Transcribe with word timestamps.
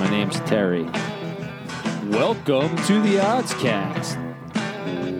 My 0.00 0.08
name's 0.10 0.40
Terry. 0.40 0.84
Welcome 2.08 2.74
to 2.86 3.00
the 3.02 3.16
Oddscast. 3.20 4.16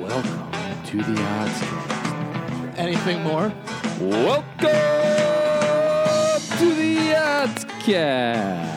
Welcome 0.00 0.84
to 0.86 0.96
the 0.96 1.14
Oddscast. 1.20 2.78
Anything 2.78 3.22
more? 3.22 3.52
Welcome 4.00 4.70
to 6.58 6.74
the 6.74 6.96
Oddscast. 7.14 8.70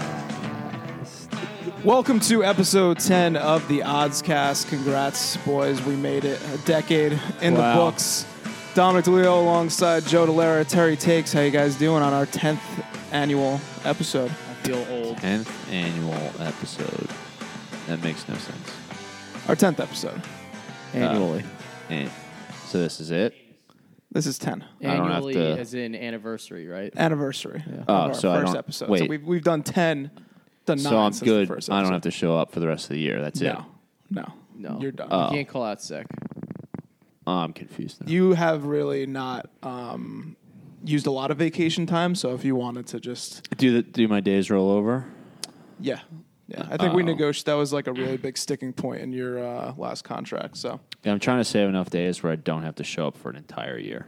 Welcome 1.84 2.20
to 2.22 2.44
episode 2.44 3.00
10 3.00 3.36
of 3.38 3.68
the 3.68 3.80
Oddscast. 3.80 4.68
Congrats, 4.70 5.38
boys. 5.38 5.82
We 5.84 5.96
made 5.96 6.26
it 6.26 6.40
a 6.54 6.58
decade 6.66 7.20
in 7.42 7.56
Wow. 7.56 7.70
the 7.74 7.80
books. 7.80 8.26
Dominic 8.76 9.06
DeLeo 9.06 9.40
alongside 9.42 10.06
Joe 10.06 10.28
Delera, 10.28 10.68
Terry 10.68 10.96
Takes. 10.98 11.32
How 11.34 11.42
you 11.42 11.52
guys 11.52 11.76
doing 11.76 12.04
on 12.04 12.12
our 12.14 12.26
10th 12.26 12.60
annual 13.12 13.62
episode? 13.86 14.32
I 14.64 14.68
feel 14.68 14.88
old. 14.90 15.18
10th 15.18 15.72
annual 15.74 16.14
episode. 16.40 17.10
That 17.88 18.02
makes 18.02 18.28
no 18.30 18.36
sense. 18.36 18.72
Our 19.50 19.56
10th 19.56 19.80
episode. 19.82 20.22
Annually. 20.94 21.44
And 21.90 22.10
so 22.68 22.78
this 22.80 23.02
is 23.02 23.12
it? 23.12 23.34
This 24.12 24.26
is 24.26 24.38
10. 24.38 24.64
I 24.82 24.86
don't 24.96 24.98
have 25.08 25.16
Annually 25.16 25.34
to- 25.34 25.60
as 25.60 25.74
in 25.74 25.96
anniversary, 25.96 26.68
right? 26.68 26.94
Anniversary 26.96 27.62
of 27.68 27.86
Oh, 27.90 27.94
our 27.94 28.14
so 28.14 28.32
I 28.32 28.36
first 28.40 28.54
don't- 28.54 28.58
episode. 28.60 28.86
So 28.86 28.92
wait. 28.92 29.10
we've, 29.10 29.24
we've 29.26 29.44
done 29.44 29.64
10, 29.64 30.12
done 30.66 30.78
9 30.78 30.80
So 30.80 30.98
I'm 30.98 31.12
since 31.12 31.20
the 31.20 31.26
good. 31.26 31.48
first 31.50 31.70
I 31.70 31.82
don't 31.82 31.92
have 31.92 32.02
to 32.04 32.12
show 32.12 32.38
up 32.38 32.52
for 32.52 32.60
the 32.62 32.68
rest 32.68 32.86
of 32.86 32.90
the 32.92 33.00
year. 33.00 33.22
That's 33.22 33.42
it. 33.42 33.46
No, 33.46 33.66
no, 34.12 34.34
No. 34.56 34.80
You're 34.80 34.92
done. 34.94 35.10
Oh. 35.12 35.26
You 35.26 35.32
can't 35.38 35.48
call 35.50 35.64
out 35.66 35.82
sick. 35.82 36.06
Oh, 37.28 37.34
I'm 37.38 37.54
confused 37.54 38.02
now. 38.06 38.12
you 38.12 38.34
have 38.34 38.66
really 38.66 39.06
not 39.08 39.50
um, 39.62 40.36
used 40.84 41.08
a 41.08 41.12
lot 41.12 41.32
of 41.32 41.38
vacation 41.38 41.86
time. 41.86 42.16
So 42.16 42.34
if 42.34 42.44
you 42.46 42.56
wanted 42.56 42.88
to 42.88 43.00
just 43.00 43.50
do 43.58 43.74
the, 43.74 43.84
do 43.84 44.08
my 44.08 44.20
days 44.20 44.50
roll 44.50 44.70
over? 44.70 45.06
Yeah. 45.80 46.00
Yeah. 46.48 46.68
I 46.70 46.78
think 46.78 46.94
we 46.94 47.02
Uh-oh. 47.04 47.08
negotiated 47.08 47.46
that 47.48 47.54
was 47.54 47.72
like 47.74 47.88
a 47.88 47.94
really 47.94 48.18
big 48.18 48.38
sticking 48.38 48.74
point 48.74 49.02
in 49.02 49.12
your 49.14 49.40
uh, 49.44 49.74
last 49.78 50.04
contract. 50.04 50.58
So 50.58 50.80
Yeah, 51.04 51.14
I'm 51.14 51.20
trying 51.20 51.40
to 51.40 51.46
save 51.46 51.70
enough 51.70 51.90
days 51.90 52.22
where 52.22 52.32
I 52.32 52.36
don't 52.36 52.64
have 52.64 52.76
to 52.76 52.84
show 52.84 53.08
up 53.08 53.18
for 53.18 53.30
an 53.30 53.38
entire 53.38 53.78
year. 53.78 54.06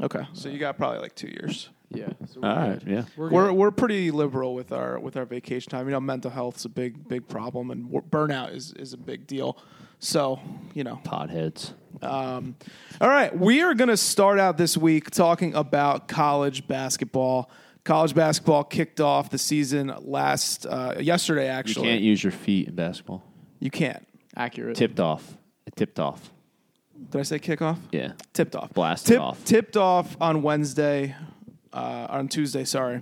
Okay. 0.00 0.24
So 0.32 0.48
you 0.48 0.58
got 0.58 0.76
probably 0.76 1.00
like 1.00 1.14
two 1.16 1.28
years. 1.28 1.68
Yeah. 1.90 2.10
So 2.26 2.42
All 2.42 2.54
right, 2.54 2.80
yeah. 2.86 3.04
We're, 3.16 3.30
We're 3.30 3.52
we're 3.52 3.70
pretty 3.70 4.10
liberal 4.10 4.54
with 4.54 4.72
our 4.72 5.00
with 5.00 5.16
our 5.16 5.24
vacation 5.24 5.70
time. 5.70 5.86
You 5.86 5.92
know, 5.92 6.00
mental 6.00 6.30
health's 6.30 6.64
a 6.66 6.68
big 6.68 7.08
big 7.08 7.26
problem, 7.28 7.70
and 7.70 7.90
wor- 7.90 8.02
burnout 8.02 8.54
is 8.54 8.72
is 8.74 8.92
a 8.92 8.98
big 8.98 9.26
deal. 9.26 9.56
So 9.98 10.40
you 10.74 10.84
know, 10.84 11.00
Potheads. 11.04 11.72
Um, 12.02 12.54
all 13.00 13.08
right, 13.08 13.36
we 13.36 13.62
are 13.62 13.74
going 13.74 13.88
to 13.88 13.96
start 13.96 14.38
out 14.38 14.56
this 14.56 14.76
week 14.76 15.10
talking 15.10 15.54
about 15.54 16.06
college 16.06 16.68
basketball. 16.68 17.50
College 17.84 18.14
basketball 18.14 18.64
kicked 18.64 19.00
off 19.00 19.30
the 19.30 19.38
season 19.38 19.92
last 20.02 20.66
uh, 20.66 20.94
yesterday. 21.00 21.48
Actually, 21.48 21.86
you 21.86 21.92
can't 21.92 22.02
use 22.02 22.22
your 22.22 22.30
feet 22.32 22.68
in 22.68 22.74
basketball. 22.74 23.24
You 23.60 23.70
can't. 23.70 24.06
accurate. 24.36 24.76
Tipped 24.76 25.00
off. 25.00 25.36
It 25.66 25.74
tipped 25.74 25.98
off. 25.98 26.30
Did 27.10 27.18
I 27.20 27.22
say 27.22 27.38
kickoff? 27.38 27.78
Yeah. 27.92 28.12
Tipped 28.32 28.54
off. 28.56 28.72
Blasted 28.74 29.14
Tip- 29.14 29.20
off. 29.20 29.44
Tipped 29.44 29.76
off 29.76 30.16
on 30.20 30.42
Wednesday, 30.42 31.14
uh, 31.72 32.06
on 32.10 32.28
Tuesday, 32.28 32.64
sorry. 32.64 33.00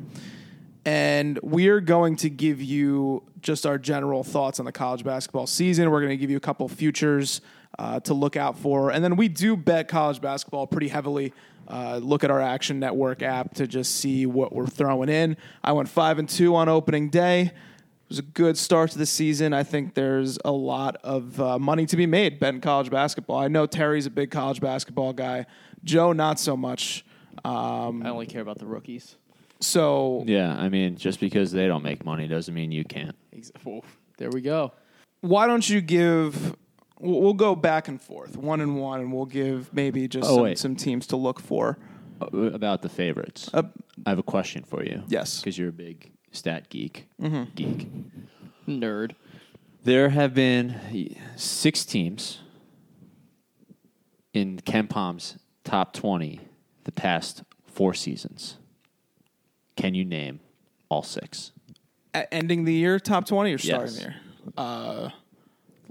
And 0.87 1.41
we're 1.43 1.81
going 1.81 2.15
to 2.19 2.31
give 2.31 2.63
you 2.63 3.25
just 3.43 3.67
our 3.67 3.77
general 3.77 4.23
thoughts 4.23 4.61
on 4.61 4.67
the 4.67 4.73
college 4.73 5.03
basketball 5.03 5.49
season. 5.49 5.91
We're 5.91 5.99
going 5.99 6.11
to 6.11 6.17
give 6.17 6.31
you 6.31 6.37
a 6.37 6.41
couple 6.41 6.69
futures 6.69 7.41
uh, 7.77 7.99
to 8.01 8.15
look 8.15 8.37
out 8.37 8.57
for. 8.57 8.91
And 8.93 9.03
then 9.03 9.17
we 9.17 9.27
do 9.27 9.57
bet 9.57 9.89
college 9.89 10.21
basketball 10.21 10.69
pretty 10.69 10.87
heavily. 10.87 11.33
Uh, 11.67 11.99
look 12.01 12.23
at 12.23 12.31
our 12.31 12.41
Action 12.41 12.79
Network 12.79 13.21
app 13.21 13.55
to 13.55 13.67
just 13.67 13.97
see 13.97 14.27
what 14.27 14.53
we're 14.53 14.69
throwing 14.69 15.09
in. 15.09 15.37
I 15.65 15.73
went 15.73 15.89
5 15.89 16.21
and 16.21 16.29
2 16.29 16.55
on 16.55 16.69
opening 16.69 17.11
day. 17.11 17.41
It 17.43 18.09
was 18.09 18.21
a 18.21 18.23
good 18.23 18.57
start 18.57 18.93
to 18.93 18.99
the 18.99 19.07
season. 19.07 19.53
I 19.53 19.65
think 19.65 19.95
there's 19.95 20.39
a 20.45 20.53
lot 20.53 20.99
of 21.03 21.41
uh, 21.41 21.59
money 21.59 21.87
to 21.87 21.97
be 21.97 22.07
made 22.07 22.39
betting 22.39 22.61
college 22.61 22.91
basketball. 22.91 23.41
I 23.41 23.49
know 23.49 23.67
Terry's 23.67 24.07
a 24.07 24.11
big 24.11 24.31
college 24.31 24.61
basketball 24.61 25.13
guy. 25.13 25.47
Joe, 25.83 26.13
not 26.13 26.39
so 26.39 26.57
much. 26.57 27.05
Um, 27.45 28.05
I 28.05 28.11
only 28.11 28.27
care 28.27 28.43
about 28.43 28.61
the 28.61 28.67
rookies. 28.67 29.17
So 29.61 30.23
Yeah, 30.27 30.55
I 30.55 30.69
mean, 30.69 30.97
just 30.97 31.19
because 31.21 31.51
they 31.53 31.67
don't 31.67 31.83
make 31.83 32.05
money 32.05 32.29
doesn't 32.29 32.53
mean 32.55 32.71
you 32.73 32.85
can't. 32.85 33.17
Ex- 33.33 33.53
Whoa. 33.65 33.83
There 34.19 34.31
we 34.31 34.41
go. 34.41 34.73
why 35.21 35.47
don't 35.47 35.69
you 35.69 35.81
give? 35.81 36.55
We'll 36.99 37.21
we'll 37.21 37.35
go 37.35 37.55
back 37.55 37.89
and 37.89 38.01
forth, 38.01 38.37
one 38.37 38.61
and 38.61 38.77
one, 38.81 39.01
and 39.01 39.13
we'll 39.13 39.27
give 39.27 39.73
maybe 39.75 40.09
just 40.09 40.29
Oh, 40.31 40.47
some, 40.47 40.57
some 40.57 40.77
teams 40.77 41.07
to 41.09 41.17
look 41.17 41.41
for. 41.41 41.79
Uh, 42.21 42.27
About 42.53 42.81
the 42.83 42.89
favorites. 42.89 43.51
Uh, 43.53 43.65
I 44.07 44.11
have 44.11 44.19
a 44.19 44.23
question 44.23 44.65
for 44.65 44.83
you. 44.83 45.03
Yes. 45.09 45.41
Because 45.41 45.59
you're 45.59 45.69
a 45.69 45.73
big 45.73 46.13
stat 46.33 46.71
geek. 46.71 47.09
Geek. 47.55 47.89
Nerd. 48.67 49.13
There 49.85 50.09
have 50.09 50.33
been 50.35 50.81
six 51.37 51.85
teams 51.85 52.41
in 54.33 54.59
KenPom's 54.59 55.37
top 55.65 55.93
20 55.93 56.41
the 56.85 56.93
past 56.93 57.43
four 57.67 57.93
seasons. 57.95 58.57
Can 59.77 59.95
you 59.95 60.05
name 60.05 60.41
all 60.89 61.03
six? 61.03 61.53
A- 62.15 62.33
ending 62.33 62.65
the 62.65 62.73
year 62.73 62.99
top 62.99 63.27
twenty 63.27 63.53
or 63.53 63.59
starting 63.59 63.87
Yes. 63.87 63.97
the 63.97 64.01
year? 64.03 64.15
Uh, 64.57 65.11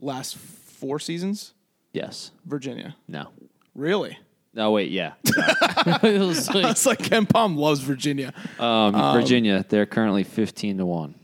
last 0.02 0.38
four 0.38 1.00
seasons, 1.00 1.54
Yes. 1.94 2.32
Virginia. 2.46 2.96
No. 3.08 3.30
Really? 3.76 4.18
No, 4.54 4.72
wait, 4.72 4.90
yeah. 4.92 5.14
it 5.26 6.20
was 6.22 6.48
like, 6.54 6.66
It's 6.68 6.86
like 6.86 7.00
KenPom 7.00 7.58
loves 7.58 7.82
Virginia. 7.82 8.34
Um, 8.58 8.94
Virginia, 9.14 9.66
they're 9.68 9.86
currently 9.86 10.24
15 10.24 10.78
to 10.78 10.86
1. 10.86 11.16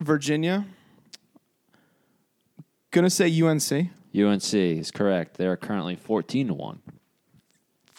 Virginia. 0.00 0.64
Gonna 2.90 3.10
say 3.10 3.26
UNC. 3.42 3.90
UNC 4.14 4.54
is 4.54 4.90
correct. 4.90 5.36
They 5.36 5.46
are 5.46 5.56
currently 5.56 5.96
14 5.96 6.48
to 6.48 6.54
1. 6.54 6.80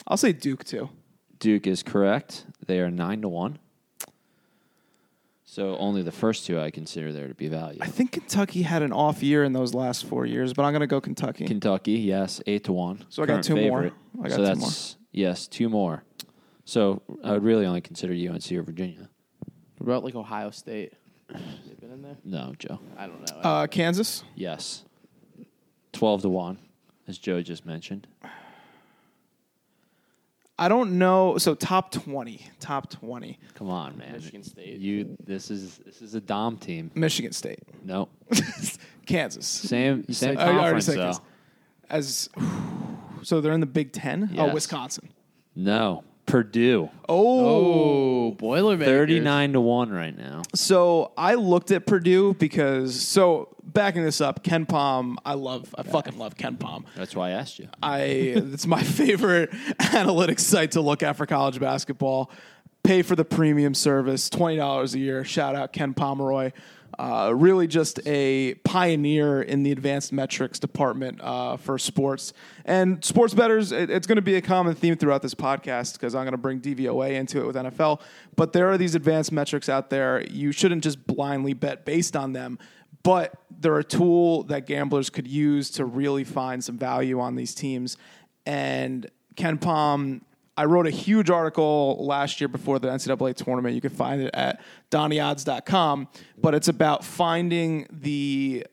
I'll 0.07 0.17
say 0.17 0.33
Duke 0.33 0.63
too. 0.63 0.89
Duke 1.39 1.67
is 1.67 1.83
correct. 1.83 2.45
They 2.65 2.79
are 2.79 2.89
9 2.89 3.21
to 3.21 3.29
1. 3.29 3.59
So 5.49 5.77
only 5.77 6.03
the 6.03 6.11
first 6.11 6.45
two 6.45 6.59
I 6.59 6.71
consider 6.71 7.13
there 7.13 7.29
to 7.29 7.33
be 7.33 7.47
value. 7.47 7.79
I 7.81 7.87
think 7.87 8.11
Kentucky 8.11 8.63
had 8.63 8.81
an 8.81 8.91
off 8.91 9.23
year 9.23 9.45
in 9.45 9.53
those 9.53 9.73
last 9.73 10.05
four 10.05 10.25
years, 10.25 10.51
but 10.53 10.63
I'm 10.63 10.73
gonna 10.73 10.87
go 10.87 10.99
Kentucky. 10.99 11.45
Kentucky, 11.45 11.93
yes, 11.93 12.41
8 12.45 12.65
to 12.65 12.73
1. 12.73 13.05
So 13.07 13.23
I 13.23 13.25
got 13.25 13.33
Current 13.33 13.45
two 13.45 13.55
more. 13.55 13.91
I 14.23 14.27
got 14.27 14.31
so 14.31 14.37
two 14.37 14.43
that's, 14.43 14.97
Yes, 15.13 15.47
two 15.47 15.69
more. 15.69 16.03
So 16.65 17.01
I 17.23 17.31
would 17.31 17.43
really 17.43 17.65
only 17.65 17.79
consider 17.79 18.13
UNC 18.13 18.51
or 18.51 18.61
Virginia. 18.61 19.09
what 19.77 19.87
about 19.87 20.03
like 20.03 20.15
Ohio 20.15 20.51
State? 20.51 20.91
They've 21.29 21.79
been 21.79 21.91
in 21.91 22.01
there? 22.01 22.17
No, 22.25 22.53
Joe. 22.59 22.79
I 22.97 23.07
don't 23.07 23.21
know. 23.31 23.37
uh, 23.39 23.67
Kansas. 23.67 24.25
Yes. 24.35 24.83
12 25.93 26.23
to 26.23 26.29
1, 26.29 26.57
as 27.07 27.17
Joe 27.17 27.41
just 27.41 27.65
mentioned. 27.65 28.05
I 30.59 30.69
don't 30.69 30.97
know. 30.97 31.37
So 31.37 31.53
top 31.53 31.91
twenty. 31.91 32.45
Top 32.59 32.89
twenty. 32.89 33.39
Come 33.53 33.69
on, 33.69 33.97
man. 33.97 34.13
Michigan 34.13 34.43
State. 34.43 34.79
You 34.79 35.15
this 35.23 35.51
is 35.51 35.77
this 35.85 36.01
is 36.01 36.15
a 36.15 36.21
Dom 36.21 36.57
team. 36.57 36.91
Michigan 36.95 37.31
State. 37.31 37.59
No. 37.83 38.09
Kansas. 39.05 39.45
Same 39.47 40.03
same 40.05 40.13
said- 40.13 40.37
I 40.37 40.43
already 40.47 40.57
conference 40.59 40.85
said 40.85 40.97
though. 40.97 41.03
Kansas. 41.03 41.21
As 41.89 42.29
so 43.23 43.39
they're 43.41 43.53
in 43.53 43.59
the 43.61 43.65
Big 43.65 43.91
Ten. 43.91 44.29
Oh, 44.37 44.45
Yes. 44.45 44.53
Wisconsin. 44.53 45.09
No. 45.55 46.03
Purdue. 46.25 46.89
Oh. 47.07 48.27
oh, 48.27 48.31
Boilermakers. 48.31 48.93
39 48.93 49.53
to 49.53 49.61
1 49.61 49.89
right 49.91 50.15
now. 50.17 50.41
So 50.53 51.13
I 51.17 51.35
looked 51.35 51.71
at 51.71 51.85
Purdue 51.85 52.33
because 52.33 52.99
so 52.99 53.55
backing 53.77 54.03
this 54.03 54.21
up, 54.21 54.43
KenPom. 54.43 55.17
I 55.23 55.35
love. 55.35 55.73
I 55.77 55.83
fucking 55.83 56.17
love 56.17 56.35
KenPom. 56.35 56.85
That's 56.95 57.15
why 57.15 57.29
I 57.29 57.31
asked 57.33 57.59
you. 57.59 57.69
I 57.81 57.99
it's 57.99 58.65
my 58.65 58.81
favorite 58.83 59.51
analytics 59.51 60.39
site 60.39 60.71
to 60.71 60.81
look 60.81 61.03
at 61.03 61.15
for 61.15 61.27
college 61.27 61.59
basketball. 61.59 62.31
Pay 62.83 63.03
for 63.03 63.15
the 63.15 63.25
premium 63.25 63.75
service, 63.75 64.29
twenty 64.29 64.57
dollars 64.57 64.95
a 64.95 64.99
year. 64.99 65.23
Shout 65.23 65.55
out 65.55 65.73
Ken 65.73 65.93
Pomeroy. 65.93 66.51
Uh, 66.97 67.31
really, 67.35 67.67
just 67.67 67.99
a 68.07 68.55
pioneer 68.63 69.43
in 69.43 69.61
the 69.61 69.71
advanced 69.71 70.11
metrics 70.11 70.57
department 70.57 71.19
uh, 71.21 71.55
for 71.57 71.77
sports 71.77 72.33
and 72.65 73.05
sports 73.05 73.35
betters. 73.35 73.71
It, 73.71 73.91
it's 73.91 74.07
going 74.07 74.15
to 74.15 74.21
be 74.23 74.35
a 74.35 74.41
common 74.41 74.73
theme 74.73 74.95
throughout 74.95 75.21
this 75.21 75.35
podcast 75.35 75.93
because 75.93 76.15
I'm 76.15 76.23
going 76.23 76.31
to 76.31 76.37
bring 76.39 76.59
DVOA 76.59 77.11
into 77.11 77.39
it 77.41 77.45
with 77.45 77.55
NFL. 77.55 78.01
But 78.35 78.53
there 78.53 78.69
are 78.71 78.77
these 78.77 78.95
advanced 78.95 79.31
metrics 79.31 79.69
out 79.69 79.91
there. 79.91 80.25
You 80.31 80.51
shouldn't 80.51 80.83
just 80.83 81.05
blindly 81.05 81.53
bet 81.53 81.85
based 81.85 82.15
on 82.15 82.33
them 82.33 82.57
but 83.03 83.33
they're 83.59 83.79
a 83.79 83.83
tool 83.83 84.43
that 84.43 84.65
gamblers 84.65 85.09
could 85.09 85.27
use 85.27 85.69
to 85.71 85.85
really 85.85 86.23
find 86.23 86.63
some 86.63 86.77
value 86.77 87.19
on 87.19 87.35
these 87.35 87.55
teams. 87.55 87.97
And 88.45 89.09
KenPom, 89.35 90.21
I 90.55 90.65
wrote 90.65 90.87
a 90.87 90.91
huge 90.91 91.29
article 91.29 91.97
last 92.05 92.41
year 92.41 92.47
before 92.47 92.79
the 92.79 92.87
NCAA 92.87 93.35
tournament. 93.35 93.75
You 93.75 93.81
can 93.81 93.91
find 93.91 94.21
it 94.21 94.31
at 94.33 94.61
donnyodds.com, 94.91 96.07
but 96.37 96.55
it's 96.55 96.67
about 96.67 97.03
finding 97.03 97.87
the 97.91 98.65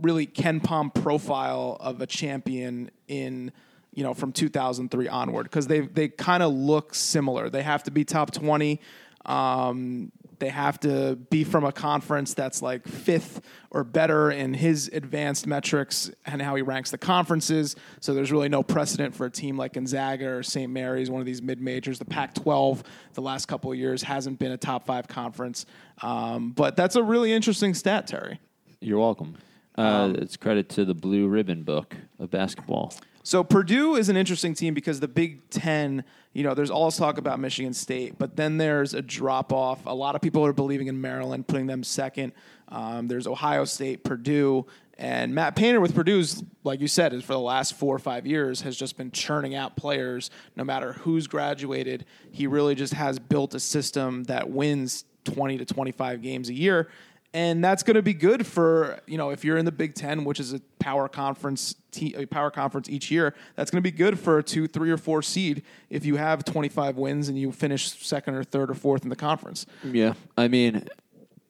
really 0.00 0.26
KenPom 0.26 0.94
profile 0.94 1.76
of 1.80 2.00
a 2.00 2.06
champion 2.06 2.90
in 3.08 3.52
you 3.92 4.02
know 4.02 4.14
from 4.14 4.32
2003 4.32 5.06
onward 5.08 5.44
because 5.44 5.66
they 5.66 5.80
they 5.80 6.08
kind 6.08 6.42
of 6.42 6.52
look 6.52 6.94
similar. 6.94 7.50
They 7.50 7.62
have 7.62 7.82
to 7.84 7.90
be 7.90 8.04
top 8.04 8.32
20. 8.32 8.80
Um, 9.26 10.10
They 10.42 10.48
have 10.48 10.80
to 10.80 11.14
be 11.14 11.44
from 11.44 11.64
a 11.64 11.70
conference 11.70 12.34
that's 12.34 12.62
like 12.62 12.88
fifth 12.88 13.42
or 13.70 13.84
better 13.84 14.32
in 14.32 14.54
his 14.54 14.90
advanced 14.92 15.46
metrics 15.46 16.10
and 16.26 16.42
how 16.42 16.56
he 16.56 16.62
ranks 16.62 16.90
the 16.90 16.98
conferences. 16.98 17.76
So 18.00 18.12
there's 18.12 18.32
really 18.32 18.48
no 18.48 18.64
precedent 18.64 19.14
for 19.14 19.24
a 19.24 19.30
team 19.30 19.56
like 19.56 19.74
Gonzaga 19.74 20.28
or 20.28 20.42
St. 20.42 20.68
Mary's, 20.68 21.12
one 21.12 21.20
of 21.20 21.26
these 21.26 21.40
mid 21.40 21.60
majors. 21.60 22.00
The 22.00 22.06
Pac 22.06 22.34
12, 22.34 22.82
the 23.14 23.22
last 23.22 23.46
couple 23.46 23.70
of 23.70 23.78
years, 23.78 24.02
hasn't 24.02 24.40
been 24.40 24.50
a 24.50 24.56
top 24.56 24.84
five 24.84 25.06
conference. 25.06 25.64
Um, 26.02 26.50
but 26.50 26.74
that's 26.74 26.96
a 26.96 27.04
really 27.04 27.32
interesting 27.32 27.72
stat, 27.72 28.08
Terry. 28.08 28.40
You're 28.80 28.98
welcome. 28.98 29.36
Uh, 29.78 30.12
it's 30.16 30.36
credit 30.36 30.68
to 30.70 30.84
the 30.84 30.94
Blue 30.94 31.28
Ribbon 31.28 31.62
book 31.62 31.96
of 32.18 32.32
basketball. 32.32 32.92
So 33.24 33.44
Purdue 33.44 33.94
is 33.94 34.08
an 34.08 34.16
interesting 34.16 34.54
team 34.54 34.74
because 34.74 34.98
the 34.98 35.08
Big 35.08 35.48
Ten, 35.50 36.04
you 36.32 36.42
know, 36.42 36.54
there's 36.54 36.70
all 36.70 36.86
this 36.86 36.96
talk 36.96 37.18
about 37.18 37.38
Michigan 37.38 37.72
State, 37.72 38.18
but 38.18 38.36
then 38.36 38.58
there's 38.58 38.94
a 38.94 39.02
drop 39.02 39.52
off. 39.52 39.86
A 39.86 39.94
lot 39.94 40.16
of 40.16 40.20
people 40.20 40.44
are 40.44 40.52
believing 40.52 40.88
in 40.88 41.00
Maryland, 41.00 41.46
putting 41.46 41.66
them 41.66 41.84
second. 41.84 42.32
Um, 42.68 43.06
there's 43.06 43.28
Ohio 43.28 43.64
State, 43.64 44.02
Purdue, 44.02 44.66
and 44.98 45.34
Matt 45.34 45.56
Painter 45.56 45.80
with 45.80 45.94
Purdue's, 45.94 46.42
like 46.64 46.80
you 46.80 46.88
said, 46.88 47.12
is 47.12 47.22
for 47.22 47.32
the 47.32 47.40
last 47.40 47.74
four 47.74 47.94
or 47.94 47.98
five 47.98 48.26
years 48.26 48.60
has 48.62 48.76
just 48.76 48.96
been 48.96 49.10
churning 49.10 49.54
out 49.54 49.76
players. 49.76 50.30
No 50.56 50.64
matter 50.64 50.94
who's 50.94 51.26
graduated, 51.26 52.04
he 52.30 52.46
really 52.46 52.74
just 52.74 52.94
has 52.94 53.18
built 53.18 53.54
a 53.54 53.60
system 53.60 54.24
that 54.24 54.50
wins 54.50 55.04
20 55.24 55.58
to 55.58 55.64
25 55.64 56.22
games 56.22 56.48
a 56.48 56.54
year 56.54 56.88
and 57.34 57.64
that's 57.64 57.82
going 57.82 57.94
to 57.94 58.02
be 58.02 58.14
good 58.14 58.46
for 58.46 59.00
you 59.06 59.16
know 59.18 59.30
if 59.30 59.44
you're 59.44 59.56
in 59.56 59.64
the 59.64 59.72
Big 59.72 59.94
Ten, 59.94 60.24
which 60.24 60.38
is 60.40 60.52
a 60.52 60.60
power 60.78 61.08
conference, 61.08 61.74
te- 61.90 62.14
a 62.14 62.26
power 62.26 62.50
conference 62.50 62.88
each 62.88 63.10
year. 63.10 63.34
That's 63.56 63.70
going 63.70 63.82
to 63.82 63.90
be 63.90 63.96
good 63.96 64.18
for 64.18 64.38
a 64.38 64.42
two, 64.42 64.66
three, 64.66 64.90
or 64.90 64.96
four 64.98 65.22
seed 65.22 65.62
if 65.90 66.04
you 66.04 66.16
have 66.16 66.44
25 66.44 66.96
wins 66.96 67.28
and 67.28 67.38
you 67.38 67.52
finish 67.52 67.90
second 68.04 68.34
or 68.34 68.44
third 68.44 68.70
or 68.70 68.74
fourth 68.74 69.02
in 69.04 69.08
the 69.08 69.16
conference. 69.16 69.66
Yeah, 69.84 70.14
I 70.36 70.48
mean, 70.48 70.88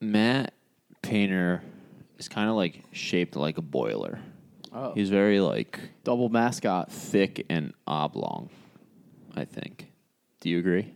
Matt 0.00 0.54
Painter 1.02 1.62
is 2.18 2.28
kind 2.28 2.48
of 2.48 2.56
like 2.56 2.82
shaped 2.92 3.36
like 3.36 3.58
a 3.58 3.62
boiler. 3.62 4.20
Oh. 4.74 4.92
He's 4.94 5.10
very 5.10 5.40
like 5.40 5.78
Double 6.04 6.28
mascot. 6.28 6.90
thick 6.90 7.44
and 7.50 7.74
oblong. 7.86 8.48
I 9.34 9.44
think. 9.44 9.90
Do 10.40 10.48
you 10.50 10.58
agree? 10.58 10.94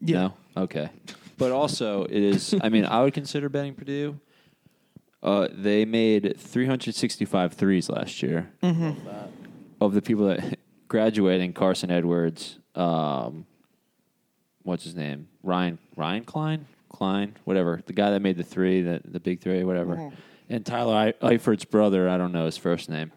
Yeah. 0.00 0.28
No? 0.56 0.62
Okay. 0.64 0.90
But 1.36 1.52
also, 1.52 2.04
it 2.04 2.12
is. 2.22 2.54
I 2.62 2.68
mean, 2.68 2.84
I 2.84 3.02
would 3.02 3.14
consider 3.14 3.48
betting 3.48 3.74
Purdue. 3.74 4.20
Uh, 5.22 5.48
they 5.50 5.84
made 5.84 6.34
365 6.38 7.54
threes 7.54 7.88
last 7.88 8.22
year. 8.22 8.50
Of 9.80 9.94
the 9.94 10.02
people 10.02 10.26
that 10.28 10.58
graduating, 10.88 11.52
Carson 11.54 11.90
Edwards, 11.90 12.58
um, 12.74 13.46
what's 14.62 14.84
his 14.84 14.94
name? 14.94 15.28
Ryan 15.42 15.78
Ryan 15.96 16.24
Cline, 16.24 16.66
Cline, 16.90 17.36
whatever. 17.44 17.80
The 17.86 17.92
guy 17.92 18.10
that 18.10 18.20
made 18.20 18.36
the 18.36 18.44
three, 18.44 18.82
the 18.82 19.00
the 19.04 19.20
big 19.20 19.40
three, 19.40 19.64
whatever. 19.64 20.12
And 20.50 20.64
Tyler 20.64 20.94
I- 20.94 21.26
Eifert's 21.34 21.64
brother, 21.64 22.08
I 22.08 22.18
don't 22.18 22.32
know 22.32 22.44
his 22.44 22.56
first 22.58 22.88
name. 22.90 23.12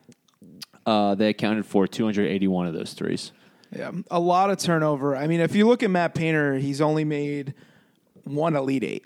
Uh, 0.86 1.14
they 1.16 1.28
accounted 1.30 1.66
for 1.66 1.86
281 1.86 2.68
of 2.68 2.74
those 2.74 2.94
threes. 2.94 3.34
Yeah, 3.76 3.92
a 4.10 4.20
lot 4.20 4.50
of 4.50 4.58
turnover. 4.58 5.14
I 5.18 5.28
mean, 5.28 5.42
if 5.42 5.54
you 5.54 5.68
look 5.68 5.84
at 5.84 5.90
Matt 5.92 6.16
Painter, 6.16 6.56
he's 6.58 6.80
only 6.80 7.04
made 7.04 7.54
one 8.30 8.56
Elite 8.56 8.84
Eight 8.84 9.06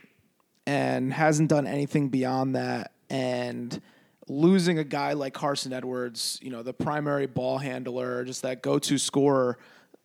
and 0.65 1.13
hasn't 1.13 1.49
done 1.49 1.67
anything 1.67 2.09
beyond 2.09 2.55
that. 2.55 2.91
And 3.09 3.81
losing 4.27 4.79
a 4.79 4.83
guy 4.83 5.13
like 5.13 5.33
Carson 5.33 5.73
Edwards, 5.73 6.39
you 6.41 6.49
know, 6.49 6.63
the 6.63 6.73
primary 6.73 7.27
ball 7.27 7.57
handler, 7.57 8.23
just 8.23 8.43
that 8.43 8.61
go-to 8.61 8.97
scorer, 8.97 9.57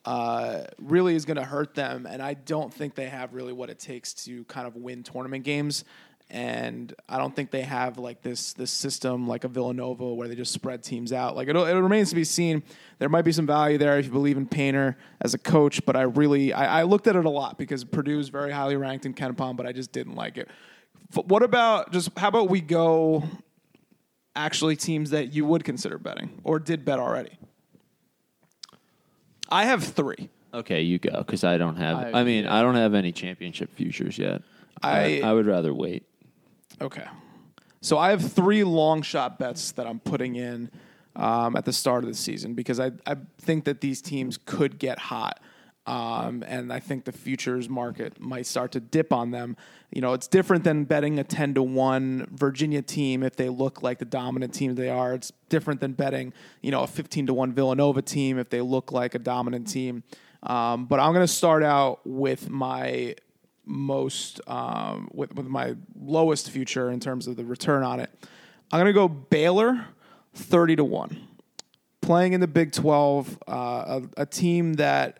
uh, 0.04 0.62
really 0.78 1.14
is 1.14 1.24
going 1.24 1.36
to 1.36 1.44
hurt 1.44 1.74
them. 1.74 2.06
And 2.08 2.22
I 2.22 2.34
don't 2.34 2.72
think 2.72 2.94
they 2.94 3.06
have 3.06 3.34
really 3.34 3.52
what 3.52 3.70
it 3.70 3.78
takes 3.78 4.14
to 4.24 4.44
kind 4.44 4.66
of 4.66 4.76
win 4.76 5.02
tournament 5.02 5.44
games. 5.44 5.84
And 6.28 6.92
I 7.08 7.18
don't 7.18 7.36
think 7.36 7.52
they 7.52 7.62
have 7.62 7.98
like 7.98 8.20
this 8.22 8.52
this 8.54 8.72
system 8.72 9.28
like 9.28 9.44
a 9.44 9.48
Villanova 9.48 10.12
where 10.12 10.26
they 10.26 10.34
just 10.34 10.52
spread 10.52 10.82
teams 10.82 11.12
out. 11.12 11.36
Like 11.36 11.46
it, 11.46 11.54
it 11.54 11.74
remains 11.74 12.08
to 12.10 12.16
be 12.16 12.24
seen. 12.24 12.64
There 12.98 13.08
might 13.08 13.22
be 13.22 13.30
some 13.30 13.46
value 13.46 13.78
there 13.78 13.96
if 13.96 14.06
you 14.06 14.10
believe 14.10 14.36
in 14.36 14.46
Painter 14.46 14.96
as 15.20 15.34
a 15.34 15.38
coach, 15.38 15.84
but 15.86 15.94
I 15.94 16.02
really 16.02 16.52
I, 16.52 16.80
I 16.80 16.82
looked 16.82 17.06
at 17.06 17.14
it 17.14 17.24
a 17.24 17.30
lot 17.30 17.58
because 17.58 17.84
Purdue's 17.84 18.28
very 18.28 18.50
highly 18.50 18.74
ranked 18.74 19.06
in 19.06 19.14
KenPom, 19.14 19.56
but 19.56 19.66
I 19.66 19.72
just 19.72 19.92
didn't 19.92 20.16
like 20.16 20.36
it. 20.36 20.48
F- 21.16 21.24
What 21.26 21.44
about 21.44 21.92
just 21.92 22.10
how 22.18 22.26
about 22.28 22.50
we 22.50 22.60
go 22.60 23.22
actually 24.34 24.74
teams 24.74 25.10
that 25.10 25.32
you 25.32 25.46
would 25.46 25.62
consider 25.62 25.96
betting 25.96 26.40
or 26.42 26.58
did 26.58 26.84
bet 26.84 26.98
already? 26.98 27.38
I 29.48 29.64
have 29.66 29.84
three. 29.84 30.28
Okay, 30.52 30.82
you 30.82 30.98
go 30.98 31.18
because 31.18 31.44
I 31.44 31.56
don't 31.56 31.76
have. 31.76 31.98
I 31.98 32.10
I, 32.20 32.24
mean, 32.24 32.46
agree. 32.46 32.58
I 32.58 32.62
don't 32.62 32.74
have 32.74 32.94
any 32.94 33.12
championship 33.12 33.72
futures 33.76 34.18
yet. 34.18 34.42
I- 34.82 35.20
I 35.22 35.32
would 35.32 35.46
rather 35.46 35.72
wait. 35.72 36.04
Okay. 36.80 37.04
So 37.80 37.98
I 37.98 38.10
have 38.10 38.32
three 38.32 38.64
long 38.64 39.02
shot 39.02 39.38
bets 39.38 39.72
that 39.72 39.86
I'm 39.86 40.00
putting 40.00 40.36
in 40.36 40.70
um, 41.14 41.56
at 41.56 41.64
the 41.64 41.72
start 41.72 42.04
of 42.04 42.10
the 42.10 42.16
season 42.16 42.54
because 42.54 42.80
I, 42.80 42.92
I 43.06 43.16
think 43.38 43.64
that 43.64 43.80
these 43.80 44.00
teams 44.02 44.38
could 44.44 44.78
get 44.78 44.98
hot. 44.98 45.40
Um, 45.86 46.42
and 46.48 46.72
I 46.72 46.80
think 46.80 47.04
the 47.04 47.12
futures 47.12 47.68
market 47.68 48.20
might 48.20 48.46
start 48.46 48.72
to 48.72 48.80
dip 48.80 49.12
on 49.12 49.30
them. 49.30 49.56
You 49.92 50.00
know, 50.00 50.14
it's 50.14 50.26
different 50.26 50.64
than 50.64 50.82
betting 50.82 51.20
a 51.20 51.24
10 51.24 51.54
to 51.54 51.62
1 51.62 52.26
Virginia 52.32 52.82
team 52.82 53.22
if 53.22 53.36
they 53.36 53.48
look 53.48 53.82
like 53.82 54.00
the 54.00 54.04
dominant 54.04 54.52
team 54.52 54.74
they 54.74 54.88
are. 54.88 55.14
It's 55.14 55.32
different 55.48 55.80
than 55.80 55.92
betting, 55.92 56.32
you 56.60 56.72
know, 56.72 56.82
a 56.82 56.88
15 56.88 57.28
to 57.28 57.34
1 57.34 57.52
Villanova 57.52 58.02
team 58.02 58.36
if 58.36 58.50
they 58.50 58.60
look 58.60 58.90
like 58.90 59.14
a 59.14 59.20
dominant 59.20 59.68
team. 59.68 60.02
Um, 60.42 60.86
but 60.86 60.98
I'm 60.98 61.12
going 61.12 61.26
to 61.26 61.32
start 61.32 61.62
out 61.62 62.00
with 62.04 62.50
my 62.50 63.14
most 63.66 64.40
um, 64.46 65.08
with 65.12 65.34
with 65.34 65.46
my 65.46 65.74
lowest 65.98 66.50
future 66.50 66.90
in 66.90 67.00
terms 67.00 67.26
of 67.26 67.36
the 67.36 67.44
return 67.44 67.82
on 67.82 68.00
it. 68.00 68.10
I'm 68.72 68.80
gonna 68.80 68.92
go 68.92 69.08
Baylor, 69.08 69.86
thirty 70.34 70.76
to 70.76 70.84
one, 70.84 71.28
playing 72.00 72.32
in 72.32 72.40
the 72.40 72.46
Big 72.46 72.72
Twelve, 72.72 73.38
uh, 73.48 74.00
a, 74.16 74.22
a 74.22 74.26
team 74.26 74.74
that 74.74 75.18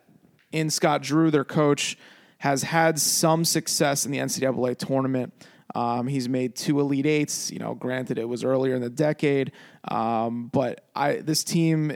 in 0.51 0.69
Scott 0.69 1.01
Drew, 1.01 1.29
their 1.29 1.43
coach, 1.43 1.97
has 2.39 2.63
had 2.63 2.99
some 2.99 3.43
success 3.45 4.05
in 4.05 4.11
the 4.11 4.19
NCAA 4.19 4.77
tournament. 4.77 5.33
Um, 5.75 6.07
he's 6.07 6.29
made 6.29 6.55
two 6.55 6.79
Elite 6.79 7.05
Eights. 7.05 7.51
You 7.51 7.59
know, 7.59 7.75
granted 7.75 8.17
it 8.17 8.27
was 8.27 8.43
earlier 8.43 8.75
in 8.75 8.81
the 8.81 8.89
decade, 8.89 9.51
um, 9.89 10.47
but 10.47 10.85
I 10.95 11.17
this 11.17 11.43
team 11.43 11.95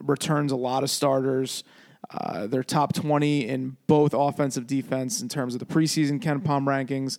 returns 0.00 0.52
a 0.52 0.56
lot 0.56 0.82
of 0.82 0.90
starters. 0.90 1.62
Uh, 2.10 2.46
they're 2.46 2.62
top 2.62 2.92
20 2.92 3.48
in 3.48 3.76
both 3.86 4.12
offensive 4.14 4.66
defense 4.66 5.22
in 5.22 5.28
terms 5.28 5.54
of 5.54 5.60
the 5.60 5.66
preseason 5.66 6.20
KenPom 6.20 6.64
rankings. 6.64 7.18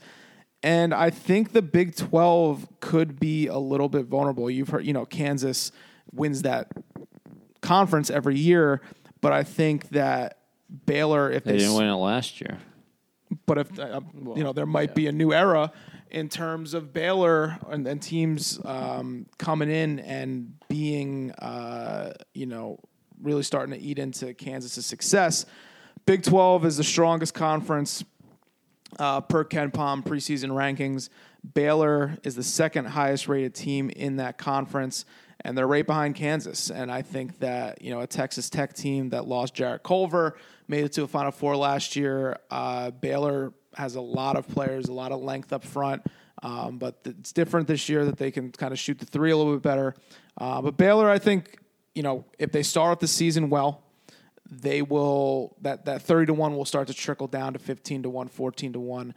And 0.61 0.93
I 0.93 1.09
think 1.09 1.51
the 1.51 1.61
Big 1.61 1.95
12 1.95 2.67
could 2.79 3.19
be 3.19 3.47
a 3.47 3.57
little 3.57 3.89
bit 3.89 4.05
vulnerable. 4.05 4.49
You've 4.49 4.69
heard, 4.69 4.85
you 4.85 4.93
know, 4.93 5.05
Kansas 5.05 5.71
wins 6.11 6.43
that 6.43 6.69
conference 7.61 8.09
every 8.09 8.37
year, 8.37 8.81
but 9.19 9.33
I 9.33 9.43
think 9.43 9.89
that 9.89 10.39
Baylor, 10.85 11.31
if 11.31 11.43
They 11.43 11.53
they, 11.53 11.57
didn't 11.59 11.75
win 11.75 11.87
it 11.87 11.95
last 11.95 12.39
year. 12.39 12.59
but 13.45 13.57
if 13.57 13.79
uh, 13.79 14.01
you 14.35 14.43
know, 14.43 14.53
there 14.53 14.65
might 14.65 14.95
be 14.95 15.07
a 15.07 15.11
new 15.11 15.33
era 15.33 15.71
in 16.11 16.29
terms 16.29 16.73
of 16.73 16.93
Baylor 16.93 17.57
and, 17.69 17.87
and 17.87 18.01
teams 18.01 18.59
um, 18.63 19.25
coming 19.37 19.69
in 19.69 19.99
and 19.99 20.53
being, 20.69 21.31
uh, 21.33 22.13
you 22.33 22.45
know, 22.45 22.79
really 23.23 23.43
starting 23.43 23.73
to 23.77 23.81
eat 23.81 23.99
into 23.99 24.33
Kansas's 24.33 24.85
success. 24.85 25.45
Big 26.05 26.23
12 26.23 26.65
is 26.65 26.77
the 26.77 26.83
strongest 26.83 27.33
conference 27.33 28.03
uh, 28.99 29.21
per 29.21 29.43
KenPom 29.43 30.03
preseason 30.03 30.49
rankings. 30.49 31.09
Baylor 31.53 32.17
is 32.23 32.35
the 32.35 32.43
second 32.43 32.85
highest 32.85 33.27
rated 33.27 33.55
team 33.55 33.89
in 33.89 34.17
that 34.17 34.37
conference, 34.37 35.05
and 35.41 35.57
they're 35.57 35.67
right 35.67 35.85
behind 35.85 36.15
Kansas. 36.15 36.69
And 36.69 36.91
I 36.91 37.01
think 37.01 37.39
that 37.39 37.81
you 37.81 37.91
know 37.93 38.01
a 38.01 38.07
Texas 38.07 38.49
Tech 38.49 38.73
team 38.73 39.09
that 39.09 39.27
lost 39.27 39.53
Jarrett 39.53 39.83
Culver 39.83 40.37
made 40.67 40.85
it 40.85 40.93
to 40.93 41.03
a 41.03 41.07
Final 41.07 41.31
Four 41.31 41.57
last 41.57 41.95
year. 41.95 42.37
Uh, 42.49 42.91
Baylor 42.91 43.53
has 43.75 43.95
a 43.95 44.01
lot 44.01 44.37
of 44.37 44.47
players, 44.47 44.87
a 44.87 44.93
lot 44.93 45.11
of 45.11 45.21
length 45.21 45.51
up 45.51 45.63
front. 45.63 46.03
Um, 46.41 46.77
but 46.77 46.99
it's 47.05 47.31
different 47.31 47.67
this 47.67 47.87
year 47.87 48.03
that 48.05 48.17
they 48.17 48.29
can 48.29 48.51
kind 48.51 48.73
of 48.73 48.79
shoot 48.79 48.99
the 48.99 49.05
three 49.05 49.31
a 49.31 49.37
little 49.37 49.53
bit 49.53 49.61
better. 49.61 49.95
Uh, 50.37 50.61
but 50.61 50.75
Baylor, 50.75 51.09
I 51.09 51.17
think, 51.17 51.57
you 51.95 52.03
know, 52.03 52.25
if 52.39 52.51
they 52.51 52.63
start 52.63 52.91
off 52.91 52.99
the 52.99 53.07
season 53.07 53.49
well, 53.49 53.83
they 54.49 54.81
will 54.81 55.55
that 55.61 55.85
that 55.85 56.01
30 56.01 56.27
to 56.27 56.33
1 56.33 56.55
will 56.55 56.65
start 56.65 56.87
to 56.87 56.93
trickle 56.93 57.27
down 57.27 57.53
to 57.53 57.59
15 57.59 58.03
to 58.03 58.09
1 58.09 58.27
14 58.27 58.73
to 58.73 58.79
1 58.79 59.13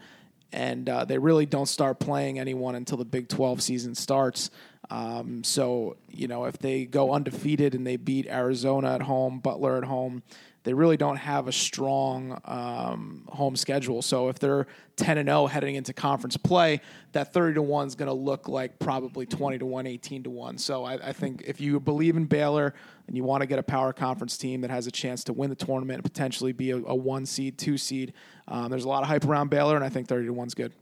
and 0.52 0.88
uh, 0.88 1.04
they 1.04 1.18
really 1.18 1.44
don't 1.44 1.66
start 1.66 1.98
playing 1.98 2.38
anyone 2.38 2.76
until 2.76 2.96
the 2.96 3.04
big 3.04 3.28
12 3.28 3.60
season 3.60 3.94
starts. 3.94 4.50
Um, 4.88 5.42
so 5.42 5.96
you 6.08 6.28
know 6.28 6.44
if 6.44 6.58
they 6.58 6.84
go 6.84 7.12
undefeated 7.12 7.74
and 7.74 7.86
they 7.86 7.96
beat 7.96 8.28
arizona 8.28 8.94
at 8.94 9.02
home 9.02 9.40
butler 9.40 9.76
at 9.76 9.84
home 9.84 10.22
they 10.66 10.74
really 10.74 10.96
don't 10.96 11.16
have 11.16 11.46
a 11.46 11.52
strong 11.52 12.40
um, 12.44 13.22
home 13.28 13.54
schedule. 13.54 14.02
So 14.02 14.28
if 14.28 14.40
they're 14.40 14.66
10 14.96 15.16
and 15.16 15.28
0 15.28 15.46
heading 15.46 15.76
into 15.76 15.92
conference 15.92 16.36
play, 16.36 16.80
that 17.12 17.32
30 17.32 17.54
to 17.54 17.62
1 17.62 17.86
is 17.86 17.94
going 17.94 18.08
to 18.08 18.12
look 18.12 18.48
like 18.48 18.80
probably 18.80 19.26
20 19.26 19.58
to 19.58 19.64
1, 19.64 19.86
18 19.86 20.24
to 20.24 20.30
1. 20.30 20.58
So 20.58 20.84
I, 20.84 20.94
I 20.94 21.12
think 21.12 21.44
if 21.46 21.60
you 21.60 21.78
believe 21.78 22.16
in 22.16 22.24
Baylor 22.24 22.74
and 23.06 23.16
you 23.16 23.22
want 23.22 23.42
to 23.42 23.46
get 23.46 23.60
a 23.60 23.62
power 23.62 23.92
conference 23.92 24.36
team 24.36 24.60
that 24.62 24.70
has 24.70 24.88
a 24.88 24.90
chance 24.90 25.22
to 25.24 25.32
win 25.32 25.50
the 25.50 25.56
tournament 25.56 25.98
and 25.98 26.04
potentially 26.04 26.52
be 26.52 26.72
a, 26.72 26.78
a 26.78 26.96
one 26.96 27.26
seed, 27.26 27.58
two 27.58 27.78
seed, 27.78 28.12
um, 28.48 28.68
there's 28.68 28.84
a 28.84 28.88
lot 28.88 29.04
of 29.04 29.08
hype 29.08 29.24
around 29.24 29.50
Baylor, 29.50 29.76
and 29.76 29.84
I 29.84 29.88
think 29.88 30.08
30 30.08 30.26
to 30.26 30.32
1 30.32 30.48
is 30.48 30.54
good. 30.54 30.72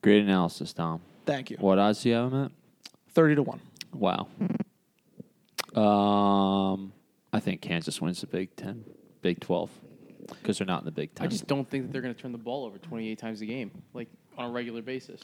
Great 0.00 0.22
analysis, 0.22 0.72
Tom. 0.72 1.02
Thank 1.26 1.50
you. 1.50 1.58
What 1.60 1.78
odds 1.78 2.02
do 2.02 2.08
you 2.08 2.14
have 2.14 2.32
him 2.32 2.44
at? 2.44 2.52
30 3.10 3.34
to 3.34 3.42
1. 3.42 3.60
Wow. 3.92 4.28
Um, 5.74 6.94
I 7.36 7.40
think 7.40 7.60
Kansas 7.60 8.00
wins 8.00 8.20
the 8.20 8.26
Big 8.26 8.56
Ten, 8.56 8.84
Big 9.22 9.40
Twelve, 9.40 9.70
because 10.28 10.58
they're 10.58 10.66
not 10.66 10.80
in 10.80 10.84
the 10.86 10.90
Big 10.90 11.14
Ten. 11.14 11.26
I 11.26 11.28
just 11.28 11.46
don't 11.46 11.68
think 11.68 11.84
that 11.84 11.92
they're 11.92 12.02
going 12.02 12.14
to 12.14 12.20
turn 12.20 12.32
the 12.32 12.38
ball 12.38 12.64
over 12.64 12.78
28 12.78 13.18
times 13.18 13.40
a 13.42 13.46
game, 13.46 13.70
like 13.94 14.08
on 14.38 14.46
a 14.46 14.50
regular 14.50 14.82
basis. 14.82 15.20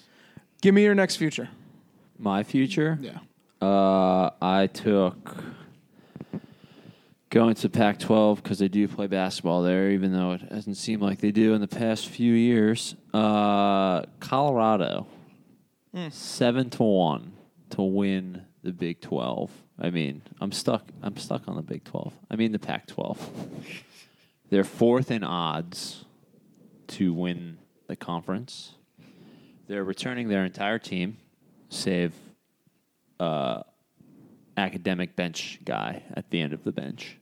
Give 0.61 0.75
me 0.75 0.85
your 0.85 0.95
next 0.95 1.16
future. 1.16 1.49
My 2.19 2.42
future. 2.42 2.99
Yeah. 3.00 3.19
Uh, 3.61 4.31
I 4.40 4.66
took 4.66 5.42
going 7.31 7.54
to 7.54 7.69
Pac-12 7.71 8.37
because 8.37 8.59
they 8.59 8.69
do 8.69 8.87
play 8.87 9.07
basketball 9.07 9.62
there, 9.62 9.90
even 9.90 10.12
though 10.12 10.33
it 10.33 10.42
hasn't 10.52 10.76
seemed 10.76 11.00
like 11.00 11.21
they 11.21 11.33
do 11.33 11.54
in 11.54 11.62
the 11.62 11.69
past 11.69 12.09
few 12.09 12.35
years. 12.35 12.95
Uh, 13.14 14.02
Colorado, 14.21 15.07
seven 16.11 16.69
to 16.71 16.83
one 16.83 17.33
to 17.71 17.83
win 17.83 18.42
the 18.62 18.73
Big 18.73 19.00
12. 19.00 19.50
I 19.80 19.90
mean, 19.90 20.22
I'm 20.40 20.52
stuck. 20.52 20.86
I'm 21.02 21.16
stuck 21.16 21.48
on 21.48 21.56
the 21.56 21.62
Big 21.62 21.84
12. 21.84 22.12
I 22.30 22.36
mean 22.36 22.52
the 22.52 22.58
Pac-12. 22.58 23.18
They're 24.50 24.64
fourth 24.64 25.10
in 25.10 25.24
odds 25.24 26.04
to 26.88 27.12
win 27.12 27.58
the 27.86 27.96
conference. 27.96 28.74
They're 29.66 29.84
returning 29.84 30.28
their 30.28 30.44
entire 30.44 30.78
team, 30.78 31.16
save 31.70 32.12
uh, 33.18 33.62
academic 34.56 35.16
bench 35.16 35.60
guy 35.64 36.02
at 36.14 36.28
the 36.30 36.40
end 36.40 36.52
of 36.52 36.64
the 36.64 36.72
bench. 36.72 37.16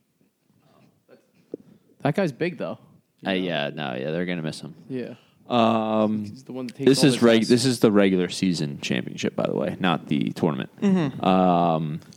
That 2.02 2.14
guy's 2.14 2.32
big 2.32 2.58
though. 2.58 2.78
Uh, 3.24 3.32
yeah, 3.32 3.70
no, 3.72 3.94
yeah, 3.94 4.10
they're 4.10 4.24
gonna 4.24 4.42
miss 4.42 4.60
him. 4.60 4.74
Yeah. 4.88 5.14
Um, 5.50 6.24
He's 6.26 6.44
the 6.44 6.52
one 6.52 6.68
that 6.68 6.76
takes 6.76 6.88
this 6.88 7.02
is 7.04 7.18
the 7.18 7.26
reg- 7.26 7.44
This 7.46 7.64
is 7.64 7.80
the 7.80 7.90
regular 7.90 8.28
season 8.28 8.80
championship, 8.80 9.34
by 9.34 9.46
the 9.46 9.54
way, 9.54 9.76
not 9.80 10.06
the 10.06 10.30
tournament. 10.30 10.70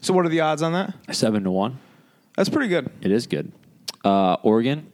So 0.01 0.13
what 0.13 0.25
are 0.25 0.29
the 0.29 0.41
odds 0.41 0.61
on 0.61 0.73
that? 0.73 0.93
Seven 1.15 1.43
to 1.45 1.51
one. 1.51 1.79
That's 2.37 2.49
pretty 2.49 2.67
good. 2.67 2.91
It 3.01 3.11
is 3.11 3.25
good. 3.27 3.51
Uh, 4.05 4.35
Oregon 4.43 4.91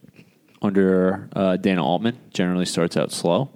under 0.61 1.29
uh, 1.35 1.57
Dana 1.57 1.83
Altman 1.85 2.17
generally 2.33 2.65
starts 2.65 2.95
out 2.97 3.11
slow, 3.11 3.49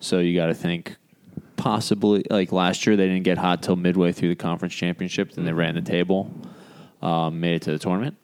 so 0.00 0.18
you 0.18 0.34
got 0.34 0.46
to 0.46 0.54
think 0.54 0.96
possibly 1.56 2.24
like 2.30 2.52
last 2.52 2.86
year 2.86 2.96
they 2.96 3.06
didn't 3.06 3.24
get 3.24 3.36
hot 3.38 3.62
till 3.62 3.76
midway 3.76 4.12
through 4.12 4.28
the 4.28 4.34
conference 4.36 4.74
championship, 4.74 5.32
then 5.32 5.44
they 5.44 5.52
ran 5.52 5.74
the 5.74 5.82
table, 5.82 6.30
um, 7.02 7.40
made 7.40 7.54
it 7.56 7.62
to 7.62 7.70
the 7.72 7.78
tournament. 7.78 8.16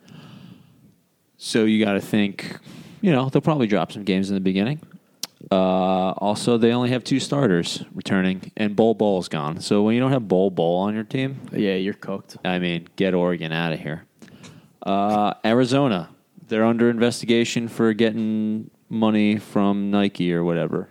So 1.36 1.64
you 1.64 1.84
got 1.84 1.92
to 1.94 2.00
think, 2.00 2.58
you 3.02 3.12
know, 3.12 3.28
they'll 3.28 3.42
probably 3.42 3.66
drop 3.66 3.92
some 3.92 4.04
games 4.04 4.30
in 4.30 4.34
the 4.34 4.40
beginning. 4.40 4.80
Uh, 5.50 6.10
also, 6.18 6.58
they 6.58 6.72
only 6.72 6.90
have 6.90 7.04
two 7.04 7.20
starters 7.20 7.84
returning, 7.94 8.50
and 8.56 8.74
Bol 8.74 8.94
Bol's 8.94 9.28
gone. 9.28 9.60
So 9.60 9.82
when 9.82 9.94
you 9.94 10.00
don't 10.00 10.12
have 10.12 10.26
Bol 10.26 10.50
Bol 10.50 10.78
on 10.80 10.94
your 10.94 11.04
team, 11.04 11.40
Yeah, 11.52 11.74
you're 11.74 11.94
cooked. 11.94 12.36
I 12.44 12.58
mean, 12.58 12.88
get 12.96 13.14
Oregon 13.14 13.52
out 13.52 13.72
of 13.72 13.80
here. 13.80 14.04
Uh, 14.82 15.34
Arizona, 15.44 16.08
they're 16.48 16.64
under 16.64 16.90
investigation 16.90 17.68
for 17.68 17.92
getting 17.92 18.70
money 18.88 19.36
from 19.36 19.90
Nike 19.90 20.32
or 20.32 20.44
whatever. 20.44 20.88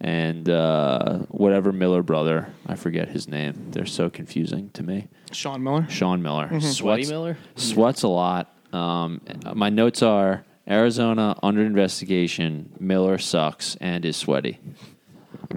And 0.00 0.48
uh, 0.50 1.20
whatever 1.28 1.72
Miller 1.72 2.02
brother, 2.02 2.52
I 2.66 2.74
forget 2.74 3.08
his 3.08 3.26
name. 3.26 3.70
They're 3.70 3.86
so 3.86 4.10
confusing 4.10 4.70
to 4.74 4.82
me. 4.82 5.08
Sean 5.32 5.62
Miller. 5.62 5.86
Sean 5.88 6.20
Miller. 6.22 6.48
Sweaty 6.60 6.72
Sweats, 7.04 7.08
Miller? 7.10 7.38
Sweats 7.56 8.02
a 8.02 8.08
lot. 8.08 8.52
Um, 8.72 9.22
my 9.54 9.70
notes 9.70 10.02
are 10.02 10.44
Arizona 10.68 11.38
under 11.42 11.62
investigation. 11.62 12.72
Miller 12.80 13.18
sucks 13.18 13.76
and 13.76 14.04
is 14.04 14.16
sweaty. 14.16 14.58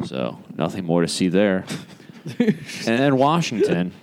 So 0.06 0.40
nothing 0.56 0.86
more 0.86 1.02
to 1.02 1.08
see 1.08 1.30
there. 1.30 1.66
and 2.40 2.56
then 2.86 3.18
Washington. 3.18 3.94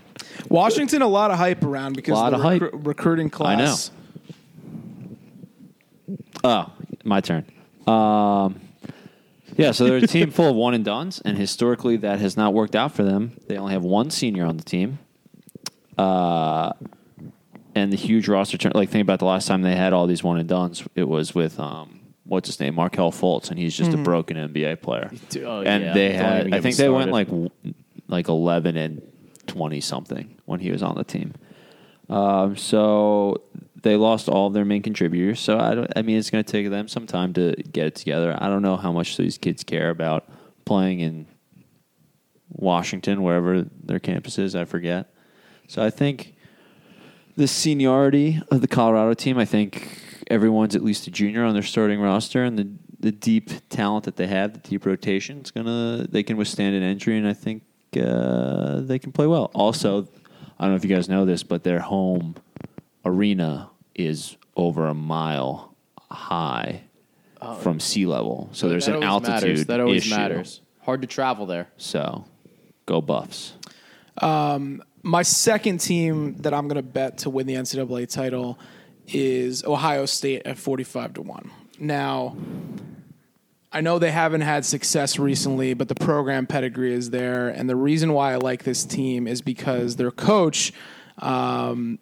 Washington, 0.48 1.02
a 1.02 1.06
lot 1.06 1.30
of 1.30 1.38
hype 1.38 1.62
around 1.62 1.94
because 1.96 2.14
Lot 2.14 2.30
the 2.30 2.36
of 2.36 2.42
hype. 2.42 2.62
recru- 2.62 2.86
recruiting 2.86 3.30
class. 3.30 3.90
Oh, 6.42 6.70
my 7.04 7.20
turn. 7.20 7.44
Um, 7.86 8.60
yeah, 9.56 9.70
so 9.72 9.84
they're 9.84 9.96
a 9.98 10.06
team 10.06 10.30
full 10.32 10.50
of 10.50 10.56
one 10.56 10.74
and 10.74 10.84
dones, 10.84 11.20
and 11.24 11.36
historically 11.38 11.96
that 11.98 12.18
has 12.18 12.36
not 12.36 12.54
worked 12.54 12.74
out 12.74 12.92
for 12.92 13.02
them. 13.02 13.36
They 13.46 13.56
only 13.56 13.72
have 13.72 13.84
one 13.84 14.10
senior 14.10 14.44
on 14.44 14.56
the 14.56 14.64
team. 14.64 14.98
Uh, 15.96 16.72
and 17.74 17.92
the 17.92 17.96
huge 17.96 18.28
roster 18.28 18.56
turn. 18.56 18.72
Like, 18.74 18.90
think 18.90 19.02
about 19.02 19.18
the 19.18 19.24
last 19.24 19.46
time 19.48 19.62
they 19.62 19.76
had 19.76 19.92
all 19.92 20.06
these 20.06 20.22
one 20.22 20.38
and 20.38 20.48
dones. 20.48 20.84
It 20.94 21.08
was 21.08 21.34
with 21.34 21.58
um, 21.58 22.00
what's 22.24 22.48
his 22.48 22.60
name, 22.60 22.74
Markelle 22.74 23.12
Fultz, 23.12 23.50
and 23.50 23.58
he's 23.58 23.76
just 23.76 23.92
a 23.92 23.96
broken 23.96 24.36
NBA 24.36 24.82
player. 24.82 25.10
Oh, 25.44 25.62
and 25.62 25.84
yeah. 25.84 25.94
they 25.94 26.08
Don't 26.08 26.18
had, 26.18 26.54
I 26.54 26.60
think 26.60 26.76
they 26.76 26.88
went 26.88 27.10
like 27.10 27.28
like 28.08 28.28
eleven 28.28 28.76
and 28.76 29.02
twenty 29.46 29.80
something 29.80 30.36
when 30.44 30.60
he 30.60 30.70
was 30.70 30.82
on 30.82 30.96
the 30.96 31.04
team. 31.04 31.34
Um, 32.08 32.56
so 32.56 33.42
they 33.82 33.96
lost 33.96 34.28
all 34.28 34.48
of 34.48 34.54
their 34.54 34.64
main 34.64 34.82
contributors. 34.82 35.40
So 35.40 35.58
I, 35.58 35.74
don't, 35.74 35.92
I 35.96 36.02
mean, 36.02 36.18
it's 36.18 36.30
going 36.30 36.44
to 36.44 36.50
take 36.50 36.68
them 36.70 36.88
some 36.88 37.06
time 37.06 37.32
to 37.34 37.54
get 37.70 37.86
it 37.86 37.94
together. 37.94 38.36
I 38.38 38.48
don't 38.48 38.62
know 38.62 38.76
how 38.76 38.92
much 38.92 39.16
these 39.16 39.38
kids 39.38 39.64
care 39.64 39.90
about 39.90 40.28
playing 40.64 41.00
in 41.00 41.26
Washington, 42.48 43.22
wherever 43.22 43.66
their 43.82 43.98
campus 43.98 44.38
is. 44.38 44.54
I 44.54 44.64
forget. 44.64 45.12
So 45.66 45.82
I 45.82 45.90
think 45.90 46.33
the 47.36 47.48
seniority 47.48 48.40
of 48.50 48.60
the 48.60 48.68
Colorado 48.68 49.14
team. 49.14 49.38
I 49.38 49.44
think 49.44 50.00
everyone's 50.28 50.74
at 50.74 50.82
least 50.82 51.06
a 51.06 51.10
junior 51.10 51.44
on 51.44 51.54
their 51.54 51.62
starting 51.62 52.00
roster, 52.00 52.44
and 52.44 52.58
the 52.58 52.68
the 53.00 53.12
deep 53.12 53.50
talent 53.68 54.04
that 54.04 54.16
they 54.16 54.26
have, 54.26 54.54
the 54.54 54.60
deep 54.60 54.86
rotation, 54.86 55.38
it's 55.38 55.50
gonna 55.50 56.06
they 56.08 56.22
can 56.22 56.36
withstand 56.36 56.74
an 56.74 56.82
injury, 56.82 57.18
and 57.18 57.28
I 57.28 57.34
think 57.34 57.62
uh, 58.00 58.80
they 58.80 58.98
can 58.98 59.12
play 59.12 59.26
well. 59.26 59.50
Also, 59.54 60.08
I 60.58 60.64
don't 60.64 60.70
know 60.70 60.76
if 60.76 60.84
you 60.84 60.94
guys 60.94 61.08
know 61.08 61.24
this, 61.24 61.42
but 61.42 61.64
their 61.64 61.80
home 61.80 62.36
arena 63.04 63.70
is 63.94 64.36
over 64.56 64.86
a 64.86 64.94
mile 64.94 65.74
high 66.10 66.84
from 67.60 67.78
sea 67.78 68.06
level, 68.06 68.48
so 68.52 68.68
there's 68.68 68.88
an 68.88 69.02
altitude 69.02 69.34
Matters. 69.34 69.66
That 69.66 69.80
always 69.80 70.06
issue. 70.06 70.14
matters. 70.16 70.60
Hard 70.80 71.02
to 71.02 71.06
travel 71.06 71.44
there. 71.44 71.68
So, 71.76 72.24
go 72.86 73.02
Buffs. 73.02 73.54
My 75.04 75.20
second 75.20 75.78
team 75.78 76.36
that 76.38 76.54
I'm 76.54 76.66
going 76.66 76.76
to 76.76 76.82
bet 76.82 77.18
to 77.18 77.30
win 77.30 77.46
the 77.46 77.56
NCAA 77.56 78.10
title 78.10 78.58
is 79.06 79.62
Ohio 79.62 80.06
State 80.06 80.46
at 80.46 80.56
45 80.56 81.12
to 81.14 81.22
1. 81.22 81.50
Now, 81.78 82.34
I 83.70 83.82
know 83.82 83.98
they 83.98 84.10
haven't 84.10 84.40
had 84.40 84.64
success 84.64 85.18
recently, 85.18 85.74
but 85.74 85.88
the 85.88 85.94
program 85.94 86.46
pedigree 86.46 86.94
is 86.94 87.10
there. 87.10 87.50
And 87.50 87.68
the 87.68 87.76
reason 87.76 88.14
why 88.14 88.32
I 88.32 88.36
like 88.36 88.64
this 88.64 88.86
team 88.86 89.26
is 89.26 89.42
because 89.42 89.96
their 89.96 90.10
coach, 90.10 90.72
um, 91.18 91.98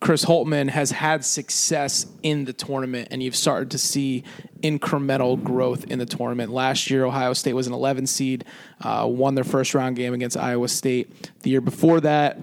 Chris 0.00 0.24
Holtmann, 0.24 0.70
has 0.70 0.90
had 0.90 1.24
success 1.24 2.06
in 2.22 2.44
the 2.44 2.52
tournament, 2.52 3.08
and 3.10 3.22
you've 3.22 3.36
started 3.36 3.70
to 3.72 3.78
see 3.78 4.24
incremental 4.62 5.42
growth 5.42 5.84
in 5.84 5.98
the 5.98 6.06
tournament. 6.06 6.52
Last 6.52 6.90
year, 6.90 7.04
Ohio 7.04 7.32
State 7.32 7.54
was 7.54 7.66
an 7.66 7.72
11 7.72 8.06
seed, 8.06 8.44
uh, 8.80 9.06
won 9.08 9.34
their 9.34 9.44
first 9.44 9.74
round 9.74 9.96
game 9.96 10.14
against 10.14 10.36
Iowa 10.36 10.68
State. 10.68 11.30
The 11.42 11.50
year 11.50 11.60
before 11.60 12.00
that, 12.00 12.38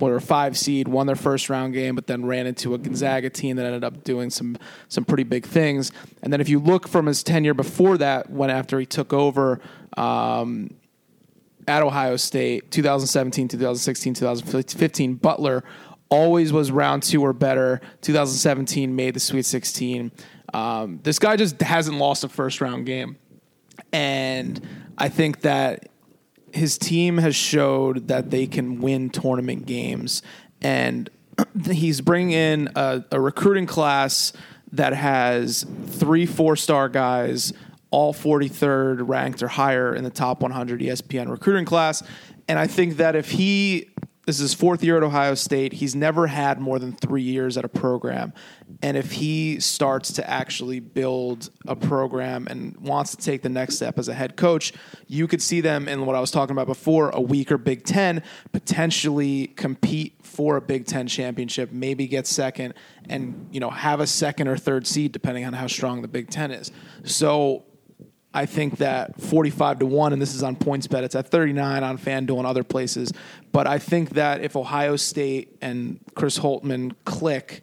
were 0.00 0.16
a 0.16 0.20
five 0.20 0.56
seed, 0.56 0.88
won 0.88 1.06
their 1.06 1.16
first 1.16 1.50
round 1.50 1.74
game, 1.74 1.94
but 1.94 2.06
then 2.06 2.24
ran 2.24 2.46
into 2.46 2.74
a 2.74 2.78
Gonzaga 2.78 3.30
team 3.30 3.56
that 3.56 3.66
ended 3.66 3.84
up 3.84 4.04
doing 4.04 4.30
some 4.30 4.56
some 4.88 5.04
pretty 5.04 5.24
big 5.24 5.44
things. 5.44 5.92
And 6.22 6.32
then 6.32 6.40
if 6.40 6.48
you 6.48 6.58
look 6.58 6.88
from 6.88 7.06
his 7.06 7.22
tenure 7.22 7.54
before 7.54 7.98
that, 7.98 8.30
when 8.30 8.50
after 8.50 8.78
he 8.78 8.86
took 8.86 9.12
over. 9.12 9.60
Um, 9.96 10.74
at 11.66 11.82
Ohio 11.82 12.16
State, 12.16 12.70
2017, 12.70 13.48
2016, 13.48 14.14
2015, 14.14 15.14
Butler 15.16 15.62
always 16.10 16.52
was 16.52 16.70
round 16.70 17.02
two 17.02 17.22
or 17.22 17.32
better. 17.32 17.80
2017 18.02 18.94
made 18.94 19.14
the 19.14 19.20
Sweet 19.20 19.44
16. 19.44 20.10
Um, 20.54 21.00
this 21.02 21.18
guy 21.18 21.36
just 21.36 21.60
hasn't 21.60 21.98
lost 21.98 22.24
a 22.24 22.28
first 22.28 22.60
round 22.60 22.86
game. 22.86 23.16
And 23.92 24.60
I 24.96 25.08
think 25.08 25.42
that 25.42 25.88
his 26.52 26.78
team 26.78 27.18
has 27.18 27.36
showed 27.36 28.08
that 28.08 28.30
they 28.30 28.46
can 28.46 28.80
win 28.80 29.10
tournament 29.10 29.66
games. 29.66 30.22
And 30.60 31.10
he's 31.70 32.00
bringing 32.00 32.32
in 32.32 32.70
a, 32.74 33.04
a 33.12 33.20
recruiting 33.20 33.66
class 33.66 34.32
that 34.72 34.92
has 34.92 35.64
three 35.86 36.26
four 36.26 36.56
star 36.56 36.88
guys, 36.88 37.52
all 37.90 38.12
43rd 38.12 39.08
ranked 39.08 39.42
or 39.42 39.48
higher 39.48 39.94
in 39.94 40.04
the 40.04 40.10
top 40.10 40.40
100 40.40 40.80
ESPN 40.80 41.30
recruiting 41.30 41.64
class. 41.64 42.02
And 42.48 42.58
I 42.58 42.66
think 42.66 42.96
that 42.96 43.14
if 43.14 43.30
he 43.30 43.90
this 44.28 44.36
is 44.36 44.50
his 44.50 44.54
fourth 44.54 44.84
year 44.84 44.98
at 44.98 45.02
Ohio 45.02 45.34
State. 45.34 45.72
He's 45.72 45.96
never 45.96 46.26
had 46.26 46.60
more 46.60 46.78
than 46.78 46.92
three 46.92 47.22
years 47.22 47.56
at 47.56 47.64
a 47.64 47.68
program. 47.68 48.34
And 48.82 48.94
if 48.94 49.12
he 49.12 49.58
starts 49.58 50.12
to 50.12 50.30
actually 50.30 50.80
build 50.80 51.48
a 51.66 51.74
program 51.74 52.46
and 52.46 52.76
wants 52.76 53.12
to 53.12 53.16
take 53.16 53.40
the 53.40 53.48
next 53.48 53.76
step 53.76 53.98
as 53.98 54.06
a 54.06 54.12
head 54.12 54.36
coach, 54.36 54.74
you 55.06 55.26
could 55.28 55.40
see 55.40 55.62
them 55.62 55.88
in 55.88 56.04
what 56.04 56.14
I 56.14 56.20
was 56.20 56.30
talking 56.30 56.52
about 56.52 56.66
before 56.66 57.08
a 57.08 57.22
weaker 57.22 57.56
Big 57.56 57.84
Ten 57.84 58.22
potentially 58.52 59.46
compete 59.46 60.18
for 60.22 60.58
a 60.58 60.60
Big 60.60 60.84
Ten 60.84 61.06
championship, 61.06 61.72
maybe 61.72 62.06
get 62.06 62.26
second, 62.26 62.74
and 63.08 63.48
you 63.50 63.60
know 63.60 63.70
have 63.70 64.00
a 64.00 64.06
second 64.06 64.48
or 64.48 64.58
third 64.58 64.86
seed 64.86 65.12
depending 65.12 65.46
on 65.46 65.54
how 65.54 65.66
strong 65.66 66.02
the 66.02 66.08
Big 66.08 66.28
Ten 66.28 66.50
is. 66.50 66.70
So 67.02 67.64
I 68.34 68.46
think 68.46 68.78
that 68.78 69.20
45 69.20 69.80
to 69.80 69.86
1, 69.86 70.12
and 70.12 70.20
this 70.20 70.34
is 70.34 70.42
on 70.42 70.54
PointsBet, 70.54 71.02
it's 71.02 71.14
at 71.14 71.28
39 71.28 71.82
on 71.82 71.98
FanDuel 71.98 72.38
and 72.38 72.46
other 72.46 72.62
places. 72.62 73.12
But 73.52 73.66
I 73.66 73.78
think 73.78 74.10
that 74.10 74.42
if 74.42 74.54
Ohio 74.54 74.96
State 74.96 75.56
and 75.62 75.98
Chris 76.14 76.38
Holtmann 76.38 76.94
click, 77.04 77.62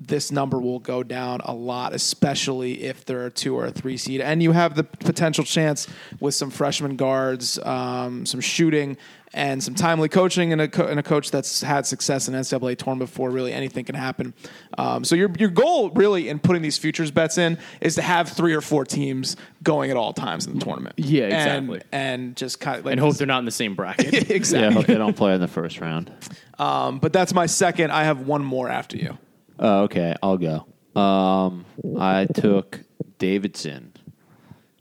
this 0.00 0.30
number 0.30 0.60
will 0.60 0.78
go 0.78 1.02
down 1.02 1.40
a 1.44 1.54
lot, 1.54 1.94
especially 1.94 2.84
if 2.84 3.04
they're 3.04 3.26
a 3.26 3.30
two 3.30 3.56
or 3.56 3.66
a 3.66 3.70
three 3.70 3.96
seed. 3.96 4.20
And 4.20 4.42
you 4.42 4.52
have 4.52 4.74
the 4.74 4.84
potential 4.84 5.44
chance 5.44 5.88
with 6.20 6.34
some 6.34 6.50
freshman 6.50 6.96
guards, 6.96 7.58
um, 7.60 8.26
some 8.26 8.40
shooting, 8.40 8.96
and 9.34 9.62
some 9.62 9.74
timely 9.74 10.08
coaching, 10.08 10.52
and 10.52 10.60
a, 10.60 10.68
co- 10.68 10.86
and 10.86 10.98
a 10.98 11.02
coach 11.02 11.30
that's 11.30 11.60
had 11.60 11.86
success 11.86 12.28
in 12.28 12.34
NCAA 12.34 12.78
tournament 12.78 13.10
before. 13.10 13.30
Really, 13.30 13.52
anything 13.52 13.84
can 13.84 13.96
happen. 13.96 14.32
Um, 14.78 15.04
so 15.04 15.14
your 15.14 15.30
your 15.38 15.50
goal, 15.50 15.90
really, 15.90 16.28
in 16.28 16.38
putting 16.38 16.62
these 16.62 16.78
futures 16.78 17.10
bets 17.10 17.36
in, 17.36 17.58
is 17.80 17.96
to 17.96 18.02
have 18.02 18.28
three 18.30 18.54
or 18.54 18.60
four 18.60 18.84
teams 18.84 19.36
going 19.62 19.90
at 19.90 19.96
all 19.96 20.12
times 20.12 20.46
in 20.46 20.58
the 20.58 20.64
tournament. 20.64 20.94
Yeah, 20.98 21.24
exactly. 21.24 21.82
And, 21.92 22.36
just 22.36 22.60
kind 22.60 22.78
of 22.78 22.84
like 22.84 22.92
and 22.92 23.00
hope 23.00 23.16
they're 23.16 23.26
not 23.26 23.40
in 23.40 23.44
the 23.44 23.50
same 23.50 23.74
bracket. 23.74 24.06
exactly. 24.30 24.30
Yeah, 24.30 24.36
exactly. 24.36 24.74
hope 24.74 24.86
they 24.86 24.94
don't 24.94 25.16
play 25.16 25.34
in 25.34 25.40
the 25.40 25.48
first 25.48 25.80
round. 25.80 26.12
Um, 26.58 26.98
but 27.00 27.12
that's 27.12 27.34
my 27.34 27.46
second. 27.46 27.90
I 27.90 28.04
have 28.04 28.26
one 28.26 28.44
more 28.44 28.68
after 28.68 28.96
you. 28.96 29.18
Oh, 29.58 29.82
okay, 29.82 30.14
I'll 30.22 30.38
go. 30.38 30.66
Um, 30.98 31.64
I 31.98 32.26
took 32.26 32.80
Davidson 33.18 33.92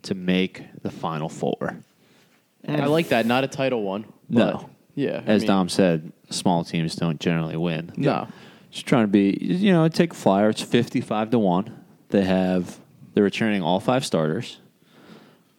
to 0.03 0.15
make 0.15 0.63
the 0.81 0.91
final 0.91 1.29
four. 1.29 1.79
I 2.67 2.85
like 2.85 3.09
that. 3.09 3.25
Not 3.25 3.43
a 3.43 3.47
title 3.47 3.83
one. 3.83 4.05
No. 4.29 4.69
Yeah. 4.95 5.21
I 5.25 5.31
As 5.31 5.41
mean, 5.41 5.47
Dom 5.47 5.69
said, 5.69 6.11
small 6.29 6.63
teams 6.63 6.95
don't 6.95 7.19
generally 7.19 7.57
win. 7.57 7.91
No. 7.97 8.27
Just 8.71 8.85
trying 8.85 9.03
to 9.03 9.07
be, 9.07 9.37
you 9.39 9.71
know, 9.71 9.87
take 9.87 10.11
a 10.13 10.15
flyer. 10.15 10.49
It's 10.49 10.61
fifty-five 10.61 11.29
to 11.31 11.39
one. 11.39 11.83
They 12.09 12.23
have 12.23 12.79
they're 13.13 13.23
returning 13.23 13.61
all 13.61 13.79
five 13.79 14.05
starters. 14.05 14.59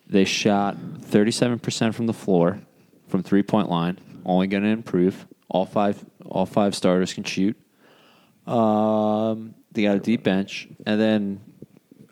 They 0.09 0.25
shot 0.25 0.77
thirty-seven 1.01 1.61
percent 1.61 1.95
from 1.95 2.07
the 2.07 2.13
floor, 2.13 2.61
from 3.09 3.23
three-point 3.23 3.69
line. 3.69 3.99
Only 4.25 4.47
going 4.47 4.63
to 4.65 4.69
improve. 4.71 5.27
All 5.49 5.65
five 5.65 6.05
all 6.25 6.47
five 6.47 6.75
starters 6.75 7.13
can 7.13 7.25
shoot. 7.25 7.57
Um, 8.47 9.55
they 9.73 9.83
got 9.83 9.97
a 9.97 10.01
deep 10.01 10.23
bench, 10.25 10.69
and 10.85 11.01
then 11.01 11.41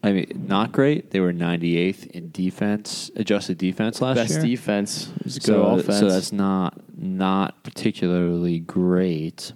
I 0.04 0.12
mean, 0.12 0.46
not 0.48 0.72
great. 0.72 1.10
They 1.12 1.20
were 1.20 1.32
98th 1.32 2.06
in 2.08 2.30
defense, 2.32 3.10
adjusted 3.14 3.56
defense 3.58 4.00
last 4.00 4.16
Best 4.16 4.30
year. 4.30 4.38
Best 4.40 4.46
defense. 4.46 5.12
Was 5.22 5.38
good 5.38 5.44
so, 5.44 5.62
offense. 5.62 5.98
so 6.00 6.08
that's 6.10 6.32
not 6.32 6.80
not 6.96 7.62
particularly 7.62 8.58
great, 8.58 9.52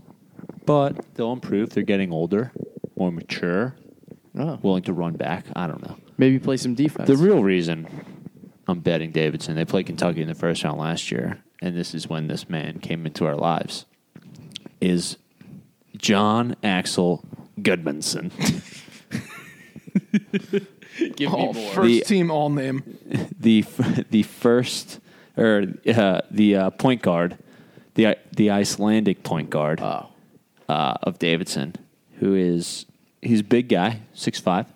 but 0.65 1.15
they'll 1.15 1.33
improve. 1.33 1.71
They're 1.71 1.83
getting 1.83 2.13
older, 2.13 2.53
more 2.97 3.11
mature, 3.11 3.75
Oh. 4.39 4.59
willing 4.63 4.83
to 4.85 4.93
run 4.93 5.15
back. 5.15 5.47
I 5.57 5.67
don't 5.67 5.83
know. 5.83 5.97
Maybe 6.19 6.39
play 6.39 6.57
some 6.57 6.75
defense. 6.75 7.09
The 7.09 7.17
real 7.17 7.43
reason 7.43 7.89
I'm 8.69 8.81
betting 8.81 9.11
Davidson, 9.13 9.57
they 9.57 9.65
played 9.65 9.87
Kentucky 9.87 10.23
in 10.23 10.29
the 10.29 10.35
first 10.35 10.63
round 10.63 10.79
last 10.79 11.11
year, 11.11 11.43
and 11.61 11.77
this 11.77 11.95
is 11.95 12.09
when 12.09 12.29
this 12.29 12.49
man 12.49 12.79
came 12.79 13.05
into 13.07 13.27
our 13.27 13.37
lives, 13.37 13.85
is 14.81 15.17
Jon 15.97 16.55
Axel 16.63 17.25
Gudmundsson. 17.61 18.31
Give 21.17 21.33
Oh, 21.33 21.53
me 21.53 21.61
more. 21.61 21.73
first 21.73 21.87
The- 21.89 22.01
team 22.03 22.31
all 22.31 22.49
name. 22.49 22.83
the 23.41 23.61
f- 23.67 24.05
the 24.11 24.23
first 24.23 25.01
or 25.37 25.65
uh, 25.87 26.21
the 26.31 26.57
uh, 26.57 26.71
point 26.71 27.03
guard, 27.03 27.37
the 27.95 28.17
the 28.35 28.51
Icelandic 28.51 29.23
point 29.23 29.51
guard 29.51 29.81
oh. 29.81 30.09
uh, 30.69 30.95
of 31.03 31.19
Davidson, 31.19 31.75
who 32.21 32.35
is 32.35 32.87
he's 33.21 33.41
a 33.41 33.45
big 33.45 33.69
guy, 33.69 34.01
six 34.15 34.41
five, 34.41 34.67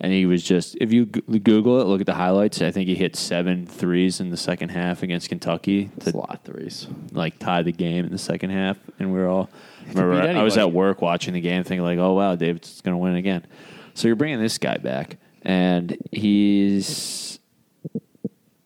and 0.00 0.12
he 0.12 0.26
was 0.26 0.42
just 0.42 0.76
if 0.80 0.92
you 0.92 1.06
g- 1.06 1.22
Google 1.38 1.80
it, 1.80 1.84
look 1.84 2.00
at 2.00 2.06
the 2.06 2.14
highlights. 2.14 2.60
I 2.60 2.70
think 2.70 2.88
he 2.88 2.94
hit 2.94 3.16
seven 3.16 3.66
threes 3.66 4.20
in 4.20 4.28
the 4.28 4.36
second 4.36 4.70
half 4.70 5.02
against 5.02 5.30
Kentucky 5.30 5.90
It's 5.96 6.08
a 6.08 6.12
to 6.12 6.18
lot 6.18 6.34
of 6.34 6.42
threes. 6.42 6.86
like 7.12 7.38
tie 7.38 7.62
the 7.62 7.72
game 7.72 8.04
in 8.04 8.12
the 8.12 8.18
second 8.18 8.50
half, 8.50 8.76
and 8.98 9.12
we 9.12 9.18
were 9.18 9.28
all. 9.28 9.48
Remember, 9.88 10.20
beat 10.20 10.36
I 10.36 10.42
was 10.42 10.58
at 10.58 10.70
work 10.72 11.00
watching 11.00 11.32
the 11.32 11.40
game, 11.40 11.64
thinking 11.64 11.82
like, 11.84 11.98
"Oh 11.98 12.12
wow, 12.12 12.34
Davidson's 12.36 12.82
going 12.82 12.92
to 12.94 12.98
win 12.98 13.14
again." 13.14 13.46
So 13.94 14.08
you're 14.08 14.16
bringing 14.16 14.40
this 14.40 14.58
guy 14.58 14.76
back, 14.76 15.18
and 15.42 15.96
he's 16.12 17.38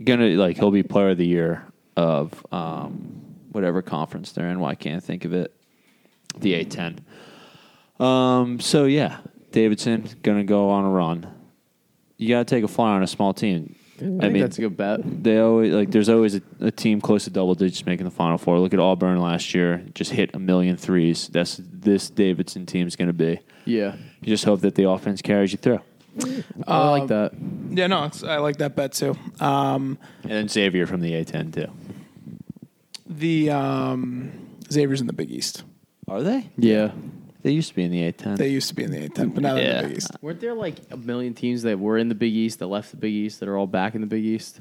gonna 0.03 0.31
like 0.31 0.57
he'll 0.57 0.71
be 0.71 0.83
player 0.83 1.11
of 1.11 1.19
the 1.19 1.27
year 1.27 1.67
of 1.97 2.45
um, 2.53 3.23
whatever 3.53 3.83
conference 3.83 4.33
they're 4.33 4.49
in. 4.49 4.61
Why 4.61 4.71
I 4.71 4.75
can't 4.75 5.03
think 5.03 5.25
of 5.25 5.33
it? 5.33 5.55
The 6.39 6.65
A10. 6.65 6.99
Um. 8.05 8.61
So 8.61 8.85
yeah, 8.85 9.19
Davidson 9.53 10.09
gonna 10.23 10.45
go 10.45 10.71
on 10.71 10.85
a 10.85 10.91
run. 10.91 11.27
You 12.17 12.29
got 12.29 12.47
to 12.47 12.55
take 12.55 12.65
a 12.65 12.69
flyer 12.69 12.95
on 12.95 13.03
a 13.03 13.09
small 13.09 13.35
team. 13.35 13.75
I, 13.97 14.03
think 14.03 14.39
that's 14.39 14.59
a 14.59 14.63
good 14.63 14.77
bet. 14.77 15.01
They 15.05 15.39
always 15.39 15.73
like. 15.73 15.91
There's 15.93 16.09
always 16.09 16.35
a, 16.35 16.43
a 16.61 16.71
team 16.73 17.01
close 17.01 17.25
to 17.25 17.31
double 17.31 17.55
digits 17.55 17.87
making 17.87 18.05
the 18.05 18.11
final 18.11 18.39
four. 18.39 18.59
Look 18.59 18.75
at 18.75 18.81
Auburn 18.81 19.21
last 19.21 19.55
year; 19.55 19.85
just 19.95 20.11
hit 20.11 20.35
a 20.35 20.39
million 20.39 20.77
threes. 20.77 21.29
That's 21.29 21.61
this 21.63 22.11
Davidson 22.11 22.67
team's 22.67 22.97
going 22.97 23.07
to 23.07 23.13
be. 23.13 23.39
Yeah. 23.65 23.95
You 24.25 24.33
just 24.33 24.45
hope 24.45 24.61
that 24.63 24.75
the 24.75 24.89
offense 24.89 25.21
carries 25.23 25.53
you 25.53 25.59
through. 25.59 25.81
I 26.67 26.91
like 26.91 27.09
that. 27.09 27.33
Yeah, 27.71 27.89
no, 27.89 28.05
it's, 28.05 28.23
I 28.23 28.39
like 28.39 28.57
that 28.59 28.75
bet 28.77 28.93
too. 28.93 29.17
Um, 29.41 29.99
And 30.23 30.33
then 30.33 30.49
Xavier 30.49 30.87
from 30.87 31.01
the 31.01 31.13
A10 31.13 31.53
too. 31.55 31.71
the 33.07 33.51
um, 33.51 34.33
Xavier's 34.73 35.01
in 35.01 35.07
the 35.07 35.13
Big 35.13 35.31
East. 35.31 35.65
Are 36.09 36.23
they? 36.23 36.51
Yeah. 36.57 36.93
They 37.43 37.51
used 37.51 37.69
to 37.71 37.75
be 37.75 37.83
in 37.85 37.91
the 37.91 38.11
A10. 38.13 38.37
They 38.39 38.49
used 38.49 38.69
to 38.69 38.75
be 38.75 38.85
in 38.85 38.91
the 38.91 39.09
A10, 39.09 39.35
but 39.35 39.43
now 39.43 39.55
they're 39.55 39.65
in 39.65 39.71
Yeah. 39.71 39.83
the 39.83 39.89
Big 39.89 39.97
East. 39.99 40.11
Weren't 40.23 40.41
there 40.41 40.55
like 40.55 40.77
a 40.91 40.97
million 40.97 41.35
teams 41.35 41.63
that 41.63 41.79
were 41.79 41.99
in 41.99 42.09
the 42.09 42.15
Big 42.15 42.33
East 42.35 42.59
that 42.61 42.69
left 42.69 42.91
the 42.93 42.97
Big 42.97 43.13
East 43.13 43.41
that 43.41 43.49
are 43.49 43.57
all 43.57 43.67
back 43.67 43.95
in 43.95 44.01
the 44.01 44.07
Big 44.07 44.25
East? 44.25 44.61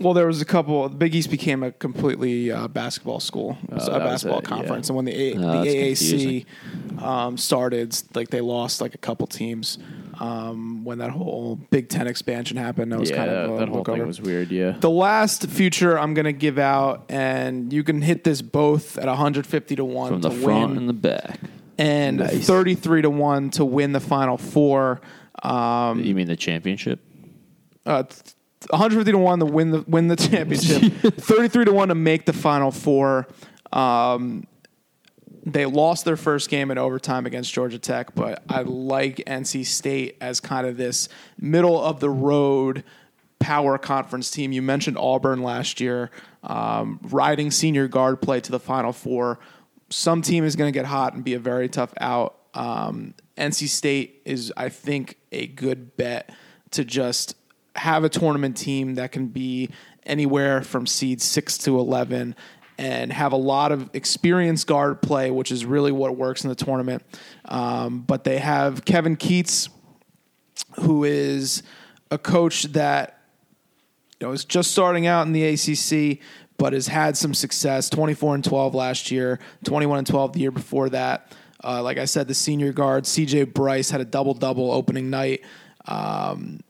Well, 0.00 0.14
there 0.14 0.26
was 0.26 0.40
a 0.40 0.44
couple. 0.44 0.88
The 0.88 0.96
Big 0.96 1.14
East 1.14 1.30
became 1.30 1.62
a 1.62 1.70
completely 1.70 2.50
uh, 2.50 2.66
basketball 2.68 3.20
school, 3.20 3.56
Oh, 3.70 3.76
a 3.86 3.98
basketball 4.00 4.38
it, 4.40 4.44
conference, 4.44 4.88
yeah. 4.88 4.90
and 4.90 4.96
when 4.96 5.04
the 5.04 5.12
a- 5.14 5.36
Oh, 5.36 5.62
the 5.62 5.68
AAC 5.68 6.46
um, 7.02 7.36
started, 7.36 7.96
like 8.14 8.30
they 8.30 8.40
lost 8.40 8.80
like 8.80 8.94
a 8.94 8.98
couple 8.98 9.26
teams. 9.26 9.78
Um, 10.18 10.84
when 10.84 10.98
that 10.98 11.10
whole 11.10 11.56
Big 11.70 11.88
Ten 11.88 12.06
expansion 12.06 12.56
happened, 12.56 12.92
that 12.92 12.98
was 13.00 13.10
yeah, 13.10 13.16
kind 13.16 13.30
of 13.30 13.48
that, 13.50 13.54
a 13.54 13.58
that 13.58 13.68
whole 13.68 13.84
thing 13.84 13.94
over. 13.96 14.06
was 14.06 14.20
weird. 14.20 14.50
Yeah. 14.50 14.72
The 14.78 14.90
last 14.90 15.46
future 15.48 15.98
I'm 15.98 16.14
going 16.14 16.26
to 16.26 16.32
give 16.32 16.58
out, 16.58 17.04
and 17.08 17.72
you 17.72 17.82
can 17.84 18.02
hit 18.02 18.22
this 18.24 18.40
both 18.42 18.98
at 18.98 19.06
150 19.08 19.76
to 19.76 19.84
one 19.84 20.08
from 20.12 20.20
to 20.22 20.28
the 20.28 20.34
front 20.34 20.70
win, 20.70 20.78
and 20.78 20.88
the 20.88 20.92
back. 20.92 21.40
and 21.78 22.18
Nice. 22.18 22.46
33 22.46 23.02
to 23.02 23.10
one 23.10 23.50
to 23.50 23.64
win 23.64 23.92
the 23.92 24.00
Final 24.00 24.36
Four. 24.38 25.00
Um, 25.42 26.00
You 26.04 26.14
mean 26.14 26.28
the 26.28 26.36
championship? 26.36 27.00
uh, 27.86 28.04
150 28.70 29.12
to 29.12 29.18
one 29.18 29.38
to 29.38 29.46
win 29.46 29.70
the 29.70 29.82
win 29.82 30.08
the 30.08 30.16
championship. 30.16 30.92
33 31.16 31.66
to 31.66 31.72
one 31.72 31.88
to 31.88 31.94
make 31.94 32.26
the 32.26 32.32
Final 32.32 32.70
Four. 32.70 33.28
Um, 33.72 34.46
they 35.44 35.66
lost 35.66 36.04
their 36.04 36.16
first 36.16 36.48
game 36.50 36.70
in 36.70 36.78
overtime 36.78 37.26
against 37.26 37.52
Georgia 37.52 37.78
Tech, 37.78 38.14
but 38.14 38.42
I 38.48 38.62
like 38.62 39.16
NC 39.16 39.66
State 39.66 40.16
as 40.20 40.38
kind 40.40 40.66
of 40.66 40.76
this 40.76 41.08
middle 41.38 41.82
of 41.82 42.00
the 42.00 42.10
road 42.10 42.84
power 43.40 43.76
conference 43.76 44.30
team. 44.30 44.52
You 44.52 44.62
mentioned 44.62 44.96
Auburn 44.96 45.42
last 45.42 45.80
year, 45.80 46.10
um, 46.44 47.00
riding 47.02 47.50
senior 47.50 47.88
guard 47.88 48.22
play 48.22 48.40
to 48.40 48.52
the 48.52 48.60
Final 48.60 48.92
Four. 48.92 49.40
Some 49.90 50.22
team 50.22 50.44
is 50.44 50.54
going 50.56 50.72
to 50.72 50.76
get 50.76 50.86
hot 50.86 51.14
and 51.14 51.24
be 51.24 51.34
a 51.34 51.40
very 51.40 51.68
tough 51.68 51.92
out. 52.00 52.36
Um, 52.54 53.14
NC 53.36 53.68
State 53.68 54.22
is, 54.24 54.52
I 54.56 54.68
think, 54.68 55.18
a 55.32 55.46
good 55.48 55.96
bet 55.96 56.30
to 56.70 56.84
just 56.84 57.36
have 57.76 58.04
a 58.04 58.08
tournament 58.08 58.56
team 58.56 58.96
that 58.96 59.12
can 59.12 59.26
be 59.26 59.70
anywhere 60.04 60.62
from 60.62 60.86
seed 60.86 61.20
six 61.20 61.56
to 61.58 61.78
11 61.78 62.34
and 62.78 63.12
have 63.12 63.32
a 63.32 63.36
lot 63.36 63.72
of 63.72 63.90
experienced 63.92 64.66
guard 64.66 65.02
play, 65.02 65.30
which 65.30 65.52
is 65.52 65.64
really 65.64 65.92
what 65.92 66.16
works 66.16 66.42
in 66.42 66.48
the 66.48 66.54
tournament. 66.54 67.02
Um, 67.44 68.00
but 68.00 68.24
they 68.24 68.38
have 68.38 68.84
Kevin 68.84 69.16
Keatts, 69.16 69.68
who 70.80 71.04
is 71.04 71.62
a 72.10 72.18
coach 72.18 72.64
that 72.64 73.20
you 74.20 74.26
know 74.26 74.32
is 74.32 74.44
just 74.44 74.72
starting 74.72 75.06
out 75.06 75.26
in 75.26 75.32
the 75.32 75.44
ACC, 75.44 76.18
but 76.58 76.72
has 76.72 76.88
had 76.88 77.16
some 77.16 77.34
success. 77.34 77.88
Twenty 77.88 78.14
four 78.14 78.34
and 78.34 78.44
twelve 78.44 78.74
last 78.74 79.10
year, 79.10 79.38
twenty 79.64 79.86
one 79.86 79.98
and 79.98 80.06
twelve 80.06 80.32
the 80.32 80.40
year 80.40 80.50
before 80.50 80.88
that. 80.90 81.32
Uh, 81.62 81.82
like 81.82 81.98
I 81.98 82.06
said, 82.06 82.26
the 82.26 82.34
senior 82.34 82.72
guard 82.72 83.04
CJ 83.04 83.54
Bryce 83.54 83.90
had 83.90 84.00
a 84.00 84.04
double 84.04 84.34
double 84.34 84.70
opening 84.70 85.10
night. 85.10 85.44
Um, 85.86 86.60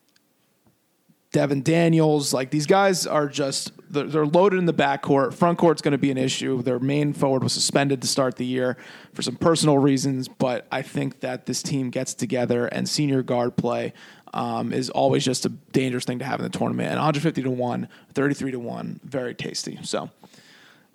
Devon 1.33 1.63
Daniels, 1.63 2.35
like 2.35 2.51
these 2.51 2.67
guys 2.67 3.07
are 3.07 3.27
just 3.27 3.73
they're, 3.91 4.05
they're 4.05 4.27
loaded 4.27 4.59
in 4.59 4.67
the 4.67 4.75
backcourt. 4.75 5.33
Front 5.33 5.59
court's 5.59 5.81
going 5.81 5.93
to 5.93 5.99
be 5.99 6.11
an 6.11 6.19
issue. 6.19 6.63
Their 6.63 6.79
main 6.79 7.15
forward 7.15 7.43
was 7.43 7.55
suspended 7.55 8.03
to 8.03 8.09
start 8.09 8.37
the 8.37 8.45
year 8.45 8.77
for 9.15 9.23
some 9.23 9.37
personal 9.37 9.79
reasons, 9.79 10.29
but 10.29 10.67
I 10.71 10.83
think 10.83 11.21
that 11.21 11.47
this 11.47 11.63
team 11.63 11.89
gets 11.91 12.13
together 12.13 12.67
and 12.67 12.87
senior 12.89 13.23
guard 13.23 13.57
play 13.57 13.95
um, 14.35 14.73
is 14.75 14.91
always 14.91 15.25
just 15.25 15.47
a 15.47 15.49
dangerous 15.49 16.05
thing 16.05 16.19
to 16.19 16.25
have 16.25 16.39
in 16.41 16.45
the 16.45 16.51
tournament. 16.59 16.89
And 16.89 16.97
150 16.97 17.43
to 17.43 17.51
1, 17.51 17.89
33 18.13 18.51
to 18.53 18.59
1, 18.59 19.01
very 19.05 19.35
tasty. 19.35 19.79
So, 19.83 20.11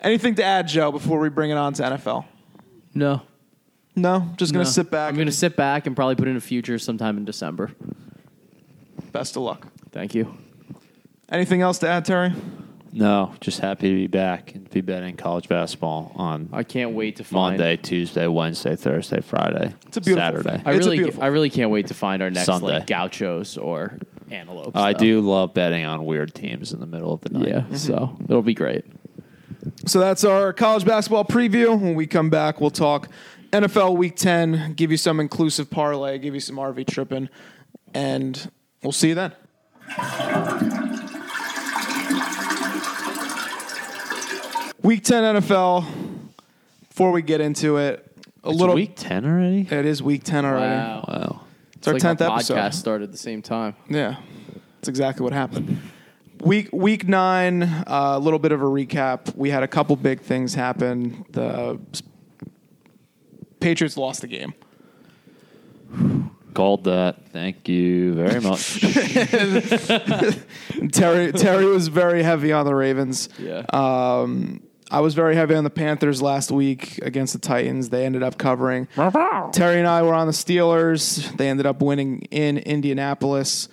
anything 0.00 0.36
to 0.36 0.44
add, 0.44 0.68
Joe, 0.68 0.92
before 0.92 1.18
we 1.18 1.28
bring 1.30 1.50
it 1.50 1.56
on 1.56 1.72
to 1.74 1.82
NFL? 1.82 2.24
No. 2.94 3.22
No, 3.96 4.28
just 4.36 4.52
going 4.52 4.64
to 4.64 4.68
No. 4.68 4.72
sit 4.72 4.90
back. 4.90 5.08
I'm 5.08 5.16
going 5.16 5.26
to 5.26 5.32
sit 5.32 5.56
back 5.56 5.88
and 5.88 5.96
probably 5.96 6.14
put 6.14 6.28
in 6.28 6.36
a 6.36 6.40
future 6.40 6.78
sometime 6.78 7.16
in 7.16 7.24
December. 7.24 7.72
Best 9.10 9.34
of 9.36 9.42
luck. 9.42 9.66
Thank 9.92 10.14
you. 10.14 10.36
Anything 11.30 11.62
else 11.62 11.78
to 11.80 11.88
add, 11.88 12.04
Terry? 12.04 12.32
No, 12.92 13.34
just 13.40 13.60
happy 13.60 13.90
to 13.90 13.94
be 13.94 14.06
back 14.06 14.54
and 14.54 14.68
be 14.70 14.80
betting 14.80 15.16
college 15.16 15.46
basketball 15.48 16.12
on 16.16 16.48
I 16.52 16.62
can't 16.62 16.92
wait 16.94 17.16
to 17.16 17.24
find 17.24 17.58
Monday, 17.58 17.76
Tuesday, 17.76 18.26
Wednesday, 18.26 18.76
Thursday, 18.76 19.20
Friday, 19.20 19.74
It's 19.86 19.98
a 19.98 20.00
beautiful 20.00 20.42
Saturday. 20.42 20.50
thing. 20.56 20.62
I 20.64 20.70
It's 20.72 20.86
a 20.86 20.88
really, 20.88 20.96
beautiful- 20.98 21.22
I 21.22 21.26
really 21.26 21.50
can't 21.50 21.70
wait 21.70 21.88
to 21.88 21.94
find 21.94 22.22
our 22.22 22.30
next 22.30 22.46
Sunday. 22.46 22.66
like 22.78 22.86
gauchos 22.86 23.58
or 23.58 23.98
antelopes. 24.30 24.70
I 24.74 24.94
though. 24.94 24.98
do 25.00 25.20
love 25.20 25.52
betting 25.52 25.84
on 25.84 26.06
weird 26.06 26.34
teams 26.34 26.72
in 26.72 26.80
the 26.80 26.86
middle 26.86 27.12
of 27.12 27.20
the 27.20 27.30
night. 27.38 27.48
Yeah, 27.48 27.64
so 27.76 28.16
it'll 28.24 28.40
be 28.42 28.54
great. 28.54 28.86
So 29.84 30.00
that's 30.00 30.24
our 30.24 30.54
college 30.54 30.86
basketball 30.86 31.24
preview. 31.26 31.78
When 31.78 31.94
we 31.94 32.06
come 32.06 32.30
back, 32.30 32.58
we'll 32.58 32.70
talk 32.70 33.08
NFL 33.52 33.96
Week 33.98 34.16
10, 34.16 34.72
give 34.76 34.90
you 34.90 34.96
some 34.96 35.20
inclusive 35.20 35.68
parlay, 35.70 36.18
give 36.18 36.32
you 36.32 36.40
some 36.40 36.56
RV 36.58 36.84
tripping, 36.86 37.28
and 37.92 38.50
we'll 38.82 38.92
see 38.92 39.08
you 39.08 39.14
then. 39.14 39.32
Week 44.82 45.02
10 45.04 45.36
NFL. 45.42 45.84
Before 46.88 47.10
we 47.12 47.20
get 47.22 47.40
into 47.40 47.76
it, 47.76 48.04
a 48.42 48.50
It's 48.50 48.58
little. 48.58 48.74
week 48.74 48.94
ten 48.96 49.24
already. 49.24 49.66
It 49.70 49.84
is 49.86 50.02
Week 50.02 50.22
10 50.24 50.44
already. 50.44 50.64
Wow, 50.66 51.04
Wow. 51.08 51.40
It's 51.74 51.86
our 51.86 51.94
like 51.94 52.02
10th 52.02 52.20
our 52.28 52.36
episode. 52.36 52.54
podcast 52.56 52.74
started 52.74 53.04
at 53.04 53.12
the 53.12 53.18
same 53.18 53.42
time. 53.42 53.76
Yeah, 53.88 54.16
that's 54.76 54.88
exactly 54.88 55.22
what 55.24 55.32
happened. 55.32 55.78
Week 56.40 56.68
week 56.72 57.06
nine, 57.06 57.62
uh, 57.62 57.84
a 57.86 58.18
little 58.18 58.38
bit 58.38 58.50
of 58.52 58.62
a 58.62 58.64
recap. 58.64 59.34
We 59.36 59.50
had 59.50 59.62
a 59.62 59.68
couple 59.68 59.94
big 59.96 60.20
things 60.20 60.54
happen. 60.54 61.24
The 61.30 61.78
Patriots 63.60 63.96
lost 63.96 64.22
the 64.22 64.26
game. 64.28 64.54
Called 66.54 66.84
that. 66.84 67.16
Thank 67.32 67.68
you 67.68 68.14
very 68.14 68.40
much. 68.40 68.80
Terry 70.92 71.32
Terry 71.32 71.66
was 71.66 71.88
very 71.88 72.22
heavy 72.22 72.52
on 72.52 72.64
the 72.66 72.74
Ravens. 72.74 73.28
Yeah. 73.38 73.62
Um, 73.72 74.62
I 74.90 75.00
was 75.00 75.14
very 75.14 75.34
heavy 75.36 75.54
on 75.54 75.64
the 75.64 75.70
Panthers 75.70 76.22
last 76.22 76.50
week 76.50 76.98
against 76.98 77.34
the 77.34 77.38
Titans. 77.38 77.90
They 77.90 78.06
ended 78.06 78.22
up 78.22 78.38
covering. 78.38 78.88
Terry 79.52 79.78
and 79.78 79.86
I 79.86 80.02
were 80.02 80.14
on 80.14 80.26
the 80.26 80.32
Steelers. 80.32 81.36
They 81.36 81.48
ended 81.48 81.66
up 81.66 81.82
winning 81.82 82.22
in 82.30 82.56
Indianapolis. 82.58 83.68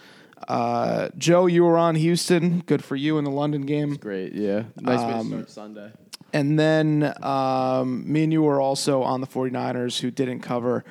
Uh, 0.47 1.09
Joe, 1.17 1.45
you 1.45 1.63
were 1.63 1.77
on 1.77 1.95
Houston. 1.95 2.59
Good 2.65 2.83
for 2.83 2.95
you 2.97 3.17
in 3.17 3.23
the 3.23 3.31
London 3.31 3.65
game. 3.65 3.95
Great, 3.95 4.33
yeah. 4.33 4.63
Nice 4.79 4.99
way 4.99 5.13
Um, 5.13 5.29
to 5.29 5.35
start 5.37 5.49
Sunday. 5.49 5.91
And 6.33 6.59
then 6.59 7.13
um, 7.23 8.11
me 8.11 8.25
and 8.25 8.33
you 8.33 8.43
were 8.43 8.59
also 8.59 9.01
on 9.01 9.21
the 9.21 9.27
49ers 9.27 10.01
who 10.01 10.11
didn't 10.11 10.41
cover. 10.41 10.83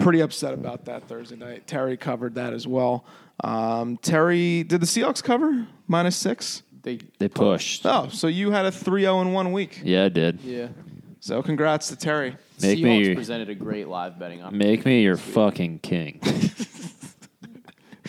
Pretty 0.00 0.20
upset 0.20 0.52
about 0.54 0.84
that 0.86 1.08
Thursday 1.08 1.36
night. 1.36 1.66
Terry 1.66 1.96
covered 1.96 2.34
that 2.34 2.52
as 2.52 2.66
well. 2.66 3.04
Um, 3.42 3.96
Terry, 3.98 4.62
did 4.64 4.80
the 4.80 4.86
Seahawks 4.86 5.22
cover? 5.22 5.66
Minus 5.86 6.16
six? 6.16 6.62
They, 6.82 6.98
they 7.18 7.28
pushed. 7.28 7.84
Oh, 7.84 8.08
so 8.10 8.26
you 8.26 8.50
had 8.50 8.66
a 8.66 8.72
3 8.72 9.02
0 9.02 9.20
in 9.22 9.32
one 9.32 9.52
week. 9.52 9.80
Yeah, 9.84 10.04
I 10.04 10.08
did. 10.08 10.40
yeah. 10.42 10.68
So 11.20 11.42
congrats 11.42 11.88
to 11.88 11.96
Terry. 11.96 12.36
Make 12.62 12.78
Seahawks 12.78 13.08
me 13.08 13.14
presented 13.14 13.48
a 13.48 13.54
great 13.54 13.88
live 13.88 14.18
betting 14.18 14.42
opportunity. 14.42 14.68
make 14.76 14.86
me 14.86 15.02
your 15.02 15.16
fucking 15.16 15.80
king. 15.80 16.20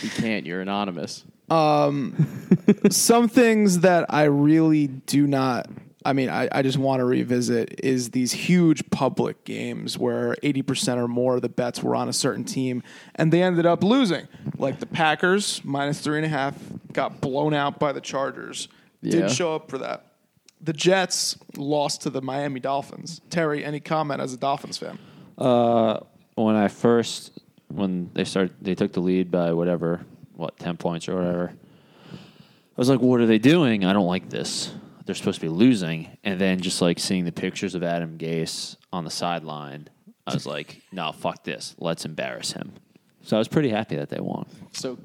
You 0.02 0.10
can't. 0.12 0.46
You're 0.46 0.62
anonymous. 0.62 1.24
Some 1.50 3.28
things 3.30 3.80
that 3.80 4.06
I 4.14 4.24
really 4.26 4.88
do 4.88 5.26
not. 5.26 5.68
I 6.08 6.14
mean, 6.14 6.30
I, 6.30 6.48
I 6.54 6.62
just 6.62 6.78
want 6.78 7.02
to 7.02 7.06
revisit 7.06 7.82
is 7.84 8.12
these 8.12 8.32
huge 8.32 8.90
public 8.92 9.44
games 9.44 9.98
where 9.98 10.36
80% 10.42 10.96
or 10.96 11.10
more 11.10 11.36
of 11.36 11.42
the 11.42 11.50
bets 11.50 11.84
were 11.84 11.98
on 11.98 12.08
a 12.08 12.14
certain 12.14 12.46
team 12.46 12.82
and 13.16 13.34
they 13.34 13.44
ended 13.44 13.66
up 13.66 13.84
losing. 13.84 14.30
Like 14.58 14.80
the 14.80 14.86
Packers, 14.86 15.62
minus 15.66 16.00
three 16.00 16.16
and 16.16 16.26
a 16.26 16.30
half, 16.30 16.56
got 16.94 17.20
blown 17.20 17.54
out 17.54 17.78
by 17.78 17.92
the 17.92 18.00
Chargers. 18.00 18.70
Yeah. 19.02 19.12
Didn't 19.12 19.32
show 19.32 19.54
up 19.54 19.70
for 19.70 19.80
that. 19.80 20.14
The 20.62 20.72
Jets 20.72 21.38
lost 21.58 22.04
to 22.04 22.10
the 22.10 22.22
Miami 22.22 22.62
Dolphins. 22.62 23.20
Terry, 23.30 23.66
any 23.66 23.82
comment 23.82 24.22
as 24.22 24.34
a 24.34 24.38
Dolphins 24.38 24.78
fan? 24.78 24.98
Uh, 25.38 26.00
when 26.36 26.56
I 26.56 26.70
first 26.70 27.38
when 27.68 28.12
they 28.14 28.24
start 28.24 28.54
they 28.62 28.76
took 28.76 28.94
the 28.94 29.02
lead 29.02 29.30
by 29.30 29.52
whatever 29.52 30.06
what 30.36 30.58
ten 30.58 30.78
points 30.78 31.10
or 31.10 31.16
whatever. 31.16 31.52
I 32.14 32.78
was 32.78 32.90
like, 32.90 33.02
what 33.02 33.20
are 33.20 33.26
they 33.26 33.40
doing? 33.40 33.84
I 33.84 33.92
don't 33.92 34.08
like 34.08 34.30
this. 34.30 34.72
They're 35.08 35.16
supposed 35.16 35.40
to 35.40 35.46
be 35.46 35.50
losing, 35.50 36.18
and 36.26 36.40
then 36.40 36.60
just 36.60 36.82
like 36.82 37.00
seeing 37.00 37.24
the 37.24 37.32
pictures 37.32 37.76
of 37.76 37.82
Adam 37.82 38.18
Gase 38.18 38.76
on 38.92 39.06
the 39.06 39.10
sideline, 39.10 39.88
I 40.28 40.34
was 40.34 40.46
like, 40.46 40.82
no, 40.92 41.14
fuck 41.14 41.46
this. 41.46 41.76
Let's 41.80 42.04
embarrass 42.04 42.52
him. 42.52 42.74
So 43.22 43.38
I 43.38 43.40
was 43.40 43.48
pretty 43.48 43.70
happy 43.70 43.96
that 43.96 44.10
they 44.10 44.20
won. 44.20 44.46
So 44.74 45.00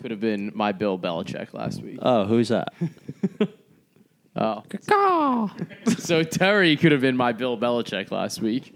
could 0.00 0.10
have 0.10 0.20
been 0.20 0.50
my 0.56 0.72
Bill 0.72 0.98
Belichick 0.98 1.54
last 1.54 1.82
week. 1.82 2.00
Oh, 2.02 2.24
who's 2.26 2.48
that? 2.48 2.74
Oh. 4.36 4.64
so 5.98 6.24
Terry 6.24 6.76
could 6.76 6.90
have 6.90 7.00
been 7.00 7.16
my 7.16 7.30
Bill 7.30 7.56
Belichick 7.56 8.10
last 8.10 8.42
week. 8.42 8.74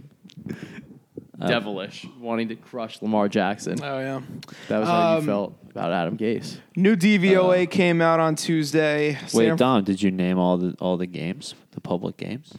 Devilish, 1.46 2.07
wanting 2.18 2.48
to 2.48 2.57
crush 2.57 3.01
Lamar 3.01 3.29
Jackson. 3.29 3.79
Oh, 3.83 3.98
yeah. 4.01 4.20
That 4.68 4.79
was 4.81 4.88
how 4.88 5.16
Um, 5.16 5.20
you 5.20 5.27
felt 5.27 5.55
about 5.70 5.92
Adam 5.92 6.16
Gase. 6.18 6.59
New 6.77 6.96
DVOA 6.96 7.70
came 7.70 8.01
out 8.01 8.18
on 8.20 8.35
Tuesday. 8.35 9.11
Wait, 9.33 9.48
San- 9.48 9.57
Dom, 9.57 9.85
did 9.85 10.03
you 10.03 10.11
name 10.11 10.38
all 10.38 10.57
the 10.59 10.74
all 10.81 10.96
the 10.96 11.07
games, 11.07 11.55
the 11.72 11.81
public 11.81 12.16
games? 12.16 12.53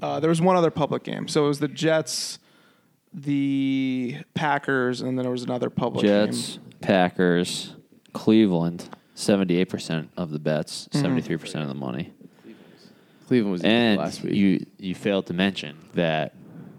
Uh, 0.00 0.18
there 0.20 0.30
was 0.30 0.40
one 0.40 0.56
other 0.56 0.70
public 0.70 1.02
game. 1.04 1.28
So 1.28 1.44
it 1.44 1.48
was 1.48 1.58
the 1.58 1.68
Jets, 1.68 2.38
the 3.12 4.16
Packers, 4.34 5.00
and 5.00 5.16
then 5.18 5.22
there 5.24 5.32
was 5.32 5.42
another 5.44 5.70
public 5.70 6.04
Jets, 6.06 6.52
game. 6.56 6.62
Packers, 6.80 7.74
Cleveland, 8.12 8.88
seventy-eight 9.14 9.68
percent 9.68 10.10
of 10.16 10.30
the 10.30 10.38
bets, 10.38 10.88
Mm-hmm. 10.92 11.02
73 11.02 11.36
percent 11.36 11.62
of 11.62 11.68
the 11.68 11.74
money, 11.74 12.12
Cleveland 13.26 13.52
was 13.52 13.60
easy 13.62 13.68
and 13.70 13.98
last 13.98 14.22
week. 14.22 14.34
you 14.34 14.66
you 14.78 14.94
failed 14.94 15.26
to 15.26 15.34
mention 15.34 15.76
that 15.94 16.34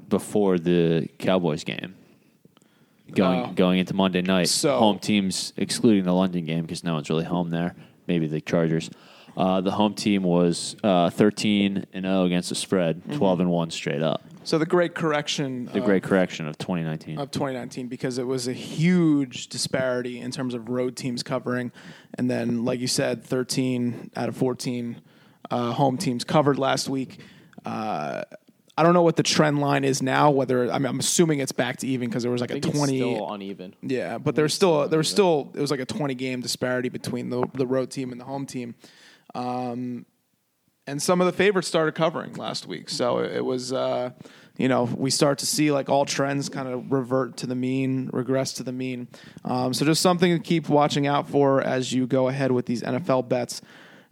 before 0.10 0.58
the 0.58 1.08
Cowboys 1.20 1.64
game, 1.64 1.96
going 3.14 3.40
Oh. 3.42 3.52
going 3.54 3.80
into 3.80 3.94
Monday 3.94 4.22
night, 4.22 4.50
So- 4.50 4.78
home 4.80 5.00
teams 5.00 5.54
excluding 5.58 6.04
the 6.04 6.14
London 6.14 6.46
game 6.46 6.62
because 6.64 6.84
no 6.84 6.94
one's 6.94 7.10
really 7.10 7.26
home 7.26 7.50
there, 7.50 7.76
maybe 8.08 8.28
the 8.28 8.42
Chargers. 8.42 8.90
Uh, 9.36 9.62
the 9.62 9.70
home 9.72 9.94
team 9.94 10.24
was 10.24 10.76
uh, 10.84 11.12
13 11.12 11.86
and 11.94 12.06
0 12.06 12.24
against 12.26 12.50
the 12.50 12.56
spread, 12.56 13.02
Mm-hmm. 13.04 13.18
12 13.18 13.40
and 13.42 13.50
1 13.52 13.70
straight 13.70 14.02
up. 14.02 14.24
So 14.44 14.58
the 14.58 14.66
great 14.66 14.96
correction 14.96 15.66
The 15.66 15.80
of, 15.80 15.86
great 15.86 16.02
correction 16.04 16.48
of 16.48 16.58
2019. 16.58 17.20
of 17.20 17.30
2019 17.32 17.88
because 17.88 18.18
it 18.18 18.26
was 18.26 18.48
a 18.48 18.54
huge 18.54 19.48
disparity 19.50 20.20
in 20.22 20.32
terms 20.32 20.54
of 20.56 20.70
road 20.70 20.96
teams 20.96 21.22
covering, 21.22 21.72
and 22.16 22.32
then 22.32 22.66
like 22.66 22.80
you 22.80 22.88
said, 22.88 23.24
13 23.24 24.10
out 24.16 24.28
of 24.30 24.36
14 24.38 25.02
uh, 25.52 25.72
home 25.74 25.98
teams 25.98 26.24
covered 26.24 26.58
last 26.58 26.90
week. 26.90 27.20
I 28.78 28.84
don't 28.84 28.94
know 28.94 29.02
what 29.02 29.16
the 29.16 29.24
trend 29.24 29.60
line 29.60 29.84
is 29.84 30.02
now. 30.02 30.30
Whether 30.30 30.72
I 30.72 30.78
mean, 30.78 30.86
I'm 30.86 31.00
assuming 31.00 31.40
it's 31.40 31.52
back 31.52 31.78
to 31.78 31.88
even 31.88 32.10
because 32.10 32.24
there 32.24 32.32
was 32.32 32.42
like 32.42 32.52
a 32.52 32.60
think 32.62 32.76
20. 32.76 33.00
it's 33.00 33.16
still 33.16 33.32
uneven. 33.32 33.76
Yeah, 33.82 34.20
but 34.20 34.36
there's 34.36 34.54
still 34.54 34.88
there 34.88 35.00
was 35.00 35.10
still 35.10 35.52
it 35.56 35.60
was 35.60 35.72
like 35.72 35.80
a 35.80 35.86
20 35.86 36.14
game 36.16 36.42
disparity 36.42 36.90
between 36.90 37.30
the 37.30 37.46
the 37.54 37.66
road 37.66 37.90
team 37.90 38.12
and 38.12 38.22
the 38.22 38.26
home 38.26 38.46
team. 38.46 38.76
Um, 39.34 40.06
and 40.86 41.02
some 41.02 41.20
of 41.20 41.28
the 41.28 41.34
favorites 41.34 41.68
started 41.68 41.96
covering 41.96 42.34
last 42.36 42.66
week. 42.66 42.90
So 42.90 43.18
it, 43.20 43.38
it 43.38 43.46
was 43.46 43.74
uh, 43.74 44.12
you 44.58 44.68
know, 44.68 44.84
we 44.84 45.12
start 45.12 45.40
to 45.40 45.46
see 45.46 45.72
like 45.72 45.90
all 45.90 46.06
trends 46.06 46.50
kind 46.50 46.68
of 46.68 46.92
revert 46.92 47.38
to 47.38 47.48
the 47.48 47.56
mean, 47.56 48.10
regress 48.12 48.54
to 48.54 48.64
the 48.64 48.72
mean. 48.72 49.08
Um, 49.46 49.74
so 49.74 49.86
just 49.86 50.02
something 50.02 50.36
to 50.36 50.40
keep 50.40 50.68
watching 50.68 51.08
out 51.08 51.30
for 51.30 51.62
as 51.62 51.94
you 51.94 52.08
go 52.08 52.28
ahead 52.28 52.52
with 52.52 52.66
these 52.66 52.82
NFL 52.82 53.30
bets. 53.30 53.62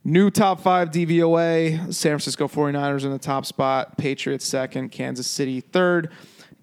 New 0.07 0.29
top 0.29 0.61
five 0.61 0.91
DVOA 0.91 1.91
San 1.91 2.11
Francisco 2.11 2.47
49ers 2.47 3.05
in 3.05 3.11
the 3.11 3.17
top 3.17 3.43
spot, 3.43 3.97
Patriots 3.97 4.45
second, 4.45 4.91
Kansas 4.91 5.25
City 5.25 5.61
third, 5.61 6.11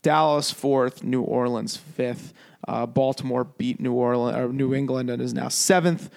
Dallas 0.03 0.53
fourth, 0.53 1.03
New 1.03 1.23
Orleans 1.23 1.77
fifth. 1.77 2.33
Uh, 2.69 2.87
Baltimore 2.87 3.43
beat 3.43 3.81
New 3.81 3.95
Orleans 3.95 4.37
or 4.37 4.53
New 4.53 4.73
England 4.73 5.11
and 5.11 5.21
is 5.21 5.35
now 5.35 5.49
seventh. 5.49 6.09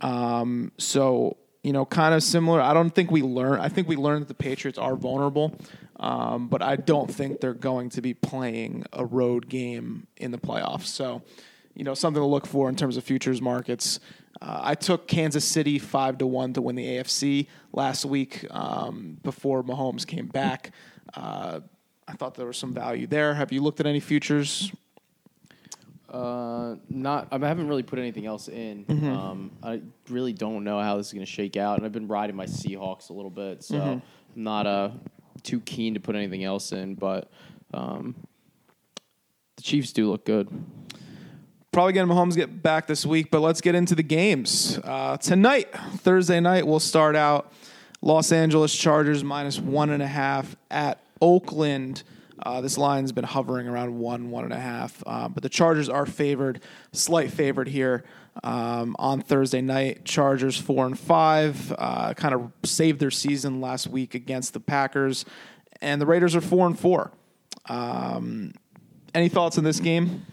Um, 0.00 0.72
so 0.78 1.36
you 1.62 1.74
know, 1.74 1.84
kind 1.84 2.14
of 2.14 2.22
similar. 2.22 2.62
I 2.62 2.72
don't 2.72 2.94
think 2.94 3.10
we 3.10 3.20
learn. 3.20 3.60
I 3.60 3.68
think 3.68 3.86
we 3.86 3.96
learned 3.96 4.22
that 4.22 4.28
the 4.28 4.34
Patriots 4.34 4.78
are 4.78 4.96
vulnerable, 4.96 5.54
um, 5.96 6.48
but 6.48 6.62
I 6.62 6.76
don't 6.76 7.12
think 7.12 7.42
they're 7.42 7.52
going 7.52 7.90
to 7.90 8.00
be 8.00 8.14
playing 8.14 8.86
a 8.94 9.04
road 9.04 9.50
game 9.50 10.06
in 10.16 10.30
the 10.30 10.38
playoffs. 10.38 10.86
So, 10.86 11.20
you 11.74 11.84
know, 11.84 11.92
something 11.92 12.22
to 12.22 12.26
look 12.26 12.46
for 12.46 12.70
in 12.70 12.76
terms 12.76 12.96
of 12.96 13.04
futures 13.04 13.42
markets. 13.42 14.00
Uh, 14.42 14.60
I 14.62 14.74
took 14.74 15.06
Kansas 15.06 15.44
City 15.44 15.78
five 15.78 16.18
to 16.18 16.26
one 16.26 16.54
to 16.54 16.62
win 16.62 16.76
the 16.76 16.86
AFC 16.86 17.46
last 17.72 18.04
week 18.04 18.46
um, 18.50 19.18
before 19.22 19.62
Mahomes 19.62 20.06
came 20.06 20.26
back. 20.26 20.72
Uh, 21.14 21.60
I 22.08 22.12
thought 22.14 22.34
there 22.34 22.46
was 22.46 22.56
some 22.56 22.72
value 22.72 23.06
there. 23.06 23.34
Have 23.34 23.52
you 23.52 23.60
looked 23.62 23.80
at 23.80 23.86
any 23.86 24.00
futures? 24.00 24.72
Uh, 26.08 26.76
not. 26.88 27.28
I 27.30 27.38
haven't 27.38 27.68
really 27.68 27.84
put 27.84 27.98
anything 27.98 28.26
else 28.26 28.48
in. 28.48 28.84
Um, 29.14 29.50
I 29.62 29.80
really 30.08 30.32
don't 30.32 30.64
know 30.64 30.80
how 30.80 30.96
this 30.96 31.08
is 31.08 31.12
going 31.12 31.24
to 31.24 31.30
shake 31.30 31.56
out, 31.56 31.76
and 31.76 31.86
I've 31.86 31.92
been 31.92 32.08
riding 32.08 32.34
my 32.34 32.46
Seahawks 32.46 33.10
a 33.10 33.12
little 33.12 33.30
bit, 33.30 33.62
so 33.62 33.76
I'm 33.78 34.02
not 34.34 34.66
uh 34.66 34.90
too 35.42 35.60
keen 35.60 35.94
to 35.94 36.00
put 36.00 36.16
anything 36.16 36.42
else 36.44 36.72
in. 36.72 36.94
But 36.96 37.30
um, 37.72 38.16
the 39.56 39.62
Chiefs 39.62 39.92
do 39.92 40.10
look 40.10 40.24
good. 40.24 40.48
Probably 41.72 41.92
getting 41.92 42.10
Mahomes 42.10 42.34
get 42.34 42.64
back 42.64 42.88
this 42.88 43.06
week, 43.06 43.30
but 43.30 43.38
let's 43.42 43.60
get 43.60 43.76
into 43.76 43.94
the 43.94 44.02
games. 44.02 44.80
Uh, 44.82 45.16
tonight, 45.18 45.72
Thursday 45.98 46.40
night, 46.40 46.66
we'll 46.66 46.80
start 46.80 47.14
out 47.14 47.52
Los 48.02 48.32
Angeles 48.32 48.74
Chargers 48.74 49.22
minus 49.22 49.60
one 49.60 49.90
and 49.90 50.02
a 50.02 50.06
half 50.08 50.56
at 50.68 50.98
Oakland. 51.22 52.02
Uh, 52.42 52.60
this 52.60 52.76
line's 52.76 53.12
been 53.12 53.22
hovering 53.22 53.68
around 53.68 53.96
one, 53.96 54.30
one 54.30 54.42
and 54.42 54.52
a 54.52 54.58
half, 54.58 55.00
uh, 55.06 55.28
but 55.28 55.44
the 55.44 55.48
Chargers 55.48 55.88
are 55.88 56.06
favored, 56.06 56.60
slight 56.90 57.30
favored 57.30 57.68
here 57.68 58.02
um, 58.42 58.96
on 58.98 59.20
Thursday 59.20 59.60
night. 59.60 60.04
Chargers 60.04 60.56
four 60.56 60.86
and 60.86 60.98
five, 60.98 61.72
uh, 61.78 62.14
kind 62.14 62.34
of 62.34 62.50
saved 62.64 62.98
their 62.98 63.12
season 63.12 63.60
last 63.60 63.86
week 63.86 64.16
against 64.16 64.54
the 64.54 64.60
Packers, 64.60 65.24
and 65.80 66.00
the 66.00 66.06
Raiders 66.06 66.34
are 66.34 66.40
four 66.40 66.66
and 66.66 66.76
four. 66.76 67.12
Um, 67.66 68.54
any 69.14 69.28
thoughts 69.28 69.56
on 69.56 69.62
this 69.62 69.78
game? 69.78 70.26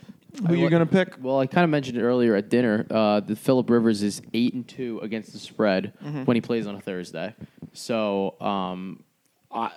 Who 0.45 0.53
you 0.55 0.69
going 0.69 0.85
to 0.85 0.91
pick? 0.91 1.15
Well, 1.21 1.39
I 1.39 1.47
kind 1.47 1.63
of 1.63 1.69
mentioned 1.69 1.97
it 1.97 2.01
earlier 2.01 2.35
at 2.35 2.49
dinner. 2.49 2.85
Uh, 2.89 3.19
the 3.19 3.35
Philip 3.35 3.69
Rivers 3.69 4.03
is 4.03 4.21
eight 4.33 4.53
and 4.53 4.67
two 4.67 4.99
against 5.01 5.33
the 5.33 5.39
spread 5.39 5.93
when 6.25 6.35
he 6.35 6.41
plays 6.41 6.67
on 6.67 6.75
a 6.75 6.81
Thursday. 6.81 7.33
So 7.73 8.39
um, 8.39 9.03
I 9.51 9.71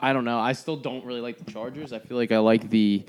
I 0.00 0.12
don't 0.12 0.24
know. 0.24 0.38
I 0.38 0.52
still 0.52 0.76
don't 0.76 1.04
really 1.04 1.20
like 1.20 1.38
the 1.38 1.50
Chargers. 1.50 1.92
I 1.92 1.98
feel 1.98 2.16
like 2.16 2.32
I 2.32 2.38
like 2.38 2.70
the 2.70 3.04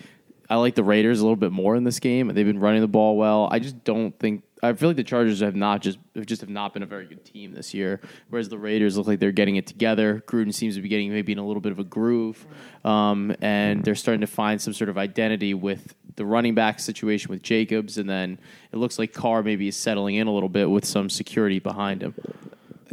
I 0.50 0.56
like 0.56 0.74
the 0.74 0.84
Raiders 0.84 1.20
a 1.20 1.24
little 1.24 1.36
bit 1.36 1.52
more 1.52 1.76
in 1.76 1.84
this 1.84 2.00
game. 2.00 2.28
They've 2.30 2.46
been 2.46 2.60
running 2.60 2.82
the 2.82 2.88
ball 2.88 3.18
well. 3.18 3.48
I 3.52 3.60
just 3.60 3.84
don't 3.84 4.18
think 4.18 4.44
I 4.64 4.74
feel 4.74 4.90
like 4.90 4.98
the 4.98 5.04
Chargers 5.04 5.40
have 5.42 5.56
not 5.56 5.82
just 5.82 6.00
have 6.16 6.26
just 6.26 6.42
have 6.42 6.50
not 6.50 6.74
been 6.74 6.84
a 6.84 6.88
very 6.88 7.06
good 7.06 7.24
team 7.24 7.54
this 7.54 7.74
year. 7.74 8.02
Whereas 8.30 8.50
the 8.50 8.58
Raiders 8.58 8.98
look 8.98 9.08
like 9.08 9.20
they're 9.20 9.32
getting 9.32 9.58
it 9.58 9.68
together. 9.68 10.24
Gruden 10.28 10.54
seems 10.54 10.76
to 10.76 10.82
be 10.82 10.90
getting 10.90 11.12
maybe 11.12 11.32
in 11.32 11.38
a 11.38 11.46
little 11.46 11.62
bit 11.62 11.72
of 11.72 11.80
a 11.80 11.84
groove, 11.84 12.46
um, 12.84 13.36
and 13.42 13.84
they're 13.84 13.96
starting 13.96 14.22
to 14.22 14.28
find 14.28 14.60
some 14.60 14.74
sort 14.74 14.90
of 14.90 14.98
identity 14.98 15.54
with 15.54 15.94
the 16.20 16.26
running 16.26 16.54
back 16.54 16.82
situation 16.82 17.32
with 17.32 17.42
Jacobs, 17.42 17.98
and 17.98 18.10
then 18.10 18.38
it 18.74 18.76
looks 18.76 19.00
like 19.00 19.14
Carr 19.14 19.42
maybe 19.42 19.70
is 19.70 19.78
settling 19.78 20.16
in 20.16 20.28
a 20.28 20.34
little 20.34 20.50
bit 20.50 20.70
with 20.70 20.84
some 20.84 21.10
security 21.10 21.60
behind 21.60 22.04
him. 22.04 22.14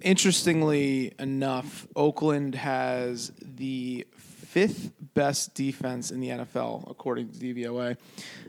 Interestingly 0.05 1.13
enough, 1.19 1.89
Oakland 1.97 2.55
has 2.55 3.33
the 3.43 4.07
fifth 4.17 4.93
best 5.15 5.55
defense 5.55 6.13
in 6.13 6.21
the 6.21 6.29
NFL, 6.29 6.89
according 6.89 7.31
to 7.31 7.39
DVOA. 7.39 7.97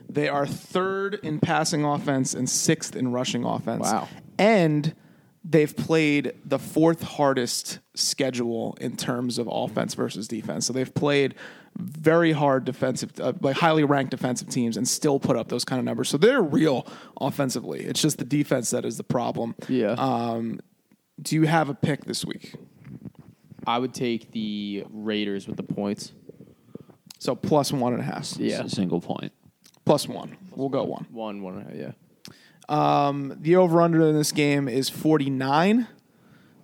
They 0.08 0.28
are 0.28 0.46
third 0.46 1.18
in 1.24 1.40
passing 1.40 1.84
offense 1.84 2.34
and 2.34 2.48
sixth 2.48 2.94
in 2.94 3.10
rushing 3.10 3.44
offense. 3.44 3.82
Wow. 3.82 4.06
And 4.38 4.94
they've 5.42 5.76
played 5.76 6.34
the 6.44 6.60
fourth 6.60 7.02
hardest 7.02 7.80
schedule 7.94 8.78
in 8.80 8.96
terms 8.96 9.38
of 9.38 9.48
offense 9.50 9.94
versus 9.94 10.28
defense. 10.28 10.66
So 10.66 10.72
they've 10.72 10.94
played 10.94 11.34
very 11.78 12.32
hard 12.32 12.64
defensive, 12.64 13.12
uh, 13.20 13.32
like 13.40 13.56
highly 13.56 13.84
ranked 13.84 14.10
defensive 14.10 14.48
teams, 14.48 14.76
and 14.76 14.86
still 14.86 15.18
put 15.20 15.36
up 15.36 15.48
those 15.48 15.64
kind 15.64 15.78
of 15.78 15.84
numbers. 15.84 16.08
So 16.08 16.18
they're 16.18 16.42
real 16.42 16.86
offensively. 17.20 17.80
It's 17.80 18.02
just 18.02 18.18
the 18.18 18.24
defense 18.24 18.70
that 18.70 18.84
is 18.84 18.96
the 18.96 19.04
problem. 19.04 19.54
Yeah. 19.68 19.92
Um, 19.92 20.60
do 21.20 21.36
you 21.36 21.46
have 21.46 21.68
a 21.68 21.74
pick 21.74 22.04
this 22.04 22.24
week? 22.24 22.54
I 23.66 23.78
would 23.78 23.94
take 23.94 24.32
the 24.32 24.84
Raiders 24.90 25.46
with 25.46 25.56
the 25.56 25.62
points. 25.62 26.12
So 27.18 27.34
plus 27.34 27.72
one 27.72 27.92
and 27.92 28.00
a 28.02 28.04
half. 28.04 28.36
Yeah. 28.38 28.66
Single 28.66 29.00
point. 29.00 29.32
Plus 29.84 30.08
one. 30.08 30.36
We'll 30.54 30.68
go 30.68 30.84
one. 30.84 31.06
One, 31.10 31.42
one, 31.42 31.58
and 31.58 31.62
a 31.62 31.70
half, 31.70 31.94
yeah. 32.70 33.06
Um, 33.08 33.34
the 33.40 33.56
over 33.56 33.80
under 33.80 34.06
in 34.08 34.14
this 34.16 34.32
game 34.32 34.68
is 34.68 34.88
49. 34.88 35.86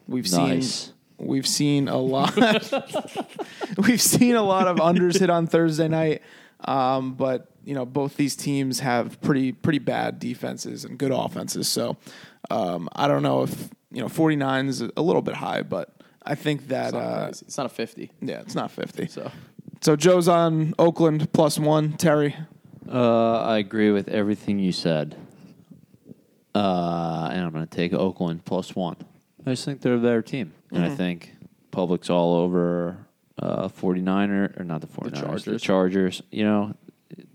We've 0.06 0.30
Nice. 0.32 0.66
seen 0.74 0.93
we've 1.18 1.46
seen 1.46 1.88
a 1.88 1.96
lot 1.96 2.34
we've 3.78 4.00
seen 4.02 4.34
a 4.36 4.42
lot 4.42 4.66
of 4.66 4.78
unders 4.78 5.18
hit 5.20 5.30
on 5.30 5.46
Thursday 5.46 5.88
night. 5.88 6.22
Um, 6.66 7.14
but 7.14 7.48
you 7.64 7.74
know, 7.74 7.84
both 7.86 8.16
these 8.16 8.36
teams 8.36 8.80
have 8.80 9.20
pretty 9.20 9.52
pretty 9.52 9.78
bad 9.78 10.18
defenses 10.18 10.84
and 10.84 10.98
good 10.98 11.12
offenses. 11.12 11.68
So 11.68 11.96
um, 12.50 12.88
I 12.94 13.06
don't 13.08 13.22
know 13.22 13.42
if 13.42 13.68
you 13.90 14.00
know 14.02 14.08
49 14.08 14.66
is 14.68 14.80
a 14.80 15.02
little 15.02 15.22
bit 15.22 15.34
high, 15.34 15.62
but 15.62 15.94
I 16.26 16.34
think 16.34 16.68
that 16.68 16.86
It's 16.86 16.94
not, 16.94 17.02
uh, 17.02 17.28
it's 17.28 17.56
not 17.58 17.66
a 17.66 17.70
50. 17.70 18.10
yeah, 18.22 18.40
it's 18.40 18.54
not 18.54 18.70
50. 18.70 19.08
So 19.08 19.30
So 19.82 19.94
Joe's 19.96 20.26
on 20.28 20.72
Oakland 20.78 21.30
plus 21.32 21.58
one. 21.58 21.92
Terry, 21.98 22.34
Uh, 22.90 23.40
I 23.42 23.58
agree 23.58 23.90
with 23.90 24.08
everything 24.08 24.58
you 24.58 24.72
said. 24.72 25.16
Uh, 26.54 27.28
and 27.32 27.40
I'm 27.44 27.50
going 27.52 27.66
to 27.66 27.76
take 27.76 27.92
Oakland 27.92 28.44
plus 28.44 28.74
one. 28.76 28.96
I 29.46 29.50
just 29.50 29.64
think 29.64 29.80
they're 29.80 29.94
a 29.94 29.98
better 29.98 30.22
team. 30.22 30.52
And 30.70 30.84
I 30.84 30.90
think 30.90 31.34
public's 31.70 32.10
all 32.10 32.34
over 32.36 33.06
uh, 33.38 33.68
49er, 33.68 34.58
or 34.58 34.64
not 34.64 34.80
the 34.80 34.86
49ers, 34.86 35.10
the 35.10 35.20
Chargers. 35.20 35.62
Chargers. 35.62 36.22
You 36.30 36.44
know, 36.44 36.74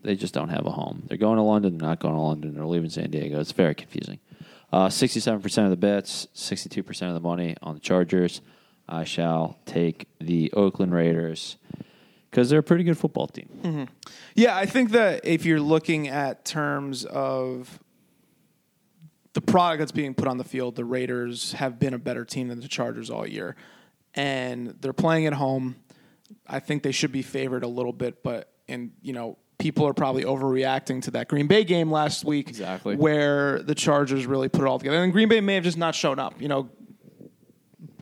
they 0.01 0.15
just 0.15 0.33
don't 0.33 0.49
have 0.49 0.65
a 0.65 0.71
home. 0.71 1.03
They're 1.07 1.17
going 1.17 1.37
to 1.37 1.43
London, 1.43 1.77
they're 1.77 1.89
not 1.89 1.99
going 1.99 2.15
to 2.15 2.21
London, 2.21 2.55
they're 2.55 2.65
leaving 2.65 2.89
San 2.89 3.11
Diego. 3.11 3.39
It's 3.39 3.51
very 3.51 3.75
confusing. 3.75 4.19
Uh, 4.71 4.87
67% 4.87 5.63
of 5.63 5.69
the 5.71 5.77
bets, 5.77 6.27
62% 6.35 7.07
of 7.07 7.13
the 7.13 7.19
money 7.19 7.55
on 7.61 7.73
the 7.73 7.79
Chargers. 7.79 8.41
I 8.87 9.03
shall 9.03 9.57
take 9.65 10.07
the 10.19 10.51
Oakland 10.53 10.93
Raiders 10.93 11.57
because 12.29 12.49
they're 12.49 12.59
a 12.59 12.63
pretty 12.63 12.83
good 12.83 12.97
football 12.97 13.27
team. 13.27 13.87
Yeah, 14.35 14.55
I 14.55 14.65
think 14.65 14.91
that 14.91 15.25
if 15.25 15.45
you're 15.45 15.59
looking 15.59 16.07
at 16.07 16.45
terms 16.45 17.05
of 17.05 17.79
the 19.45 19.51
product 19.51 19.79
that's 19.79 19.91
being 19.91 20.13
put 20.13 20.27
on 20.27 20.37
the 20.37 20.43
field, 20.43 20.75
the 20.75 20.85
Raiders 20.85 21.53
have 21.53 21.79
been 21.79 21.93
a 21.93 21.99
better 21.99 22.25
team 22.25 22.47
than 22.49 22.59
the 22.59 22.67
Chargers 22.67 23.09
all 23.09 23.25
year. 23.27 23.55
And 24.15 24.75
they're 24.81 24.93
playing 24.93 25.27
at 25.27 25.33
home. 25.33 25.75
I 26.47 26.59
think 26.59 26.83
they 26.83 26.91
should 26.91 27.11
be 27.11 27.21
favored 27.21 27.63
a 27.63 27.67
little 27.67 27.93
bit, 27.93 28.23
but 28.23 28.51
and 28.67 28.91
you 29.01 29.13
know, 29.13 29.37
people 29.57 29.85
are 29.87 29.93
probably 29.93 30.23
overreacting 30.23 31.01
to 31.03 31.11
that 31.11 31.27
Green 31.27 31.47
Bay 31.47 31.63
game 31.63 31.91
last 31.91 32.23
week 32.25 32.49
Exactly. 32.49 32.95
where 32.95 33.61
the 33.63 33.75
Chargers 33.75 34.25
really 34.25 34.49
put 34.49 34.61
it 34.61 34.67
all 34.67 34.79
together. 34.79 35.03
And 35.03 35.11
Green 35.13 35.29
Bay 35.29 35.41
may 35.41 35.55
have 35.55 35.63
just 35.63 35.77
not 35.77 35.95
shown 35.95 36.19
up, 36.19 36.41
you 36.41 36.47
know. 36.47 36.69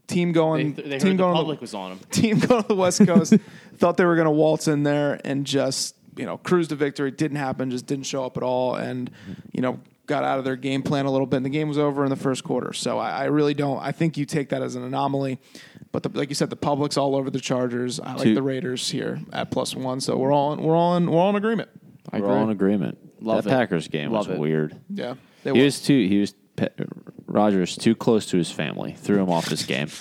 Team 0.08 0.32
going 0.32 0.74
they 0.74 0.82
team 0.84 0.92
heard 0.92 1.02
the 1.02 1.14
going 1.18 1.18
the- 1.18 1.34
public 1.34 1.60
was 1.62 1.74
on 1.74 1.90
them. 1.92 2.00
team 2.12 2.40
going 2.40 2.62
to 2.62 2.68
the 2.70 2.76
West 2.76 3.06
Coast 3.06 3.34
thought 3.78 3.98
they 3.98 4.06
were 4.06 4.16
going 4.16 4.26
to 4.26 4.32
waltz 4.32 4.68
in 4.70 4.84
there 4.84 5.20
and 5.26 5.46
just 5.46 5.96
you 6.16 6.26
know 6.26 6.38
cruise 6.38 6.70
to 6.70 6.76
victory. 6.76 7.12
Didn't 7.12 7.36
happen. 7.38 7.70
Just 7.72 7.86
didn't 7.88 8.06
show 8.06 8.24
up 8.24 8.38
at 8.38 8.44
all, 8.44 8.76
and 8.76 9.12
you 9.52 9.62
know 9.62 9.80
got 10.08 10.24
out 10.24 10.40
of 10.40 10.46
their 10.46 10.56
game 10.56 10.82
plan 10.82 11.06
a 11.06 11.12
little 11.12 11.28
bit. 11.28 11.38
And 11.38 11.46
the 11.46 11.50
game 11.52 11.68
was 11.68 11.78
over 11.78 12.04
in 12.04 12.10
the 12.10 12.16
first 12.16 12.44
quarter. 12.44 12.74
So 12.74 12.98
I, 12.98 13.12
I 13.12 13.24
really 13.26 13.54
don't. 13.54 13.80
I 13.80 13.92
think 13.92 14.18
you 14.18 14.26
take 14.26 14.50
that 14.50 14.62
as 14.64 14.76
an 14.76 14.84
anomaly. 14.84 15.38
But 15.92 16.04
the, 16.04 16.10
like 16.18 16.30
you 16.30 16.36
said, 16.36 16.50
the 16.50 16.56
public's 16.56 16.98
all 16.98 17.16
over 17.16 17.30
the 17.30 17.40
Chargers. 17.40 18.00
I 18.00 18.14
like 18.14 18.24
Two- 18.24 18.34
the 18.36 18.42
Raiders 18.42 18.90
here 18.90 19.20
at 19.32 19.52
plus 19.52 19.76
one. 19.76 20.02
So 20.02 20.18
we're 20.18 20.34
all 20.34 20.54
in, 20.54 20.62
we're 20.64 20.76
all 20.76 20.96
in, 20.98 21.10
we're 21.12 21.20
all 21.20 21.30
in 21.30 21.36
agreement. 21.36 21.70
I 22.12 22.20
We're 22.22 22.30
all 22.30 22.44
in 22.46 22.50
agreement. 22.50 22.98
Love 23.22 23.44
that 23.44 23.50
it. 23.50 23.54
Packers 23.54 23.88
game 23.90 24.12
Love 24.12 24.28
was 24.28 24.36
it. 24.36 24.40
weird. 24.40 24.80
Yeah, 24.90 25.16
they 25.44 25.52
He 25.52 25.60
were. 25.60 25.66
was 25.66 25.82
too. 25.82 26.08
He 26.08 26.20
was 26.20 26.34
Pe- 26.56 26.70
Rodgers 27.26 27.76
too 27.76 27.96
close 27.96 28.26
to 28.28 28.38
his 28.38 28.50
family. 28.50 28.94
Threw 28.94 29.22
him 29.22 29.30
off 29.30 29.48
his 29.50 29.64
game. 29.64 29.90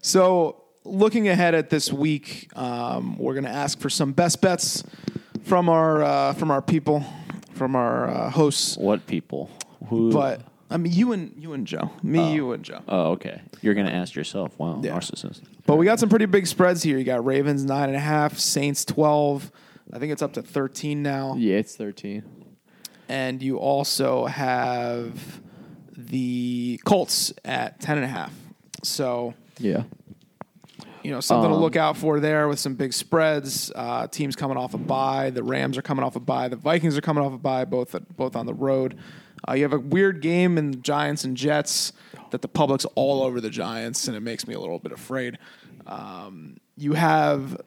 So, 0.00 0.62
looking 0.84 1.28
ahead 1.28 1.54
at 1.54 1.70
this 1.70 1.92
week, 1.92 2.48
um, 2.56 3.18
we're 3.18 3.34
going 3.34 3.44
to 3.44 3.50
ask 3.50 3.80
for 3.80 3.90
some 3.90 4.12
best 4.12 4.40
bets 4.40 4.84
from 5.42 5.68
our 5.68 6.02
uh, 6.02 6.32
from 6.34 6.50
our 6.50 6.62
people, 6.62 7.04
from 7.58 7.76
our 7.76 8.08
uh, 8.08 8.30
hosts. 8.30 8.76
What 8.78 9.06
people? 9.06 9.50
Who? 9.88 10.12
But 10.12 10.40
I 10.70 10.76
mean, 10.76 10.92
you 10.92 11.12
and 11.12 11.34
you 11.36 11.52
and 11.52 11.66
Joe, 11.66 11.90
me, 12.02 12.32
you 12.34 12.52
and 12.52 12.64
Joe. 12.64 12.82
oh, 12.88 13.10
okay. 13.12 13.42
You're 13.60 13.74
gonna 13.74 13.90
ask 13.90 14.14
yourself. 14.14 14.58
Wow, 14.58 14.80
Yeah. 14.82 14.96
narcissist. 14.96 15.42
But 15.66 15.76
we 15.76 15.84
got 15.84 15.98
some 15.98 16.08
pretty 16.08 16.26
big 16.26 16.46
spreads 16.46 16.82
here. 16.82 16.96
You 16.96 17.04
got 17.04 17.24
Ravens 17.24 17.64
nine 17.64 17.88
and 17.88 17.96
a 17.96 18.00
half, 18.00 18.38
Saints 18.38 18.84
twelve. 18.84 19.50
I 19.92 19.98
think 19.98 20.12
it's 20.12 20.22
up 20.22 20.34
to 20.34 20.42
thirteen 20.42 21.02
now. 21.02 21.34
Yeah, 21.36 21.56
it's 21.56 21.74
13. 21.76 22.22
And 23.08 23.42
you 23.42 23.56
also 23.58 24.26
have 24.26 25.40
the 25.96 26.78
Colts 26.84 27.32
at 27.44 27.80
ten 27.80 27.96
and 27.96 28.04
a 28.04 28.08
half. 28.08 28.32
So 28.82 29.34
Yeah. 29.58 29.84
You 31.02 31.10
know 31.10 31.20
something 31.20 31.50
to 31.50 31.54
Um, 31.56 31.60
look 31.62 31.76
out 31.76 31.96
for 31.96 32.20
there 32.20 32.48
with 32.48 32.58
some 32.58 32.74
big 32.74 32.92
spreads. 32.92 33.70
Uh, 33.74 34.06
teams 34.08 34.36
coming 34.36 34.56
off 34.56 34.74
a 34.74 34.78
bye. 34.78 35.30
The 35.30 35.42
Rams 35.42 35.76
are 35.78 35.82
coming 35.82 36.04
off 36.04 36.16
a 36.16 36.20
bye. 36.20 36.48
The 36.48 36.56
Vikings 36.56 36.96
are 36.96 37.00
coming 37.00 37.22
off 37.24 37.32
a 37.32 37.38
bye. 37.38 37.64
Both 37.64 37.94
both 38.16 38.36
on 38.36 38.46
the 38.46 38.54
road. 38.54 38.98
Uh, 39.48 39.52
you 39.52 39.62
have 39.62 39.72
a 39.72 39.78
weird 39.78 40.20
game 40.20 40.58
in 40.58 40.82
Giants 40.82 41.24
and 41.24 41.36
Jets 41.36 41.92
that 42.30 42.42
the 42.42 42.48
public's 42.48 42.84
all 42.96 43.22
over 43.22 43.40
the 43.40 43.50
Giants, 43.50 44.08
and 44.08 44.16
it 44.16 44.20
makes 44.20 44.46
me 44.46 44.54
a 44.54 44.60
little 44.60 44.78
bit 44.80 44.92
afraid. 44.92 45.38
Um, 45.86 46.56
you 46.76 46.92
have 46.94 47.60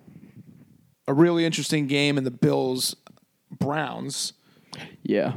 a 1.07 1.13
really 1.13 1.45
interesting 1.45 1.87
game 1.87 2.17
in 2.17 2.23
the 2.23 2.31
Bills 2.31 2.95
Browns 3.59 4.33
Yeah. 5.03 5.33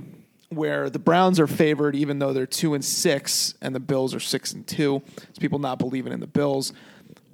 where 0.51 0.91
the 0.91 0.99
Browns 0.99 1.41
are 1.41 1.47
favored 1.47 1.97
even 1.97 2.19
though 2.19 2.33
they're 2.33 2.47
two 2.47 2.75
and 2.75 2.85
six, 2.85 3.55
and 3.63 3.75
the 3.75 3.81
Bills 3.81 4.15
are 4.15 4.21
six 4.21 4.53
and 4.53 4.67
two. 4.67 5.03
It's 5.29 5.39
people 5.39 5.59
not 5.59 5.79
believing 5.79 6.13
in 6.13 6.21
the 6.21 6.27
Bills. 6.27 6.73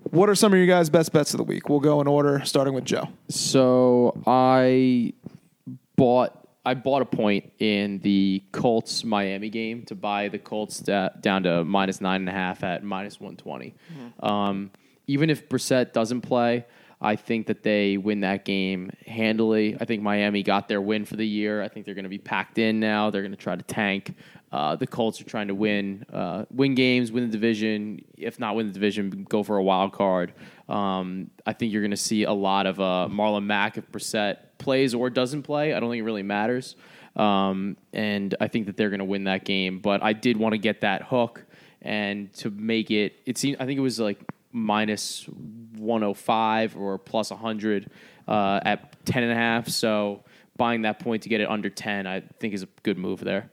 What 0.05 0.29
are 0.29 0.35
some 0.35 0.53
of 0.53 0.59
your 0.59 0.67
guys' 0.67 0.91
best 0.91 1.13
bets 1.13 1.35
of 1.35 1.39
the 1.39 1.45
week? 1.45 1.69
We'll 1.69 1.81
go 1.81 2.01
in 2.01 2.07
order, 2.07 2.43
starting 2.45 2.75
with 2.75 2.85
Joe. 2.85 3.09
So 3.29 4.21
I 4.27 5.13
bought 5.97 6.37
I 6.65 6.75
bought 6.75 7.03
a 7.03 7.07
point 7.07 7.53
in 7.59 8.01
the 8.01 8.43
Colts 8.53 9.03
Miami 9.05 9.49
game 9.49 9.83
to 9.85 9.95
buy 9.95 10.29
the 10.29 10.39
Colts 10.39 10.79
da- 10.81 11.09
down 11.21 11.45
to 11.45 11.65
minus 11.65 12.01
nine 12.01 12.23
and 12.23 12.29
a 12.29 12.33
half 12.33 12.63
at 12.63 12.85
minus 12.85 13.21
one 13.21 13.37
Um, 14.21 14.71
even 15.07 15.31
if 15.31 15.49
Brissett 15.49 15.93
doesn't 15.93 16.21
play, 16.21 16.67
I 17.01 17.17
think 17.17 17.47
that 17.47 17.63
they 17.63 17.97
win 17.97 18.21
that 18.21 18.45
game 18.45 18.91
handily. 19.07 19.77
I 19.81 19.87
think 19.87 20.03
Miami 20.03 20.43
got 20.43 20.69
their 20.69 20.83
win 20.83 21.07
for 21.07 21.17
the 21.17 21.27
year. 21.27 21.63
I 21.63 21.69
think 21.69 21.87
they're 21.87 21.95
going 21.95 22.05
to 22.05 22.11
be 22.11 22.19
packed 22.19 22.59
in 22.59 22.79
now. 22.79 23.11
They're 23.11 23.23
going 23.23 23.33
to 23.33 23.39
try 23.39 23.57
to 23.57 23.63
tank. 23.63 24.15
Uh, 24.53 24.75
the 24.75 24.87
Colts 24.87 25.21
are 25.21 25.25
trying 25.25 25.49
to 25.49 25.55
win, 25.55 26.05
uh, 26.13 26.45
win 26.51 26.75
games, 26.75 27.13
win 27.13 27.25
the 27.25 27.31
division. 27.31 28.05
If 28.17 28.41
not 28.41 28.57
win 28.57 28.67
the 28.67 28.73
division, 28.73 29.27
go 29.29 29.43
for 29.43 29.57
a 29.57 29.63
wild 29.63 29.93
card. 29.93 30.33
Um, 30.69 31.31
I 31.47 31.53
think 31.53 31.73
you're 31.73 31.83
going 31.83 31.93
to 31.93 31.97
see 31.97 32.25
a 32.25 32.33
lot 32.33 32.67
of 32.67 32.81
uh, 32.81 33.09
Marlon 33.11 33.45
Mack 33.45 33.79
if 33.79 33.91
Brissett 33.91 34.39
plays 34.59 34.95
or 34.95 35.09
doesn't 35.09 35.43
play. 35.43 35.73
I 35.73 35.81
don't 35.81 35.91
think 35.91 36.01
it 36.01 36.05
really 36.05 36.25
matters. 36.25 36.75
Um, 37.17 37.77
and 37.93 38.35
I 38.41 38.49
think 38.49 38.67
that 38.67 38.77
they're 38.77 38.91
going 38.91 39.01
to 39.01 39.05
win 39.05 39.25
that 39.25 39.45
game. 39.45 39.79
But 39.79 40.03
I 40.03 40.13
did 40.13 40.37
want 40.37 40.53
to 40.53 40.59
get 40.59 40.81
that 40.81 41.03
hook 41.03 41.45
and 41.83 42.33
to 42.35 42.51
make 42.51 42.91
it. 42.91 43.15
It 43.27 43.39
seemed. 43.39 43.57
I 43.61 43.67
think 43.67 43.79
it 43.79 43.83
was 43.83 44.01
like 44.01 44.21
minus 44.53 45.27
105 45.77 46.77
or 46.77 46.99
plus 46.99 47.31
100 47.31 47.91
uh, 48.27 48.61
at 48.65 49.05
10 49.07 49.23
and 49.23 49.33
a 49.33 49.35
half. 49.35 49.69
So 49.69 50.25
buying 50.57 50.83
that 50.83 50.99
point 50.99 51.23
to 51.23 51.29
get 51.29 51.41
it 51.41 51.49
under 51.49 51.71
10, 51.71 52.07
I 52.07 52.21
think 52.21 52.55
is 52.55 52.63
a 52.63 52.69
good 52.83 52.99
move 52.99 53.21
there. 53.21 53.51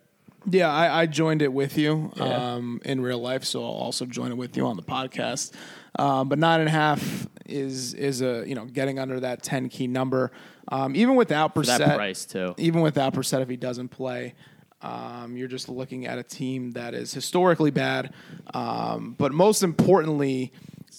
Yeah, 0.50 0.72
I, 0.72 1.02
I 1.02 1.06
joined 1.08 1.42
it 1.42 1.52
with 1.52 1.78
you 1.78 2.12
Yeah. 2.16 2.24
um, 2.54 2.80
in 2.86 3.02
real 3.02 3.20
life, 3.20 3.44
so 3.44 3.64
I'll 3.64 3.70
also 3.72 4.06
join 4.06 4.32
it 4.32 4.38
with 4.38 4.56
you 4.56 4.66
on 4.66 4.78
the 4.78 4.84
podcast. 4.84 5.52
Um, 6.00 6.30
but 6.30 6.40
nine 6.40 6.60
and 6.62 6.70
a 6.70 6.72
half 6.72 7.28
is 7.46 7.94
is 7.94 8.22
a 8.22 8.44
you 8.48 8.56
know 8.56 8.66
getting 8.66 8.98
under 9.00 9.20
that 9.22 9.44
ten 9.44 9.68
key 9.70 9.88
number, 9.88 10.32
um, 10.70 10.96
even 10.96 11.16
without 11.16 11.54
Brissett. 11.56 11.80
that 11.80 11.96
price 11.98 12.26
too. 12.26 12.54
even 12.58 12.82
without 12.82 13.14
Brissett, 13.14 13.42
if 13.42 13.50
he 13.50 13.58
doesn't 13.58 13.90
play, 13.90 14.36
um, 14.82 15.36
you're 15.36 15.48
just 15.48 15.70
looking 15.70 16.06
at 16.06 16.18
a 16.20 16.24
team 16.24 16.72
that 16.72 16.94
is 16.94 17.14
historically 17.14 17.72
bad. 17.72 18.14
Um, 18.54 19.16
but 19.18 19.32
most 19.34 19.64
importantly, 19.64 20.54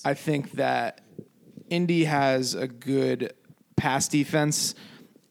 I 0.04 0.14
think 0.14 0.52
that 0.52 1.00
Indy 1.70 2.04
has 2.04 2.54
a 2.54 2.66
good 2.66 3.32
pass 3.76 4.08
defense, 4.08 4.74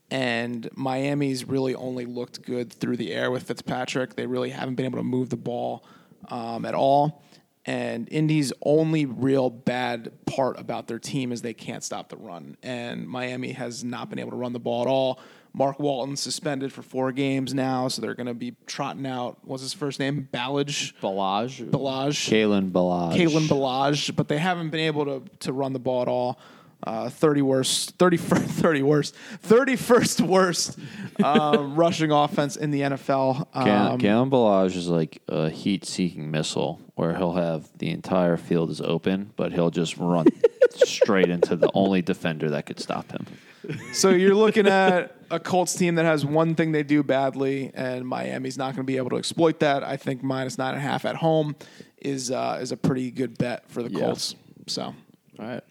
and 0.10 0.70
Miami's 0.76 1.46
really 1.46 1.76
only 1.76 2.06
looked 2.06 2.43
good 2.43 2.72
through 2.72 2.98
the 2.98 3.13
air 3.13 3.30
with 3.30 3.43
Fitzpatrick. 3.43 4.15
They 4.15 4.26
really 4.26 4.52
haven't 4.52 4.76
been 4.76 4.86
able 4.86 5.00
to 5.00 5.04
move 5.04 5.30
the 5.30 5.38
ball 5.38 5.86
um, 6.30 6.65
at 6.65 6.74
all. 6.74 7.24
And 7.65 8.08
Indy's 8.10 8.54
only 8.62 9.06
real 9.06 9.50
bad 9.50 10.13
part 10.26 10.58
about 10.58 10.88
their 10.88 11.00
team 11.00 11.34
is 11.34 11.41
they 11.41 11.54
can't 11.54 11.84
stop 11.84 12.08
the 12.08 12.15
run. 12.15 12.56
And 12.63 13.08
Miami 13.10 13.52
has 13.52 13.84
not 13.84 14.10
been 14.10 14.20
able 14.20 14.32
to 14.32 14.38
run 14.38 14.54
the 14.54 14.60
ball 14.60 14.84
at 14.84 14.88
all. 14.88 15.20
Mark 15.54 15.80
Walton 15.80 16.15
suspended 16.15 16.72
for 16.72 16.82
four 16.82 17.12
games 17.12 17.54
now, 17.54 17.88
so 17.88 18.02
they're 18.02 18.13
going 18.13 18.28
to 18.28 18.34
be 18.34 18.56
trotting 18.67 19.06
out. 19.06 19.39
What's 19.43 19.63
his 19.63 19.74
first 19.74 20.00
name? 20.00 20.30
Ballage, 20.32 20.93
Balaj. 21.02 21.70
Ballage, 21.70 22.30
Kalen 22.30 22.72
Ballage. 22.72 23.15
Kalen 23.15 23.48
Ballage, 23.48 24.15
but 24.15 24.28
they 24.28 24.38
haven't 24.38 24.70
been 24.70 24.82
able 24.82 25.06
to 25.06 25.24
to 25.39 25.52
run 25.52 25.74
the 25.74 25.80
ball 25.80 26.04
at 26.04 26.08
all. 26.08 26.39
Uh, 26.84 27.10
30 27.10 27.42
worst, 27.42 27.96
30, 27.98 28.18
30 28.18 28.84
worst, 28.84 29.16
31st 29.44 30.22
worst 30.22 30.78
um, 31.24 31.76
rushing 31.76 32.12
offense 32.12 32.56
in 32.56 32.70
the 32.72 32.82
NFL. 32.82 33.48
Um, 33.54 33.68
is 34.76 34.88
like 34.88 35.22
a 35.28 35.50
heat-seeking 35.50 36.30
missile, 36.30 36.80
where 36.96 37.16
he'll 37.18 37.34
have 37.34 37.68
the 37.80 37.90
entire 37.90 38.38
field 38.38 38.70
is 38.70 38.80
open, 38.80 39.32
but 39.36 39.54
he'll 39.54 39.72
just 39.72 39.98
run 39.98 40.28
straight 40.76 41.30
into 41.30 41.56
the 41.56 41.70
only 41.74 42.02
defender 42.04 42.52
that 42.52 42.68
could 42.68 42.80
stop 42.80 43.12
him. 43.12 43.26
So 43.94 44.10
you're 44.10 44.36
looking 44.36 44.68
at 44.68 45.16
a 45.30 45.40
Colts 45.40 45.76
team 45.76 45.96
that 45.96 46.06
has 46.06 46.26
one 46.26 46.56
thing 46.56 46.72
they 46.72 46.84
do 46.84 47.04
badly, 47.04 47.72
and 47.74 48.08
Miami's 48.08 48.58
not 48.58 48.76
going 48.76 48.86
to 48.86 48.88
be 48.88 48.98
able 48.98 49.10
to 49.10 49.18
exploit 49.18 49.60
that. 49.60 49.84
I 49.84 49.98
think 49.98 50.24
minus 50.24 50.58
nine 50.58 50.76
and 50.76 50.78
a 50.78 50.82
half 50.82 51.06
at 51.06 51.16
home 51.16 51.56
is 51.98 52.32
uh, 52.32 52.60
is 52.62 52.72
a 52.72 52.78
pretty 52.78 53.12
good 53.12 53.38
bet 53.38 53.70
for 53.70 53.84
the 53.84 53.90
Yeah. 53.92 54.00
Colts. 54.06 54.36
So 54.68 54.84
All 54.84 54.96
right. 55.40 55.63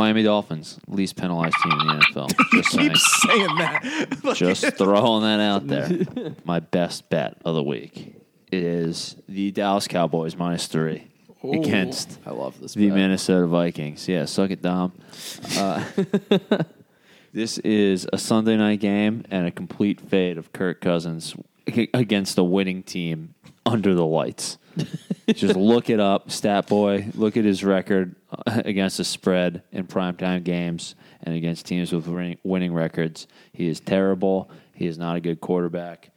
Miami 0.00 0.22
Dolphins, 0.22 0.78
least 0.88 1.16
penalized 1.16 1.56
team 1.62 1.72
in 1.78 1.86
the 1.86 1.92
NFL. 1.92 2.50
Just 2.54 2.72
saying. 2.72 2.88
keep 2.88 2.96
saying 2.96 3.56
that. 3.58 4.32
Just 4.34 4.64
throwing 4.78 5.24
that 5.24 5.40
out 5.40 5.66
there. 5.66 5.90
My 6.46 6.58
best 6.58 7.10
bet 7.10 7.36
of 7.44 7.54
the 7.54 7.62
week 7.62 8.14
is 8.50 9.16
the 9.28 9.50
Dallas 9.50 9.86
Cowboys 9.86 10.36
minus 10.36 10.68
three 10.68 11.08
against 11.44 12.18
I 12.24 12.30
love 12.30 12.58
this. 12.62 12.72
the 12.72 12.88
bet. 12.88 12.96
Minnesota 12.96 13.46
Vikings. 13.46 14.08
Yeah, 14.08 14.24
suck 14.24 14.50
it, 14.50 14.62
Dom. 14.62 14.92
Uh, 15.58 15.84
this 17.34 17.58
is 17.58 18.06
a 18.10 18.16
Sunday 18.16 18.56
night 18.56 18.80
game 18.80 19.26
and 19.30 19.46
a 19.46 19.50
complete 19.50 20.00
fade 20.00 20.38
of 20.38 20.50
Kirk 20.54 20.80
Cousins 20.80 21.36
against 21.66 22.38
a 22.38 22.42
winning 22.42 22.82
team 22.82 23.34
under 23.66 23.94
the 23.94 24.06
lights. 24.06 24.56
Just 25.34 25.56
look 25.56 25.90
it 25.90 26.00
up, 26.00 26.30
Stat 26.30 26.66
Boy. 26.66 27.08
Look 27.14 27.36
at 27.36 27.44
his 27.44 27.62
record 27.64 28.16
uh, 28.32 28.62
against 28.64 28.96
the 28.96 29.04
spread 29.04 29.62
in 29.72 29.86
primetime 29.86 30.44
games 30.44 30.94
and 31.22 31.34
against 31.34 31.66
teams 31.66 31.92
with 31.92 32.06
winning, 32.06 32.38
winning 32.42 32.72
records. 32.72 33.26
He 33.52 33.68
is 33.68 33.80
terrible. 33.80 34.50
He 34.74 34.86
is 34.86 34.98
not 34.98 35.16
a 35.16 35.20
good 35.20 35.40
quarterback. 35.40 36.10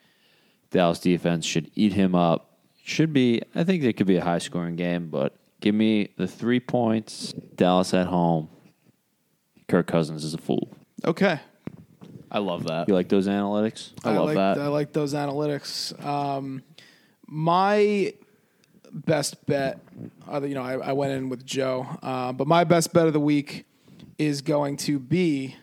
Dallas 0.72 1.00
defense 1.00 1.46
should 1.46 1.70
eat 1.76 1.94
him 1.94 2.16
up. 2.16 2.58
Should 2.84 3.14
be, 3.14 3.42
I 3.56 3.64
think 3.64 3.84
it 3.84 3.94
could 3.94 4.08
be 4.08 4.18
a 4.18 4.24
high 4.24 4.40
scoring 4.40 4.76
game, 4.76 5.10
but 5.10 5.36
give 5.62 5.76
me 5.76 6.10
the 6.18 6.28
three 6.28 6.60
points. 6.60 7.34
Dallas 7.56 7.94
at 7.94 8.08
home. 8.08 8.50
Kirk 9.68 9.88
Cousins 9.88 10.24
is 10.24 10.34
a 10.34 10.38
fool. 10.38 10.76
Okay. 11.06 11.40
I 12.32 12.40
love 12.40 12.66
that. 12.66 12.88
You 12.88 12.96
like 12.96 13.10
those 13.10 13.28
analytics? 13.28 13.92
I 14.04 14.14
love 14.16 14.26
like, 14.26 14.36
that. 14.36 14.60
I 14.60 14.68
like 14.68 14.92
those 14.92 15.14
analytics. 15.14 16.04
Um, 16.04 16.64
my 17.28 18.14
best 18.94 19.46
bet, 19.46 19.80
uh, 20.32 20.42
you 20.42 20.56
know, 20.56 20.62
I, 20.62 20.74
I 20.76 20.92
went 20.94 21.14
in 21.14 21.30
with 21.30 21.46
Joe, 21.46 21.88
uh, 22.02 22.32
but 22.32 22.48
my 22.48 22.64
best 22.64 22.94
bet 22.94 23.08
of 23.08 23.14
the 23.14 23.20
week 23.20 23.66
is 24.18 24.42
going 24.42 24.78
to 24.78 25.00
be. 25.00 25.56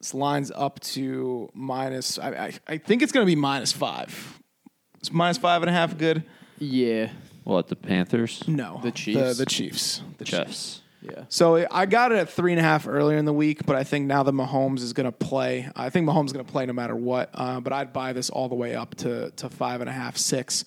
This 0.00 0.12
lines 0.12 0.52
up 0.54 0.80
to 0.80 1.48
minus. 1.54 2.18
I, 2.18 2.30
I, 2.30 2.52
I 2.68 2.78
think 2.78 3.00
it's 3.02 3.12
going 3.12 3.24
to 3.24 3.30
be 3.30 3.36
minus 3.36 3.72
five. 3.72 4.40
It's 4.98 5.12
minus 5.12 5.38
five 5.38 5.62
and 5.62 5.70
a 5.70 5.72
half 5.72 5.96
good. 5.96 6.24
Yeah. 6.58 7.10
What, 7.44 7.68
the 7.68 7.76
Panthers? 7.76 8.46
No, 8.48 8.80
The 8.82 8.90
Chiefs? 8.90 9.20
The, 9.20 9.44
the 9.44 9.46
Chiefs. 9.46 10.02
The 10.18 10.24
Chiefs. 10.24 10.44
Chiefs. 10.44 10.80
Yeah. 11.02 11.24
So 11.28 11.66
I 11.70 11.84
got 11.84 12.12
it 12.12 12.18
at 12.18 12.30
three 12.30 12.52
and 12.52 12.58
a 12.58 12.62
half 12.62 12.88
earlier 12.88 13.18
in 13.18 13.26
the 13.26 13.32
week, 13.32 13.66
but 13.66 13.76
I 13.76 13.84
think 13.84 14.06
now 14.06 14.22
that 14.22 14.32
Mahomes 14.32 14.80
is 14.80 14.94
going 14.94 15.04
to 15.04 15.12
play, 15.12 15.68
I 15.76 15.90
think 15.90 16.08
Mahomes 16.08 16.26
is 16.26 16.32
going 16.32 16.46
to 16.46 16.50
play 16.50 16.64
no 16.64 16.72
matter 16.72 16.96
what. 16.96 17.28
Uh, 17.34 17.60
but 17.60 17.74
I'd 17.74 17.92
buy 17.92 18.14
this 18.14 18.30
all 18.30 18.48
the 18.48 18.54
way 18.54 18.74
up 18.74 18.94
to 18.96 19.30
to 19.32 19.50
five 19.50 19.82
and 19.82 19.90
a 19.90 19.92
half, 19.92 20.16
six, 20.16 20.64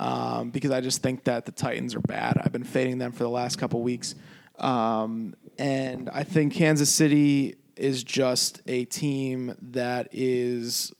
um, 0.00 0.50
because 0.50 0.72
I 0.72 0.80
just 0.80 1.00
think 1.02 1.24
that 1.24 1.46
the 1.46 1.52
Titans 1.52 1.94
are 1.94 2.00
bad. 2.00 2.40
I've 2.42 2.52
been 2.52 2.64
fading 2.64 2.98
them 2.98 3.12
for 3.12 3.22
the 3.22 3.30
last 3.30 3.56
couple 3.56 3.80
weeks, 3.82 4.16
um, 4.58 5.34
and 5.58 6.10
I 6.10 6.24
think 6.24 6.54
Kansas 6.54 6.90
City 6.90 7.54
is 7.76 8.02
just 8.02 8.60
a 8.66 8.84
team 8.86 9.54
that 9.62 10.08
is 10.10 10.92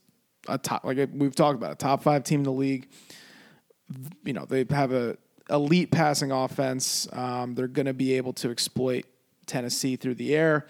a 0.47 0.57
top, 0.57 0.85
like 0.85 1.09
we've 1.13 1.35
talked 1.35 1.57
about, 1.57 1.73
a 1.73 1.75
top 1.75 2.01
five 2.01 2.23
team 2.23 2.39
in 2.39 2.45
the 2.45 2.51
league 2.51 2.87
you 4.23 4.33
know 4.33 4.45
they 4.45 4.65
have 4.69 4.91
a 4.91 5.17
elite 5.49 5.91
passing 5.91 6.31
offense. 6.31 7.07
Um, 7.11 7.55
they're 7.55 7.67
going 7.67 7.85
to 7.85 7.93
be 7.93 8.13
able 8.13 8.33
to 8.33 8.51
exploit 8.51 9.05
Tennessee 9.45 9.95
through 9.95 10.15
the 10.15 10.35
air, 10.35 10.67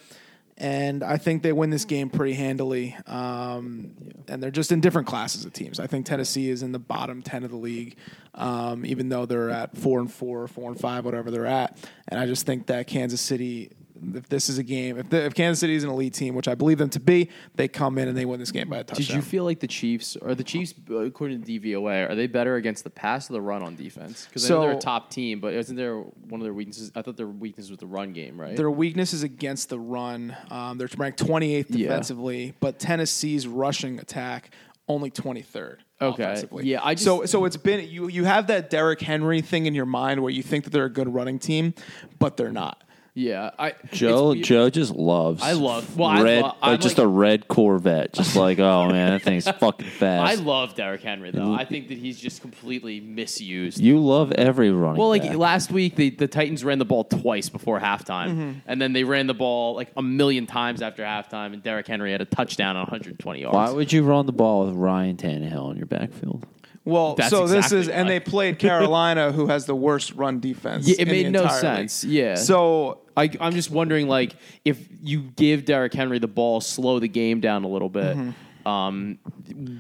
and 0.62 1.04
I 1.04 1.18
think 1.18 1.42
they 1.42 1.52
win 1.52 1.72
this 1.72 1.86
game 1.86 2.12
pretty 2.12 2.34
handily. 2.34 2.96
Um, 3.08 3.94
and 4.28 4.42
they're 4.42 4.52
just 4.52 4.72
in 4.72 4.80
different 4.80 5.08
classes 5.08 5.44
of 5.44 5.54
teams. 5.54 5.80
I 5.80 5.88
think 5.88 6.06
Tennessee 6.06 6.50
is 6.52 6.62
in 6.62 6.72
the 6.72 6.80
bottom 6.80 7.24
ten 7.24 7.44
of 7.44 7.50
the 7.50 7.58
league, 7.58 7.98
um, 8.36 8.86
even 8.86 9.10
though 9.10 9.26
they're 9.26 9.50
at 9.50 9.76
four 9.76 10.00
and 10.00 10.12
four, 10.12 10.48
four 10.48 10.70
and 10.70 10.80
five, 10.80 11.04
whatever 11.04 11.32
they're 11.32 11.48
at. 11.48 11.78
And 12.08 12.20
I 12.20 12.28
just 12.28 12.46
think 12.46 12.68
that 12.68 12.88
Kansas 12.88 13.20
City. 13.20 13.72
If 14.16 14.30
this 14.30 14.50
is 14.50 14.58
a 14.58 14.64
game, 14.64 14.98
if, 14.98 15.10
the, 15.10 15.26
if 15.26 15.34
Kansas 15.34 15.60
City 15.60 15.76
is 15.76 15.84
an 15.84 15.90
elite 15.90 16.14
team, 16.14 16.34
which 16.36 16.48
I 16.48 16.56
believe 16.56 16.78
them 16.78 16.90
to 16.92 17.00
be, 17.00 17.30
they 17.56 17.68
come 17.68 17.98
in 17.98 18.08
and 18.08 18.18
they 18.18 18.26
win 18.26 18.40
this 18.40 18.52
game 18.52 18.70
by 18.70 18.78
a 18.78 18.84
touchdown. 18.84 19.06
Did 19.06 19.16
you 19.16 19.22
feel 19.22 19.44
like 19.44 19.60
the 19.60 19.68
Chiefs, 19.68 20.16
or 20.16 20.34
the 20.34 20.44
Chiefs, 20.44 20.74
according 20.90 21.44
to 21.44 21.60
DVOA, 21.60 22.10
are 22.10 22.16
they 22.16 22.28
better 22.28 22.56
against 22.56 22.84
the 22.84 22.90
pass 22.90 23.30
or 23.30 23.34
the 23.34 23.42
run 23.42 23.62
on 23.62 23.76
defense? 23.76 24.26
Because 24.26 24.50
know 24.50 24.62
they're 24.62 24.72
a 24.72 24.80
top 24.80 25.12
team, 25.12 25.40
but 25.40 25.54
isn't 25.54 25.76
there 25.76 25.98
one 26.00 26.42
of 26.42 26.44
their 26.44 26.54
weaknesses? 26.54 26.92
I 26.96 27.02
thought 27.02 27.18
their 27.18 27.28
weakness 27.28 27.70
was 27.70 27.80
the 27.80 27.88
run 27.88 28.14
game, 28.14 28.40
right? 28.40 28.56
Their 28.56 28.72
weakness 28.72 29.14
is 29.14 29.24
against 29.24 29.70
the 29.70 29.80
run. 29.80 30.36
Um, 30.50 30.78
they're 30.78 30.90
ranked 30.98 31.20
28th 31.20 31.68
Yeah. 31.70 31.88
defensively, 31.88 32.54
but 32.60 32.80
Tennessee's 32.80 33.48
rushing 33.48 34.00
attack 34.00 34.52
only 34.88 35.12
23rd. 35.12 35.78
Okay. 36.02 36.44
Yeah, 36.64 36.80
I 36.84 36.96
just- 36.96 37.06
so 37.06 37.26
so 37.26 37.46
it's 37.46 37.58
been 37.58 37.88
you 37.88 38.08
you 38.10 38.24
have 38.26 38.48
that 38.48 38.70
Derrick 38.72 39.00
Henry 39.02 39.42
thing 39.42 39.68
in 39.68 39.76
your 39.76 39.86
mind 39.86 40.22
where 40.22 40.32
you 40.32 40.42
think 40.42 40.64
that 40.64 40.72
they're 40.72 40.86
a 40.86 40.90
good 40.90 41.14
running 41.14 41.38
team, 41.38 41.74
but 42.18 42.38
they're 42.38 42.52
not. 42.52 42.84
Yeah, 43.14 43.50
I 43.60 43.74
Joe 43.92 44.32
it's- 44.32 44.48
Joe 44.48 44.70
just 44.70 44.96
loves. 44.96 45.44
I 45.44 45.52
love- 45.52 45.98
well, 45.98 46.08
I 46.10 46.22
red, 46.22 46.42
lo- 46.44 46.48
like 46.48 46.56
I'm 46.62 46.80
just 46.80 46.98
like- 46.98 47.06
a 47.06 47.10
red 47.10 47.48
Corvette. 47.50 48.14
Just 48.14 48.38
like 48.38 48.58
oh 48.60 48.88
man, 48.90 49.12
that 49.12 49.22
thing's 49.22 49.44
fucking 49.60 49.86
fast. 49.88 50.32
I 50.32 50.36
fast. 50.36 50.44
love 50.46 50.76
Derrick 50.76 51.02
Henry 51.02 51.30
though. 51.32 51.54
I 51.54 51.66
think 51.66 51.90
that 51.90 51.98
he's 51.98 52.18
just 52.18 52.42
completely 52.42 53.02
misused. 53.02 53.82
you 53.82 54.00
love 54.00 54.32
every 54.32 54.72
running. 54.72 54.98
Well, 54.98 55.10
like 55.10 55.24
back. 55.24 55.36
last 55.36 55.72
week, 55.74 55.98
the, 55.98 56.10
the 56.12 56.28
Titans 56.30 56.64
ran 56.64 56.80
the 56.80 56.86
ball 56.86 57.04
twice 57.04 57.50
before 57.50 57.82
halftime, 57.82 58.30
Mm-hmm. 58.30 58.52
and 58.68 58.82
then 58.82 58.94
they 58.94 59.04
ran 59.04 59.28
the 59.28 59.34
ball 59.34 59.76
like 59.76 59.92
a 59.98 60.02
million 60.02 60.46
times 60.48 60.82
after 60.82 61.04
halftime, 61.04 61.52
and 61.54 61.62
Derrick 61.62 61.88
Henry 61.88 62.14
had 62.14 62.22
a 62.22 62.26
touchdown 62.26 62.78
on 62.78 62.84
120 62.84 63.42
yards. 63.42 63.54
Why 63.54 63.72
would 63.72 63.92
you 63.92 64.04
run 64.04 64.26
the 64.26 64.32
ball 64.32 64.68
with 64.68 64.76
Ryan 64.76 65.18
Tannehill 65.18 65.70
in 65.72 65.76
your 65.76 65.86
backfield? 65.86 66.46
Well, 66.84 67.14
That's 67.16 67.30
so 67.30 67.46
this 67.48 67.58
exactly 67.66 67.80
is, 67.80 67.90
and 67.90 68.10
they 68.10 68.20
played 68.20 68.58
Carolina, 68.60 69.32
who 69.32 69.48
has 69.48 69.66
the 69.68 69.76
worst 69.76 70.14
run 70.14 70.40
defense. 70.40 70.88
Yeah, 70.88 70.96
it 70.98 71.02
in 71.02 71.08
the 71.08 71.14
made 71.24 71.32
no 71.32 71.48
sense. 71.48 72.04
league. 72.04 72.14
Yeah. 72.14 72.36
So 72.36 73.02
I, 73.16 73.30
I'm 73.40 73.54
just 73.54 73.70
wondering, 73.70 74.08
like, 74.08 74.36
if 74.66 74.88
you 75.04 75.22
give 75.36 75.66
Derrick 75.66 75.94
Henry 75.94 76.18
the 76.18 76.28
ball, 76.28 76.60
slow 76.60 76.98
the 77.00 77.08
game 77.08 77.40
down 77.40 77.64
a 77.64 77.68
little 77.68 77.90
bit, 77.90 78.18
Mm-hmm. 78.18 78.68
um, 78.68 79.20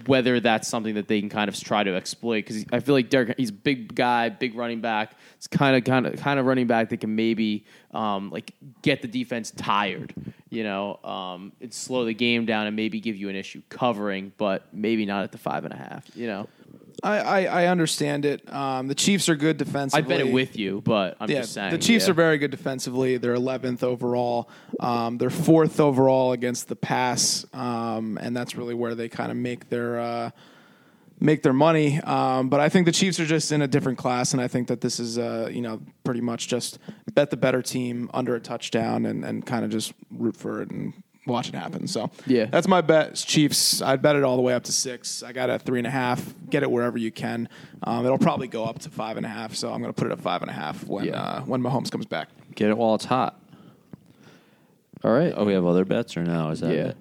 whether 0.05 0.39
that's 0.39 0.67
something 0.67 0.95
that 0.95 1.07
they 1.07 1.19
can 1.19 1.29
kind 1.29 1.47
of 1.49 1.59
try 1.59 1.83
to 1.83 1.95
exploit. 1.95 2.45
Because 2.45 2.65
I 2.71 2.79
feel 2.81 2.93
like 2.93 3.09
Derrick, 3.09 3.35
he's 3.37 3.49
a 3.49 3.53
big 3.53 3.95
guy, 3.95 4.29
big 4.29 4.53
running 4.55 4.81
back. 4.81 5.13
It's 5.37 5.47
kind 5.47 5.75
of, 5.75 5.83
kind 5.83 6.05
of, 6.05 6.17
kind 6.19 6.39
of 6.39 6.45
running 6.45 6.67
back 6.67 6.89
that 6.89 6.97
can 6.97 7.15
maybe, 7.15 7.65
um, 7.95 8.29
like, 8.29 8.53
get 8.83 9.01
the 9.01 9.07
defense 9.07 9.49
tired, 9.51 10.13
you 10.51 10.63
know, 10.63 10.99
um, 11.03 11.51
and 11.61 11.73
slow 11.73 12.05
the 12.05 12.13
game 12.13 12.45
down 12.45 12.67
and 12.67 12.75
maybe 12.75 12.99
give 12.99 13.15
you 13.15 13.29
an 13.29 13.35
issue 13.35 13.61
covering, 13.69 14.33
but 14.37 14.71
maybe 14.71 15.05
not 15.07 15.23
at 15.23 15.31
the 15.31 15.37
five 15.39 15.63
and 15.65 15.73
a 15.73 15.77
half. 15.77 16.05
You 16.15 16.27
know, 16.27 16.47
I, 17.03 17.17
I, 17.19 17.63
I 17.63 17.65
understand 17.67 18.25
it. 18.25 18.51
Um, 18.53 18.87
the 18.87 18.95
Chiefs 18.95 19.27
are 19.29 19.35
good 19.35 19.57
defensively. 19.57 20.05
I 20.15 20.17
bet 20.17 20.27
it 20.27 20.31
with 20.31 20.57
you, 20.57 20.81
but 20.81 21.17
I'm 21.19 21.29
Yeah, 21.29 21.41
just 21.41 21.53
saying 21.53 21.71
the 21.71 21.77
Chiefs 21.77 22.05
yeah. 22.05 22.11
are 22.11 22.13
very 22.13 22.37
good 22.37 22.51
defensively. 22.51 23.17
They're 23.17 23.35
11th 23.35 23.83
overall. 23.83 24.49
Um, 24.79 25.17
they're 25.17 25.29
fourth 25.29 25.79
overall 25.79 26.31
against 26.31 26.67
the 26.67 26.75
pass, 26.75 27.45
um, 27.53 28.17
and 28.21 28.35
that's 28.35 28.55
really 28.55 28.73
where 28.75 28.95
they 28.95 29.09
kind 29.09 29.31
of 29.31 29.37
make 29.37 29.69
their 29.69 29.99
uh, 29.99 30.29
make 31.19 31.43
their 31.43 31.53
money. 31.53 31.99
Um, 32.01 32.49
but 32.49 32.59
I 32.59 32.69
think 32.69 32.85
the 32.85 32.91
Chiefs 32.91 33.19
are 33.19 33.25
just 33.25 33.51
in 33.51 33.61
a 33.61 33.67
different 33.67 33.97
class, 33.97 34.33
and 34.33 34.41
I 34.41 34.47
think 34.47 34.67
that 34.67 34.81
this 34.81 34.99
is 34.99 35.17
uh, 35.17 35.49
you 35.51 35.61
know 35.61 35.81
pretty 36.03 36.21
much 36.21 36.47
just 36.47 36.77
bet 37.13 37.29
the 37.31 37.37
better 37.37 37.61
team 37.61 38.09
under 38.13 38.35
a 38.35 38.39
touchdown 38.39 39.05
and, 39.05 39.23
and 39.25 39.45
kind 39.45 39.65
of 39.65 39.71
just 39.71 39.93
root 40.11 40.35
for 40.35 40.61
it 40.61 40.69
and 40.69 40.93
watch 41.25 41.49
it 41.49 41.55
happen. 41.55 41.87
So 41.87 42.09
Yeah. 42.25 42.45
that's 42.45 42.67
my 42.67 42.81
bet. 42.81 43.15
Chiefs. 43.15 43.81
I'd 43.81 44.01
bet 44.01 44.15
it 44.15 44.23
all 44.23 44.35
the 44.35 44.41
way 44.41 44.53
up 44.53 44.63
to 44.63 44.71
six. 44.71 45.21
I 45.23 45.31
got 45.33 45.49
it 45.49 45.53
at 45.53 45.61
three 45.61 45.79
and 45.79 45.87
a 45.87 45.91
half. 45.91 46.33
Get 46.49 46.63
it 46.63 46.71
wherever 46.71 46.97
you 46.97 47.11
can. 47.11 47.47
Um, 47.83 48.05
it'll 48.05 48.17
probably 48.17 48.47
go 48.47 48.63
up 48.65 48.79
to 48.79 48.89
five 48.89 49.17
and 49.17 49.25
a 49.25 49.29
half. 49.29 49.53
So 49.55 49.71
I'm 49.71 49.81
going 49.81 49.93
to 49.93 49.99
put 49.99 50.07
it 50.09 50.13
at 50.13 50.19
five 50.19 50.41
and 50.41 50.49
a 50.49 50.53
half 50.53 50.83
when 50.85 51.05
Yeah. 51.05 51.21
uh, 51.21 51.41
when 51.41 51.61
Mahomes 51.61 51.91
comes 51.91 52.05
back. 52.05 52.29
Get 52.55 52.69
it 52.69 52.77
while 52.77 52.95
it's 52.95 53.05
hot. 53.05 53.39
All 55.03 55.11
right. 55.11 55.33
Oh, 55.35 55.45
we 55.45 55.53
have 55.53 55.65
other 55.65 55.85
bets 55.85 56.15
or 56.17 56.23
no? 56.23 56.49
Is 56.49 56.59
that 56.61 56.73
Yeah. 56.73 56.81
it? 56.89 56.97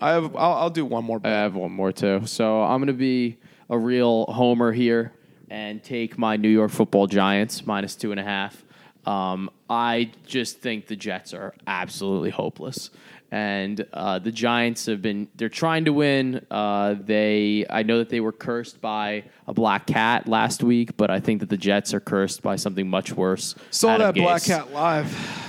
I 0.00 0.10
have. 0.12 0.36
I'll, 0.36 0.52
I'll 0.52 0.70
do 0.70 0.84
one 0.84 1.04
more 1.04 1.20
I 1.24 1.28
have 1.30 1.54
one 1.54 1.72
more 1.72 1.92
too. 1.92 2.22
So 2.26 2.62
I'm 2.62 2.78
going 2.78 2.86
to 2.88 2.92
be 2.92 3.38
a 3.68 3.76
real 3.78 4.26
homer 4.26 4.70
here 4.72 5.12
and 5.50 5.82
take 5.82 6.16
my 6.18 6.36
New 6.36 6.48
York 6.48 6.70
Football 6.70 7.06
Giants 7.06 7.66
minus 7.66 7.96
two 7.96 8.10
and 8.12 8.20
a 8.20 8.22
half. 8.22 8.64
Um, 9.08 9.48
I 9.70 10.10
just 10.26 10.58
think 10.60 10.86
the 10.86 10.96
Jets 10.96 11.32
are 11.32 11.54
absolutely 11.66 12.28
hopeless, 12.28 12.90
and 13.30 13.86
uh, 13.94 14.18
the 14.18 14.30
Giants 14.30 14.84
have 14.84 15.00
been—they're 15.00 15.48
trying 15.48 15.86
to 15.86 15.94
win. 15.94 16.44
Uh, 16.50 16.94
they, 17.00 17.64
I 17.70 17.84
know 17.84 17.98
that 17.98 18.10
they 18.10 18.20
were 18.20 18.32
cursed 18.32 18.82
by 18.82 19.24
a 19.46 19.54
black 19.54 19.86
cat 19.86 20.28
last 20.28 20.62
week, 20.62 20.98
but 20.98 21.10
I 21.10 21.20
think 21.20 21.40
that 21.40 21.48
the 21.48 21.56
Jets 21.56 21.94
are 21.94 22.00
cursed 22.00 22.42
by 22.42 22.56
something 22.56 22.86
much 22.86 23.12
worse. 23.12 23.54
Saw 23.70 23.94
Adam 23.94 24.08
that 24.08 24.14
Black 24.14 24.44
Cat 24.44 24.74
live. 24.74 25.47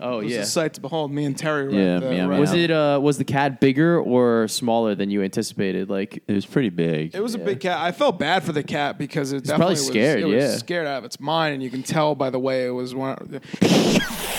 Oh 0.00 0.20
It 0.20 0.24
was 0.24 0.32
yeah. 0.32 0.40
a 0.40 0.44
sight 0.46 0.74
to 0.74 0.80
behold. 0.80 1.12
Me 1.12 1.24
and 1.24 1.36
Terry. 1.36 1.66
Were 1.66 1.72
Yeah, 1.72 1.96
at 1.96 2.02
the 2.02 2.14
yeah, 2.14 2.26
run. 2.26 2.40
Was 2.40 2.52
it 2.52 2.70
uh, 2.70 2.98
was 3.02 3.18
the 3.18 3.24
cat 3.24 3.60
bigger 3.60 4.00
or 4.00 4.48
smaller 4.48 4.94
than 4.94 5.10
you 5.10 5.22
anticipated? 5.22 5.90
Like 5.90 6.22
It 6.26 6.32
was 6.32 6.46
pretty 6.46 6.70
big. 6.70 7.14
It 7.14 7.22
was 7.22 7.34
a 7.34 7.38
big 7.38 7.60
cat. 7.60 7.78
I 7.78 7.92
felt 7.92 8.18
bad 8.18 8.42
for 8.44 8.52
the 8.52 8.62
cat 8.62 8.98
because 8.98 9.32
it 9.32 9.44
definitely 9.44 9.58
probably 9.58 9.72
was, 9.74 9.86
scared, 9.86 10.20
It 10.20 10.24
was 10.26 10.34
yeah. 10.44 10.56
scared 10.56 10.86
out 10.86 10.98
of 10.98 11.04
its 11.04 11.20
mind, 11.20 11.54
and 11.54 11.62
you 11.62 11.70
can 11.70 11.82
tell 11.82 12.14
by 12.14 12.30
the 12.30 12.38
way 12.38 12.66
it 12.66 12.70
was. 12.70 12.94
One, 12.94 13.40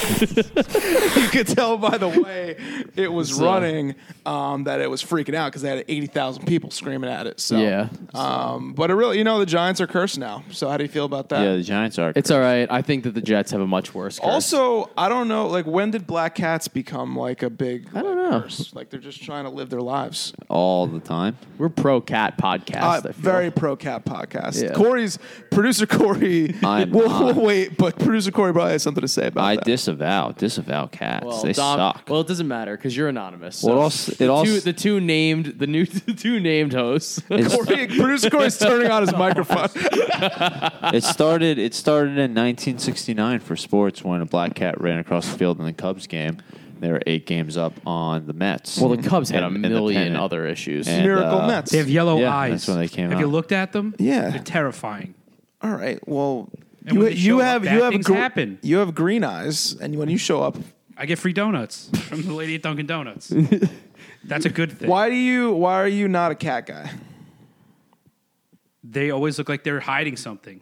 you 0.21 1.27
could 1.29 1.47
tell 1.47 1.77
by 1.77 1.97
the 1.97 2.07
way 2.07 2.55
it 2.95 3.11
was 3.11 3.35
So- 3.35 3.45
running 3.45 3.95
um, 4.25 4.63
that 4.65 4.81
it 4.81 4.89
was 4.89 5.03
freaking 5.03 5.35
out 5.35 5.47
because 5.51 5.61
they 5.61 5.69
had 5.69 5.85
eighty 5.87 6.07
thousand 6.07 6.45
people 6.45 6.71
screaming 6.71 7.09
at 7.09 7.27
it. 7.27 7.39
So 7.39 7.57
Yeah. 7.57 7.89
um, 8.13 8.73
but 8.73 8.89
it 8.89 8.95
really, 8.95 9.17
you 9.17 9.23
know, 9.23 9.39
the 9.39 9.45
Giants 9.45 9.79
are 9.81 9.87
cursed 9.87 10.17
now. 10.17 10.43
So 10.51 10.69
how 10.69 10.77
do 10.77 10.83
you 10.83 10.89
feel 10.89 11.05
about 11.05 11.29
that? 11.29 11.41
yeah, 11.41 11.55
the 11.55 11.63
Giants 11.63 11.99
are. 11.99 12.11
It's 12.15 12.31
all 12.31 12.39
right. 12.39 12.67
I 12.71 12.81
think 12.81 13.03
that 13.03 13.13
the 13.13 13.21
Jets 13.21 13.51
have 13.51 13.61
a 13.61 13.67
much 13.67 13.93
worse. 13.93 14.19
Curse. 14.19 14.27
Also, 14.27 14.89
I 14.97 15.09
don't 15.09 15.27
know. 15.27 15.47
Like, 15.47 15.65
when 15.65 15.91
did 15.91 16.07
black 16.07 16.35
cats 16.35 16.67
become 16.67 17.15
like 17.15 17.43
a 17.43 17.49
big? 17.49 17.87
I 17.93 18.01
don't 18.01 18.17
like, 18.17 18.31
know. 18.31 18.41
curse? 18.41 18.73
Like, 18.73 18.89
they're 18.89 18.99
just 18.99 19.21
trying 19.23 19.43
to 19.45 19.49
live 19.49 19.69
their 19.69 19.81
lives. 19.81 20.33
all 20.49 20.87
the 20.87 20.99
time. 20.99 21.37
we're 21.57 21.69
pro 21.69 22.01
cat 22.01 22.37
podcast. 22.37 22.81
Uh, 22.81 22.87
I 22.87 23.01
feel. 23.01 23.11
very 23.13 23.51
pro 23.51 23.75
cat 23.75 24.05
podcast. 24.05 24.61
Yeah. 24.63 24.73
Corey's 24.73 25.19
producer 25.51 25.85
Corey. 25.85 26.55
I'm 26.63 26.91
we'll, 26.95 27.09
not. 27.09 27.35
we'll 27.35 27.45
wait, 27.45 27.77
but 27.77 27.97
producer 27.99 28.31
Corey 28.31 28.53
probably 28.53 28.71
has 28.73 28.83
something 28.83 29.01
to 29.01 29.07
say 29.07 29.27
about 29.27 29.43
I 29.43 29.55
that. 29.55 29.65
disavow, 29.65 29.94
disavow 29.95 30.31
disavow 30.31 30.85
cats. 30.87 31.25
well, 31.25 31.41
they 31.43 31.53
Dom- 31.53 31.77
suck. 31.79 32.09
Well, 32.09 32.21
it 32.21 32.27
doesn't 32.27 32.47
matter 32.47 32.75
because 32.75 32.95
you're 32.95 33.07
anonymous. 33.09 33.63
Well, 33.63 33.73
so 33.73 33.79
it 33.79 33.83
also- 33.83 34.11
it 34.11 34.17
the, 34.17 34.27
also- 34.29 34.51
two, 34.53 34.59
the 34.61 34.73
two 34.73 34.99
named 34.99 35.45
the 35.57 35.67
new 35.67 35.85
the 36.07 36.13
two 36.13 36.39
named 36.39 36.73
hosts. 36.73 37.19
Corey, 37.27 37.87
producer 37.87 38.29
Corey's 38.29 38.57
turning 38.57 38.91
on 38.91 39.01
his 39.01 39.11
microphone. 39.17 39.69
it 40.93 41.03
started. 41.03 41.57
It 41.57 41.73
started 41.73 42.11
in 42.17 42.33
1969 42.33 43.39
for 43.39 43.55
sports 43.55 44.03
when 44.03 44.21
a 44.21 44.25
black 44.25 44.55
cat 44.55 44.79
ran 44.81 44.99
across 44.99 45.27
the 45.29 45.37
field 45.37 45.59
in 45.59 45.65
the 45.65 45.73
Cubs 45.73 46.07
game. 46.07 46.37
They 46.79 46.91
were 46.91 47.01
eight 47.07 47.25
games 47.25 47.55
up 47.55 47.73
on 47.87 48.27
the 48.27 48.33
Mets. 48.33 48.77
well, 48.79 48.89
the 48.95 49.01
Cubs 49.01 49.29
had 49.29 49.43
a 49.43 49.47
In- 49.47 49.55
in 49.55 49.61
the 49.61 49.69
million 49.69 50.03
pennant. 50.03 50.21
other 50.21 50.45
issues. 50.45 50.87
And- 50.87 51.05
Miracle 51.05 51.39
uh, 51.41 51.47
Mets. 51.47 51.71
They 51.71 51.77
have 51.77 51.89
yellow 51.89 52.19
Yeah, 52.19 52.35
eyes. 52.35 52.51
that's 52.51 52.67
when 52.67 52.79
they 52.79 52.87
came 52.89 53.09
Have 53.11 53.19
you 53.19 53.27
looked 53.27 53.51
at 53.53 53.71
them? 53.71 53.95
Yeah. 53.97 54.29
They're 54.29 54.39
terrifying. 54.43 55.15
All 55.61 55.71
right. 55.71 56.05
Well, 56.07 56.49
And 56.85 56.95
you, 56.95 57.03
when 57.03 57.11
you 57.11 57.17
show 57.17 57.39
up, 57.39 57.45
have 57.45 57.63
bad 57.63 57.73
you 57.75 57.83
have 57.83 57.91
things 57.93 58.05
gr- 58.05 58.13
happen. 58.13 58.59
you 58.61 58.77
have 58.77 58.93
green 58.95 59.23
eyes, 59.23 59.73
and 59.81 59.95
when 59.97 60.09
you 60.09 60.17
show 60.17 60.41
up, 60.43 60.55
I 60.97 61.05
get 61.05 61.19
free 61.19 61.33
donuts 61.33 61.89
from 62.07 62.21
the 62.21 62.33
lady 62.33 62.55
at 62.55 62.61
Dunkin' 62.61 62.85
Donuts. 62.85 63.33
That's 64.23 64.45
a 64.45 64.49
good 64.49 64.71
thing. 64.71 64.89
why 64.89 65.09
do 65.09 65.15
you? 65.15 65.53
Why 65.53 65.75
are 65.81 65.87
you 65.87 66.07
not 66.07 66.31
a 66.31 66.35
cat 66.35 66.65
guy? 66.67 66.89
They 68.83 69.09
always 69.11 69.37
look 69.37 69.49
like 69.49 69.63
they're 69.63 69.79
hiding 69.79 70.15
something. 70.15 70.61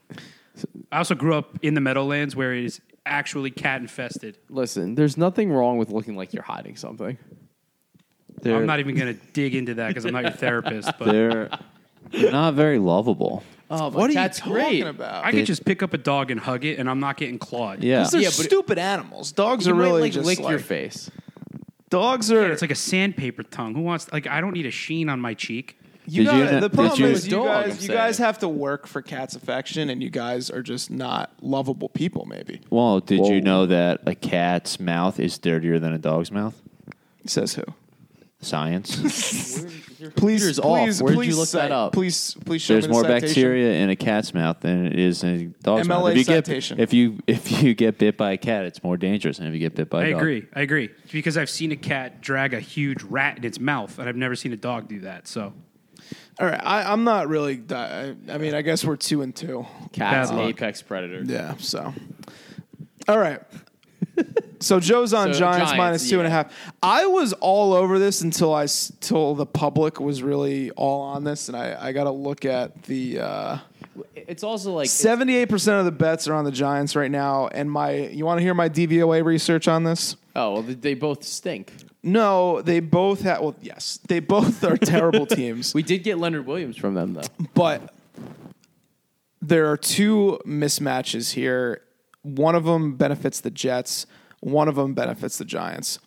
I 0.91 0.97
also 0.99 1.15
grew 1.15 1.35
up 1.35 1.57
in 1.61 1.73
the 1.73 1.81
Meadowlands 1.81 2.35
where 2.35 2.53
it 2.53 2.63
is 2.63 2.81
actually 3.05 3.51
cat 3.51 3.81
infested. 3.81 4.37
Listen, 4.49 4.95
there's 4.95 5.17
nothing 5.17 5.51
wrong 5.51 5.77
with 5.77 5.89
looking 5.89 6.15
like 6.15 6.33
you're 6.33 6.43
hiding 6.43 6.75
something. 6.77 7.17
They're, 8.41 8.55
I'm 8.57 8.65
not 8.65 8.79
even 8.79 8.95
going 8.95 9.13
to 9.13 9.19
dig 9.33 9.55
into 9.55 9.75
that 9.75 9.89
because 9.89 10.05
I'm 10.05 10.13
not 10.13 10.23
your 10.23 10.31
therapist. 10.31 10.91
But 10.99 11.11
They're, 11.11 11.49
they're 12.11 12.31
not 12.31 12.53
very 12.53 12.79
lovable. 12.79 13.43
Oh, 13.75 13.89
but 13.89 13.99
What 13.99 14.09
are 14.09 14.13
that's 14.13 14.37
you 14.39 14.43
talking 14.45 14.53
great. 14.53 14.81
about? 14.81 15.25
I 15.25 15.31
could 15.31 15.45
just 15.45 15.65
pick 15.65 15.81
up 15.81 15.93
a 15.93 15.97
dog 15.97 16.29
and 16.31 16.39
hug 16.39 16.63
it, 16.65 16.77
and 16.79 16.89
I'm 16.89 16.99
not 16.99 17.17
getting 17.17 17.39
clawed. 17.39 17.83
Yeah. 17.83 18.07
They're 18.09 18.21
Yeah, 18.21 18.27
but- 18.27 18.33
stupid 18.45 18.77
animals. 18.77 19.31
Dogs 19.31 19.65
You 19.65 19.73
are 19.73 19.75
might, 19.75 19.83
really 19.83 20.01
like 20.01 20.11
just 20.13 20.25
lick 20.25 20.39
like, 20.39 20.49
your 20.51 20.59
face. 20.59 21.09
Dogs 21.89 22.31
are. 22.31 22.51
It's 22.51 22.61
like 22.61 22.71
a 22.71 22.75
sandpaper 22.75 23.43
tongue. 23.43 23.75
Who 23.75 23.81
wants? 23.81 24.11
Like, 24.11 24.27
I 24.27 24.41
don't 24.41 24.53
need 24.53 24.65
a 24.65 24.71
sheen 24.71 25.09
on 25.09 25.19
my 25.21 25.33
cheek. 25.33 25.77
You 26.05 26.23
Did 26.25 26.33
you 26.33 26.39
gotta- 26.39 26.49
kn- 26.49 26.61
the 26.61 26.69
did 26.69 26.75
problem 26.75 27.01
you- 27.01 27.07
is 27.07 27.25
you 27.27 27.31
Dog, 27.31 27.47
I'm 27.47 27.69
guys, 27.69 27.81
you 27.81 27.87
saying. 27.87 27.97
guys 27.97 28.17
have 28.17 28.39
to 28.39 28.49
work 28.49 28.87
for 28.87 29.01
cats' 29.01 29.35
affection, 29.35 29.89
and 29.89 30.03
you 30.03 30.09
guys 30.09 30.49
are 30.49 30.61
just 30.61 30.91
not 30.91 31.31
lovable 31.41 31.87
people. 31.89 32.25
Maybe 32.25 32.59
Well, 32.69 32.99
did 32.99 33.19
Whoa. 33.21 33.31
you 33.31 33.41
know 33.41 33.65
that 33.67 34.01
a 34.05 34.13
cat's 34.15 34.79
mouth 34.81 35.19
is 35.19 35.37
dirtier 35.37 35.79
than 35.79 35.93
a 35.93 35.97
dog's 35.97 36.31
mouth? 36.31 36.61
says 37.25 37.53
who? 37.53 37.63
Science. 38.43 38.95
Please, 40.03 40.11
Computer's 40.15 40.59
please, 40.59 40.99
off. 41.01 41.05
Where 41.05 41.13
did 41.13 41.17
please 41.17 41.27
you 41.29 41.35
look 41.37 41.47
cite- 41.47 41.69
that 41.69 41.71
up? 41.71 41.93
Please, 41.93 42.35
please 42.43 42.61
show 42.61 42.73
There's 42.73 42.83
me 42.83 42.87
the 42.89 42.93
more 42.93 43.03
citation. 43.03 43.27
bacteria 43.27 43.73
in 43.75 43.89
a 43.89 43.95
cat's 43.95 44.33
mouth 44.33 44.59
than 44.59 44.85
it 44.85 44.99
is 44.99 45.23
in 45.23 45.29
a 45.29 45.45
dog's 45.63 45.87
MLA 45.87 45.89
mouth. 45.89 46.09
If 46.11 46.17
you, 46.17 46.23
citation. 46.25 46.77
get, 46.77 46.83
if 46.83 46.93
you 46.93 47.19
if 47.25 47.63
you 47.63 47.73
get 47.73 47.97
bit 47.99 48.17
by 48.17 48.33
a 48.33 48.37
cat, 48.37 48.65
it's 48.65 48.83
more 48.83 48.97
dangerous 48.97 49.37
than 49.37 49.47
if 49.47 49.53
you 49.53 49.59
get 49.59 49.75
bit 49.75 49.89
by 49.89 50.03
a 50.03 50.07
I 50.07 50.11
dog. 50.11 50.15
I 50.15 50.21
agree. 50.21 50.45
I 50.53 50.61
agree. 50.61 50.89
Because 51.11 51.37
I've 51.37 51.49
seen 51.49 51.71
a 51.71 51.77
cat 51.77 52.19
drag 52.19 52.53
a 52.53 52.59
huge 52.59 53.01
rat 53.03 53.37
in 53.37 53.45
its 53.45 53.61
mouth, 53.61 53.97
and 53.97 54.09
I've 54.09 54.17
never 54.17 54.35
seen 54.35 54.51
a 54.51 54.57
dog 54.57 54.89
do 54.89 54.99
that. 55.01 55.25
So 55.25 55.53
All 56.37 56.47
right, 56.47 56.59
I, 56.61 56.91
I'm 56.91 57.05
not 57.05 57.29
really. 57.29 57.63
I, 57.69 58.13
I 58.29 58.37
mean, 58.39 58.53
I 58.55 58.61
guess 58.61 58.83
we're 58.83 58.97
two 58.97 59.21
and 59.21 59.33
two. 59.33 59.65
Cat's 59.93 60.31
Bad 60.31 60.37
luck. 60.37 60.49
apex 60.49 60.81
predator. 60.81 61.23
Yeah. 61.23 61.55
So, 61.59 61.93
all 63.07 63.17
right. 63.19 63.41
So 64.59 64.79
Joe's 64.79 65.13
on 65.13 65.33
So 65.33 65.39
Giants, 65.39 65.71
Giants, 65.71 65.77
minus 65.77 66.09
two 66.09 66.19
and 66.19 66.27
a 66.27 66.29
yeah. 66.29 66.35
half. 66.43 66.73
I 66.81 67.05
was 67.05 67.33
all 67.33 67.73
over 67.73 67.99
this 67.99 68.21
until 68.21 68.53
I 68.53 68.63
s- 68.63 68.93
till 69.01 69.35
the 69.35 69.45
public 69.45 69.99
was 69.99 70.23
really 70.23 70.71
all 70.71 71.01
on 71.01 71.25
this, 71.25 71.49
and 71.49 71.57
I, 71.57 71.75
I 71.87 71.91
got 71.91 72.05
to 72.05 72.11
look 72.11 72.45
at 72.45 72.83
the. 72.83 73.19
Uh, 73.19 73.57
It's 74.15 74.41
also 74.41 74.71
like 74.71 74.87
Seventy-eight 74.87 75.49
percent 75.49 75.79
of 75.79 75.85
the 75.85 75.91
bets 75.91 76.29
are 76.29 76.33
on 76.33 76.45
the 76.45 76.51
Giants 76.51 76.95
right 76.95 77.11
now, 77.11 77.47
and 77.49 77.69
my. 77.69 77.91
You 78.07 78.25
want 78.25 78.37
to 78.37 78.41
hear 78.41 78.53
my 78.53 78.69
DVOA 78.69 79.25
research 79.25 79.67
on 79.67 79.83
this? 79.83 80.15
oh, 80.33 80.53
well, 80.53 80.61
they- 80.61 80.75
they 80.75 80.93
both 80.93 81.25
stink. 81.25 81.73
No, 82.01 82.61
they 82.61 82.79
both 82.79 83.21
have. 83.23 83.41
Well, 83.41 83.55
yes, 83.61 83.99
they 84.07 84.21
both 84.21 84.63
are 84.63 84.77
terrible 84.77 85.25
teams, 85.39 85.73
We 85.73 85.83
did 85.83 86.03
get 86.05 86.19
Leonard 86.19 86.45
Williams 86.45 86.77
from 86.77 86.93
them 86.93 87.15
though. 87.15 87.27
but 87.53 87.93
there 89.41 89.69
are 89.69 89.77
two 89.77 90.39
mismatches 90.47 91.33
here. 91.33 91.81
One 92.23 92.55
of 92.55 92.63
them 92.65 92.95
benefits 92.95 93.39
the 93.41 93.51
Jets. 93.51 94.05
One 94.39 94.67
of 94.67 94.75
them 94.75 94.93
benefits 94.93 95.37
the 95.37 95.45
Giants. 95.45 95.99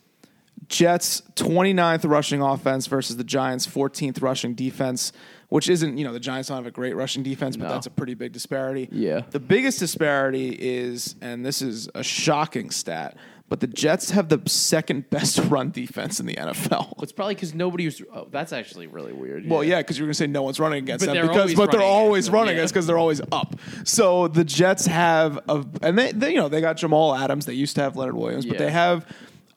Jets 0.69 1.23
29th 1.37 2.09
rushing 2.09 2.41
offense 2.41 2.87
versus 2.87 3.17
the 3.17 3.25
Giants 3.25 3.67
14th 3.67 4.21
rushing 4.23 4.55
defense, 4.55 5.13
which 5.49 5.69
isn't, 5.69 5.97
you 5.99 6.05
know, 6.05 6.13
the 6.13 6.19
Giants 6.21 6.49
don't 6.49 6.57
have 6.57 6.67
a 6.67 6.71
great 6.71 6.97
rushing 6.97 7.23
defense, 7.23 7.57
but 7.57 7.65
No. 7.69 7.71
that's 7.75 7.87
a 7.87 7.91
pretty 7.91 8.15
big 8.15 8.33
disparity. 8.33 8.89
Yeah. 8.91 9.21
The 9.31 9.39
biggest 9.39 9.79
disparity 9.79 10.57
is, 10.59 11.15
and 11.21 11.45
this 11.45 11.61
is 11.63 11.89
a 11.95 12.03
shocking 12.03 12.71
stat, 12.71 13.17
but 13.49 13.61
the 13.61 13.67
Jets 13.67 14.11
have 14.11 14.29
the 14.29 14.41
second 14.49 15.09
best 15.11 15.39
run 15.49 15.71
defense 15.71 16.19
in 16.19 16.27
the 16.27 16.35
NFL. 16.35 17.03
It's 17.03 17.13
probably 17.13 17.35
because 17.35 17.55
nobody 17.55 17.85
was. 17.85 18.03
Oh, 18.13 18.27
that's 18.31 18.53
actually 18.53 18.87
really 18.89 19.13
weird. 19.13 19.49
Well, 19.49 19.63
yeah, 19.63 19.79
because 19.79 19.99
you're 19.99 20.07
going 20.07 20.13
to 20.15 20.19
say 20.19 20.27
no 20.27 20.43
one's 20.43 20.59
running 20.59 20.83
against 20.83 21.07
But 21.07 21.13
them 21.13 21.15
they're 21.15 21.27
because, 21.27 21.41
always 21.43 21.55
but 21.57 21.71
they're 21.71 21.81
running 21.81 21.95
always 21.95 22.27
them, 22.27 22.35
running 22.35 22.57
yeah. 22.57 22.63
us 22.65 22.73
because 22.73 22.87
they're 22.87 22.99
always 22.99 23.21
up. 23.33 23.55
So 23.85 24.29
the 24.29 24.45
Jets 24.45 24.87
have 24.87 25.39
a, 25.49 25.65
and 25.83 25.99
they, 25.99 26.13
they, 26.13 26.31
you 26.31 26.37
know, 26.39 26.49
they 26.49 26.61
got 26.61 26.77
Jamal 26.77 27.15
Adams. 27.15 27.47
They 27.47 27.55
used 27.55 27.77
to 27.77 27.83
have 27.83 27.97
Leonard 27.97 28.17
Williams, 28.17 28.47
but 28.47 28.59
Yeah. 28.59 28.67
they 28.67 28.73
have 28.73 29.07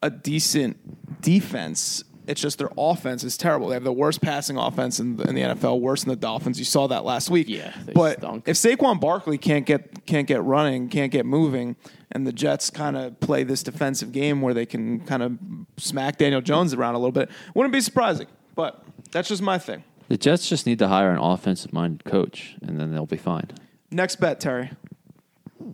a 0.02 0.10
decent 0.10 1.20
defense. 1.20 2.04
It's 2.30 2.40
just 2.40 2.58
their 2.58 2.70
offense 2.78 3.24
is 3.24 3.36
terrible. 3.36 3.68
They 3.68 3.74
have 3.74 3.84
the 3.84 3.92
worst 3.92 4.20
passing 4.20 4.56
offense 4.56 5.00
in 5.00 5.16
the, 5.16 5.28
in 5.28 5.34
the 5.34 5.40
NFL, 5.42 5.80
worse 5.80 6.04
than 6.04 6.10
the 6.10 6.16
Dolphins. 6.16 6.58
You 6.58 6.64
saw 6.64 6.86
that 6.86 7.04
last 7.04 7.28
week. 7.28 7.48
Yeah, 7.48 7.74
they 7.84 7.92
but 7.92 8.18
stunk. 8.18 8.48
if 8.48 8.56
Saquon 8.56 9.00
Barkley 9.00 9.36
can't 9.36 9.66
get 9.66 10.06
can't 10.06 10.28
get 10.28 10.42
running, 10.44 10.88
can't 10.88 11.10
get 11.10 11.26
moving, 11.26 11.74
and 12.12 12.26
the 12.26 12.32
Jets 12.32 12.70
kind 12.70 12.96
of 12.96 13.18
play 13.18 13.42
this 13.42 13.62
defensive 13.64 14.12
game 14.12 14.42
where 14.42 14.54
they 14.54 14.64
can 14.64 15.00
kind 15.00 15.22
of 15.22 15.38
smack 15.76 16.18
Daniel 16.18 16.40
Jones 16.40 16.72
around 16.72 16.94
a 16.94 16.98
little 16.98 17.12
bit, 17.12 17.30
wouldn't 17.54 17.72
be 17.72 17.80
surprising. 17.80 18.28
But 18.54 18.82
that's 19.10 19.28
just 19.28 19.42
my 19.42 19.58
thing. 19.58 19.82
The 20.08 20.16
Jets 20.16 20.48
just 20.48 20.66
need 20.66 20.78
to 20.78 20.88
hire 20.88 21.10
an 21.10 21.18
offensive 21.18 21.72
minded 21.72 22.04
coach, 22.04 22.56
and 22.62 22.78
then 22.78 22.92
they'll 22.92 23.06
be 23.06 23.16
fine. 23.16 23.48
Next 23.90 24.16
bet, 24.16 24.38
Terry. 24.38 24.70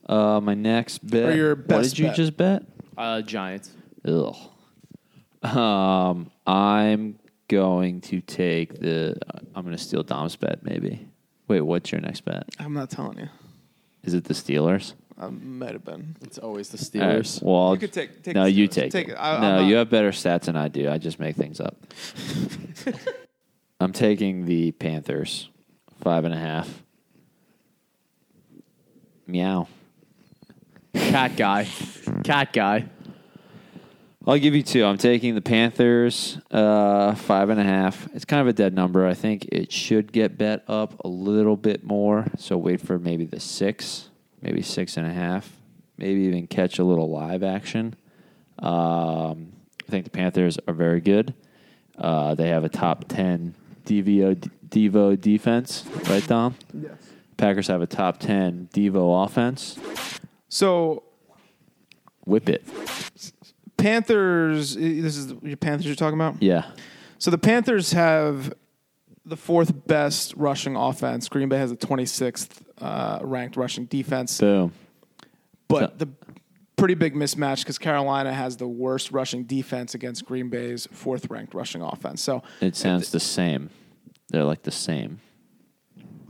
Uh, 0.06 0.40
my 0.42 0.54
next 0.54 1.06
bet. 1.06 1.30
Or 1.30 1.34
your 1.36 1.54
what 1.54 1.82
did 1.82 1.98
you 1.98 2.06
bet. 2.06 2.16
just 2.16 2.36
bet? 2.36 2.62
Uh, 2.96 3.20
Giants. 3.22 3.70
Ugh. 4.06 4.34
Um, 5.42 6.30
I'm 6.46 7.18
going 7.48 8.00
to 8.02 8.20
take 8.20 8.78
the. 8.80 9.16
I'm 9.54 9.64
going 9.64 9.76
to 9.76 9.82
steal 9.82 10.02
Dom's 10.02 10.36
bet. 10.36 10.62
Maybe. 10.62 11.08
Wait, 11.48 11.60
what's 11.60 11.92
your 11.92 12.00
next 12.00 12.24
bet? 12.24 12.44
I'm 12.58 12.72
not 12.72 12.90
telling 12.90 13.18
you. 13.18 13.28
Is 14.04 14.14
it 14.14 14.24
the 14.24 14.34
Steelers? 14.34 14.94
I 15.18 15.28
might 15.28 15.72
have 15.72 15.84
been. 15.84 16.16
It's 16.22 16.38
always 16.38 16.68
the 16.68 17.00
All 17.00 17.08
right, 17.08 17.18
Steelers. 17.20 17.42
well, 17.42 17.56
I'll- 17.56 17.72
You 17.74 17.78
could 17.80 17.92
take- 17.92 18.22
take 18.22 18.34
no, 18.34 18.44
the 18.44 18.50
you 18.50 18.68
Steelers. 18.68 18.72
take, 18.72 18.90
Take 18.92 19.08
it. 19.08 19.12
it. 19.12 19.14
I- 19.14 19.34
I'm 19.36 19.40
no, 19.40 19.60
not- 19.62 19.68
you 19.68 19.76
have 19.76 19.88
better 19.88 20.10
stats 20.10 20.42
than 20.42 20.56
I 20.56 20.68
do. 20.68 20.90
I 20.90 20.98
just 20.98 21.18
make 21.18 21.36
things 21.36 21.58
up. 21.60 21.76
I'm 23.80 23.92
taking 23.92 24.44
the 24.46 24.72
Panthers, 24.72 25.48
five 26.02 26.24
and 26.24 26.34
a 26.34 26.38
half. 26.38 26.82
Meow. 29.26 29.66
Cat 30.94 31.36
guy. 31.36 31.66
Cat 32.24 32.52
guy. 32.52 32.86
I'll 34.28 34.38
give 34.38 34.56
you 34.56 34.62
two. 34.64 34.84
I'm 34.84 34.98
taking 34.98 35.36
the 35.36 35.40
Panthers, 35.40 36.38
uh, 36.50 37.14
five 37.14 37.48
and 37.48 37.60
a 37.60 37.64
half. 37.64 38.08
It's 38.12 38.24
kind 38.24 38.40
of 38.40 38.48
a 38.48 38.52
dead 38.52 38.74
number. 38.74 39.06
I 39.06 39.14
think 39.14 39.44
it 39.52 39.70
should 39.70 40.12
get 40.12 40.36
bet 40.36 40.64
up 40.66 40.98
a 41.04 41.08
little 41.08 41.56
bit 41.56 41.84
more. 41.84 42.26
So 42.36 42.56
wait 42.56 42.80
for 42.80 42.98
maybe 42.98 43.24
the 43.24 43.38
six, 43.38 44.08
maybe 44.42 44.62
six 44.62 44.96
and 44.96 45.06
a 45.06 45.12
half, 45.12 45.52
maybe 45.96 46.22
even 46.22 46.48
catch 46.48 46.80
a 46.80 46.84
little 46.84 47.08
live 47.08 47.44
action. 47.44 47.94
Um, 48.58 49.52
I 49.86 49.90
think 49.90 50.04
the 50.04 50.10
Panthers 50.10 50.58
are 50.66 50.74
very 50.74 51.00
good. 51.00 51.32
Uh, 51.96 52.34
they 52.34 52.48
have 52.48 52.64
a 52.64 52.68
top 52.68 53.06
ten 53.06 53.54
DVO 53.84 54.50
Devo 54.68 55.20
defense, 55.20 55.84
right, 56.08 56.26
Dom? 56.26 56.56
Yes. 56.74 56.92
Packers 57.36 57.68
have 57.68 57.80
a 57.80 57.86
top 57.86 58.18
ten 58.18 58.68
Devo 58.72 59.24
offense. 59.24 59.78
So 60.48 61.04
Whip 62.26 62.48
it, 62.48 62.64
Panthers. 63.76 64.74
This 64.74 65.16
is 65.16 65.28
the 65.28 65.56
Panthers 65.56 65.86
you're 65.86 65.94
talking 65.94 66.18
about. 66.18 66.42
yeah. 66.42 66.70
So 67.18 67.30
the 67.30 67.38
Panthers 67.38 67.92
have 67.92 68.52
the 69.24 69.36
fourth 69.36 69.86
best 69.86 70.34
rushing 70.36 70.76
offense. 70.76 71.28
Green 71.28 71.48
Bay 71.48 71.56
has 71.58 71.70
the 71.70 71.76
26th 71.76 72.62
uh, 72.78 73.20
ranked 73.22 73.56
rushing 73.56 73.86
defense, 73.86 74.38
Boom. 74.38 74.72
but 75.66 75.98
the 75.98 76.08
pretty 76.76 76.92
big 76.94 77.14
mismatch 77.14 77.60
because 77.60 77.78
Carolina 77.78 78.32
has 78.34 78.58
the 78.58 78.68
worst 78.68 79.10
rushing 79.12 79.44
defense 79.44 79.94
against 79.94 80.26
Green 80.26 80.50
Bay's 80.50 80.86
fourth 80.92 81.30
ranked 81.30 81.54
rushing 81.54 81.80
offense. 81.80 82.22
So 82.22 82.42
It 82.60 82.76
sounds 82.76 83.10
the 83.10 83.18
same. 83.20 83.70
They're 84.28 84.44
like 84.44 84.62
the 84.62 84.70
same. 84.70 85.20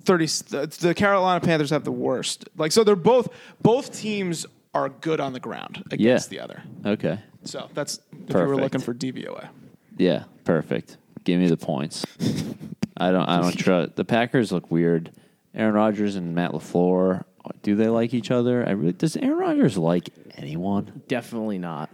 30 0.04 0.26
the, 0.26 0.76
the 0.80 0.94
Carolina 0.94 1.40
Panthers 1.40 1.70
have 1.70 1.82
the 1.82 1.90
worst. 1.90 2.48
Like 2.56 2.70
so 2.70 2.84
they're 2.84 2.94
both 2.94 3.28
both 3.60 3.92
teams 3.98 4.46
are 4.72 4.88
good 4.88 5.18
on 5.18 5.32
the 5.32 5.40
ground 5.40 5.82
against 5.90 6.30
the 6.30 6.38
other. 6.38 6.62
Okay. 6.84 7.18
So 7.46 7.68
that's 7.74 8.00
if 8.12 8.30
you 8.30 8.34
were 8.34 8.46
Perfect. 8.46 8.60
looking 8.62 8.80
for 8.80 8.94
DVOA. 8.94 9.48
Yeah. 9.96 10.24
Perfect. 10.44 10.98
Give 11.24 11.40
me 11.40 11.48
the 11.48 11.56
points. 11.56 12.04
I 12.96 13.10
don't. 13.10 13.28
I 13.28 13.40
don't 13.40 13.56
trust. 13.56 13.96
The 13.96 14.04
Packers 14.04 14.52
look 14.52 14.70
weird. 14.70 15.12
Aaron 15.54 15.74
Rodgers 15.74 16.16
and 16.16 16.34
Matt 16.34 16.52
LaFleur. 16.52 17.24
Do 17.62 17.74
they 17.74 17.88
like 17.88 18.12
each 18.14 18.30
other? 18.30 18.66
I 18.66 18.72
really. 18.72 18.92
Does 18.92 19.16
Aaron 19.16 19.38
Rodgers 19.38 19.78
like 19.78 20.10
anyone? 20.36 21.02
Definitely 21.08 21.58
not. 21.58 21.90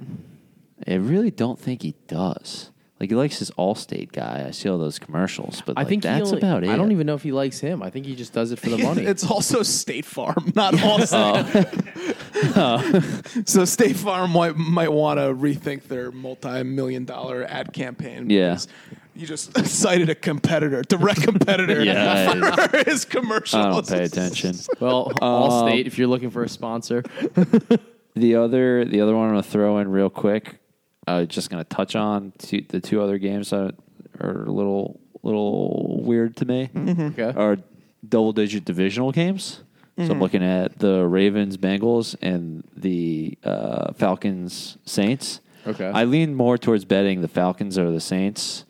I 0.86 0.94
really 0.94 1.30
don't 1.30 1.59
think 1.61 1.82
he 1.82 1.94
does. 2.09 2.72
Like 3.03 3.11
he 3.11 3.16
likes 3.16 3.40
his 3.40 3.50
Allstate 3.59 4.12
guy. 4.12 4.44
I 4.46 4.53
see 4.53 4.68
all 4.68 4.78
those 4.78 5.00
commercials, 5.00 5.61
but 5.66 5.76
I 5.76 5.80
like, 5.80 5.88
think 5.88 6.05
he 6.05 6.09
that's 6.09 6.28
only- 6.28 6.38
about 6.38 6.62
it. 6.62 6.70
I 6.70 6.76
don't 6.76 6.92
even 6.92 7.05
know 7.05 7.14
if 7.16 7.24
he 7.24 7.32
likes 7.32 7.59
him. 7.59 7.82
I 7.82 7.90
think 7.90 8.07
he 8.07 8.14
just 8.14 8.32
does 8.32 8.53
it 8.53 8.61
for 8.61 8.70
the 8.70 8.78
money. 8.78 9.03
it's 9.03 9.28
also 9.28 9.64
State 9.64 10.05
Farm, 10.05 10.53
not 10.55 10.74
Allstate. 10.74 11.84
Oh. 12.55 13.42
so 13.44 13.64
State 13.64 13.96
Farm 13.96 14.30
might 14.30 14.57
might 14.57 14.92
want 14.92 15.18
to 15.18 15.34
rethink 15.34 15.88
their 15.88 16.12
multi-million 16.12 17.05
dollar 17.05 17.42
ad 17.42 17.72
campaign. 17.72 18.30
Yeah. 18.30 18.50
because 18.50 18.68
You 19.16 19.26
just 19.26 19.66
cited 19.66 20.09
a 20.09 20.14
competitor, 20.14 20.82
direct 20.82 21.22
competitor 21.22 21.82
Yeah, 21.82 22.61
for 22.68 22.84
his 22.88 23.05
commercials. 23.05 23.66
I 23.66 23.70
don't 23.70 23.88
pay 23.88 24.05
attention. 24.05 24.55
well, 24.78 25.09
um, 25.20 25.50
Allstate, 25.50 25.86
if 25.86 25.98
you're 25.98 26.07
looking 26.07 26.30
for 26.30 26.44
a 26.44 26.48
sponsor. 26.48 27.03
The 28.14 28.36
other, 28.36 28.84
the 28.84 29.00
other 29.00 29.16
one 29.16 29.24
I'm 29.24 29.30
gonna 29.32 29.42
throw 29.42 29.78
in 29.78 29.90
real 29.90 30.09
quick. 30.11 30.61
Uh, 31.07 31.24
just 31.24 31.50
gonna 31.50 31.64
touch 31.64 31.96
on 31.96 32.32
two, 32.38 32.64
the 32.68 32.80
two 32.80 33.03
other 33.03 33.18
games 33.18 33.50
that 33.50 33.74
are 34.20 34.42
a 34.44 34.50
little, 34.50 35.00
little 35.22 36.00
weird 36.03 36.36
to 36.36 36.44
me. 36.44 36.70
Okay. 36.76 37.32
Are 37.36 37.59
double 38.09 38.32
digit 38.32 38.64
divisional 38.64 39.12
games. 39.12 39.62
So 39.98 40.11
I'm 40.11 40.20
looking 40.20 40.42
at 40.42 40.78
the 40.78 41.07
Ravens, 41.07 41.59
Bengals, 41.59 42.16
and 42.22 42.64
the 42.74 43.36
uh, 43.44 43.92
Falcons, 43.92 44.78
Saints. 44.86 45.40
Okay. 45.66 45.84
I 45.86 46.05
lean 46.05 46.34
more 46.34 46.57
towards 46.59 46.84
betting 46.84 47.20
the 47.20 47.28
Falcons 47.28 47.78
or 47.78 47.92
the 47.92 48.00
Saints. 48.00 48.64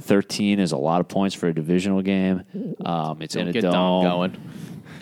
13 0.00 0.58
is 0.58 0.72
a 0.72 0.76
lot 0.78 1.00
of 1.00 1.08
points 1.08 1.34
for 1.36 1.46
a 1.46 1.54
divisional 1.54 2.00
game. 2.02 2.42
Um, 2.84 3.20
it's 3.20 3.36
in 3.36 3.42
Don't 3.42 3.48
a 3.50 3.52
get 3.52 3.60
dome. 3.62 3.72
Dom 3.72 4.02
going. 4.04 4.36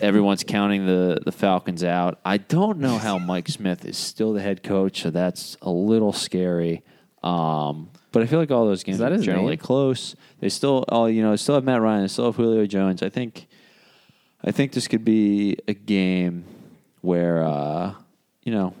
Everyone's 0.01 0.43
counting 0.43 0.85
the, 0.85 1.19
the 1.23 1.31
Falcons 1.31 1.83
out. 1.83 2.19
I 2.25 2.37
don't 2.37 2.79
know 2.79 2.97
how 2.97 3.19
Mike 3.19 3.47
Smith 3.47 3.85
is 3.85 3.97
still 3.97 4.33
the 4.33 4.41
head 4.41 4.63
coach, 4.63 5.03
so 5.03 5.11
that's 5.11 5.57
a 5.61 5.69
little 5.69 6.11
scary. 6.11 6.83
Um, 7.23 7.91
but 8.11 8.23
I 8.23 8.25
feel 8.25 8.39
like 8.39 8.51
all 8.51 8.65
those 8.65 8.83
games 8.83 8.97
that 8.97 9.11
are 9.11 9.17
generally 9.19 9.51
name? 9.51 9.57
close. 9.59 10.15
They 10.39 10.49
still, 10.49 10.85
oh, 10.89 11.05
you 11.05 11.21
know, 11.21 11.35
still 11.35 11.55
have 11.55 11.63
Matt 11.63 11.81
Ryan, 11.81 12.01
they 12.01 12.07
still 12.07 12.25
have 12.25 12.35
Julio 12.35 12.65
Jones. 12.65 13.03
I 13.03 13.09
think, 13.09 13.47
I 14.43 14.51
think 14.51 14.71
this 14.73 14.87
could 14.87 15.05
be 15.05 15.57
a 15.67 15.73
game 15.73 16.45
where, 17.01 17.43
uh, 17.43 17.93
you 18.43 18.51
know, 18.51 18.73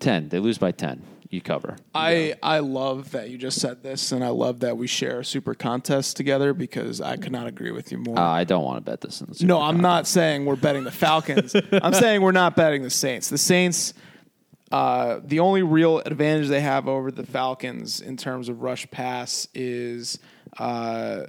ten. 0.00 0.28
They 0.28 0.38
lose 0.38 0.58
by 0.58 0.72
ten. 0.72 1.02
You 1.30 1.40
cover. 1.40 1.76
I, 1.94 2.34
I 2.42 2.58
love 2.58 3.12
that 3.12 3.30
you 3.30 3.38
just 3.38 3.60
said 3.60 3.84
this, 3.84 4.10
and 4.10 4.24
I 4.24 4.30
love 4.30 4.60
that 4.60 4.76
we 4.76 4.88
share 4.88 5.20
a 5.20 5.24
super 5.24 5.54
contest 5.54 6.16
together 6.16 6.52
because 6.52 7.00
I 7.00 7.16
could 7.16 7.30
not 7.30 7.46
agree 7.46 7.70
with 7.70 7.92
you 7.92 7.98
more. 7.98 8.18
Uh, 8.18 8.22
I 8.22 8.42
don't 8.42 8.64
want 8.64 8.84
to 8.84 8.90
bet 8.90 9.00
this 9.00 9.20
in 9.20 9.28
the 9.28 9.36
Super 9.36 9.46
No, 9.46 9.60
I'm 9.60 9.78
not 9.78 10.08
saying 10.08 10.44
we're 10.44 10.56
betting 10.56 10.82
the 10.82 10.90
Falcons. 10.90 11.54
I'm 11.72 11.94
saying 11.94 12.20
we're 12.22 12.32
not 12.32 12.56
betting 12.56 12.82
the 12.82 12.90
Saints. 12.90 13.28
The 13.28 13.38
Saints, 13.38 13.94
uh, 14.72 15.20
the 15.22 15.38
only 15.38 15.62
real 15.62 16.00
advantage 16.00 16.48
they 16.48 16.62
have 16.62 16.88
over 16.88 17.12
the 17.12 17.24
Falcons 17.24 18.00
in 18.00 18.16
terms 18.16 18.48
of 18.48 18.62
rush 18.62 18.90
pass 18.90 19.46
is 19.54 20.18
uh, 20.58 21.26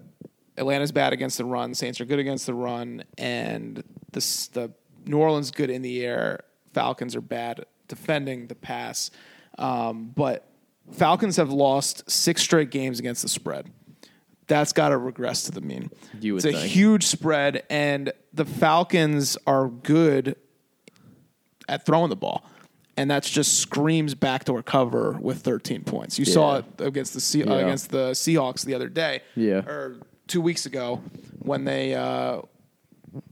Atlanta's 0.57 0.91
bad 0.91 1.13
against 1.13 1.37
the 1.37 1.45
run. 1.45 1.75
Saints 1.75 2.01
are 2.01 2.05
good 2.05 2.19
against 2.19 2.47
the 2.47 2.55
run, 2.55 3.03
and 3.19 3.83
the 4.13 4.47
the 4.53 4.71
New 5.05 5.19
Orleans 5.19 5.51
good 5.51 5.69
in 5.69 5.83
the 5.83 6.03
air. 6.03 6.43
Falcons 6.73 7.15
are 7.15 7.21
bad 7.21 7.65
defending 7.87 8.47
the 8.47 8.55
pass, 8.55 9.11
um, 9.57 10.11
but 10.15 10.47
Falcons 10.93 11.37
have 11.37 11.51
lost 11.51 12.09
six 12.09 12.41
straight 12.41 12.69
games 12.71 12.99
against 12.99 13.21
the 13.21 13.29
spread. 13.29 13.71
That's 14.47 14.73
got 14.73 14.89
to 14.89 14.97
regress 14.97 15.43
to 15.43 15.51
the 15.51 15.61
mean. 15.61 15.89
You 16.19 16.33
would 16.33 16.45
it's 16.45 16.55
a 16.55 16.59
think. 16.59 16.71
huge 16.71 17.05
spread, 17.05 17.63
and 17.69 18.11
the 18.33 18.43
Falcons 18.45 19.37
are 19.47 19.67
good 19.69 20.35
at 21.69 21.85
throwing 21.85 22.09
the 22.09 22.15
ball. 22.15 22.45
And 22.97 23.09
that's 23.09 23.29
just 23.29 23.59
screams 23.59 24.13
backdoor 24.15 24.61
cover 24.63 25.17
with 25.21 25.39
13 25.39 25.83
points. 25.85 26.19
You 26.19 26.25
saw 26.25 26.57
it 26.57 26.65
against 26.79 27.13
the 27.13 27.43
uh, 27.43 27.55
Yeah. 27.55 27.61
against 27.65 27.89
the 27.89 28.11
Seahawks 28.11 28.65
the 28.65 28.73
other 28.73 28.89
day, 28.89 29.21
Yeah. 29.35 29.59
or 29.65 29.95
two 30.27 30.41
weeks 30.41 30.65
ago 30.65 31.01
when 31.39 31.63
they 31.63 31.95
uh, 31.95 32.41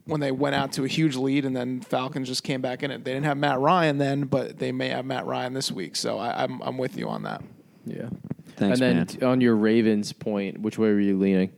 when 0.06 0.20
they 0.20 0.32
went 0.32 0.56
out 0.56 0.74
to 0.74 0.84
a 0.84 0.88
huge 0.88 1.16
lead, 1.16 1.46
and 1.46 1.56
then 1.56 1.82
Falcons 1.82 2.28
just 2.28 2.44
came 2.44 2.62
back 2.62 2.84
in 2.84 2.92
it. 2.92 3.04
They 3.04 3.14
didn't 3.14 3.26
have 3.26 3.38
Matt 3.38 3.60
Ryan 3.60 3.98
then, 3.98 4.24
but 4.24 4.58
they 4.60 4.72
may 4.72 4.90
have 4.90 5.06
Matt 5.06 5.26
Ryan 5.26 5.54
this 5.54 5.72
week. 5.72 5.96
So 5.96 6.18
I, 6.18 6.44
I'm 6.44 6.62
I'm 6.62 6.78
with 6.78 6.98
you 6.98 7.08
on 7.10 7.24
that. 7.24 7.44
Yeah. 7.86 8.10
Thanks, 8.58 8.80
and 8.80 8.82
then 8.82 8.96
man. 8.98 9.06
t- 9.08 9.22
on 9.26 9.40
your 9.42 9.56
Ravens 9.56 10.12
point, 10.12 10.60
which 10.62 10.78
way 10.78 10.90
were 10.90 11.00
you 11.00 11.18
leaning? 11.18 11.52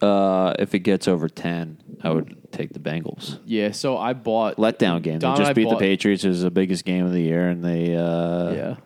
Uh, 0.00 0.54
if 0.58 0.74
it 0.74 0.80
gets 0.80 1.06
over 1.08 1.28
ten, 1.28 1.78
I 2.02 2.10
would 2.10 2.36
take 2.52 2.72
the 2.72 2.78
Bengals. 2.80 3.38
Yeah, 3.44 3.70
so 3.72 3.96
I 3.96 4.12
bought 4.12 4.56
Letdown 4.56 5.02
game. 5.02 5.18
Dom 5.18 5.34
they 5.36 5.42
and 5.42 5.46
I 5.46 5.48
just 5.52 5.54
beat 5.54 5.68
the 5.68 5.76
Patriots. 5.76 6.24
It 6.24 6.28
was 6.28 6.42
the 6.42 6.50
biggest 6.50 6.84
game 6.84 7.06
of 7.06 7.12
the 7.12 7.20
year, 7.22 7.48
and 7.48 7.64
they 7.64 7.96
uh, 7.96 8.50
Yeah. 8.52 8.76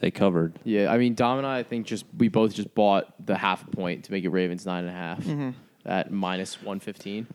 they 0.00 0.10
covered. 0.10 0.58
Yeah, 0.64 0.92
I 0.92 0.98
mean 0.98 1.14
Dom 1.14 1.38
and 1.38 1.46
I, 1.46 1.58
I 1.58 1.62
think 1.62 1.86
just 1.86 2.04
we 2.16 2.28
both 2.28 2.54
just 2.54 2.74
bought 2.74 3.06
the 3.24 3.36
half 3.36 3.68
point 3.70 4.04
to 4.04 4.12
make 4.12 4.24
it 4.24 4.30
Ravens 4.30 4.66
nine 4.66 4.84
and 4.84 4.90
a 4.94 4.98
half 4.98 5.18
Mm-hmm. 5.20 5.50
At 5.84 6.10
minus 6.10 6.62
one 6.62 6.80
fifteen. 6.80 7.26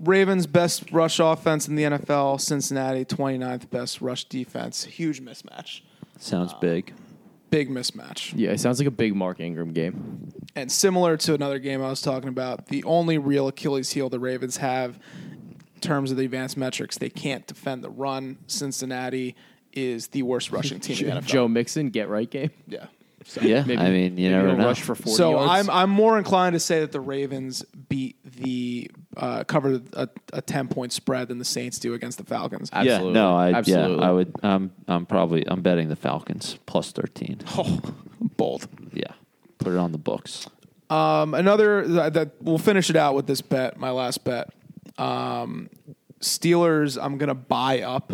Ravens 0.00 0.46
best 0.46 0.92
rush 0.92 1.18
offense 1.18 1.68
in 1.68 1.76
the 1.76 1.84
NFL. 1.84 2.40
Cincinnati 2.40 3.04
29th 3.04 3.70
best 3.70 4.00
rush 4.00 4.24
defense. 4.24 4.84
Huge 4.84 5.22
mismatch. 5.22 5.80
Sounds 6.18 6.52
um, 6.52 6.58
big. 6.60 6.92
Big 7.50 7.70
mismatch. 7.70 8.32
Yeah, 8.36 8.50
it 8.50 8.60
sounds 8.60 8.78
like 8.78 8.88
a 8.88 8.90
big 8.90 9.14
Mark 9.14 9.40
Ingram 9.40 9.72
game. 9.72 10.32
And 10.56 10.70
similar 10.70 11.16
to 11.18 11.34
another 11.34 11.58
game 11.58 11.82
I 11.82 11.88
was 11.88 12.02
talking 12.02 12.28
about, 12.28 12.66
the 12.66 12.84
only 12.84 13.18
real 13.18 13.48
Achilles 13.48 13.92
heel 13.92 14.08
the 14.08 14.18
Ravens 14.18 14.58
have 14.58 14.98
in 15.74 15.80
terms 15.80 16.10
of 16.10 16.16
the 16.16 16.24
advanced 16.24 16.56
metrics, 16.56 16.98
they 16.98 17.10
can't 17.10 17.46
defend 17.46 17.84
the 17.84 17.90
run. 17.90 18.38
Cincinnati 18.46 19.36
is 19.72 20.08
the 20.08 20.22
worst 20.22 20.50
rushing 20.50 20.80
team 20.80 20.98
in 20.98 21.14
the 21.14 21.20
NFL. 21.20 21.26
Joe 21.26 21.48
Mixon 21.48 21.90
get 21.90 22.08
right 22.08 22.30
game. 22.30 22.50
Yeah. 22.66 22.86
Yeah, 23.40 23.64
Maybe, 23.64 23.78
I 23.80 23.90
mean, 23.90 24.18
you 24.18 24.30
never 24.30 24.54
know. 24.56 24.66
rush 24.66 24.82
for 24.82 24.94
forty 24.94 25.16
So 25.16 25.32
yards. 25.32 25.68
I'm 25.68 25.74
I'm 25.74 25.90
more 25.90 26.18
inclined 26.18 26.54
to 26.54 26.60
say 26.60 26.80
that 26.80 26.92
the 26.92 27.00
Ravens 27.00 27.64
beat 27.88 28.16
the 28.24 28.90
uh, 29.16 29.44
covered 29.44 29.88
a, 29.94 30.08
a 30.32 30.42
ten 30.42 30.68
point 30.68 30.92
spread 30.92 31.28
than 31.28 31.38
the 31.38 31.44
Saints 31.44 31.78
do 31.78 31.94
against 31.94 32.18
the 32.18 32.24
Falcons. 32.24 32.70
Absolutely. 32.72 33.08
Yeah, 33.08 33.12
no, 33.12 33.34
I 33.36 33.52
Absolutely. 33.54 33.96
yeah, 33.98 34.08
I 34.08 34.10
would. 34.12 34.32
I'm 34.42 34.72
I'm 34.86 35.06
probably 35.06 35.46
I'm 35.48 35.62
betting 35.62 35.88
the 35.88 35.96
Falcons 35.96 36.58
plus 36.66 36.92
thirteen. 36.92 37.40
Oh, 37.56 37.80
bold. 38.36 38.66
Yeah, 38.92 39.12
put 39.58 39.72
it 39.72 39.78
on 39.78 39.92
the 39.92 39.98
books. 39.98 40.46
Um, 40.90 41.34
another 41.34 41.86
that, 41.88 42.14
that 42.14 42.30
we'll 42.42 42.58
finish 42.58 42.90
it 42.90 42.96
out 42.96 43.14
with 43.14 43.26
this 43.26 43.40
bet. 43.40 43.78
My 43.78 43.90
last 43.90 44.22
bet. 44.24 44.50
Um, 44.98 45.70
Steelers. 46.20 46.98
I'm 47.02 47.18
gonna 47.18 47.34
buy 47.34 47.80
up 47.80 48.12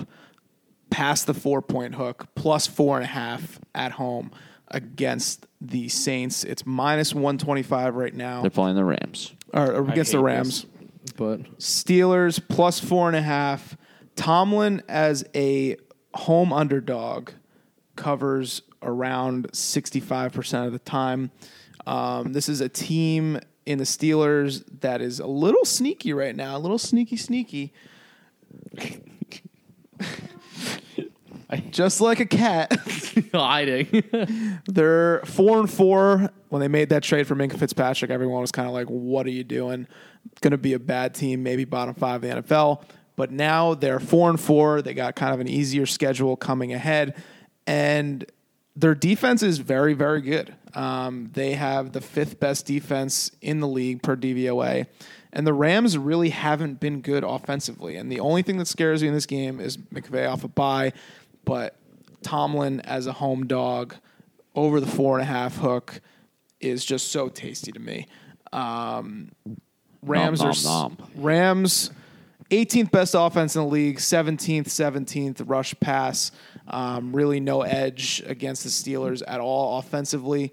past 0.91 1.27
the 1.27 1.35
four 1.35 1.63
point 1.63 1.95
hook 1.95 2.27
plus 2.35 2.67
four 2.67 2.97
and 2.97 3.05
a 3.05 3.09
half 3.09 3.59
at 3.75 3.93
home 3.93 4.31
against 4.71 5.47
the 5.61 5.89
Saints. 5.89 6.45
It's 6.45 6.65
minus 6.67 7.15
one 7.15 7.39
twenty 7.39 7.63
five 7.63 7.95
right 7.97 8.15
now, 8.15 8.43
They're 8.43 8.51
playing 8.51 8.77
the 8.77 8.85
Rams. 8.85 9.35
or, 9.53 9.73
or 9.73 9.89
against 9.91 10.13
the 10.13 10.21
Rams. 10.21 10.63
this, 11.03 11.13
but 11.17 11.43
Steelers 11.59 12.41
plus 12.49 12.79
four 12.81 13.09
and 13.09 13.17
a 13.17 13.23
half. 13.23 13.77
Tomlin 14.17 14.83
as 14.89 15.25
a 15.35 15.77
home 16.15 16.53
underdog 16.53 17.31
covers 17.97 18.63
around 18.83 19.51
65% 19.53 20.67
of 20.67 20.73
the 20.73 20.79
time. 20.79 21.31
Um, 21.87 22.33
this 22.33 22.49
is 22.49 22.61
a 22.61 22.69
team 22.69 23.39
in 23.67 23.79
the 23.79 23.85
Steelers 23.85 24.65
that 24.81 25.01
is 25.01 25.21
a 25.21 25.27
little 25.27 25.65
sneaky 25.65 26.13
right 26.13 26.35
now, 26.35 26.57
a 26.57 26.59
little 26.59 26.79
sneaky, 26.79 27.17
sneaky. 27.17 27.73
Just 31.71 32.01
like 32.01 32.21
a 32.21 32.27
cat. 32.27 32.77
hiding. 33.35 34.61
They're 34.67 35.21
four 35.25 35.59
and 35.59 35.71
four. 35.71 36.31
When 36.49 36.61
they 36.61 36.69
made 36.69 36.91
that 36.91 37.03
trade 37.03 37.27
for 37.27 37.35
Minkah 37.35 37.59
Fitzpatrick, 37.59 38.11
everyone 38.11 38.41
was 38.41 38.53
kind 38.53 38.69
of 38.69 38.75
like, 38.75 38.87
"What 38.89 39.27
are 39.27 39.31
you 39.31 39.45
doing? 39.45 39.87
Going 40.41 40.53
to 40.53 40.59
be 40.59 40.75
a 40.75 40.79
bad 40.79 41.15
team, 41.15 41.43
maybe 41.43 41.65
bottom 41.65 41.95
five 41.95 42.23
of 42.23 42.23
the 42.23 42.43
NFL." 42.43 42.85
But 43.17 43.31
now 43.31 43.75
they're 43.75 44.01
four 44.01 44.31
and 44.31 44.41
four. 44.41 44.83
They 44.83 44.95
got 44.95 45.15
kind 45.15 45.35
of 45.35 45.41
an 45.41 45.49
easier 45.49 45.87
schedule 45.87 46.37
coming 46.37 46.73
ahead, 46.73 47.23
and 47.67 48.25
their 48.77 48.95
defense 48.95 49.43
is 49.43 49.59
very, 49.59 49.95
very 49.95 50.21
good. 50.21 50.55
Um, 50.75 51.31
they 51.33 51.55
have 51.55 51.93
the 51.93 52.01
fifth 52.01 52.39
best 52.39 52.67
defense 52.67 53.31
in 53.41 53.61
the 53.61 53.69
league 53.69 54.03
per 54.03 54.17
DVOA. 54.17 54.87
And 55.33 55.47
the 55.47 55.53
Rams 55.53 55.97
really 55.97 56.31
haven't 56.31 56.81
been 56.81 57.03
good 57.03 57.25
offensively. 57.25 57.97
And 57.97 58.11
the 58.11 58.21
only 58.21 58.43
thing 58.43 58.59
that 58.59 58.67
scares 58.67 59.03
me 59.03 59.09
in 59.09 59.15
this 59.15 59.27
game 59.27 59.61
is 59.61 59.77
McVay 59.77 60.31
off 60.31 60.45
a 60.45 60.49
bye. 60.49 60.93
But 61.45 61.77
Tomlin 62.23 62.81
as 62.81 63.07
a 63.07 63.13
home 63.13 63.47
dog 63.47 63.97
over 64.55 64.81
the 64.81 64.87
four 64.87 65.19
and 65.19 65.23
a 65.29 65.33
half 65.33 65.57
hook 65.57 66.01
is 66.61 66.85
just 66.85 67.11
so 67.11 67.29
tasty 67.29 67.73
to 67.73 67.81
me. 67.81 68.07
Um, 68.53 69.33
Rams 70.03 70.41
Nom, 70.41 70.51
are 70.51 70.55
nom, 70.65 70.97
nom. 70.99 71.11
Rams 71.17 71.91
18th 72.51 72.91
best 72.91 73.15
offense 73.17 73.55
in 73.55 73.63
the 73.63 73.69
league, 73.69 73.99
17th, 73.99 74.67
17th 74.67 75.43
rush 75.49 75.75
pass. 75.79 76.33
Um, 76.67 77.15
really 77.15 77.41
no 77.41 77.63
edge 77.63 78.23
against 78.27 78.65
the 78.65 78.71
Steelers 78.71 79.23
at 79.27 79.41
all 79.41 79.79
offensively. 79.79 80.53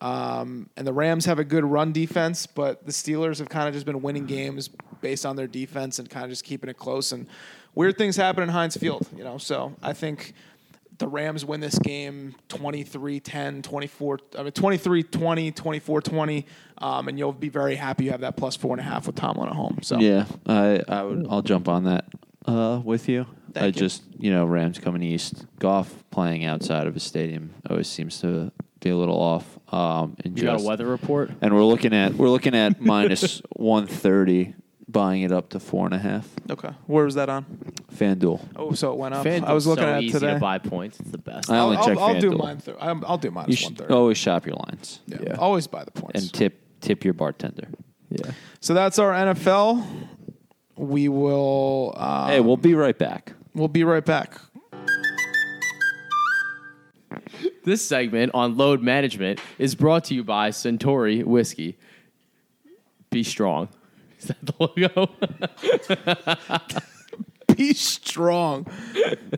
Um, 0.00 0.68
and 0.76 0.86
the 0.86 0.92
Rams 0.92 1.24
have 1.24 1.38
a 1.38 1.44
good 1.44 1.64
run 1.64 1.92
defense, 1.92 2.46
but 2.46 2.84
the 2.86 2.92
Steelers 2.92 3.38
have 3.38 3.48
kind 3.48 3.66
of 3.66 3.74
just 3.74 3.86
been 3.86 4.02
winning 4.02 4.26
games 4.26 4.68
based 5.00 5.26
on 5.26 5.36
their 5.36 5.46
defense 5.46 5.98
and 5.98 6.08
kind 6.08 6.24
of 6.24 6.30
just 6.30 6.44
keeping 6.44 6.68
it 6.70 6.76
close. 6.76 7.12
And 7.12 7.26
weird 7.78 7.96
things 7.96 8.16
happen 8.16 8.42
in 8.42 8.48
Heinz 8.48 8.76
Field, 8.76 9.06
you 9.16 9.22
know. 9.22 9.38
So 9.38 9.74
I 9.80 9.92
think 9.92 10.34
the 10.98 11.06
Rams 11.06 11.44
win 11.44 11.60
this 11.60 11.78
game 11.78 12.34
23-10, 12.48 13.62
24, 13.62 14.18
I 14.36 14.42
mean 14.42 14.52
23-20, 14.52 15.54
24-20, 15.54 16.44
um, 16.78 17.06
and 17.06 17.16
you'll 17.16 17.32
be 17.32 17.48
very 17.48 17.76
happy 17.76 18.06
you 18.06 18.10
have 18.10 18.22
that 18.22 18.36
plus 18.36 18.56
four 18.56 18.72
and 18.72 18.80
a 18.80 18.82
half 18.82 19.06
with 19.06 19.14
Tomlin 19.14 19.48
at 19.48 19.54
home. 19.54 19.78
So 19.82 19.98
Yeah, 19.98 20.26
I 20.46 20.82
I 20.88 21.02
would. 21.04 21.26
I'll 21.30 21.42
jump 21.42 21.68
on 21.68 21.84
that 21.84 22.04
uh, 22.46 22.80
with 22.84 23.08
you. 23.08 23.26
Thank 23.52 23.62
I 23.62 23.66
you. 23.66 23.72
just 23.72 24.02
you 24.18 24.32
know 24.32 24.44
Rams 24.44 24.78
coming 24.78 25.02
east. 25.02 25.46
Golf 25.60 26.04
playing 26.10 26.44
outside 26.44 26.88
of 26.88 26.96
a 26.96 27.00
stadium 27.00 27.54
always 27.70 27.88
seems 27.88 28.20
to 28.20 28.50
be 28.80 28.90
a 28.90 28.96
little 28.96 29.18
off. 29.20 29.58
Um, 29.72 30.16
and 30.24 30.36
you 30.36 30.44
got 30.44 30.60
a 30.60 30.64
weather 30.64 30.86
report? 30.86 31.30
and 31.40 31.54
we're 31.54 31.64
looking 31.64 31.94
at 31.94 32.14
we're 32.14 32.30
looking 32.30 32.56
at 32.56 32.80
minus 32.80 33.40
one 33.54 33.86
thirty, 33.86 34.54
buying 34.88 35.22
it 35.22 35.32
up 35.32 35.50
to 35.50 35.60
four 35.60 35.84
and 35.84 35.94
a 35.94 35.98
half. 35.98 36.26
Okay. 36.50 36.70
Where 36.86 37.04
was 37.04 37.14
that 37.16 37.28
on? 37.28 37.44
FanDuel. 37.94 38.40
Oh, 38.56 38.72
so 38.72 38.92
it 38.92 38.98
went 38.98 39.14
up. 39.14 39.24
FanDuel's 39.26 39.44
I 39.44 39.52
was 39.52 39.66
looking 39.66 39.84
so 39.84 39.88
at 39.90 39.98
it 40.02 40.04
easy 40.06 40.18
today. 40.18 40.34
to 40.34 40.38
buy 40.40 40.58
points. 40.58 40.98
It's 41.00 41.10
the 41.10 41.18
best. 41.18 41.50
I 41.50 41.56
I'll, 41.58 41.64
only 41.70 41.76
check 41.78 41.98
I'll, 41.98 42.14
I'll 42.14 42.20
do 42.20 42.30
FanDuel. 42.30 42.38
mine. 42.38 42.56
Th- 42.58 42.76
I'm- 42.80 43.04
I'll 43.06 43.18
do 43.18 43.28
You 43.28 43.32
minus 43.32 43.48
one 43.48 43.56
should 43.56 43.78
thirty. 43.78 43.92
always 43.94 44.16
shop 44.18 44.46
your 44.46 44.56
lines 44.56 45.00
yeah. 45.06 45.18
yeah. 45.22 45.34
Always 45.34 45.66
buy 45.66 45.84
the 45.84 45.90
points. 45.90 46.20
and 46.22 46.32
tip 46.32 46.60
tip 46.80 47.04
your 47.04 47.14
bartender. 47.14 47.68
yeah. 48.10 48.30
so 48.60 48.72
that's 48.74 48.98
our 48.98 49.12
NFL. 49.12 49.84
We 50.76 51.08
will. 51.08 51.92
Um, 51.96 52.28
hey, 52.30 52.40
we'll 52.40 52.56
be 52.56 52.74
right 52.74 52.96
back. 52.96 53.32
we'll 53.54 53.68
be 53.68 53.84
right 53.84 54.04
back. 54.04 54.38
This 57.64 57.84
segment 57.86 58.30
on 58.34 58.56
load 58.56 58.80
management 58.82 59.40
is 59.58 59.74
brought 59.74 60.04
to 60.04 60.14
you 60.14 60.24
by 60.24 60.50
Centauri 60.50 61.22
Whiskey. 61.22 61.76
Be 63.10 63.22
strong. 63.22 63.68
Is 64.18 64.24
that 64.26 64.36
the 64.42 64.54
logo? 64.58 65.10
Be 67.56 67.72
strong, 67.74 68.66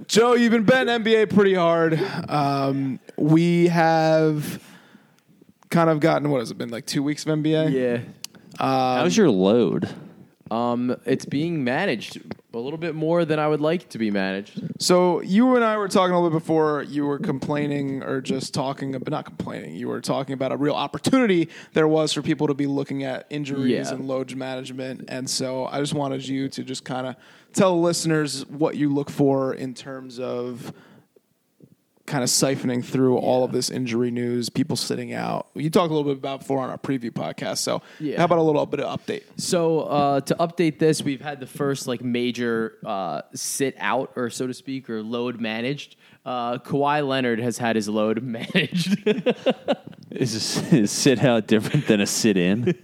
Joe. 0.06 0.34
You've 0.34 0.52
been 0.52 0.64
betting 0.64 1.02
NBA 1.02 1.32
pretty 1.34 1.54
hard. 1.54 1.98
Um, 2.28 3.00
we 3.16 3.68
have 3.68 4.62
kind 5.70 5.88
of 5.88 6.00
gotten 6.00 6.28
what 6.30 6.40
has 6.40 6.50
it 6.50 6.58
been 6.58 6.70
like 6.70 6.86
two 6.86 7.02
weeks 7.02 7.24
of 7.24 7.38
NBA? 7.38 7.72
yeah. 7.72 8.00
How's 8.58 9.16
your 9.16 9.30
load? 9.30 9.88
Um, 10.50 10.96
it's 11.06 11.24
being 11.24 11.64
managed 11.64 12.20
a 12.52 12.58
little 12.58 12.78
bit 12.78 12.94
more 12.94 13.24
than 13.24 13.38
I 13.38 13.46
would 13.46 13.60
like 13.60 13.88
to 13.90 13.98
be 13.98 14.10
managed. 14.10 14.60
So 14.80 15.20
you 15.20 15.54
and 15.56 15.64
I 15.64 15.76
were 15.76 15.88
talking 15.88 16.12
a 16.14 16.20
little 16.20 16.30
bit 16.38 16.42
before. 16.42 16.82
You 16.82 17.06
were 17.06 17.18
complaining, 17.18 18.02
or 18.02 18.20
just 18.20 18.52
talking, 18.54 18.92
but 18.92 19.08
not 19.10 19.24
complaining. 19.24 19.74
You 19.76 19.88
were 19.88 20.00
talking 20.00 20.32
about 20.32 20.50
a 20.52 20.56
real 20.56 20.74
opportunity 20.74 21.48
there 21.74 21.86
was 21.88 22.12
for 22.12 22.22
people 22.22 22.46
to 22.48 22.54
be 22.54 22.66
looking 22.66 23.04
at 23.04 23.26
injuries 23.30 23.70
Yeah. 23.88 23.94
and 23.94 24.08
load 24.08 24.34
management. 24.34 25.04
And 25.08 25.28
so 25.30 25.66
I 25.66 25.78
just 25.80 25.94
wanted 25.94 26.26
you 26.26 26.48
to 26.48 26.64
just 26.64 26.84
kind 26.84 27.06
of 27.06 27.16
tell 27.52 27.80
listeners 27.80 28.44
what 28.46 28.76
you 28.76 28.92
look 28.92 29.10
for 29.10 29.54
in 29.54 29.74
terms 29.74 30.18
of 30.18 30.72
kind 32.10 32.24
of 32.24 32.28
siphoning 32.28 32.84
through 32.84 33.16
all 33.18 33.44
of 33.44 33.52
this 33.52 33.70
injury 33.70 34.10
news, 34.10 34.48
people 34.50 34.76
sitting 34.76 35.12
out. 35.14 35.46
You 35.54 35.70
talked 35.70 35.90
a 35.92 35.94
little 35.94 36.12
bit 36.12 36.18
about 36.18 36.40
before 36.40 36.58
on 36.58 36.68
our 36.68 36.76
preview 36.76 37.10
podcast. 37.12 37.58
So 37.58 37.82
Yeah. 38.00 38.18
how 38.18 38.24
about 38.24 38.38
a 38.38 38.42
little 38.42 38.66
bit 38.66 38.80
of 38.80 39.00
update? 39.00 39.22
So 39.36 39.80
uh, 39.82 40.20
to 40.22 40.34
update 40.34 40.78
this, 40.80 41.02
we've 41.02 41.20
had 41.20 41.38
the 41.38 41.46
first 41.46 41.86
like 41.86 42.02
major 42.02 42.78
uh, 42.84 43.22
sit 43.34 43.76
out, 43.78 44.12
or 44.16 44.28
so 44.28 44.46
to 44.48 44.54
speak, 44.54 44.90
or 44.90 45.02
load 45.02 45.40
managed. 45.40 45.94
Uh, 46.26 46.58
Kawhi 46.58 47.06
Leonard 47.06 47.38
has 47.38 47.58
had 47.58 47.76
his 47.76 47.88
load 47.88 48.22
managed. 48.38 48.98
Is, 50.10 50.34
this, 50.34 50.72
is 50.72 50.90
sit 50.90 51.22
out 51.24 51.46
different 51.46 51.86
than 51.86 52.00
a 52.00 52.06
sit 52.06 52.36
in? 52.36 52.76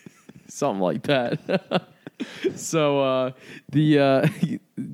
something 0.48 0.80
like 0.82 1.04
that. 1.04 1.86
so 2.56 3.00
uh, 3.00 3.30
the 3.70 3.98
uh, 4.00 4.26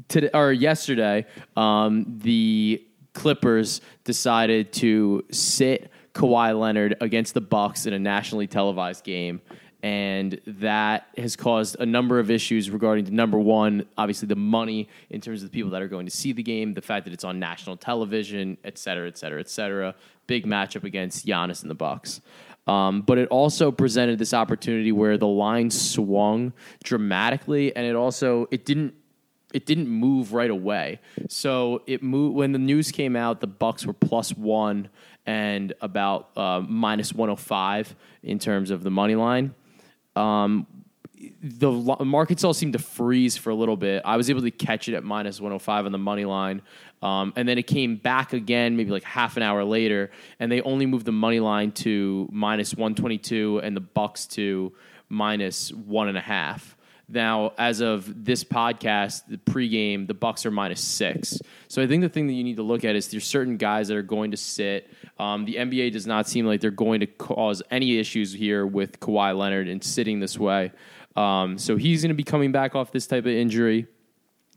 today 0.09 0.28
or 0.34 0.53
yesterday, 0.53 1.24
um, 1.57 2.05
the 2.22 2.84
Clippers 3.19 3.81
decided 4.05 4.73
to 4.75 5.25
sit 5.33 5.91
Kawhi 6.14 6.59
Leonard 6.59 6.97
against 7.01 7.35
the 7.35 7.41
Bucks 7.41 7.85
in 7.85 7.93
a 7.93 7.99
nationally 7.99 8.47
televised 8.47 9.03
game, 9.03 9.41
and 9.83 10.41
that 10.47 11.09
has 11.16 11.35
caused 11.35 11.77
a 11.81 11.87
number 11.87 12.21
of 12.21 12.31
issues 12.31 12.71
regarding 12.71 13.05
the 13.05 13.11
number 13.11 13.39
one, 13.39 13.87
obviously 13.97 14.29
the 14.29 14.37
money 14.37 14.89
in 15.11 15.21
terms 15.21 15.43
of 15.43 15.51
the 15.51 15.55
people 15.57 15.71
that 15.71 15.83
are 15.83 15.89
going 15.89 16.07
to 16.07 16.12
see 16.12 16.33
the 16.33 16.45
game, 16.45 16.75
the 16.75 16.81
fact 16.81 17.05
that 17.07 17.12
it's 17.12 17.25
on 17.25 17.41
national 17.41 17.77
television, 17.77 18.57
et 18.64 18.79
cetera, 18.79 19.09
et 19.09 19.19
cetera, 19.19 19.41
et 19.41 19.49
cetera. 19.49 19.95
Big 20.29 20.47
matchup 20.47 20.85
against 20.85 21.27
Giannis 21.27 21.62
and 21.62 21.71
the 21.71 21.75
Bucks. 21.75 22.21
Um, 22.69 23.03
but 23.03 23.19
it 23.19 23.29
also 23.31 23.73
presented 23.73 24.19
this 24.19 24.35
opportunity 24.35 24.93
where 24.93 25.19
the 25.19 25.27
line 25.27 25.71
swung 25.71 26.53
dramatically, 26.85 27.75
and 27.75 27.85
it 27.85 27.97
also 27.97 28.47
it 28.53 28.64
didn't 28.64 28.95
it 29.53 29.66
didn't 29.66 29.88
move 29.88 30.32
right 30.32 30.51
away. 30.51 31.01
So 31.28 31.82
it 31.86 32.03
moved 32.03 32.36
when 32.36 32.53
the 32.53 32.59
news 32.59 32.90
came 32.90 33.16
out. 33.16 33.40
The 33.40 33.46
Bucks 33.46 33.86
were 33.86 33.92
plus 33.92 34.30
one 34.36 34.88
and 35.26 35.72
about 35.80 36.30
uh, 36.36 36.62
minus 36.66 37.12
one 37.12 37.28
hundred 37.28 37.40
five 37.40 37.96
in 38.22 38.38
terms 38.38 38.70
of 38.70 38.82
the 38.82 38.90
money 38.90 39.14
line. 39.14 39.55
Um, 40.16 40.66
the 41.42 41.70
markets 42.05 42.44
all 42.44 42.55
seemed 42.55 42.74
to 42.74 42.78
freeze 42.78 43.36
for 43.36 43.51
a 43.51 43.55
little 43.55 43.76
bit. 43.76 44.03
I 44.05 44.16
was 44.16 44.30
able 44.30 44.42
to 44.42 44.51
catch 44.51 44.88
it 44.88 44.94
at 44.94 45.03
minus 45.03 45.40
105 45.40 45.86
on 45.86 45.92
the 45.92 45.99
money 45.99 46.24
line. 46.24 46.62
Um, 47.03 47.32
and 47.36 47.49
then 47.49 47.59
it 47.59 47.66
came 47.66 47.96
back 47.96 48.32
again, 48.32 48.76
maybe 48.76 48.90
like 48.90 49.05
half 49.05 49.36
an 49.36 49.42
hour 49.42 49.64
later, 49.64 50.11
and 50.38 50.51
they 50.51 50.61
only 50.62 50.86
moved 50.86 51.07
the 51.07 51.12
money 51.12 51.40
line 51.40 51.72
to 51.72 52.28
minus 52.32 52.74
122 52.74 53.61
and 53.62 53.76
the 53.76 53.80
Bucks 53.80 54.26
to 54.28 54.72
minus 55.09 55.72
one 55.72 56.09
and 56.09 56.18
a 56.18 56.22
half. 56.22 56.76
Now, 57.11 57.52
as 57.56 57.80
of 57.80 58.24
this 58.24 58.44
podcast, 58.44 59.22
the 59.28 59.38
pregame, 59.38 60.06
the 60.06 60.14
Bucks 60.14 60.44
are 60.44 60.50
minus 60.50 60.82
six. 60.82 61.40
So 61.66 61.82
I 61.82 61.86
think 61.86 62.02
the 62.02 62.09
thing 62.09 62.26
that 62.26 62.34
you 62.34 62.44
need 62.44 62.56
to 62.56 62.62
look 62.62 62.84
at 62.84 62.96
is 62.96 63.09
there's 63.09 63.24
certain 63.24 63.56
guys 63.56 63.88
that 63.88 63.96
are 63.96 64.02
going 64.02 64.30
to 64.32 64.36
sit. 64.36 64.90
Um, 65.18 65.46
the 65.46 65.54
NBA 65.54 65.92
does 65.92 66.06
not 66.06 66.28
seem 66.28 66.44
like 66.44 66.61
they're 66.61 66.70
going 66.70 67.00
to 67.00 67.06
cause 67.06 67.62
any 67.70 67.98
issues 67.98 68.34
here 68.34 68.66
with 68.66 69.00
Kawhi 69.00 69.36
Leonard 69.36 69.68
and 69.68 69.82
sitting 69.82 70.20
this 70.20 70.38
way. 70.38 70.70
Um, 71.16 71.56
so 71.56 71.76
he's 71.76 72.02
going 72.02 72.11
to 72.11 72.14
be 72.14 72.24
coming 72.24 72.52
back 72.52 72.74
off 72.74 72.92
this 72.92 73.06
type 73.06 73.24
of 73.24 73.32
injury. 73.32 73.86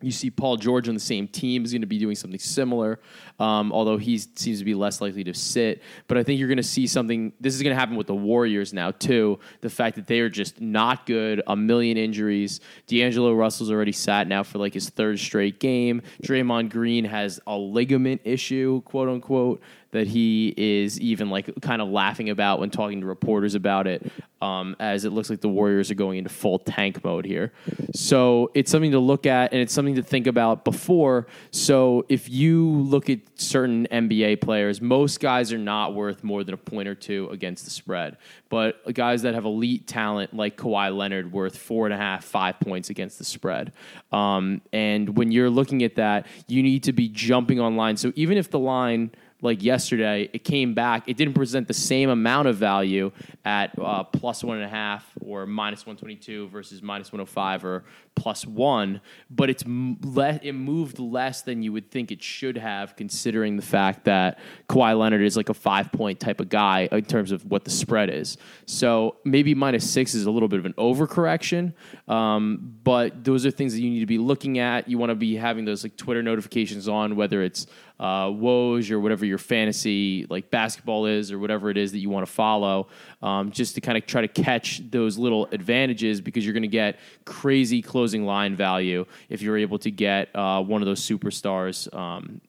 You 0.01 0.11
see 0.11 0.29
Paul 0.29 0.57
George 0.57 0.89
on 0.89 0.93
the 0.93 0.99
same 0.99 1.27
team 1.27 1.63
is 1.63 1.71
going 1.71 1.81
to 1.81 1.87
be 1.87 1.99
doing 1.99 2.15
something 2.15 2.39
similar, 2.39 2.99
um, 3.41 3.73
although 3.73 3.97
he 3.97 4.19
seems 4.19 4.59
to 4.59 4.65
be 4.65 4.75
less 4.75 5.01
likely 5.01 5.23
to 5.23 5.33
sit. 5.33 5.81
But 6.07 6.19
I 6.19 6.23
think 6.23 6.37
you're 6.37 6.47
going 6.47 6.57
to 6.57 6.63
see 6.63 6.85
something. 6.85 7.33
This 7.41 7.55
is 7.55 7.63
going 7.63 7.75
to 7.75 7.79
happen 7.79 7.95
with 7.95 8.05
the 8.05 8.15
Warriors 8.15 8.71
now 8.71 8.91
too. 8.91 9.39
The 9.61 9.69
fact 9.69 9.95
that 9.95 10.05
they 10.05 10.19
are 10.19 10.29
just 10.29 10.61
not 10.61 11.07
good, 11.07 11.41
a 11.47 11.55
million 11.55 11.97
injuries. 11.97 12.61
D'Angelo 12.85 13.33
Russell's 13.33 13.71
already 13.71 13.93
sat 13.93 14.27
now 14.27 14.43
for 14.43 14.59
like 14.59 14.75
his 14.75 14.89
third 14.89 15.17
straight 15.17 15.59
game. 15.59 16.03
Draymond 16.23 16.69
Green 16.69 17.03
has 17.05 17.39
a 17.47 17.57
ligament 17.57 18.21
issue, 18.25 18.81
quote 18.83 19.09
unquote 19.09 19.59
that 19.91 20.07
he 20.07 20.53
is 20.57 20.99
even 20.99 21.29
like 21.29 21.49
kind 21.61 21.81
of 21.81 21.89
laughing 21.89 22.29
about 22.29 22.59
when 22.59 22.69
talking 22.69 23.01
to 23.01 23.07
reporters 23.07 23.55
about 23.55 23.87
it, 23.87 24.09
um, 24.41 24.75
as 24.79 25.05
it 25.05 25.11
looks 25.11 25.29
like 25.29 25.41
the 25.41 25.49
Warriors 25.49 25.91
are 25.91 25.95
going 25.95 26.17
into 26.17 26.29
full 26.29 26.59
tank 26.59 27.03
mode 27.03 27.25
here. 27.25 27.51
So 27.93 28.51
it's 28.53 28.71
something 28.71 28.91
to 28.91 28.99
look 28.99 29.25
at 29.25 29.51
and 29.51 29.61
it's 29.61 29.73
something 29.73 29.95
to 29.95 30.03
think 30.03 30.27
about 30.27 30.63
before. 30.63 31.27
So 31.51 32.05
if 32.07 32.29
you 32.29 32.69
look 32.69 33.09
at 33.09 33.19
certain 33.41 33.87
NBA 33.91 34.41
players, 34.41 34.81
most 34.81 35.19
guys 35.19 35.51
are 35.51 35.57
not 35.57 35.93
worth 35.93 36.23
more 36.23 36.43
than 36.43 36.53
a 36.53 36.57
point 36.57 36.87
or 36.87 36.95
two 36.95 37.29
against 37.31 37.65
the 37.65 37.71
spread. 37.71 38.17
But 38.51 38.93
guys 38.93 39.21
that 39.21 39.33
have 39.33 39.45
elite 39.45 39.87
talent 39.87 40.35
like 40.35 40.57
Kawhi 40.57 40.95
Leonard 40.95 41.31
worth 41.31 41.57
four 41.57 41.85
and 41.85 41.93
a 41.93 41.97
half, 41.97 42.25
five 42.25 42.59
points 42.59 42.89
against 42.89 43.17
the 43.17 43.23
spread. 43.23 43.71
Um, 44.11 44.61
and 44.73 45.17
when 45.17 45.31
you're 45.31 45.49
looking 45.49 45.83
at 45.83 45.95
that, 45.95 46.27
you 46.47 46.61
need 46.61 46.83
to 46.83 46.91
be 46.91 47.07
jumping 47.07 47.61
online. 47.61 47.95
So 47.95 48.11
even 48.17 48.37
if 48.37 48.51
the 48.51 48.59
line 48.59 49.11
like 49.41 49.63
yesterday, 49.63 50.29
it 50.33 50.43
came 50.43 50.73
back. 50.73 51.03
It 51.07 51.17
didn't 51.17 51.33
present 51.33 51.67
the 51.67 51.73
same 51.73 52.09
amount 52.09 52.47
of 52.47 52.57
value 52.57 53.11
at 53.43 53.71
uh, 53.79 54.03
plus 54.03 54.43
one 54.43 54.57
and 54.57 54.65
a 54.65 54.69
half 54.69 55.11
or 55.19 55.47
minus 55.47 55.81
122 55.85 56.47
versus 56.49 56.83
minus 56.83 57.11
105 57.11 57.65
or 57.65 57.83
plus 58.15 58.45
one, 58.45 59.01
but 59.31 59.49
it's 59.49 59.63
le- 59.65 60.39
it 60.43 60.53
moved 60.53 60.99
less 60.99 61.41
than 61.41 61.63
you 61.63 61.73
would 61.73 61.89
think 61.89 62.11
it 62.11 62.21
should 62.21 62.57
have, 62.57 62.95
considering 62.95 63.55
the 63.55 63.63
fact 63.63 64.05
that 64.05 64.37
Kawhi 64.69 64.97
Leonard 64.97 65.23
is 65.23 65.35
like 65.35 65.49
a 65.49 65.53
five 65.55 65.91
point 65.91 66.19
type 66.19 66.39
of 66.39 66.49
guy 66.49 66.87
in 66.91 67.05
terms 67.05 67.31
of 67.31 67.43
what 67.45 67.63
the 67.63 67.71
spread 67.71 68.09
is. 68.09 68.37
So 68.65 69.17
maybe 69.25 69.53
minus 69.53 69.89
six 69.89 70.13
is 70.13 70.25
a 70.25 70.31
little 70.31 70.47
bit 70.47 70.59
of 70.59 70.65
an 70.65 70.73
overcorrection, 70.73 71.73
um, 72.07 72.77
but 72.83 73.23
those 73.23 73.45
are 73.45 73.51
things 73.51 73.73
that 73.73 73.81
you 73.81 73.89
need 73.89 73.99
to 73.99 74.05
be 74.05 74.17
looking 74.17 74.59
at. 74.59 74.87
You 74.87 74.97
want 74.97 75.09
to 75.09 75.15
be 75.15 75.35
having 75.35 75.65
those 75.65 75.83
like 75.83 75.97
Twitter 75.97 76.23
notifications 76.23 76.87
on, 76.87 77.15
whether 77.15 77.43
it's 77.43 77.67
uh, 77.99 78.27
Woj 78.27 78.89
or 78.91 78.99
whatever 78.99 79.25
your 79.25 79.37
fantasy 79.37 80.25
like 80.29 80.49
basketball 80.49 81.05
is 81.05 81.31
or 81.31 81.37
whatever 81.37 81.69
it 81.69 81.77
is 81.77 81.91
that 81.91 81.99
you 81.99 82.09
want 82.09 82.25
to 82.25 82.31
follow, 82.31 82.87
um, 83.21 83.51
just 83.51 83.75
to 83.75 83.81
kind 83.81 83.97
of 83.97 84.05
try 84.05 84.21
to 84.21 84.27
catch 84.27 84.81
those 84.89 85.17
little 85.17 85.47
advantages 85.51 86.19
because 86.19 86.43
you're 86.43 86.53
going 86.53 86.63
to 86.63 86.67
get 86.67 86.99
crazy 87.25 87.81
closing 87.81 88.25
line 88.25 88.55
value 88.55 89.05
if 89.29 89.41
you're 89.41 89.57
able 89.57 89.77
to 89.77 89.91
get 89.91 90.35
uh, 90.35 90.61
one 90.63 90.81
of 90.81 90.87
those 90.87 91.01
superstars 91.01 91.93
um, 91.95 92.41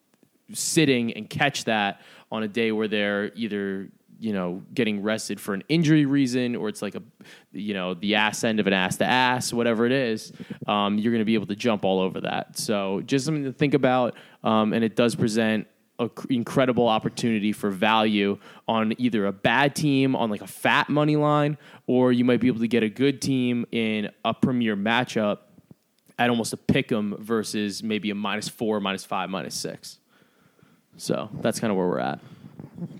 sitting 0.52 1.12
and 1.12 1.28
catch 1.28 1.64
that 1.64 2.00
on 2.30 2.42
a 2.42 2.48
day 2.48 2.72
where 2.72 2.88
they're 2.88 3.30
either 3.34 3.90
you 4.22 4.32
know 4.32 4.62
getting 4.72 5.02
rested 5.02 5.40
for 5.40 5.52
an 5.52 5.64
injury 5.68 6.06
reason 6.06 6.54
or 6.54 6.68
it's 6.68 6.80
like 6.80 6.94
a 6.94 7.02
you 7.50 7.74
know 7.74 7.92
the 7.94 8.14
ass 8.14 8.44
end 8.44 8.60
of 8.60 8.68
an 8.68 8.72
ass 8.72 8.96
to 8.96 9.04
ass 9.04 9.52
whatever 9.52 9.84
it 9.84 9.90
is 9.90 10.32
um, 10.68 10.96
you're 10.96 11.12
going 11.12 11.20
to 11.20 11.26
be 11.26 11.34
able 11.34 11.46
to 11.46 11.56
jump 11.56 11.84
all 11.84 11.98
over 11.98 12.20
that. 12.20 12.56
So 12.56 13.00
just 13.04 13.24
something 13.24 13.44
to 13.44 13.52
think 13.52 13.74
about 13.74 14.14
um, 14.44 14.72
and 14.72 14.84
it 14.84 14.94
does 14.94 15.16
present 15.16 15.66
an 15.98 16.10
incredible 16.30 16.86
opportunity 16.86 17.52
for 17.52 17.70
value 17.70 18.38
on 18.68 18.94
either 18.98 19.26
a 19.26 19.32
bad 19.32 19.74
team 19.74 20.14
on 20.14 20.30
like 20.30 20.40
a 20.40 20.46
fat 20.46 20.88
money 20.88 21.16
line 21.16 21.58
or 21.88 22.12
you 22.12 22.24
might 22.24 22.40
be 22.40 22.46
able 22.46 22.60
to 22.60 22.68
get 22.68 22.84
a 22.84 22.88
good 22.88 23.20
team 23.20 23.66
in 23.72 24.08
a 24.24 24.32
premier 24.32 24.76
matchup 24.76 25.38
at 26.16 26.30
almost 26.30 26.52
a 26.52 26.56
pick 26.56 26.92
'em 26.92 27.16
versus 27.18 27.82
maybe 27.82 28.10
a 28.10 28.14
minus 28.14 28.48
four 28.48 28.78
minus 28.78 29.04
five 29.04 29.28
minus 29.28 29.56
six. 29.56 29.98
So 30.96 31.28
that's 31.40 31.58
kind 31.58 31.72
of 31.72 31.76
where 31.76 31.88
we're 31.88 31.98
at 31.98 32.20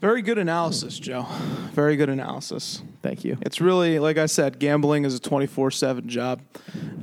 Very 0.01 0.23
good 0.23 0.39
analysis, 0.39 0.99
Joe. 0.99 1.27
Very 1.73 1.97
good 1.97 2.09
analysis. 2.09 2.83
thank 3.03 3.25
you 3.25 3.37
It's 3.43 3.61
really, 3.61 3.99
like 3.99 4.19
I 4.19 4.27
said, 4.27 4.59
gambling 4.59 5.05
is 5.05 5.15
a 5.15 5.21
24 5.21 5.71
7 5.71 6.09
job. 6.09 6.41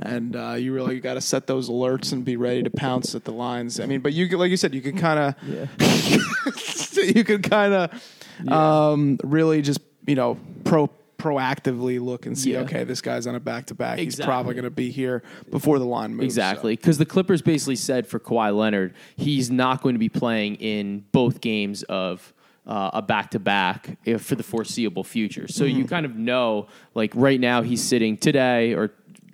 And 0.02 0.34
uh, 0.36 0.52
you 0.52 0.72
really 0.72 1.00
got 1.00 1.14
to 1.14 1.20
set 1.20 1.46
those 1.46 1.68
alerts 1.68 2.12
and 2.12 2.24
be 2.24 2.36
ready 2.36 2.62
to 2.62 2.70
pounce 2.70 3.14
at 3.14 3.24
the 3.24 3.32
lines. 3.32 3.80
I 3.80 3.86
mean, 3.86 4.00
but 4.00 4.12
you, 4.12 4.26
like 4.36 4.50
you 4.50 4.56
said, 4.56 4.74
you 4.74 4.80
can 4.80 4.96
kind 4.96 5.18
of, 5.18 5.34
yeah 5.46 5.66
you 7.14 7.24
can 7.24 7.42
kind 7.42 7.74
of 7.74 8.50
um, 8.52 9.18
really 9.22 9.62
just, 9.62 9.80
you 10.06 10.14
know, 10.14 10.38
pro 10.64 10.90
proactively 11.20 12.00
look 12.00 12.24
and 12.24 12.36
see, 12.38 12.52
Yeah. 12.54 12.60
okay, 12.60 12.84
this 12.84 13.02
guy's 13.02 13.26
on 13.26 13.34
a 13.34 13.40
back 13.40 13.66
to 13.66 13.74
back. 13.74 13.98
He's 13.98 14.16
probably 14.16 14.54
going 14.54 14.64
to 14.64 14.70
be 14.70 14.90
here 14.90 15.22
before 15.50 15.78
the 15.78 15.84
line 15.84 16.14
moves. 16.14 16.24
Exactly, 16.24 16.76
because 16.76 16.96
the 16.96 17.04
Clippers 17.04 17.42
basically 17.42 17.76
said 17.76 18.06
for 18.06 18.18
Kawhi 18.18 18.56
Leonard, 18.56 18.94
he's 19.16 19.50
not 19.50 19.82
going 19.82 19.94
to 19.94 19.98
be 19.98 20.08
playing 20.08 20.56
in 20.56 21.04
both 21.12 21.42
games 21.42 21.82
of 21.84 22.32
uh, 22.66 22.90
a 22.94 23.02
back 23.02 23.30
to 23.32 23.38
back 23.38 23.98
for 24.18 24.34
the 24.34 24.42
foreseeable 24.42 25.04
future. 25.04 25.48
So 25.48 25.64
you 25.64 25.84
kind 25.86 26.06
of 26.06 26.16
know, 26.16 26.68
like 26.94 27.12
right 27.14 27.40
now, 27.40 27.62
he's 27.62 27.82
sitting 27.82 28.16
today 28.16 28.74
or 28.74 28.90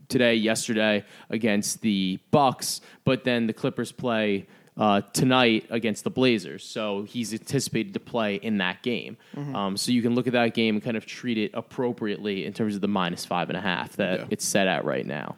today, 0.09 0.35
yesterday 0.37 1.05
against 1.31 1.81
the 1.83 2.19
Bucks, 2.31 2.81
but 3.05 3.25
then 3.25 3.47
the 3.47 3.53
Clippers 3.53 3.93
play. 3.93 4.47
Uh, 4.79 5.01
tonight 5.15 5.65
against 5.71 6.05
the 6.05 6.11
Blazers, 6.11 6.63
so 6.63 7.05
he's 7.05 7.33
anticipated 7.33 7.95
to 7.95 7.99
play 8.01 8.35
in 8.35 8.59
that 8.59 8.83
game. 8.83 9.17
Um, 9.55 9.75
so 9.79 9.91
you 9.91 10.03
can 10.03 10.15
look 10.15 10.27
at 10.27 10.35
that 10.35 10.53
game 10.53 10.75
and 10.75 10.85
kind 10.85 10.99
of 10.99 11.07
treat 11.07 11.39
it 11.39 11.51
appropriately 11.55 12.45
in 12.45 12.53
terms 12.53 12.75
of 12.75 12.83
the 12.83 12.87
minus 12.87 13.25
five 13.25 13.49
and 13.49 13.57
a 13.57 13.61
half 13.63 13.97
that 13.97 14.21
Yeah. 14.21 14.27
it's 14.29 14.45
set 14.45 14.69
at 14.69 14.85
right 14.85 15.07
now. 15.07 15.37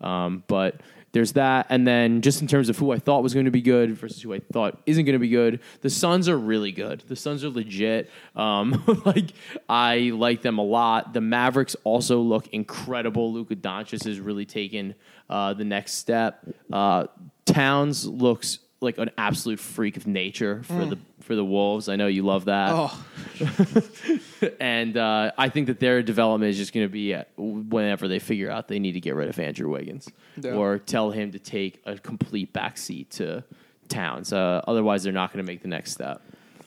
Um, 0.00 0.44
but 0.46 0.82
there's 1.16 1.32
that, 1.32 1.66
and 1.70 1.86
then 1.86 2.20
just 2.20 2.42
in 2.42 2.46
terms 2.46 2.68
of 2.68 2.76
who 2.76 2.92
I 2.92 2.98
thought 2.98 3.22
was 3.22 3.32
going 3.32 3.46
to 3.46 3.50
be 3.50 3.62
good 3.62 3.96
versus 3.96 4.20
who 4.20 4.34
I 4.34 4.40
thought 4.52 4.78
isn't 4.84 5.06
going 5.06 5.14
to 5.14 5.18
be 5.18 5.30
good, 5.30 5.60
the 5.80 5.88
Suns 5.88 6.28
are 6.28 6.36
really 6.36 6.72
good. 6.72 7.04
The 7.08 7.16
Suns 7.16 7.42
are 7.42 7.48
legit. 7.48 8.10
Um, 8.34 8.84
like 9.06 9.32
I 9.66 10.10
like 10.12 10.42
them 10.42 10.58
a 10.58 10.62
lot. 10.62 11.14
The 11.14 11.22
Mavericks 11.22 11.74
also 11.84 12.20
look 12.20 12.48
incredible. 12.48 13.32
Luka 13.32 13.56
Doncic 13.56 14.04
has 14.04 14.20
really 14.20 14.44
taken 14.44 14.94
uh, 15.30 15.54
the 15.54 15.64
next 15.64 15.94
step. 15.94 16.46
Uh, 16.70 17.06
Towns 17.46 18.06
looks 18.06 18.58
like 18.80 18.98
an 18.98 19.10
absolute 19.16 19.58
freak 19.58 19.96
of 19.96 20.06
nature 20.06 20.62
for 20.64 20.84
the 20.84 20.98
for 21.22 21.34
the 21.34 21.44
Wolves. 21.44 21.88
I 21.88 21.96
know 21.96 22.06
you 22.08 22.22
love 22.24 22.44
that 22.44 22.70
Oh, 22.72 23.04
and 24.60 24.96
uh, 24.96 25.32
I 25.36 25.48
think 25.48 25.66
that 25.68 25.80
their 25.80 26.02
development 26.02 26.50
is 26.50 26.56
just 26.56 26.72
going 26.72 26.86
to 26.86 26.92
be 26.92 27.16
whenever 27.36 28.08
they 28.08 28.18
figure 28.18 28.50
out 28.50 28.68
they 28.68 28.78
need 28.78 28.92
to 28.92 29.00
get 29.00 29.14
rid 29.14 29.28
of 29.28 29.38
Andrew 29.38 29.70
Wiggins 29.70 30.08
Yeah. 30.36 30.52
or 30.52 30.78
tell 30.78 31.10
him 31.10 31.32
to 31.32 31.38
take 31.38 31.80
a 31.86 31.96
complete 31.98 32.52
backseat 32.52 33.10
to 33.10 33.44
Towns. 33.88 34.32
Uh, 34.32 34.62
otherwise, 34.66 35.04
they're 35.04 35.12
not 35.12 35.32
going 35.32 35.44
to 35.44 35.50
make 35.50 35.62
the 35.62 35.68
next 35.68 35.92
step. 35.92 36.20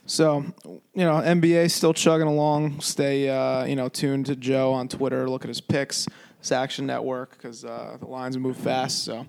So, 0.06 0.44
you 0.66 0.82
know, 1.04 1.16
NBA 1.16 1.70
still 1.70 1.94
chugging 1.94 2.28
along. 2.28 2.80
Stay, 2.82 3.30
uh, 3.30 3.66
you 3.66 3.76
know, 3.76 3.90
tuned 3.90 4.26
to 4.28 4.36
Joe 4.36 4.72
on 4.74 4.88
Twitter. 4.88 5.30
Look 5.30 5.44
at 5.44 5.50
his 5.50 5.62
picks, 5.62 6.08
his 6.40 6.52
Action 6.52 6.88
Network, 6.88 7.32
because 7.32 7.64
uh, 7.66 7.98
the 8.00 8.08
lines 8.08 8.38
move 8.38 8.58
fast. 8.58 9.04
So 9.04 9.28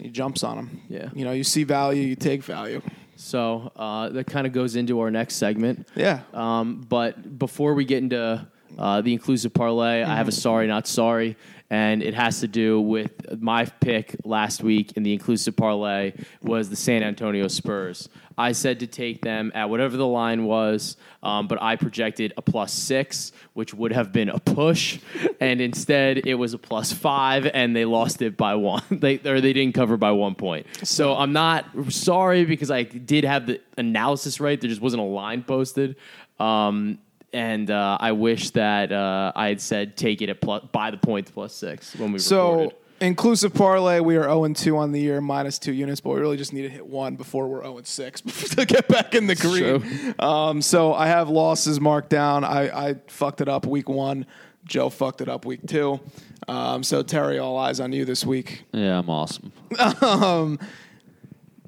he 0.00 0.10
jumps 0.10 0.42
on 0.42 0.56
them. 0.56 0.82
Yeah. 0.88 1.10
You 1.14 1.24
know, 1.24 1.32
you 1.32 1.44
see 1.44 1.64
value, 1.64 2.02
you 2.02 2.16
take 2.16 2.42
value. 2.42 2.82
So 3.16 3.72
uh, 3.76 4.08
that 4.10 4.26
kind 4.26 4.46
of 4.46 4.52
goes 4.52 4.76
into 4.76 5.00
our 5.00 5.10
next 5.10 5.36
segment. 5.36 5.88
Yeah. 5.94 6.22
Um, 6.32 6.84
but 6.88 7.38
before 7.38 7.74
we 7.74 7.84
get 7.84 7.98
into 7.98 8.46
uh, 8.78 9.00
the 9.00 9.12
inclusive 9.12 9.54
parlay. 9.54 10.02
I 10.02 10.16
have 10.16 10.28
a 10.28 10.32
sorry, 10.32 10.66
not 10.66 10.86
sorry, 10.86 11.36
and 11.70 12.02
it 12.02 12.14
has 12.14 12.40
to 12.40 12.48
do 12.48 12.80
with 12.80 13.40
my 13.40 13.64
pick 13.64 14.16
last 14.24 14.62
week 14.62 14.92
in 14.96 15.02
the 15.02 15.12
inclusive 15.12 15.56
parlay 15.56 16.12
was 16.42 16.70
the 16.70 16.76
San 16.76 17.02
Antonio 17.02 17.48
Spurs. 17.48 18.08
I 18.36 18.52
said 18.52 18.80
to 18.80 18.86
take 18.86 19.22
them 19.22 19.52
at 19.54 19.70
whatever 19.70 19.96
the 19.96 20.06
line 20.06 20.44
was, 20.44 20.96
um, 21.22 21.46
but 21.46 21.62
I 21.62 21.76
projected 21.76 22.32
a 22.36 22.42
plus 22.42 22.72
six, 22.72 23.32
which 23.52 23.72
would 23.72 23.92
have 23.92 24.12
been 24.12 24.28
a 24.28 24.38
push, 24.38 24.98
and 25.40 25.60
instead 25.60 26.26
it 26.26 26.34
was 26.34 26.52
a 26.52 26.58
plus 26.58 26.92
five, 26.92 27.46
and 27.46 27.74
they 27.74 27.84
lost 27.84 28.22
it 28.22 28.36
by 28.36 28.56
one. 28.56 28.82
they 28.90 29.20
or 29.24 29.40
they 29.40 29.52
didn't 29.52 29.74
cover 29.74 29.96
by 29.96 30.10
one 30.10 30.34
point. 30.34 30.66
So 30.82 31.14
I'm 31.16 31.32
not 31.32 31.66
sorry 31.90 32.44
because 32.44 32.70
I 32.70 32.82
did 32.82 33.24
have 33.24 33.46
the 33.46 33.60
analysis 33.78 34.40
right. 34.40 34.60
There 34.60 34.68
just 34.68 34.82
wasn't 34.82 35.02
a 35.02 35.06
line 35.06 35.42
posted. 35.42 35.96
Um, 36.40 36.98
and 37.34 37.70
uh, 37.70 37.98
I 38.00 38.12
wish 38.12 38.50
that 38.50 38.92
uh, 38.92 39.32
I 39.34 39.48
had 39.48 39.60
said 39.60 39.96
take 39.96 40.22
it 40.22 40.28
at 40.30 40.40
plus, 40.40 40.62
by 40.72 40.90
the 40.90 40.96
points 40.96 41.30
point 41.30 41.34
plus 41.34 41.54
six 41.54 41.94
when 41.96 42.12
we 42.12 42.18
So 42.20 42.50
recorded. 42.52 42.76
inclusive 43.00 43.52
parlay, 43.52 44.00
we 44.00 44.16
are 44.16 44.22
0 44.22 44.44
and 44.44 44.56
2 44.56 44.76
on 44.76 44.92
the 44.92 45.00
year, 45.00 45.20
minus 45.20 45.58
two 45.58 45.72
units, 45.72 46.00
but 46.00 46.10
we 46.10 46.20
really 46.20 46.36
just 46.36 46.52
need 46.52 46.62
to 46.62 46.68
hit 46.70 46.86
one 46.86 47.16
before 47.16 47.48
we're 47.48 47.62
0 47.62 47.78
and 47.78 47.86
6 47.86 48.20
to 48.56 48.64
get 48.64 48.88
back 48.88 49.14
in 49.14 49.26
the 49.26 49.34
green. 49.34 50.14
Um, 50.18 50.62
so 50.62 50.94
I 50.94 51.08
have 51.08 51.28
losses 51.28 51.80
marked 51.80 52.08
down. 52.10 52.44
I, 52.44 52.88
I 52.90 52.94
fucked 53.08 53.40
it 53.40 53.48
up 53.48 53.66
week 53.66 53.88
one. 53.88 54.26
Joe 54.64 54.88
fucked 54.88 55.20
it 55.20 55.28
up 55.28 55.44
week 55.44 55.60
two. 55.66 56.00
Um, 56.48 56.82
so 56.82 57.02
Terry, 57.02 57.38
all 57.38 57.56
eyes 57.58 57.80
on 57.80 57.92
you 57.92 58.04
this 58.06 58.24
week. 58.24 58.64
Yeah, 58.72 58.98
I'm 58.98 59.10
awesome. 59.10 59.52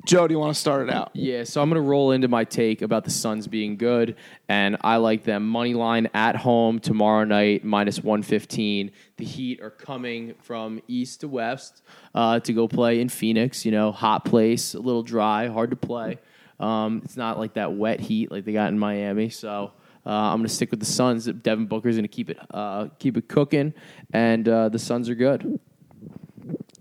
Joe, 0.06 0.28
do 0.28 0.34
you 0.34 0.38
want 0.38 0.54
to 0.54 0.60
start 0.60 0.88
it 0.88 0.94
out? 0.94 1.10
Yeah, 1.14 1.42
so 1.42 1.60
I'm 1.60 1.68
going 1.68 1.82
to 1.82 1.88
roll 1.88 2.12
into 2.12 2.28
my 2.28 2.44
take 2.44 2.80
about 2.80 3.02
the 3.02 3.10
Suns 3.10 3.48
being 3.48 3.76
good, 3.76 4.14
and 4.48 4.76
I 4.82 4.98
like 4.98 5.24
them 5.24 5.48
money 5.48 5.74
line 5.74 6.08
at 6.14 6.36
home 6.36 6.78
tomorrow 6.78 7.24
night 7.24 7.64
minus 7.64 7.98
115. 7.98 8.92
The 9.16 9.24
Heat 9.24 9.60
are 9.60 9.70
coming 9.70 10.34
from 10.40 10.80
east 10.86 11.22
to 11.22 11.28
west 11.28 11.82
uh, 12.14 12.38
to 12.38 12.52
go 12.52 12.68
play 12.68 13.00
in 13.00 13.08
Phoenix. 13.08 13.64
You 13.66 13.72
know, 13.72 13.90
hot 13.90 14.24
place, 14.24 14.74
a 14.74 14.78
little 14.78 15.02
dry, 15.02 15.48
hard 15.48 15.70
to 15.70 15.76
play. 15.76 16.20
Um, 16.60 17.02
it's 17.04 17.16
not 17.16 17.36
like 17.36 17.54
that 17.54 17.72
wet 17.72 17.98
heat 17.98 18.30
like 18.30 18.44
they 18.44 18.52
got 18.52 18.68
in 18.68 18.78
Miami. 18.78 19.28
So 19.28 19.72
uh, 20.06 20.10
I'm 20.10 20.38
going 20.38 20.46
to 20.46 20.54
stick 20.54 20.70
with 20.70 20.78
the 20.78 20.86
Suns. 20.86 21.26
Devin 21.26 21.66
Booker's 21.66 21.96
going 21.96 22.04
to 22.04 22.08
keep 22.08 22.30
it 22.30 22.38
uh, 22.52 22.90
keep 23.00 23.16
it 23.16 23.26
cooking, 23.26 23.74
and 24.12 24.48
uh, 24.48 24.68
the 24.68 24.78
Suns 24.78 25.08
are 25.08 25.16
good. 25.16 25.58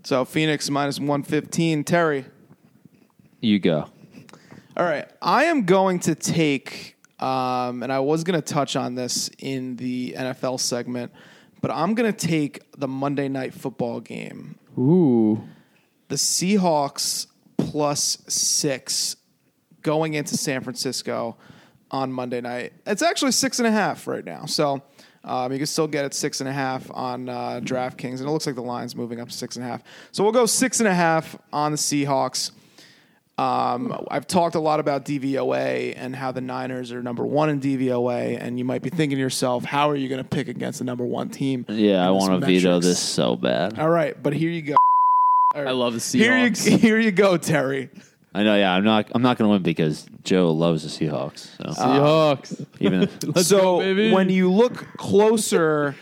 So 0.03 0.25
Phoenix 0.25 0.69
minus 0.69 0.99
115. 0.99 1.83
Terry. 1.83 2.25
You 3.45 3.59
go. 3.59 3.87
All 4.75 4.85
right. 4.85 5.07
I 5.21 5.45
am 5.45 5.65
going 5.65 5.99
to 5.99 6.15
take, 6.15 6.97
um, 7.19 7.83
and 7.83 7.93
I 7.93 7.99
was 7.99 8.23
going 8.23 8.41
to 8.41 8.53
touch 8.53 8.75
on 8.75 8.95
this 8.95 9.29
in 9.37 9.75
the 9.75 10.15
NFL 10.17 10.59
segment, 10.59 11.11
but 11.61 11.69
I'm 11.69 11.93
going 11.93 12.11
to 12.11 12.27
take 12.27 12.71
the 12.75 12.87
Monday 12.87 13.27
night 13.27 13.53
football 13.53 13.99
game. 13.99 14.57
Ooh. 14.79 15.43
The 16.07 16.15
Seahawks 16.15 17.27
plus 17.57 18.17
six 18.27 19.15
going 19.83 20.15
into 20.15 20.35
San 20.35 20.61
Francisco 20.61 21.37
on 21.91 22.11
Monday 22.11 22.41
night. 22.41 22.73
It's 22.87 23.03
actually 23.03 23.31
six 23.31 23.59
and 23.59 23.67
a 23.67 23.71
half 23.71 24.07
right 24.07 24.25
now. 24.25 24.45
So 24.45 24.81
um, 25.23 25.51
you 25.51 25.59
can 25.59 25.67
still 25.67 25.87
get 25.87 26.03
it 26.03 26.15
six 26.15 26.39
and 26.39 26.49
a 26.49 26.53
half 26.53 26.89
on 26.91 27.29
uh, 27.29 27.61
DraftKings, 27.63 28.19
and 28.19 28.27
it 28.27 28.31
looks 28.31 28.47
like 28.47 28.55
the 28.55 28.63
line's 28.63 28.95
moving 28.95 29.19
up 29.19 29.29
to 29.29 29.35
six 29.35 29.55
and 29.55 29.63
a 29.63 29.67
half. 29.67 29.83
So 30.11 30.23
we'll 30.23 30.33
go 30.33 30.47
six 30.47 30.79
and 30.79 30.87
a 30.87 30.95
half 30.95 31.37
on 31.53 31.71
the 31.71 31.77
Seahawks. 31.77 32.49
Um, 33.37 34.05
I've 34.09 34.27
talked 34.27 34.55
a 34.55 34.59
lot 34.59 34.79
about 34.79 35.03
DVOA 35.03 35.93
and 35.97 36.15
how 36.15 36.31
the 36.31 36.39
Niners 36.39 36.93
are 36.93 37.03
number 37.03 37.25
one 37.25 37.49
in 37.49 37.59
DVOA, 37.59 38.37
and 38.39 38.57
you 38.57 38.63
might 38.63 38.81
be 38.81 38.89
thinking 38.89 39.17
to 39.17 39.21
yourself, 39.21 39.65
how 39.65 39.89
are 39.89 39.95
you 39.95 40.07
going 40.07 40.23
to 40.23 40.29
pick 40.29 40.47
against 40.47 40.79
the 40.79 40.85
number 40.85 41.05
one 41.05 41.29
team? 41.29 41.65
Yeah, 41.67 42.07
I 42.07 42.11
want 42.11 42.39
to 42.39 42.45
veto 42.45 42.79
this 42.79 42.99
so 42.99 43.35
bad. 43.35 43.77
All 43.77 43.89
right, 43.89 44.21
but 44.21 44.33
here 44.33 44.49
you 44.49 44.61
go. 44.61 44.75
I 45.53 45.71
love 45.71 45.93
the 45.93 46.17
Here 46.17 46.37
you, 46.37 46.51
Seahawks. 46.51 46.77
here 46.77 46.99
you 46.99 47.11
go, 47.11 47.37
Terry. 47.37 47.89
I 48.33 48.43
know. 48.43 48.55
Yeah, 48.55 48.73
I'm 48.73 48.83
not. 48.83 49.09
I'm 49.15 49.21
not 49.21 49.37
going 49.37 49.47
to 49.47 49.53
win 49.53 49.63
because 49.63 50.05
Joe 50.23 50.51
loves 50.51 50.83
the 50.83 50.89
Seahawks. 51.05 51.55
So 51.57 51.81
Seahawks. 51.81 52.65
even 52.79 53.09
so 53.43 53.79
go, 53.79 54.13
when 54.13 54.29
you 54.29 54.51
look 54.51 54.85
closer 54.97 55.95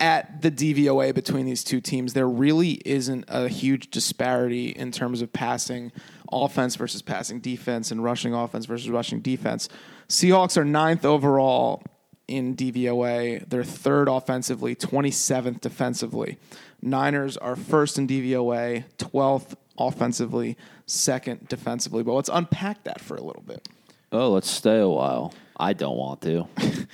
at 0.00 0.40
the 0.40 0.50
DVOA 0.50 1.14
between 1.14 1.44
these 1.44 1.62
two 1.62 1.82
teams, 1.82 2.14
there 2.14 2.28
really 2.28 2.80
isn't 2.86 3.24
a 3.28 3.48
huge 3.48 3.90
disparity 3.90 4.68
in 4.68 4.92
terms 4.92 5.20
of 5.20 5.32
passing 5.32 5.92
offense 6.32 6.76
versus 6.76 7.02
passing 7.02 7.40
defense 7.40 7.90
and 7.90 8.02
rushing 8.02 8.34
offense 8.34 8.66
versus 8.66 8.90
rushing 8.90 9.20
defense. 9.20 9.68
Seahawks 10.08 10.56
are 10.56 10.64
ninth 10.64 11.04
overall 11.04 11.82
in 12.26 12.54
DVOA. 12.56 13.48
They're 13.48 13.64
third 13.64 14.08
offensively, 14.08 14.74
27th 14.74 15.60
defensively. 15.60 16.38
Niners 16.82 17.36
are 17.36 17.56
first 17.56 17.98
in 17.98 18.06
DVOA, 18.06 18.84
12th 18.98 19.54
offensively, 19.78 20.56
second 20.86 21.48
defensively. 21.48 22.02
But 22.02 22.12
let's 22.12 22.30
unpack 22.32 22.84
that 22.84 23.00
for 23.00 23.16
a 23.16 23.22
little 23.22 23.42
bit. 23.42 23.68
oh, 24.12 24.30
let's 24.30 24.50
stay 24.50 24.78
a 24.78 24.88
while. 24.88 25.34
I 25.56 25.72
don't 25.72 25.96
want 25.96 26.22
to. 26.22 26.46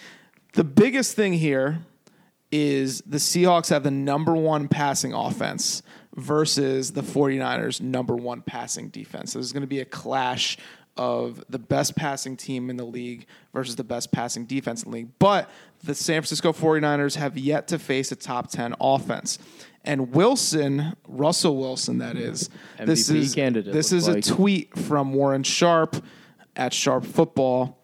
The 0.55 0.62
biggest 0.62 1.16
thing 1.16 1.32
here 1.32 1.80
is 2.53 3.01
the 3.01 3.16
Seahawks 3.16 3.70
have 3.70 3.82
the 3.82 3.91
number 3.91 4.35
one 4.35 4.68
passing 4.68 5.12
offense 5.12 5.82
versus 6.16 6.92
the 6.92 7.02
49ers' 7.02 7.80
number 7.80 8.14
one 8.14 8.42
passing 8.42 8.88
defense. 8.88 9.32
So 9.32 9.38
there's 9.38 9.52
going 9.52 9.62
to 9.62 9.66
be 9.66 9.80
a 9.80 9.84
clash 9.84 10.56
of 10.96 11.42
the 11.48 11.58
best 11.58 11.96
passing 11.96 12.36
team 12.36 12.70
in 12.70 12.76
the 12.76 12.84
league 12.84 13.26
versus 13.52 13.76
the 13.76 13.84
best 13.84 14.12
passing 14.12 14.44
defense 14.44 14.82
in 14.84 14.90
the 14.90 14.98
league. 14.98 15.08
But 15.18 15.50
the 15.82 15.94
San 15.94 16.22
Francisco 16.22 16.52
49ers 16.52 17.16
have 17.16 17.36
yet 17.36 17.68
to 17.68 17.78
face 17.78 18.12
a 18.12 18.16
top 18.16 18.50
10 18.50 18.76
offense. 18.80 19.38
And 19.84 20.14
Wilson, 20.14 20.96
Russell 21.06 21.56
Wilson, 21.56 21.98
that 21.98 22.16
is, 22.16 22.48
this 22.78 23.10
MVP 23.10 23.16
is 23.16 23.34
candidate, 23.34 23.72
this 23.72 23.92
is 23.92 24.08
like. 24.08 24.18
a 24.18 24.20
tweet 24.22 24.78
from 24.78 25.12
Warren 25.12 25.42
Sharp 25.42 26.02
at 26.56 26.72
Sharp 26.72 27.04
Football. 27.04 27.78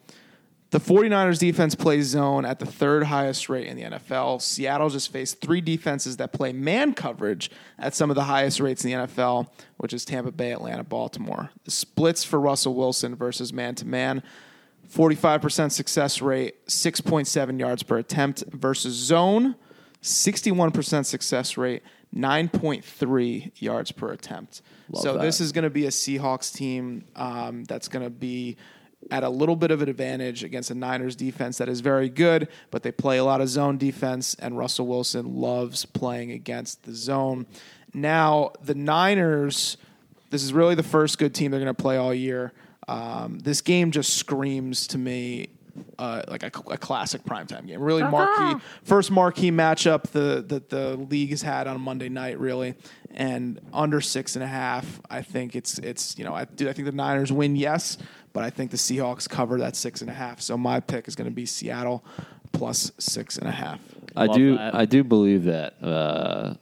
The 0.70 0.78
49ers 0.78 1.40
defense 1.40 1.74
plays 1.74 2.06
zone 2.06 2.44
at 2.44 2.60
the 2.60 2.66
third 2.66 3.04
highest 3.04 3.48
rate 3.48 3.66
in 3.66 3.76
the 3.76 3.82
NFL. 3.82 4.40
Seattle 4.40 4.88
just 4.88 5.10
faced 5.10 5.40
three 5.40 5.60
defenses 5.60 6.16
that 6.18 6.32
play 6.32 6.52
man 6.52 6.94
coverage 6.94 7.50
at 7.76 7.94
some 7.94 8.08
of 8.08 8.14
the 8.14 8.24
highest 8.24 8.60
rates 8.60 8.84
in 8.84 8.90
the 8.90 9.06
NFL, 9.06 9.48
which 9.78 9.92
is 9.92 10.04
Tampa 10.04 10.30
Bay, 10.30 10.52
Atlanta, 10.52 10.84
Baltimore. 10.84 11.50
The 11.64 11.72
splits 11.72 12.22
for 12.22 12.38
Russell 12.38 12.74
Wilson 12.74 13.16
versus 13.16 13.52
man 13.52 13.74
to 13.76 13.86
man 13.86 14.22
45% 14.92 15.72
success 15.72 16.20
rate, 16.20 16.66
6.7 16.66 17.58
yards 17.58 17.82
per 17.82 17.98
attempt 17.98 18.44
versus 18.48 18.94
zone, 18.94 19.54
61% 20.02 21.06
success 21.06 21.56
rate, 21.56 21.82
9.3 22.14 23.52
yards 23.56 23.92
per 23.92 24.12
attempt. 24.12 24.62
so 24.94 25.12
that. 25.12 25.22
this 25.22 25.40
is 25.40 25.52
going 25.52 25.62
to 25.64 25.70
be 25.70 25.86
a 25.86 25.90
Seahawks 25.90 26.52
team 26.52 27.04
um, 27.14 27.64
that's 27.64 27.86
going 27.86 28.04
to 28.04 28.10
be 28.10 28.56
at 29.10 29.22
a 29.22 29.28
little 29.28 29.56
bit 29.56 29.70
of 29.70 29.82
an 29.82 29.88
advantage 29.88 30.44
against 30.44 30.70
a 30.70 30.74
Niners 30.74 31.16
defense 31.16 31.58
that 31.58 31.68
is 31.68 31.80
very 31.80 32.08
good, 32.08 32.48
but 32.70 32.82
they 32.82 32.92
play 32.92 33.18
a 33.18 33.24
lot 33.24 33.40
of 33.40 33.48
zone 33.48 33.78
defense, 33.78 34.34
and 34.34 34.56
Russell 34.56 34.86
Wilson 34.86 35.40
loves 35.40 35.84
playing 35.84 36.32
against 36.32 36.84
the 36.84 36.94
zone. 36.94 37.46
Now, 37.92 38.52
the 38.62 38.74
Niners, 38.74 39.76
this 40.30 40.42
is 40.42 40.52
really 40.52 40.74
the 40.74 40.82
first 40.82 41.18
good 41.18 41.34
team 41.34 41.50
they're 41.50 41.60
going 41.60 41.74
to 41.74 41.82
play 41.82 41.96
all 41.96 42.14
year. 42.14 42.52
Um, 42.88 43.38
this 43.38 43.60
game 43.60 43.90
just 43.90 44.16
screams 44.16 44.86
to 44.88 44.98
me 44.98 45.48
uh, 45.98 46.22
like 46.28 46.42
a, 46.42 46.50
a 46.70 46.78
classic 46.78 47.22
primetime 47.24 47.66
game. 47.66 47.80
Really 47.80 48.02
marquee, 48.02 48.60
first 48.82 49.10
marquee 49.10 49.50
matchup 49.50 50.04
the 50.04 50.44
that 50.48 50.68
the 50.70 50.96
league 50.96 51.30
has 51.30 51.42
had 51.42 51.66
on 51.66 51.76
a 51.76 51.78
Monday 51.78 52.08
night, 52.08 52.38
really, 52.38 52.74
and 53.14 53.60
under 53.72 54.00
six 54.00 54.36
and 54.36 54.42
a 54.42 54.48
half. 54.48 55.00
I 55.10 55.22
think 55.22 55.54
it's 55.54 55.78
it's 55.78 56.18
you 56.18 56.24
know 56.24 56.34
I 56.34 56.44
do 56.44 56.68
I 56.68 56.72
think 56.72 56.86
the 56.86 56.92
Niners 56.92 57.32
win, 57.32 57.56
yes, 57.56 57.98
but 58.32 58.44
I 58.44 58.50
think 58.50 58.70
the 58.70 58.76
Seahawks 58.76 59.28
cover 59.28 59.58
that 59.58 59.76
six 59.76 60.00
and 60.00 60.10
a 60.10 60.14
half. 60.14 60.40
So 60.40 60.56
my 60.56 60.80
pick 60.80 61.08
is 61.08 61.14
going 61.14 61.28
to 61.30 61.34
be 61.34 61.46
Seattle 61.46 62.04
plus 62.52 62.90
six 62.98 63.38
and 63.38 63.48
a 63.48 63.52
half. 63.52 63.80
I 64.16 64.26
Love 64.26 64.36
do. 64.36 64.56
that. 64.56 64.74
I 64.74 64.84
do 64.84 65.04
believe 65.04 65.44
that 65.44 65.82
uh, 65.82 66.54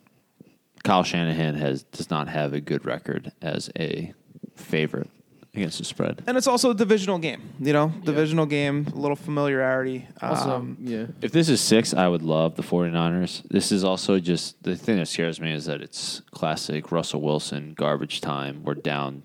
Kyle 0.84 1.02
Shanahan 1.04 1.54
has 1.56 1.82
does 1.84 2.10
not 2.10 2.28
have 2.28 2.52
a 2.52 2.60
good 2.60 2.84
record 2.84 3.32
as 3.42 3.70
a 3.78 4.12
favorite 4.56 5.08
against 5.54 5.78
the 5.78 5.84
spread. 5.84 6.22
And 6.26 6.36
it's 6.36 6.46
also 6.46 6.70
a 6.70 6.74
divisional 6.74 7.18
game, 7.18 7.40
you 7.58 7.72
know, 7.72 7.92
divisional 8.04 8.46
game, 8.46 8.86
a 8.92 8.96
little 8.96 9.16
familiarity. 9.16 10.06
Also, 10.22 10.50
Um, 10.56 10.76
yeah. 10.80 11.06
If 11.22 11.32
this 11.32 11.48
is 11.48 11.60
six, 11.60 11.94
I 11.94 12.06
would 12.06 12.22
love 12.22 12.54
the 12.56 12.62
49ers. 12.62 13.42
This 13.48 13.72
is 13.72 13.82
also 13.82 14.18
just 14.20 14.62
the 14.62 14.76
thing 14.76 14.98
that 14.98 15.06
scares 15.08 15.40
me 15.40 15.52
is 15.52 15.64
that 15.64 15.80
it's 15.80 16.20
classic 16.32 16.92
Russell 16.92 17.22
Wilson 17.22 17.74
garbage 17.76 18.20
time. 18.20 18.62
We're 18.62 18.74
down 18.74 19.22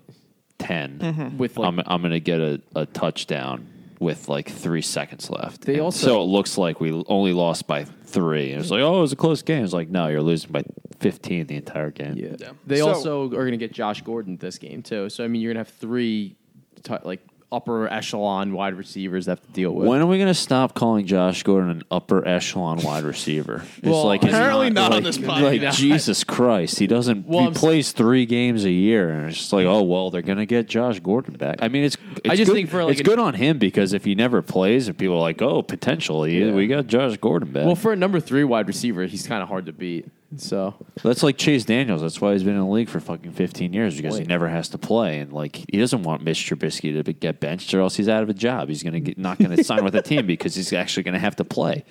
10. 0.66 0.98
Mm-hmm. 0.98 1.38
With 1.38 1.56
like 1.58 1.68
I'm, 1.68 1.80
I'm 1.86 2.00
going 2.00 2.12
to 2.12 2.20
get 2.20 2.40
a, 2.40 2.60
a 2.74 2.86
touchdown 2.86 3.68
with 4.00 4.28
like 4.28 4.48
three 4.50 4.82
seconds 4.82 5.30
left. 5.30 5.62
They 5.62 5.74
And 5.74 5.82
also- 5.82 6.06
so 6.06 6.22
it 6.22 6.26
looks 6.26 6.58
like 6.58 6.80
we 6.80 6.92
only 7.08 7.32
lost 7.32 7.66
by 7.66 7.84
three. 7.84 8.52
And 8.52 8.60
it's 8.60 8.70
like, 8.70 8.80
oh, 8.82 8.98
it 8.98 9.00
was 9.00 9.12
a 9.12 9.16
close 9.16 9.42
game. 9.42 9.64
It's 9.64 9.72
like, 9.72 9.88
no, 9.88 10.08
you're 10.08 10.22
losing 10.22 10.50
by 10.50 10.62
15 11.00 11.46
the 11.46 11.56
entire 11.56 11.90
game. 11.90 12.14
Yeah. 12.16 12.36
Yeah. 12.38 12.50
They 12.66 12.78
So- 12.78 12.88
also 12.88 13.24
are 13.26 13.28
going 13.28 13.52
to 13.52 13.56
get 13.56 13.72
Josh 13.72 14.02
Gordon 14.02 14.36
this 14.36 14.58
game 14.58 14.82
too. 14.82 15.08
So 15.10 15.24
I 15.24 15.28
mean, 15.28 15.40
you're 15.42 15.52
going 15.54 15.64
to 15.64 15.68
have 15.70 15.76
three 15.78 16.36
t- 16.82 16.94
like 17.04 17.20
upper 17.52 17.86
echelon 17.92 18.52
wide 18.52 18.74
receivers 18.74 19.26
have 19.26 19.40
to 19.40 19.48
deal 19.52 19.72
with. 19.72 19.86
When 19.86 20.00
are 20.00 20.06
we 20.06 20.16
going 20.18 20.28
to 20.28 20.34
stop 20.34 20.74
calling 20.74 21.06
Josh 21.06 21.42
Gordon 21.42 21.70
an 21.70 21.82
upper 21.90 22.26
echelon 22.26 22.80
wide 22.82 23.04
receiver? 23.04 23.62
It's 23.78 23.86
Well, 23.86 24.04
like 24.06 24.22
it's 24.24 24.32
apparently 24.32 24.70
not 24.70 24.86
on 24.92 24.98
like, 24.98 25.04
this 25.04 25.18
Like 25.18 25.60
podcast. 25.60 25.74
Jesus 25.74 26.24
Christ, 26.24 26.78
he 26.78 26.86
doesn't. 26.86 27.26
Well, 27.26 27.40
he 27.40 27.46
I'm 27.46 27.52
s- 27.52 27.60
plays 27.60 27.92
three 27.92 28.26
games 28.26 28.64
a 28.64 28.70
year, 28.70 29.10
and 29.10 29.28
it's 29.28 29.38
just 29.38 29.52
like, 29.52 29.66
oh 29.66 29.82
well, 29.82 30.10
they're 30.10 30.22
going 30.22 30.38
to 30.38 30.46
get 30.46 30.66
Josh 30.68 31.00
Gordon 31.00 31.34
back. 31.34 31.56
I 31.62 31.68
mean, 31.68 31.84
it's. 31.84 31.96
it's 32.16 32.30
I 32.30 32.36
just 32.36 32.48
good, 32.48 32.54
think 32.54 32.70
for, 32.70 32.82
like, 32.84 32.92
it's 32.92 33.00
an- 33.00 33.04
good 33.06 33.18
on 33.18 33.34
him 33.34 33.58
because 33.58 33.92
if 33.92 34.04
he 34.04 34.14
never 34.14 34.42
plays, 34.42 34.88
and 34.88 34.96
people 34.98 35.16
are 35.16 35.20
like, 35.20 35.40
oh, 35.42 35.62
potentially, 35.62 36.50
we 36.52 36.66
got 36.66 36.86
Josh 36.86 37.16
Gordon 37.18 37.52
back. 37.52 37.66
well, 37.66 37.76
for 37.76 37.92
a 37.92 37.96
number 37.96 38.20
three 38.20 38.44
wide 38.44 38.66
receiver, 38.66 39.04
he's 39.06 39.26
kind 39.26 39.42
of 39.42 39.48
hard 39.48 39.66
to 39.66 39.72
beat. 39.72 40.06
So 40.38 40.74
That's 41.02 41.22
like 41.22 41.36
Chase 41.38 41.64
Daniels. 41.64 42.00
That's 42.02 42.20
why 42.20 42.32
he's 42.32 42.42
been 42.42 42.54
in 42.54 42.60
the 42.60 42.66
league 42.66 42.88
for 42.88 43.00
fucking 43.00 43.32
15 43.32 43.72
years 43.72 43.96
because 43.96 44.16
he 44.18 44.24
never 44.24 44.48
has 44.48 44.68
to 44.70 44.78
play. 44.78 45.18
And 45.20 45.32
like, 45.32 45.56
he 45.70 45.78
doesn't 45.78 46.02
want 46.02 46.22
Mitch 46.22 46.38
Trubisky 46.50 47.02
to 47.04 47.12
get 47.12 47.40
benched 47.40 47.72
or 47.74 47.80
else 47.80 47.96
he's 47.96 48.08
out 48.08 48.22
of 48.22 48.28
a 48.28 48.34
job. 48.34 48.68
He's 48.68 48.82
going 48.82 48.94
to 48.94 49.00
get 49.00 49.18
not 49.18 49.38
going 49.38 49.56
to 49.56 49.62
sign 49.64 49.84
with 49.84 49.94
a 49.94 50.02
team 50.02 50.26
because 50.26 50.54
he's 50.54 50.72
actually 50.72 51.02
going 51.04 51.14
to 51.14 51.20
have 51.20 51.36
to 51.36 51.44
play. 51.44 51.84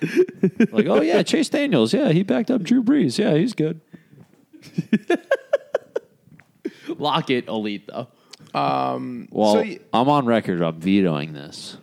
Like, 0.72 0.86
oh 0.86 1.00
yeah, 1.00 1.22
Chase 1.22 1.48
Daniels. 1.48 1.92
Yeah, 1.94 2.10
he 2.12 2.22
backed 2.22 2.50
up 2.50 2.62
Drew 2.62 2.82
Brees. 2.82 3.18
Yeah, 3.18 3.34
he's 3.34 3.54
good. 3.54 3.80
Lock 6.98 7.30
it, 7.30 7.48
elite 7.48 7.86
though. 7.88 8.08
Um, 8.58 9.28
well, 9.30 9.54
So 9.54 9.58
y- 9.60 9.78
I'm 9.92 10.08
on 10.08 10.26
record. 10.26 10.60
I'm 10.62 10.80
vetoing 10.80 11.32
this. 11.32 11.76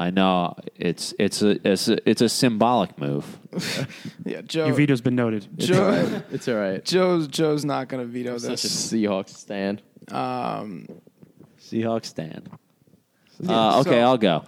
I 0.00 0.10
know 0.10 0.54
it's 0.76 1.12
it's 1.18 1.42
a 1.42 1.58
it's 1.68 1.88
a, 1.88 2.08
it's 2.08 2.22
a 2.22 2.28
symbolic 2.28 2.96
move. 2.98 3.26
Yeah, 4.24 4.42
Joe. 4.42 4.66
Your 4.66 4.74
veto's 4.76 5.00
been 5.00 5.16
noted. 5.16 5.48
Joe 5.56 6.22
It's 6.30 6.46
all 6.48 6.54
right. 6.56 6.84
Joe's 6.84 7.26
Joe's 7.28 7.64
not 7.64 7.88
going 7.88 8.06
to 8.06 8.12
veto 8.12 8.36
Such 8.38 8.48
a 8.48 8.52
this. 8.52 8.92
Seahawks 8.92 9.30
stand. 9.30 9.82
Seahawks 11.60 12.06
stand. 12.06 12.48
Uh, 13.46 13.80
okay, 13.80 13.90
so- 13.90 13.98
I'll 14.00 14.18
go. 14.18 14.44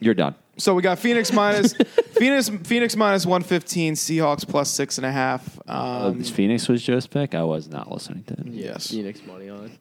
You're 0.00 0.14
done. 0.14 0.34
So 0.58 0.74
we 0.74 0.82
got 0.82 0.98
Phoenix 0.98 1.32
minus 1.32 1.72
Phoenix 2.14 2.48
Phoenix 2.64 2.94
minus 2.94 3.24
one 3.26 3.42
fifteen, 3.42 3.94
Seahawks 3.94 4.46
plus 4.46 4.70
six 4.70 4.98
and 4.98 5.06
a 5.06 5.10
half. 5.12 5.58
Uh, 5.66 6.08
Um, 6.12 6.22
Phoenix 6.22 6.68
was 6.68 6.82
Joe's 6.82 7.06
pick. 7.06 7.34
I 7.34 7.42
was 7.42 7.68
not 7.68 7.90
listening 7.90 8.22
to 8.24 8.34
it. 8.34 8.46
yes. 8.46 8.90
Phoenix 8.90 9.20
money 9.26 9.48
on. 9.48 9.72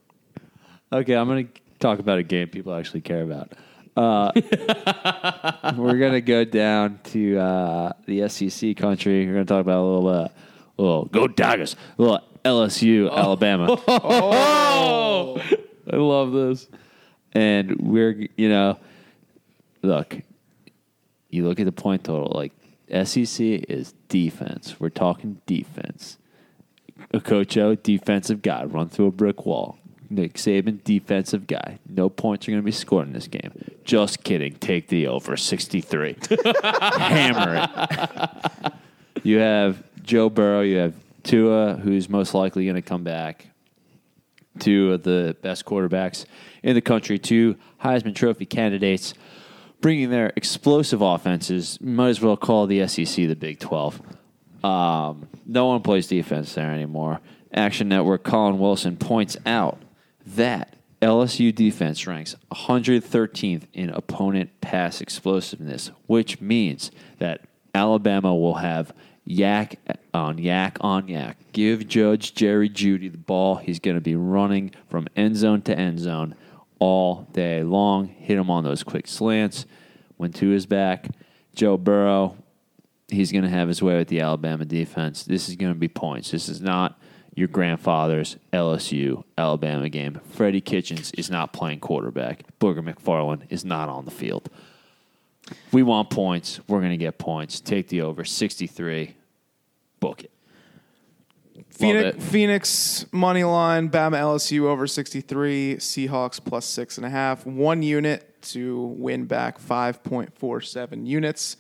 Okay, 0.94 1.14
I'm 1.16 1.28
going 1.28 1.48
to 1.48 1.54
talk 1.80 2.00
about 2.00 2.20
a 2.20 2.24
game 2.24 2.48
people 2.48 2.74
actually 2.74 3.02
care 3.02 3.22
about. 3.22 3.52
Uh, 3.96 4.32
we're 5.78 5.98
going 5.98 6.14
to 6.14 6.22
go 6.22 6.44
down 6.46 7.00
to 7.04 7.38
uh, 7.38 7.92
the 8.06 8.28
SEC 8.30 8.76
country. 8.78 9.26
We're 9.26 9.34
going 9.34 9.46
to 9.46 9.54
talk 9.54 9.62
about 9.62 9.82
a 9.82 9.86
little, 9.86 10.08
uh, 10.08 10.28
little 10.78 11.06
go 11.06 11.28
Tigers, 11.28 11.76
a 11.98 12.02
little 12.02 12.20
LSU, 12.46 13.12
Alabama, 13.12 13.78
Oh, 13.88 15.42
I 15.92 15.96
love 15.96 16.32
this. 16.32 16.68
and 17.34 17.76
we're 17.80 18.28
you 18.38 18.50
know, 18.50 18.80
look, 19.84 20.18
you 21.30 21.46
look 21.48 21.60
at 21.60 21.66
the 21.66 21.72
point 21.72 22.04
total. 22.04 22.32
Like 22.34 22.54
SEC 23.06 23.40
is 23.42 23.94
defense. 24.10 24.80
We're 24.80 24.90
talking 24.90 25.42
defense. 25.46 26.18
a 27.14 27.20
Okocho, 27.20 27.82
defensive 27.82 28.42
guy, 28.42 28.64
run 28.66 28.90
through 28.90 29.08
a 29.08 29.12
brick 29.12 29.46
wall. 29.46 29.78
Nick 30.12 30.34
Saban, 30.34 30.84
defensive 30.84 31.48
guy. 31.48 31.80
No 31.88 32.10
points 32.10 32.48
are 32.48 32.52
going 32.52 32.62
to 32.62 32.66
be 32.66 32.72
scored 32.72 33.08
in 33.08 33.14
this 33.14 33.28
game. 33.28 33.52
Just 33.84 34.24
kidding. 34.24 34.56
Take 34.56 34.90
the 34.90 35.08
over 35.08 35.38
63. 35.38 36.18
Hammer 36.64 37.70
it. 37.74 38.74
You 39.24 39.38
have 39.38 39.84
Joe 40.02 40.30
Burrow. 40.30 40.62
You 40.62 40.78
have 40.78 40.96
Tua, 41.22 41.76
who's 41.76 42.10
most 42.10 42.34
likely 42.34 42.66
going 42.66 42.76
to 42.76 42.82
come 42.82 43.04
back. 43.04 43.48
Two 44.58 44.94
of 44.94 45.04
the 45.04 45.36
best 45.44 45.64
quarterbacks 45.64 46.26
in 46.64 46.74
the 46.74 46.82
country. 46.82 47.20
Two 47.20 47.56
Heisman 47.84 48.16
Trophy 48.16 48.48
candidates 48.48 49.14
bringing 49.80 50.10
their 50.10 50.34
explosive 50.36 51.02
offenses. 51.02 51.80
Might 51.82 52.10
as 52.10 52.22
well 52.22 52.36
call 52.36 52.66
the 52.66 52.88
SEC 52.88 53.28
the 53.28 53.36
Big 53.36 53.60
12. 53.60 54.02
Um, 54.64 55.28
no 55.46 55.68
one 55.68 55.82
plays 55.82 56.08
defense 56.08 56.54
there 56.56 56.72
anymore. 56.72 57.20
Action 57.54 57.90
Network 57.90 58.24
Collin 58.24 58.60
Wilson 58.60 58.98
points 58.98 59.38
out 59.46 59.78
that 60.26 60.76
LSU 61.02 61.54
defense 61.54 62.06
ranks 62.06 62.36
113th 62.52 63.64
in 63.74 63.90
opponent 63.90 64.62
pass 64.62 65.02
explosiveness, 65.02 65.92
which 66.06 66.40
means 66.40 66.92
that 67.18 67.42
Alabama 67.74 68.36
will 68.36 68.56
have 68.56 68.94
yak 69.26 69.80
on 70.14 70.38
yak 70.38 70.78
on 70.82 71.08
yak. 71.08 71.38
Give 71.54 71.88
Judge 71.88 72.34
Jerry 72.34 72.70
Jeudy 72.70 73.12
the 73.12 73.18
ball. 73.18 73.56
He's 73.56 73.80
going 73.80 73.96
to 73.96 74.02
be 74.02 74.16
running 74.16 74.72
from 74.90 75.08
end 75.16 75.38
zone 75.38 75.62
to 75.64 75.78
end 75.78 76.00
zone 76.00 76.36
all 76.80 77.28
day 77.32 77.64
long. 77.64 78.08
Hit 78.08 78.38
him 78.38 78.50
on 78.50 78.64
those 78.64 78.84
quick 78.84 79.08
slants. 79.08 79.66
When 80.18 80.32
Tua 80.32 80.56
is 80.56 80.66
back, 80.68 81.08
Joe 81.56 81.78
Burrow, 81.78 82.36
he's 83.08 83.32
going 83.32 83.44
to 83.44 83.50
have 83.50 83.68
his 83.68 83.82
way 83.82 83.98
with 83.98 84.08
the 84.08 84.22
Alabama 84.22 84.66
defense. 84.66 85.24
This 85.24 85.50
is 85.50 85.56
going 85.56 85.74
to 85.74 85.80
be 85.80 85.88
points. 85.88 86.32
This 86.32 86.48
is 86.48 86.62
not 86.62 87.00
your 87.34 87.48
grandfather's 87.48 88.38
LSU 88.52 89.24
Alabama 89.38 89.90
game. 89.90 90.20
Freddie 90.32 90.62
Kitchens 90.62 91.12
is 91.12 91.30
not 91.30 91.54
playing 91.54 91.80
quarterback. 91.80 92.44
Booger 92.60 92.80
McFarland 92.80 93.44
is 93.50 93.64
not 93.64 93.90
on 93.90 94.06
the 94.06 94.12
field. 94.12 94.50
We 95.72 95.84
want 95.84 96.10
points. 96.10 96.60
We're 96.68 96.80
going 96.80 96.92
to 96.92 96.98
get 96.98 97.18
points. 97.18 97.60
Take 97.60 97.88
the 97.88 98.02
over 98.02 98.24
63. 98.24 99.16
Book 100.00 100.24
it. 100.24 100.32
Phoenix, 101.70 102.18
it. 102.18 102.22
Phoenix 102.22 103.06
money 103.12 103.44
line, 103.44 103.90
Bama 103.90 104.18
LSU 104.18 104.64
over 104.64 104.88
63, 104.88 105.78
Seahawks 105.78 106.44
plus 106.44 106.66
six 106.66 106.98
and 106.98 107.06
a 107.06 107.10
half. 107.10 107.46
One 107.46 107.82
unit 107.82 108.42
to 108.44 108.82
win 108.98 109.26
back 109.26 109.60
5.47 109.60 111.08
units. 111.08 111.58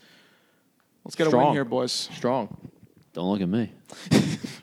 Let's 1.05 1.15
get 1.15 1.27
a 1.27 1.37
win 1.37 1.51
here, 1.53 1.65
boys. 1.65 1.91
Strong. 1.91 2.71
Don't 3.13 3.29
look 3.31 3.41
at 3.41 3.49
me. 3.49 3.71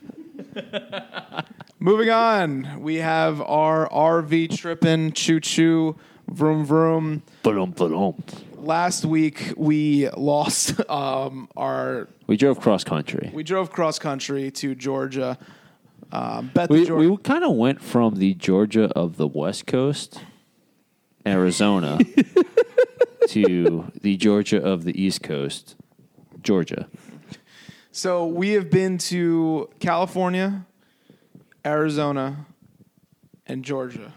Moving 1.79 2.09
on, 2.09 2.81
we 2.81 2.95
have 2.95 3.41
our 3.41 3.87
RV 3.89 4.57
tripping, 4.57 5.13
choo 5.13 5.39
choo, 5.39 5.95
vroom 6.29 6.65
vroom. 6.65 7.23
Ba-dum, 7.43 7.71
ba-dum. 7.71 8.15
Last 8.57 9.05
week 9.05 9.53
we 9.55 10.09
lost 10.09 10.79
um, 10.89 11.47
our. 11.55 12.09
We 12.27 12.35
drove 12.35 12.59
cross 12.59 12.83
country. 12.83 13.31
We 13.33 13.43
drove 13.43 13.71
cross 13.71 13.97
country 13.97 14.51
to 14.51 14.75
Georgia. 14.75 15.37
Um, 16.11 16.51
bet 16.53 16.69
the 16.69 16.73
We, 16.73 16.85
Georgia. 16.85 17.09
we 17.11 17.17
kind 17.17 17.43
of 17.43 17.55
went 17.55 17.81
from 17.81 18.15
the 18.15 18.33
Georgia 18.33 18.91
of 18.95 19.15
the 19.17 19.27
West 19.27 19.65
Coast, 19.67 20.19
Arizona, 21.25 21.99
to 23.29 23.91
the 24.01 24.17
Georgia 24.17 24.61
of 24.61 24.83
the 24.83 25.01
East 25.01 25.23
Coast, 25.23 25.75
Georgia. 26.41 26.87
So 27.91 28.27
we 28.27 28.51
have 28.51 28.69
been 28.69 28.99
to 28.99 29.69
California, 29.79 30.65
Arizona, 31.65 32.45
and 33.47 33.65
Georgia. 33.65 34.13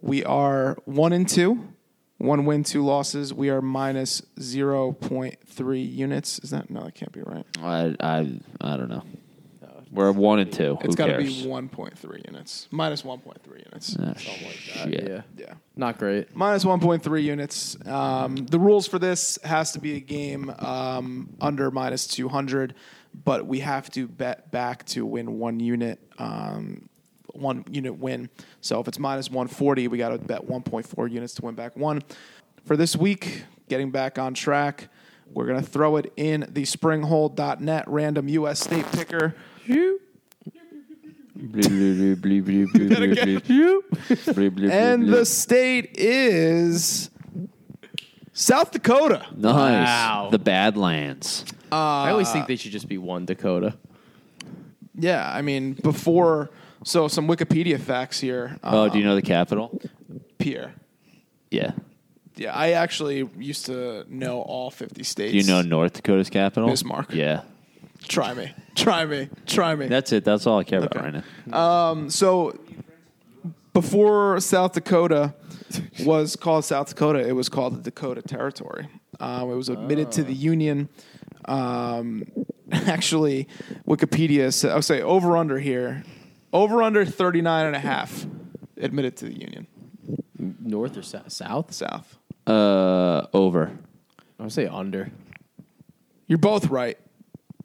We 0.00 0.24
are 0.24 0.78
one 0.86 1.12
and 1.12 1.28
two, 1.28 1.68
one 2.16 2.46
win, 2.46 2.64
two 2.64 2.82
losses. 2.82 3.34
We 3.34 3.50
are 3.50 3.60
minus 3.60 4.22
zero 4.40 4.92
point 4.92 5.36
three 5.46 5.82
units. 5.82 6.38
Is 6.38 6.50
that 6.50 6.70
no? 6.70 6.80
That 6.80 6.94
can't 6.94 7.12
be 7.12 7.20
right. 7.22 7.44
I 7.62 7.94
I, 8.00 8.40
I 8.60 8.76
don't 8.78 8.88
know. 8.88 9.04
We're 9.90 10.12
one 10.12 10.38
and 10.38 10.52
two. 10.52 10.76
It's 10.82 10.94
Who 10.94 10.96
got 10.96 11.06
to 11.06 11.12
cares? 11.12 11.42
be 11.42 11.48
one 11.48 11.68
point 11.68 11.98
three 11.98 12.22
units, 12.26 12.68
minus 12.70 13.04
one 13.04 13.20
point 13.20 13.42
three 13.42 13.62
units. 13.64 13.96
Ah, 13.98 14.12
Something 14.14 14.46
like 14.46 14.56
shit. 14.56 15.04
that. 15.04 15.10
Yeah. 15.10 15.22
Yeah. 15.36 15.54
Not 15.76 15.98
great. 15.98 16.34
Minus 16.36 16.64
1.3 16.64 17.22
units. 17.22 17.76
Um, 17.86 18.34
the 18.36 18.58
rules 18.58 18.86
for 18.88 18.98
this 18.98 19.38
has 19.44 19.72
to 19.72 19.78
be 19.80 19.94
a 19.96 20.00
game 20.00 20.50
um, 20.58 21.30
under 21.40 21.70
minus 21.70 22.06
200, 22.08 22.74
but 23.24 23.46
we 23.46 23.60
have 23.60 23.88
to 23.90 24.08
bet 24.08 24.50
back 24.50 24.84
to 24.86 25.06
win 25.06 25.38
one 25.38 25.60
unit, 25.60 26.00
um, 26.18 26.88
one 27.32 27.64
unit 27.70 27.96
win. 27.98 28.28
So 28.60 28.80
if 28.80 28.88
it's 28.88 28.98
minus 28.98 29.30
140, 29.30 29.86
we 29.88 29.98
got 29.98 30.08
to 30.08 30.18
bet 30.18 30.46
1.4 30.46 31.10
units 31.10 31.34
to 31.34 31.42
win 31.42 31.54
back 31.54 31.76
one. 31.76 32.02
For 32.64 32.76
this 32.76 32.96
week, 32.96 33.44
getting 33.68 33.92
back 33.92 34.18
on 34.18 34.34
track, 34.34 34.88
we're 35.32 35.46
going 35.46 35.60
to 35.60 35.66
throw 35.66 35.96
it 35.96 36.12
in 36.16 36.40
the 36.50 36.62
springhold.net 36.64 37.84
random 37.86 38.28
U.S. 38.28 38.60
state 38.60 38.86
picker. 38.92 39.34
And 44.72 45.08
the 45.08 45.24
state 45.24 45.90
is 45.98 47.10
South 48.32 48.70
Dakota. 48.72 49.26
nice. 49.36 49.86
Wow. 49.86 50.28
The 50.30 50.38
Badlands. 50.38 51.44
I 51.70 52.10
always 52.10 52.30
think 52.32 52.46
they 52.46 52.56
should 52.56 52.72
just 52.72 52.88
be 52.88 52.98
one 52.98 53.24
Dakota. 53.26 53.76
Yeah, 54.94 55.30
I 55.32 55.42
mean, 55.42 55.74
before, 55.74 56.50
so 56.82 57.06
some 57.08 57.28
Wikipedia 57.28 57.78
facts 57.78 58.18
here. 58.20 58.58
Oh, 58.64 58.84
Uh, 58.84 58.88
do 58.88 58.98
you 58.98 59.04
know 59.04 59.14
the 59.14 59.22
capital? 59.22 59.80
Pierre. 60.38 60.74
Yeah. 61.50 61.72
Yeah, 62.36 62.52
I 62.54 62.72
actually 62.72 63.28
used 63.38 63.66
to 63.66 64.04
know 64.08 64.40
all 64.42 64.70
50 64.70 65.02
states. 65.04 65.32
Do 65.32 65.38
you 65.38 65.44
know 65.44 65.62
North 65.62 65.94
Dakota's 65.94 66.30
capital? 66.30 66.68
Bismarck. 66.68 67.12
Yeah. 67.12 67.42
Try 68.06 68.34
me. 68.34 68.52
Try 68.74 69.04
me. 69.04 69.28
Try 69.46 69.74
me. 69.74 69.86
That's 69.88 70.12
it. 70.12 70.24
That's 70.24 70.46
all 70.46 70.58
I 70.58 70.64
care 70.64 70.78
Okay. 70.80 70.86
about 70.98 71.14
right 71.14 71.24
now. 71.46 72.08
so 72.08 72.58
before 73.72 74.40
South 74.40 74.72
Dakota, 74.72 75.34
was 76.04 76.36
called 76.36 76.64
South 76.64 76.88
Dakota. 76.88 77.20
It 77.26 77.32
was 77.32 77.48
called 77.48 77.76
the 77.76 77.82
Dakota 77.82 78.22
Territory. 78.22 78.88
Um, 79.20 79.50
it 79.50 79.54
was 79.54 79.68
admitted 79.68 80.10
to 80.12 80.22
the 80.22 80.32
Union. 80.32 80.88
Um, 81.44 82.24
actually, 82.72 83.48
Wikipedia 83.86 84.52
said, 84.52 84.70
I'll 84.70 84.82
say 84.82 85.02
over 85.02 85.36
under 85.36 85.58
here, 85.58 86.04
over 86.52 86.82
under 86.82 87.04
39 87.04 87.66
and 87.66 87.76
a 87.76 87.80
half 87.80 88.26
admitted 88.78 89.16
to 89.18 89.26
the 89.26 89.34
Union. 89.38 89.66
North 90.38 90.96
or 90.96 91.02
sou- 91.02 91.20
south? 91.28 91.72
South. 91.72 92.16
Uh, 92.46 93.26
over. 93.34 93.72
I 94.38 94.44
would 94.44 94.52
say 94.52 94.66
under. 94.66 95.10
You're 96.26 96.38
both 96.38 96.66
right 96.68 96.96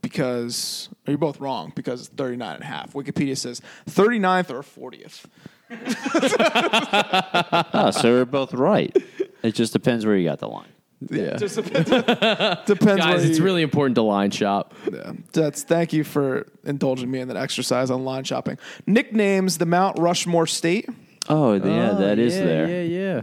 because, 0.04 0.90
you're 1.08 1.18
both 1.18 1.40
wrong 1.40 1.72
because 1.76 2.02
it's 2.02 2.10
39 2.10 2.56
and 2.56 2.64
a 2.64 2.68
half. 2.68 2.94
Wikipedia 2.94 3.36
says 3.36 3.60
39th 3.90 4.52
or 4.52 4.92
40th. 4.92 5.24
Oh, 5.72 5.78
ah, 7.74 7.90
so 7.90 8.12
we're 8.12 8.26
both 8.26 8.54
right. 8.54 8.96
It 9.42 9.56
just 9.56 9.74
depends 9.74 10.06
where 10.06 10.16
you 10.16 10.30
got 10.30 10.38
the 10.38 10.48
line. 10.48 10.68
Yeah. 11.10 11.38
Just 11.38 11.56
depends, 11.56 11.90
depends 12.66 12.84
where 12.84 12.98
Guys, 12.98 13.26
it's 13.26 13.40
you- 13.40 13.44
really 13.44 13.62
important 13.62 13.96
to 13.96 14.04
line 14.04 14.32
shop. 14.32 14.74
Yeah. 14.92 15.14
That's 15.32 15.64
thank 15.64 15.94
you 15.94 16.04
for 16.04 16.48
indulging 16.64 17.10
me 17.10 17.20
in 17.20 17.28
that 17.30 17.38
exercise 17.38 17.90
on 17.90 18.06
line 18.06 18.24
shopping. 18.24 18.58
Nicknames 18.86 19.58
the 19.58 19.66
Mount 19.66 19.98
Rushmore 20.00 20.48
State. 20.48 20.88
Oh, 21.30 21.54
yeah, 21.54 21.92
oh, 21.92 21.98
that 22.00 22.20
is 22.20 22.36
yeah, 22.36 22.44
there. 22.44 22.68
Yeah, 22.68 22.82
yeah. 22.82 23.22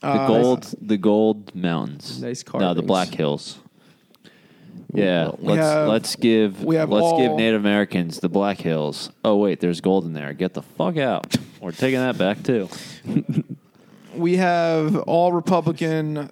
The 0.00 0.06
uh, 0.08 0.26
gold, 0.26 0.74
the 0.80 0.96
gold 0.96 1.54
mountains. 1.54 2.20
Nice 2.22 2.42
car. 2.42 2.60
No, 2.60 2.74
the. 2.74 2.82
Black 2.82 3.08
Hills. 3.08 3.58
Yeah, 4.94 5.32
let's 5.38 5.60
have- 5.60 5.88
let's 5.88 6.16
give 6.16 6.62
we 6.64 6.76
have 6.76 6.88
let's 6.90 7.12
give 7.20 7.32
Native 7.32 7.60
Americans 7.60 8.20
the 8.20 8.28
Black 8.28 8.58
Hills. 8.58 9.10
Oh 9.24 9.36
wait, 9.36 9.60
there's 9.60 9.80
gold 9.80 10.04
in 10.04 10.12
there. 10.12 10.32
Get 10.32 10.54
the 10.54 10.62
fuck 10.62 10.96
out. 10.96 11.34
We're 11.60 11.72
taking 11.72 11.98
that 12.00 12.16
back 12.18 12.42
too. 12.42 12.68
We 14.14 14.36
have 14.36 14.94
all 14.96 15.32
Republican 15.32 16.30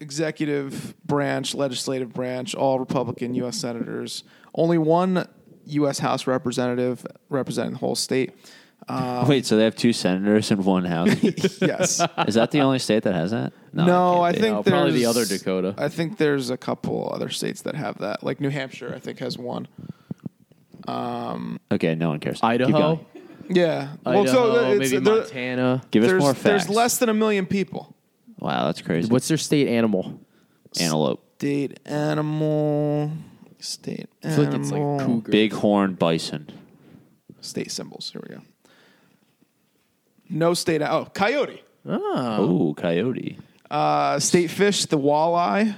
executive 0.00 0.94
branch, 1.06 1.54
legislative 1.54 2.12
branch, 2.12 2.54
all 2.54 2.78
Republican 2.78 3.34
U.S. 3.36 3.56
senators. 3.56 4.22
Only 4.54 4.76
one 4.76 5.26
U.S. 5.64 5.98
House 5.98 6.26
representative 6.26 7.06
representing 7.30 7.72
the 7.72 7.78
whole 7.78 7.94
state. 7.94 8.34
Um, 8.88 9.26
wait, 9.26 9.44
so 9.44 9.56
they 9.56 9.64
have 9.64 9.74
two 9.74 9.92
senators 9.92 10.50
in 10.50 10.62
one 10.62 10.84
house? 10.84 11.08
yes. 11.60 12.00
is 12.28 12.34
that 12.34 12.50
the 12.52 12.60
only 12.60 12.78
state 12.78 13.02
that 13.02 13.14
has 13.14 13.32
that? 13.32 13.52
No, 13.72 14.20
I 14.20 14.30
it 14.30 14.38
think 14.38 14.54
No, 14.54 14.62
probably 14.62 14.92
the 14.92 15.06
other 15.06 15.24
Dakota. 15.24 15.74
I 15.76 15.88
think 15.88 16.18
there's 16.18 16.50
a 16.50 16.56
couple 16.56 17.10
other 17.12 17.28
states 17.28 17.62
that 17.62 17.74
have 17.74 17.98
that. 17.98 18.22
Like 18.22 18.40
New 18.40 18.48
Hampshire, 18.48 18.92
I 18.94 19.00
think 19.00 19.18
has 19.18 19.36
one. 19.36 19.66
Okay, 20.88 21.94
no 21.96 22.10
one 22.10 22.20
cares. 22.20 22.36
Keep 22.36 22.44
Idaho, 22.44 22.70
going. 22.70 23.06
Yeah. 23.48 23.94
Idaho, 24.04 24.24
well, 24.24 24.32
so 24.32 24.70
it's, 24.70 24.92
maybe 24.92 25.04
there- 25.04 25.14
Montana. 25.16 25.82
Give 25.90 26.02
us 26.04 26.10
there's, 26.10 26.22
more 26.22 26.34
facts. 26.34 26.42
there's 26.44 26.68
less 26.68 26.98
than 26.98 27.08
a 27.08 27.14
million 27.14 27.46
people. 27.46 27.94
Wow, 28.38 28.66
that's 28.66 28.82
crazy. 28.82 29.08
What's 29.08 29.28
their 29.28 29.38
state 29.38 29.68
animal? 29.68 30.20
antelope? 30.78 31.22
State 31.38 31.80
animal. 31.86 33.10
State 33.58 34.08
I 34.22 34.30
feel 34.30 34.44
animal. 34.44 34.52
like 34.52 34.60
it's 34.60 34.70
like 34.72 35.06
cougar. 35.06 35.32
Bighorn 35.32 35.94
bison. 35.94 36.50
State 37.40 37.70
symbols. 37.70 38.10
Here 38.12 38.22
we 38.28 38.34
go. 38.36 38.42
No 40.28 40.54
state. 40.54 40.82
Oh, 40.82 41.06
coyote. 41.12 41.62
Oh, 41.86 42.74
coyote. 42.76 43.38
Uh, 43.70 44.18
state 44.18 44.50
fish, 44.50 44.86
the 44.86 44.98
walleye. 44.98 45.74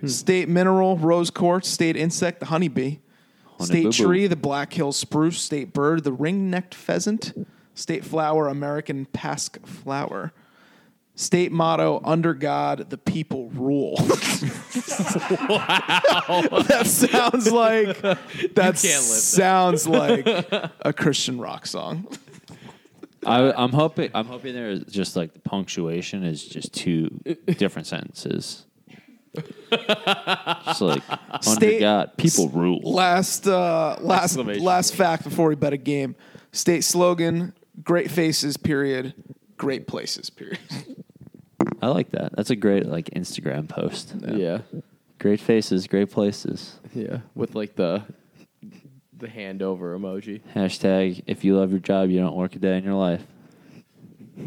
Hmm. 0.00 0.06
State 0.06 0.48
mineral, 0.48 0.96
rose 0.96 1.30
quartz. 1.30 1.68
State 1.68 1.96
insect, 1.96 2.40
the 2.40 2.46
honeybee. 2.46 2.98
State 3.60 3.86
Honeyboo-boo. 3.86 4.04
tree, 4.04 4.26
the 4.26 4.36
Black 4.36 4.72
Hill 4.72 4.92
spruce. 4.92 5.40
State 5.42 5.72
bird, 5.72 6.04
the 6.04 6.12
ring-necked 6.12 6.74
pheasant. 6.74 7.34
State 7.74 8.04
flower, 8.04 8.48
American 8.48 9.04
pasque 9.06 9.64
flower. 9.66 10.32
State 11.14 11.52
motto, 11.52 12.00
under 12.02 12.32
God, 12.32 12.88
the 12.90 12.96
people 12.98 13.50
rule. 13.50 13.96
Wow. 15.48 16.42
That 16.68 16.86
sounds 16.86 17.50
like 17.50 18.00
that 18.00 18.18
can't 18.54 18.74
live 18.74 18.82
that. 18.82 18.82
sounds 18.96 19.86
like 19.88 20.26
a 20.26 20.92
Christian 20.96 21.40
rock 21.40 21.66
song. 21.66 22.06
I, 23.26 23.52
I'm 23.52 23.72
hoping. 23.72 24.10
I'm 24.14 24.26
hoping 24.26 24.54
there 24.54 24.70
is 24.70 24.84
just 24.84 25.16
like 25.16 25.32
the 25.34 25.40
punctuation 25.40 26.24
is 26.24 26.44
just 26.46 26.72
two 26.72 27.20
different 27.46 27.86
sentences. 27.86 28.64
Just 29.70 30.80
like 30.80 31.02
under 31.08 31.42
State- 31.42 31.80
God, 31.80 32.16
people 32.16 32.48
rule. 32.48 32.80
Last 32.82 33.46
uh, 33.46 33.96
last 34.00 34.24
Exclamation 34.32 34.64
last 34.64 34.94
fact 34.94 35.24
before 35.24 35.48
we 35.48 35.54
bet 35.54 35.72
a 35.72 35.76
game. 35.76 36.16
State 36.52 36.82
slogan: 36.82 37.52
Great 37.82 38.10
faces. 38.10 38.56
Period. 38.56 39.14
Great 39.56 39.86
places. 39.86 40.30
Period. 40.30 40.58
I 41.82 41.88
like 41.88 42.10
that. 42.12 42.34
That's 42.34 42.50
a 42.50 42.56
great 42.56 42.86
like 42.86 43.10
Instagram 43.10 43.68
post. 43.68 44.14
yeah, 44.26 44.62
Great 45.18 45.40
faces, 45.40 45.86
great 45.86 46.10
places. 46.10 46.78
yeah, 46.94 47.18
with 47.34 47.54
like 47.54 47.76
the 47.76 48.02
the 49.20 49.28
hand 49.28 49.62
over 49.62 49.96
emoji. 49.98 50.40
Hashtag 50.54 51.22
if 51.26 51.44
you 51.44 51.56
love 51.56 51.70
your 51.70 51.80
job, 51.80 52.10
you 52.10 52.18
don't 52.18 52.34
work 52.36 52.56
a 52.56 52.58
day 52.58 52.78
in 52.78 52.84
your 52.84 52.94
life. 52.94 53.22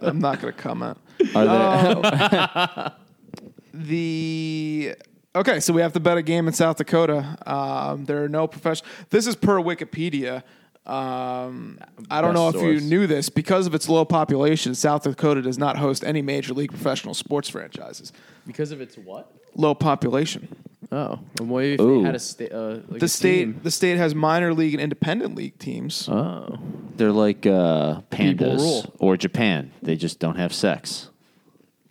I'm 0.00 0.18
not 0.18 0.40
going 0.40 0.52
to 0.54 0.58
comment. 0.60 0.98
Are 1.34 1.44
there, 1.44 2.92
The 3.74 4.94
okay, 5.34 5.60
so 5.60 5.72
we 5.72 5.80
have 5.80 5.94
to 5.94 6.00
bet 6.00 6.18
a 6.18 6.22
game 6.22 6.46
in 6.46 6.52
South 6.52 6.76
Dakota. 6.76 7.36
Um, 7.46 8.04
there 8.04 8.22
are 8.24 8.28
no 8.28 8.46
professional. 8.46 8.90
This 9.10 9.26
is 9.26 9.34
per 9.34 9.58
Wikipedia. 9.58 10.42
Um, 10.84 11.78
I 12.10 12.20
don't 12.20 12.34
Best 12.34 12.34
know 12.34 12.48
if 12.48 12.54
you 12.56 12.78
source. 12.80 12.90
knew 12.90 13.06
this. 13.06 13.28
Because 13.30 13.66
of 13.66 13.74
its 13.74 13.88
low 13.88 14.04
population, 14.04 14.74
South 14.74 15.04
Dakota 15.04 15.40
does 15.40 15.56
not 15.56 15.78
host 15.78 16.04
any 16.04 16.20
major 16.22 16.52
league 16.52 16.70
professional 16.70 17.14
sports 17.14 17.48
franchises. 17.48 18.12
Because 18.46 18.72
of 18.72 18.80
its 18.80 18.98
what? 18.98 19.32
Low 19.54 19.74
population. 19.74 20.48
Oh, 20.90 21.18
and 21.38 21.48
what 21.48 21.64
if 21.64 21.80
Ooh. 21.80 22.00
they 22.00 22.06
had 22.06 22.14
a 22.14 22.18
state? 22.18 22.52
Uh, 22.52 22.78
like 22.88 22.98
The 23.00 23.06
a 23.06 23.08
state 23.08 23.44
team? 23.44 23.60
the 23.62 23.70
state 23.70 23.96
has 23.98 24.14
minor 24.14 24.52
league 24.52 24.74
and 24.74 24.80
independent 24.82 25.34
league 25.34 25.58
teams. 25.58 26.08
Oh, 26.08 26.58
they're 26.96 27.12
like 27.12 27.46
uh, 27.46 28.00
People 28.10 28.46
pandas 28.48 28.58
rule. 28.58 28.94
or 28.98 29.16
Japan. 29.16 29.70
They 29.82 29.96
just 29.96 30.18
don't 30.18 30.36
have 30.36 30.52
sex. 30.52 31.08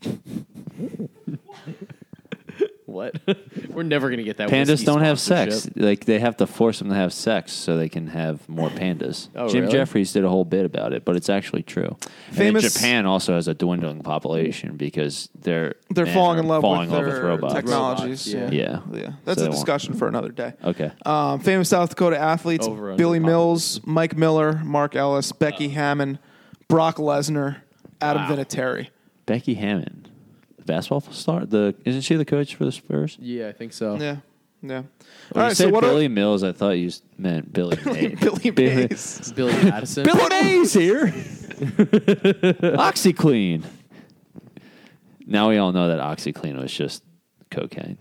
what? 2.92 3.16
We're 3.70 3.84
never 3.84 4.10
gonna 4.10 4.24
get 4.24 4.38
that. 4.38 4.50
Pandas 4.50 4.86
don't 4.86 5.02
have 5.02 5.20
sex. 5.20 5.70
Like 5.76 6.06
they 6.06 6.20
have 6.20 6.38
to 6.38 6.48
force 6.48 6.80
them 6.80 6.90
to 6.90 6.96
have 6.96 7.14
sex 7.14 7.52
so 7.52 7.78
they 7.78 7.90
can 7.90 8.08
have 8.08 8.48
more 8.50 8.70
pandas. 8.70 9.30
Oh, 9.36 9.48
Jim 9.50 9.62
really? 9.62 9.72
Jefferies 9.74 10.12
did 10.14 10.24
a 10.24 10.30
whole 10.30 10.46
bit 10.46 10.66
about 10.66 10.94
it, 10.94 11.06
but 11.06 11.16
it's 11.16 11.30
actually 11.30 11.64
true. 11.64 11.98
And 12.28 12.36
Famous- 12.38 12.74
Japan 12.74 13.06
also 13.06 13.34
has 13.36 13.48
a 13.48 13.54
dwindling 13.54 14.02
population 14.02 14.78
because 14.78 15.30
they're 15.40 15.76
They're 15.90 16.06
falling 16.06 16.38
in 16.40 16.48
love 16.48 16.62
falling 16.62 16.82
with 16.82 16.90
in 16.90 16.94
love 16.96 17.06
their 17.06 17.16
with 17.16 17.24
robots. 17.42 17.54
technologies. 17.54 18.34
Robots, 18.36 18.54
yeah. 18.54 18.82
Yeah. 18.92 19.00
yeah. 19.02 19.12
That's 19.26 19.40
So 19.42 19.48
a 19.48 19.50
discussion 19.52 19.94
for 19.96 20.08
another 20.08 20.30
day. 20.30 20.54
Okay. 20.64 20.92
Um, 21.06 21.40
famous 21.40 21.70
South 21.70 21.90
Dakota 21.90 22.18
athletes: 22.20 22.68
Over 22.68 22.92
under 22.92 22.98
Billy 22.98 23.20
population. 23.20 23.26
Mills, 23.26 23.82
Mike 23.86 24.18
Miller, 24.18 24.62
Mark 24.64 24.96
Ellis, 24.96 25.32
Becky 25.32 25.70
Hammon, 25.70 26.20
Brock 26.68 26.98
Lesnar, 26.98 27.58
Adam 28.02 28.24
Wow. 28.24 28.36
Vinatieri. 28.36 28.90
Becky 29.26 29.54
Hammon, 29.54 30.01
the 30.01 30.01
basketball 30.72 31.02
star. 31.14 31.46
The 31.46 31.76
isn't 31.86 32.02
she 32.02 32.16
the 32.16 32.26
coach 32.26 32.56
for 32.56 32.66
the 32.66 32.72
Spurs? 32.72 33.18
Yeah, 33.20 33.48
I 33.50 33.52
think 33.52 33.74
so. 33.74 33.96
Yeah, 33.96 34.18
yeah. 34.62 34.82
When 34.82 34.84
All 35.36 35.42
you 35.42 35.42
right, 35.48 35.58
so 35.58 35.70
what? 35.70 35.82
Billy 35.82 36.06
Are, 36.06 36.10
Mills, 36.10 36.44
I 36.44 36.52
thought 36.52 36.72
you 36.72 36.88
s- 36.88 37.02
meant 37.18 37.52
Billy. 37.52 37.78
Mays. 37.86 38.20
Billy 38.20 38.52
Billy- 38.52 38.88
Mays. 38.88 39.32
Billy 39.36 39.54
Madison. 39.64 40.04
Billy 40.06 40.30
Mays 40.30 40.74
here. 40.74 41.08
OxiClean. 42.72 43.64
Now 45.26 45.50
we 45.50 45.58
all 45.58 45.72
know 45.72 45.88
that 45.88 46.00
OxiClean 46.00 46.60
was 46.62 46.74
just 46.74 47.04
cocaine. 47.50 47.98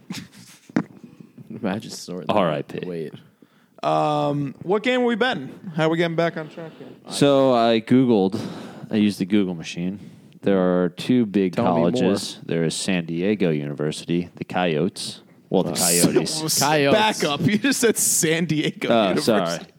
Imagine 1.51 1.91
snorting. 1.91 2.27
that. 2.29 2.37
R.I.P.. 2.37 2.87
Wait. 2.87 3.13
Um, 3.83 4.55
what 4.63 4.83
game 4.83 5.01
are 5.01 5.05
we 5.05 5.15
betting? 5.15 5.49
How 5.75 5.87
are 5.87 5.89
we 5.89 5.97
getting 5.97 6.17
back 6.17 6.37
on 6.37 6.49
track 6.51 6.73
here? 6.79 6.89
So 7.11 7.55
I 7.55 7.81
Googled, 7.81 8.39
I 8.91 8.97
used 8.97 9.19
the 9.19 9.25
Google 9.27 9.55
machine. 9.55 9.99
There 10.43 10.57
hmm. 10.57 10.61
are 10.61 10.89
two 10.91 11.27
big 11.27 11.55
Tell 11.55 11.65
me 11.65 11.71
colleges. 11.71 12.39
There 12.45 12.65
is 12.65 12.75
San 12.75 13.07
Diego 13.07 13.51
University, 13.51 14.31
the 14.37 14.45
Coyotes. 14.45 15.23
Well, 15.49 15.65
the 15.65 15.73
uh, 15.73 15.77
Coyotes. 15.77 16.59
Coyotes. 16.59 16.99
Back 17.21 17.25
up. 17.25 17.41
You 17.47 17.59
just 17.59 17.81
said 17.81 17.97
San 17.97 18.45
Diego 18.47 18.89
Oh, 18.89 19.09
University. 19.09 19.75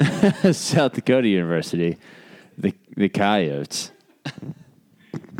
sorry. 0.00 0.52
South 0.52 0.92
Dakota 0.94 1.28
University, 1.28 1.96
the 2.58 2.74
the 2.96 3.08
Coyotes, 3.08 3.92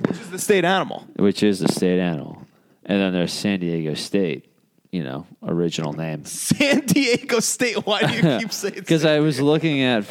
Which 0.07 0.19
is 0.19 0.31
the 0.31 0.39
state 0.39 0.65
animal. 0.65 1.07
which 1.17 1.43
is 1.43 1.59
the 1.61 1.69
state 1.69 1.99
animal. 1.99 2.47
And 2.85 3.01
then 3.01 3.13
there's 3.13 3.33
San 3.33 3.61
Diego 3.61 3.95
State, 3.95 4.52
you 4.93 5.03
know, 5.03 5.27
original 5.43 5.95
name. 5.95 6.25
San 6.27 6.81
Diego 6.81 7.41
State. 7.41 7.87
Why 7.87 8.03
do 8.03 8.15
you 8.15 8.39
keep 8.39 8.53
saying 8.53 8.75
Because 8.77 9.05
I 9.05 9.19
was 9.19 9.41
looking 9.41 9.81
at, 9.81 10.05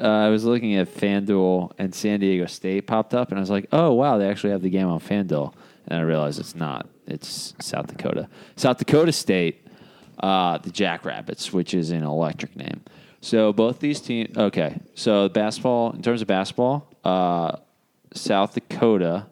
uh, 0.00 0.08
I 0.08 0.30
was 0.30 0.44
looking 0.44 0.74
at 0.76 0.92
FanDuel 0.92 1.72
and 1.78 1.94
San 1.94 2.18
Diego 2.18 2.46
State 2.46 2.86
popped 2.86 3.14
up, 3.14 3.28
and 3.28 3.38
I 3.38 3.40
was 3.40 3.50
like, 3.50 3.66
oh 3.70 3.92
wow, 3.92 4.18
they 4.18 4.28
actually 4.28 4.50
have 4.50 4.62
the 4.62 4.70
game 4.70 4.88
on 4.88 4.98
FanDuel, 5.00 5.54
and 5.86 6.00
I 6.00 6.02
realized 6.02 6.40
it's 6.40 6.56
not. 6.56 6.88
It's 7.06 7.54
South 7.60 7.88
Dakota. 7.88 8.28
South 8.56 8.78
Dakota 8.78 9.12
State, 9.12 9.66
uh, 10.20 10.56
the 10.58 10.70
Jackrabbits, 10.70 11.52
which 11.52 11.74
is 11.74 11.90
an 11.90 12.02
electric 12.02 12.56
name. 12.56 12.80
So 13.20 13.52
both 13.52 13.80
these 13.80 14.00
teams. 14.00 14.36
Okay, 14.36 14.80
so 14.94 15.28
basketball. 15.28 15.92
In 15.92 16.00
terms 16.00 16.22
of 16.22 16.28
basketball, 16.28 16.88
uh, 17.04 17.56
South 18.14 18.54
Dakota, 18.54 19.26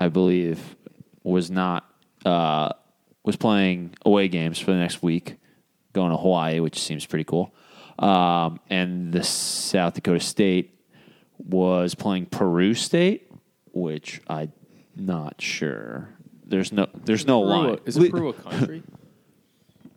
I 0.00 0.08
believe, 0.08 0.74
was 1.22 1.50
not 1.50 1.84
uh, 2.24 2.70
was 3.24 3.36
playing 3.36 3.94
away 4.04 4.28
games 4.28 4.58
for 4.58 4.70
the 4.70 4.76
next 4.76 5.02
week, 5.02 5.36
going 5.92 6.10
to 6.10 6.16
Hawaii, 6.16 6.60
which 6.60 6.78
seems 6.78 7.06
pretty 7.06 7.24
cool. 7.24 7.54
Um, 7.98 8.60
and 8.70 9.12
the 9.12 9.22
South 9.22 9.94
Dakota 9.94 10.20
State 10.20 10.78
was 11.38 11.94
playing 11.94 12.26
Peru 12.26 12.74
State, 12.74 13.30
which 13.72 14.20
I'm 14.28 14.52
not 14.96 15.40
sure. 15.40 16.10
There's 16.46 16.72
no 16.72 16.88
there's 17.04 17.26
no 17.26 17.40
Peru, 17.42 17.50
line. 17.50 17.78
is 17.86 17.96
it 17.96 18.10
Peru 18.10 18.28
a 18.28 18.32
country? 18.34 18.82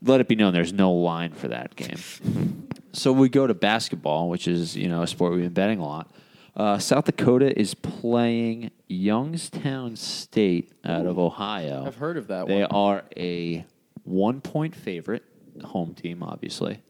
Let 0.04 0.22
it 0.22 0.28
be 0.28 0.36
known 0.36 0.54
there's 0.54 0.74
no 0.74 0.94
line 0.94 1.34
for 1.34 1.48
that 1.49 1.76
game. 1.76 2.68
so 2.94 3.12
we 3.12 3.30
go 3.30 3.48
to 3.48 3.54
basketball, 3.54 4.30
which 4.30 4.48
is 4.48 4.78
you 4.78 4.88
know 4.88 5.02
a 5.02 5.08
sport 5.08 5.34
we've 5.34 5.44
been 5.44 5.54
betting 5.54 5.80
a 5.80 5.86
lot. 5.86 6.10
Uh, 6.57 6.79
South 6.79 7.05
Dakota 7.05 7.57
is 7.57 7.75
playing 7.75 8.71
Youngstown 8.88 9.95
State 9.95 10.73
out 10.84 11.05
of 11.05 11.19
Ohio. 11.19 11.85
I've 11.85 11.97
heard 11.97 12.17
of 12.17 12.27
that 12.27 12.47
They 12.47 12.61
one. 12.61 12.71
are 12.71 13.03
a 13.15 13.63
one 14.03 14.41
point 14.41 14.75
favorite, 14.75 15.23
home 15.63 15.93
team, 15.93 16.23
obviously. 16.23 16.81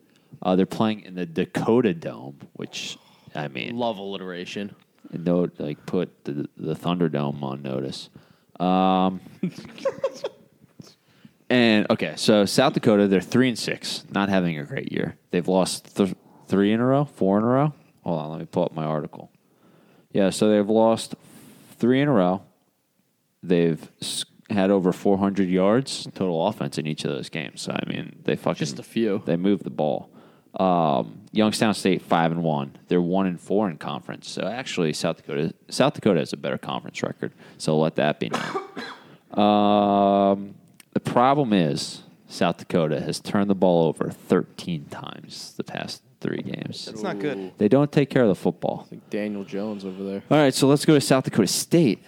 Uh, 0.41 0.55
they're 0.55 0.65
playing 0.65 1.01
in 1.01 1.15
the 1.15 1.25
Dakota 1.25 1.93
Dome, 1.93 2.37
which 2.53 2.97
I 3.35 3.49
mean, 3.49 3.75
Love 3.77 3.97
alliteration. 3.97 4.73
note 5.11 5.55
like 5.59 5.85
put 5.85 6.23
the 6.23 6.47
the 6.55 6.73
Thunderdome 6.73 7.43
on 7.43 7.61
notice. 7.61 8.09
Um, 8.61 9.19
and 11.49 11.87
okay, 11.89 12.13
so 12.15 12.45
South 12.45 12.73
Dakota, 12.73 13.07
they're 13.07 13.19
three 13.21 13.49
and 13.49 13.57
six, 13.59 14.05
not 14.11 14.29
having 14.29 14.57
a 14.57 14.63
great 14.63 14.91
year. 14.93 15.17
They've 15.31 15.47
lost 15.47 15.95
th- 15.97 16.15
three 16.47 16.71
in 16.71 16.79
a 16.79 16.85
row, 16.85 17.03
four 17.05 17.37
in 17.37 17.43
a 17.43 17.47
row. 17.47 17.73
Hold 18.03 18.19
on, 18.21 18.29
let 18.31 18.39
me 18.39 18.45
pull 18.45 18.63
up 18.63 18.73
my 18.73 18.85
article. 18.85 19.29
Yeah, 20.11 20.29
so 20.29 20.49
they've 20.49 20.69
lost 20.69 21.15
three 21.77 22.01
in 22.01 22.07
a 22.07 22.13
row. 22.13 22.41
They've 23.43 23.89
had 24.49 24.71
over 24.71 24.93
400 24.93 25.49
yards 25.49 26.07
total 26.15 26.47
offense 26.47 26.77
in 26.77 26.87
each 26.87 27.03
of 27.03 27.11
those 27.11 27.29
games. 27.29 27.61
So 27.61 27.73
I 27.73 27.87
mean, 27.87 28.19
they 28.23 28.35
fucking 28.35 28.59
Just 28.59 28.79
a 28.79 28.83
few. 28.83 29.21
They 29.25 29.35
moved 29.35 29.63
the 29.63 29.69
ball. 29.69 30.09
Um, 30.59 31.21
Youngstown 31.31 31.73
State 31.73 32.01
five 32.01 32.31
and 32.31 32.43
one. 32.43 32.77
They're 32.87 33.01
one 33.01 33.27
and 33.27 33.39
four 33.39 33.69
in 33.69 33.77
conference. 33.77 34.29
So 34.29 34.43
actually, 34.43 34.93
South 34.93 35.17
Dakota 35.17 35.53
South 35.69 35.93
Dakota 35.93 36.19
has 36.19 36.33
a 36.33 36.37
better 36.37 36.57
conference 36.57 37.03
record. 37.03 37.33
So 37.57 37.77
let 37.77 37.95
that 37.95 38.19
be 38.19 38.29
known. 38.29 39.43
um, 39.45 40.55
the 40.93 40.99
problem 40.99 41.53
is 41.53 42.01
South 42.27 42.57
Dakota 42.57 43.01
has 43.01 43.19
turned 43.19 43.49
the 43.49 43.55
ball 43.55 43.87
over 43.87 44.09
13 44.09 44.85
times 44.85 45.53
the 45.57 45.63
past 45.63 46.01
three 46.19 46.41
games. 46.41 46.85
That's 46.85 47.01
not 47.01 47.19
good. 47.19 47.53
They 47.57 47.67
don't 47.67 47.91
take 47.91 48.09
care 48.09 48.23
of 48.23 48.29
the 48.29 48.35
football. 48.35 48.87
Like 48.91 49.09
Daniel 49.09 49.43
Jones 49.43 49.85
over 49.85 50.03
there. 50.03 50.23
All 50.29 50.37
right, 50.37 50.53
so 50.53 50.67
let's 50.67 50.85
go 50.85 50.93
to 50.95 51.01
South 51.01 51.23
Dakota 51.25 51.47
State. 51.47 52.03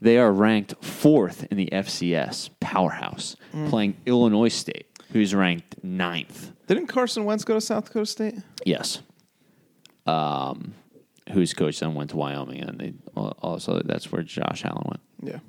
They 0.00 0.18
are 0.18 0.30
ranked 0.32 0.74
fourth 0.84 1.46
in 1.50 1.56
the 1.56 1.68
FCS 1.72 2.50
powerhouse, 2.60 3.36
playing 3.68 3.96
Illinois 4.04 4.48
State, 4.48 4.86
who's 5.12 5.34
ranked 5.34 5.82
ninth. 5.82 6.52
Didn't 6.66 6.88
Carson 6.88 7.24
Wentz 7.24 7.44
go 7.44 7.54
to 7.54 7.60
South 7.60 7.86
Dakota 7.86 8.06
State? 8.06 8.34
Yes. 8.66 9.00
Um, 10.06 10.74
whose 11.32 11.54
coach 11.54 11.80
then 11.80 11.94
went 11.94 12.10
to 12.10 12.16
Wyoming, 12.16 12.60
and 12.60 12.78
they 12.78 12.92
also 13.16 13.80
that's 13.84 14.12
where 14.12 14.22
Josh 14.22 14.64
Allen 14.64 14.84
went. 14.86 15.00
Yeah. 15.22 15.40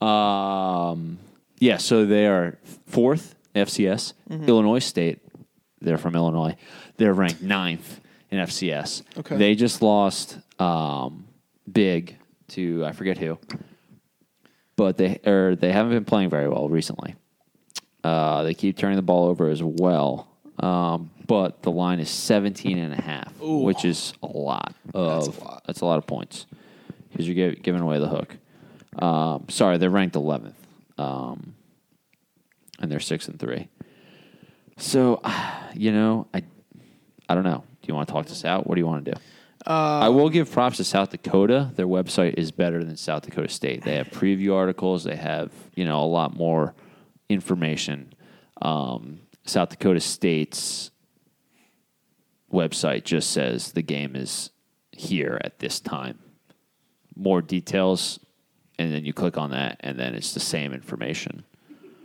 Um, 0.00 1.18
yeah, 1.58 1.76
so 1.76 2.06
they 2.06 2.26
are 2.26 2.58
fourth 2.86 3.34
FCS. 3.54 4.14
Illinois 4.30 4.78
State, 4.78 5.20
they're 5.80 5.98
from 5.98 6.14
Illinois. 6.14 6.56
They're 6.96 7.14
ranked 7.14 7.42
ninth 7.42 8.00
in 8.30 8.38
FCS. 8.38 9.02
Okay. 9.18 9.36
They 9.36 9.54
just 9.54 9.82
lost 9.82 10.38
um, 10.60 11.26
big 11.70 12.16
to 12.48 12.84
I 12.84 12.92
forget 12.92 13.16
who, 13.18 13.38
but 14.76 14.96
they 14.96 15.20
or 15.24 15.56
they 15.56 15.72
haven't 15.72 15.92
been 15.92 16.04
playing 16.04 16.30
very 16.30 16.48
well 16.48 16.68
recently. 16.68 17.14
Uh, 18.02 18.42
they 18.44 18.54
keep 18.54 18.76
turning 18.78 18.96
the 18.96 19.02
ball 19.02 19.26
over 19.28 19.48
as 19.48 19.62
well. 19.62 20.26
Um, 20.58 21.10
but 21.26 21.62
the 21.62 21.70
line 21.70 22.00
is 22.00 22.10
17 22.10 22.76
and 22.76 22.92
a 22.92 23.00
half, 23.00 23.32
Ooh. 23.42 23.60
which 23.60 23.84
is 23.84 24.12
a 24.22 24.26
lot 24.26 24.74
of 24.92 25.24
That's 25.26 25.38
a 25.38 25.44
lot. 25.44 25.62
that's 25.66 25.80
a 25.80 25.86
lot 25.86 25.96
of 25.98 26.06
points 26.06 26.44
because 27.10 27.26
you're 27.26 27.52
gi- 27.52 27.60
giving 27.62 27.80
away 27.80 27.98
the 27.98 28.08
hook. 28.08 28.36
Um, 28.98 29.46
sorry, 29.48 29.78
they're 29.78 29.88
ranked 29.90 30.16
11th, 30.16 30.52
um, 30.98 31.54
and 32.80 32.90
they're 32.92 33.00
six 33.00 33.28
and 33.28 33.38
three. 33.38 33.68
So, 34.80 35.20
you 35.74 35.92
know, 35.92 36.26
I, 36.34 36.42
I 37.28 37.34
don't 37.34 37.44
know. 37.44 37.64
Do 37.82 37.86
you 37.86 37.94
want 37.94 38.08
to 38.08 38.12
talk 38.12 38.26
this 38.26 38.44
out? 38.44 38.66
What 38.66 38.74
do 38.74 38.80
you 38.80 38.86
want 38.86 39.04
to 39.04 39.12
do? 39.12 39.20
I 39.66 40.08
will 40.08 40.30
give 40.30 40.50
props 40.50 40.78
to 40.78 40.84
South 40.84 41.10
Dakota. 41.10 41.70
Their 41.76 41.86
website 41.86 42.34
is 42.38 42.50
better 42.50 42.82
than 42.82 42.96
South 42.96 43.22
Dakota 43.22 43.48
State. 43.48 43.84
They 43.84 43.96
have 43.96 44.08
preview 44.08 44.54
articles. 44.54 45.04
They 45.04 45.16
have 45.16 45.52
you 45.74 45.84
know 45.84 46.02
a 46.02 46.06
lot 46.06 46.34
more 46.34 46.74
information. 47.28 48.14
Um, 48.62 49.20
South 49.44 49.68
Dakota 49.68 50.00
State's 50.00 50.90
website 52.52 53.04
just 53.04 53.30
says 53.30 53.72
the 53.72 53.82
game 53.82 54.16
is 54.16 54.50
here 54.92 55.38
at 55.44 55.58
this 55.58 55.78
time. 55.78 56.18
More 57.14 57.42
details, 57.42 58.18
and 58.78 58.92
then 58.92 59.04
you 59.04 59.12
click 59.12 59.36
on 59.36 59.50
that, 59.50 59.76
and 59.80 59.98
then 59.98 60.14
it's 60.14 60.32
the 60.32 60.40
same 60.40 60.72
information, 60.72 61.44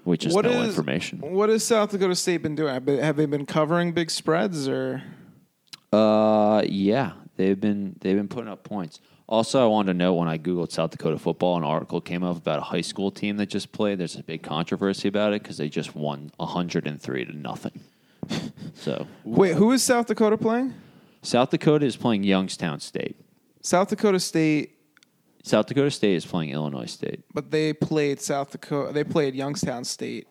which 0.06 0.26
is 0.26 0.34
What 0.34 0.46
no 0.46 0.52
is- 0.62 0.70
information. 0.70 1.20
What 1.20 1.50
has 1.50 1.64
South 1.66 1.92
Dakota 1.92 2.16
State 2.16 2.38
been 2.42 2.56
doing? 2.56 2.74
Have 2.74 3.18
they- 3.18 3.26
been 3.26 3.46
covering 3.46 3.92
big 3.92 4.10
spreads 4.10 4.68
or? 4.70 5.04
Uh, 5.92 6.62
yeah, 6.68 7.12
they've 7.36 7.60
been 7.60 7.96
they've 8.02 8.16
been 8.16 8.28
putting 8.28 8.50
up 8.50 8.64
points. 8.64 9.00
Also, 9.28 9.64
I 9.64 9.66
wanted 9.68 9.94
to 9.94 9.98
note 9.98 10.14
when 10.14 10.28
I 10.28 10.38
googled 10.38 10.72
South 10.72 10.92
Dakota 10.92 11.18
football, 11.18 11.58
an 11.58 11.64
article 11.64 12.00
came 12.00 12.24
up 12.24 12.38
about 12.38 12.60
a 12.60 12.62
high 12.64 12.82
school 12.82 13.10
team 13.10 13.38
that 13.38 13.48
just 13.48 13.72
played. 13.72 13.98
There's 13.98 14.16
a 14.16 14.24
big 14.24 14.44
controversy 14.44 15.08
about 15.08 15.34
it 15.34 15.42
because 15.42 15.58
they 15.58 15.68
just 15.68 15.96
won 15.96 16.32
103 16.38 17.26
to 17.26 17.34
nothing. 17.36 17.80
so 18.76 19.08
Wait, 19.24 19.56
who 19.56 19.72
is 19.72 19.82
South 19.82 20.06
Dakota 20.06 20.38
playing? 20.38 20.76
South 21.24 21.50
Dakota 21.50 21.86
is 21.88 21.96
playing 21.96 22.24
Youngstown 22.24 22.80
State. 22.80 23.16
South 23.62 23.88
Dakota 23.90 24.20
State, 24.20 24.75
South 25.46 25.68
Dakota 25.68 25.92
State 25.92 26.16
is 26.16 26.26
playing 26.26 26.50
Illinois 26.50 26.88
State. 26.88 27.24
but 27.32 27.52
they 27.52 27.72
played 27.72 28.20
South 28.20 28.52
Dakota. 28.52 28.92
They 28.92 29.04
played 29.04 29.36
Youngstown 29.36 29.84
State 29.84 30.28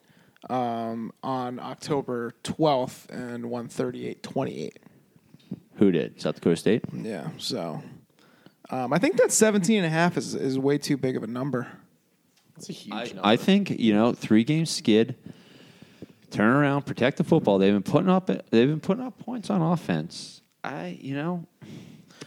um, 0.51 1.13
on 1.23 1.61
October 1.61 2.35
12th 2.43 3.09
and 3.11 3.49
won 3.49 3.69
38-28. 3.69 4.73
Who 5.77 5.93
did? 5.93 6.21
South 6.21 6.35
Dakota 6.35 6.57
State. 6.57 6.85
Yeah, 6.93 7.29
so 7.39 7.81
um, 8.71 8.93
I 8.93 8.99
think 8.99 9.17
that 9.19 9.31
17 9.31 9.77
and 9.77 9.87
a 9.87 9.89
half 9.89 10.17
is, 10.17 10.35
is 10.35 10.59
way 10.59 10.79
too 10.79 10.97
big 10.97 11.17
of 11.17 11.23
a 11.23 11.29
number. 11.29 11.69
That's 12.57 12.71
a 12.71 12.73
huge 12.73 12.95
I, 12.95 13.05
number. 13.05 13.21
I 13.23 13.37
think 13.37 13.71
you 13.71 13.95
know 13.95 14.13
three 14.13 14.43
game 14.43 14.67
skid. 14.67 15.17
Turn 16.31 16.57
around, 16.57 16.83
protect 16.87 17.19
the 17.19 17.25
football. 17.25 17.59
They've 17.59 17.73
been 17.73 17.83
putting 17.85 18.11
up. 18.11 18.27
They've 18.27 18.69
been 18.69 18.81
putting 18.81 19.05
up 19.05 19.17
points 19.19 19.51
on 19.51 19.63
offense. 19.63 20.43
I, 20.65 20.99
you 21.01 21.15
know, 21.15 21.47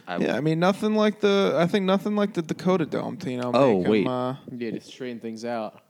I, 0.08 0.18
Yeah, 0.18 0.36
I 0.38 0.40
mean 0.42 0.60
nothing 0.60 0.96
like 0.96 1.20
the. 1.20 1.54
I 1.58 1.68
think 1.68 1.86
nothing 1.86 2.16
like 2.16 2.34
the 2.34 2.42
Dakota 2.42 2.86
Dome 2.86 3.18
to 3.18 3.32
you 3.32 3.38
know. 3.38 3.52
Oh, 3.54 3.78
make 3.80 3.86
'em, 3.86 3.92
wait. 3.92 4.08
uh, 4.08 4.36
yeah, 4.56 4.72
to 4.72 4.80
straighten 4.82 5.20
things 5.20 5.44
out. 5.46 5.82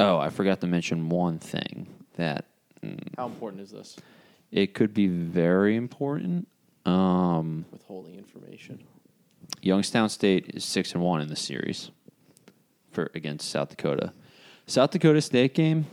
Oh, 0.00 0.18
I 0.18 0.30
forgot 0.30 0.60
to 0.62 0.66
mention 0.66 1.08
one 1.08 1.38
thing 1.38 1.86
that 2.16 2.46
mm, 2.84 2.98
How 3.16 3.26
important 3.26 3.62
is 3.62 3.70
this? 3.70 3.96
it 4.50 4.74
could 4.74 4.92
be 4.92 5.06
very 5.06 5.76
important. 5.76 6.48
Um, 6.84 7.64
Withholding 7.70 8.16
information. 8.16 8.82
Youngstown 9.62 10.08
State 10.08 10.50
is 10.54 10.64
six 10.64 10.92
and 10.94 11.02
one 11.02 11.20
in 11.22 11.28
the 11.28 11.36
series 11.36 11.90
for 12.90 13.10
against 13.14 13.48
South 13.48 13.70
Dakota. 13.70 14.12
South 14.66 14.90
Dakota 14.90 15.20
State 15.22 15.54
game, 15.54 15.86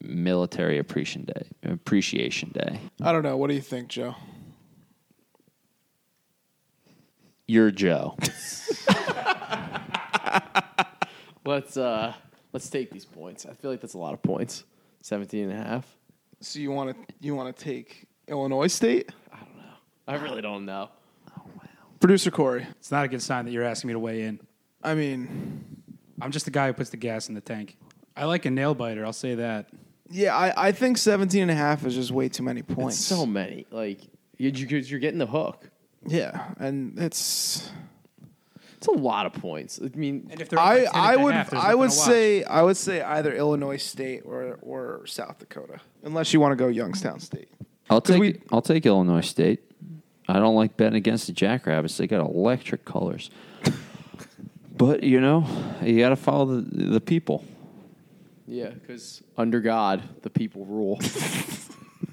military 0.00 0.78
appreciation 0.78 1.24
day. 1.24 1.46
Appreciation 1.72 2.50
day. 2.50 2.80
I 3.00 3.12
don't 3.12 3.22
know. 3.22 3.36
What 3.36 3.48
do 3.48 3.54
you 3.54 3.60
think, 3.60 3.88
Joe? 3.88 4.14
You're 7.46 7.70
Joe. 7.70 8.16
Let's 11.46 11.76
uh 11.76 12.14
let's 12.54 12.70
take 12.70 12.90
these 12.90 13.04
points. 13.04 13.44
I 13.44 13.52
feel 13.52 13.70
like 13.70 13.82
that's 13.82 13.92
a 13.94 13.98
lot 13.98 14.14
of 14.14 14.22
points. 14.22 14.64
17 15.02 15.50
and 15.50 15.52
a 15.52 15.62
half. 15.62 15.86
So 16.40 16.58
you 16.58 16.70
want 16.70 16.96
to 16.96 17.14
you 17.20 17.34
want 17.34 17.54
to 17.54 17.64
take 17.64 18.06
Illinois 18.28 18.68
State? 18.68 19.10
I 19.30 19.36
don't 19.36 19.56
know. 19.58 19.74
I 20.08 20.14
really 20.14 20.40
don't 20.40 20.64
know. 20.64 20.88
Producer 22.00 22.30
Corey. 22.30 22.66
It's 22.78 22.90
not 22.90 23.04
a 23.04 23.08
good 23.08 23.20
sign 23.20 23.44
that 23.44 23.50
you're 23.50 23.62
asking 23.64 23.88
me 23.88 23.92
to 23.94 23.98
weigh 23.98 24.22
in. 24.22 24.40
I 24.82 24.94
mean, 24.94 25.82
I'm 26.20 26.30
just 26.30 26.46
the 26.46 26.50
guy 26.50 26.68
who 26.68 26.72
puts 26.72 26.88
the 26.90 26.96
gas 26.96 27.28
in 27.28 27.34
the 27.34 27.40
tank. 27.42 27.76
I 28.16 28.24
like 28.24 28.46
a 28.46 28.50
nail 28.50 28.74
biter. 28.74 29.04
I'll 29.04 29.12
say 29.12 29.34
that. 29.34 29.68
yeah, 30.10 30.34
I, 30.36 30.68
I 30.68 30.72
think 30.72 30.96
17 30.98 31.42
and 31.42 31.50
a 31.50 31.54
half 31.54 31.84
is 31.84 31.94
just 31.94 32.10
way 32.10 32.28
too 32.30 32.42
many 32.42 32.62
points. 32.62 32.96
It's 32.96 33.04
so 33.04 33.26
many. 33.26 33.66
Like 33.70 34.00
you, 34.38 34.50
you, 34.50 34.78
you're 34.78 35.00
getting 35.00 35.18
the 35.18 35.26
hook. 35.26 35.68
Yeah, 36.06 36.52
and 36.58 36.98
it's 36.98 37.70
It's 38.76 38.86
a 38.86 38.92
lot 38.92 39.26
of 39.26 39.32
points. 39.32 39.80
I 39.82 39.88
mean, 39.96 40.28
And 40.30 40.40
if 40.40 40.48
they're 40.48 40.58
I 40.58 40.84
by 40.84 40.84
10 40.84 40.86
at 40.86 40.94
I 40.94 41.16
would 41.16 41.34
half, 41.34 41.54
I 41.54 41.74
would 41.74 41.92
say 41.92 42.44
I 42.44 42.62
would 42.62 42.76
say 42.76 43.02
either 43.02 43.34
Illinois 43.34 43.78
State 43.78 44.22
or 44.24 44.58
or 44.62 45.06
South 45.06 45.38
Dakota, 45.38 45.80
unless 46.02 46.32
you 46.32 46.40
want 46.40 46.52
to 46.52 46.56
go 46.56 46.68
Youngstown 46.68 47.20
State. 47.20 47.48
I'll 47.90 48.00
take 48.00 48.20
we- 48.20 48.40
I'll 48.52 48.62
take 48.62 48.86
Illinois 48.86 49.20
State. 49.22 49.60
I 50.26 50.34
don't 50.34 50.54
like 50.54 50.76
betting 50.76 50.96
against 50.96 51.26
the 51.26 51.32
Jackrabbits. 51.34 51.96
They 51.98 52.06
got 52.06 52.20
electric 52.24 52.84
colors. 52.86 53.30
but 54.76 55.02
you 55.02 55.20
know, 55.20 55.46
you 55.82 55.98
got 55.98 56.10
to 56.10 56.16
follow 56.16 56.46
the 56.60 56.62
the 56.62 57.00
people. 57.00 57.44
Yeah, 58.46 58.70
because 58.70 59.22
under 59.38 59.60
God, 59.60 60.02
the 60.22 60.30
people 60.30 60.66
rule. 60.66 60.98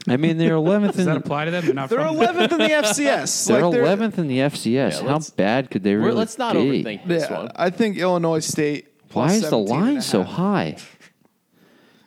I 0.08 0.18
mean, 0.18 0.38
they're 0.38 0.54
eleventh 0.56 0.96
Does 0.96 1.06
in 1.08 1.14
that 1.14 1.20
the, 1.20 1.26
apply 1.26 1.46
to 1.46 1.52
them? 1.52 1.66
They're 1.66 1.74
not 1.74 1.90
They're 1.90 2.00
11th 2.00 2.52
in 2.52 2.58
the 2.58 2.70
FCS. 2.70 3.48
they're 3.48 3.66
Like, 3.66 3.76
eleventh 3.80 4.20
in 4.20 4.28
the 4.28 4.38
FCS. 4.40 5.02
Yeah, 5.04 5.08
How 5.08 5.20
bad 5.36 5.70
could 5.72 5.84
they 5.84 5.94
We're- 5.94 6.06
really 6.08 6.18
let's 6.18 6.38
not 6.38 6.54
be? 6.54 6.84
overthink 6.84 7.08
this 7.08 7.24
Yeah, 7.30 7.38
one. 7.38 7.52
I 7.56 7.70
think 7.70 7.98
Illinois 7.98 8.40
State. 8.40 8.88
Why 9.14 9.28
plus 9.28 9.34
is 9.36 9.42
the 9.42 9.50
17 9.50 9.60
and 9.76 9.82
a 9.82 9.86
line 9.94 10.02
so 10.02 10.24
high? 10.24 10.78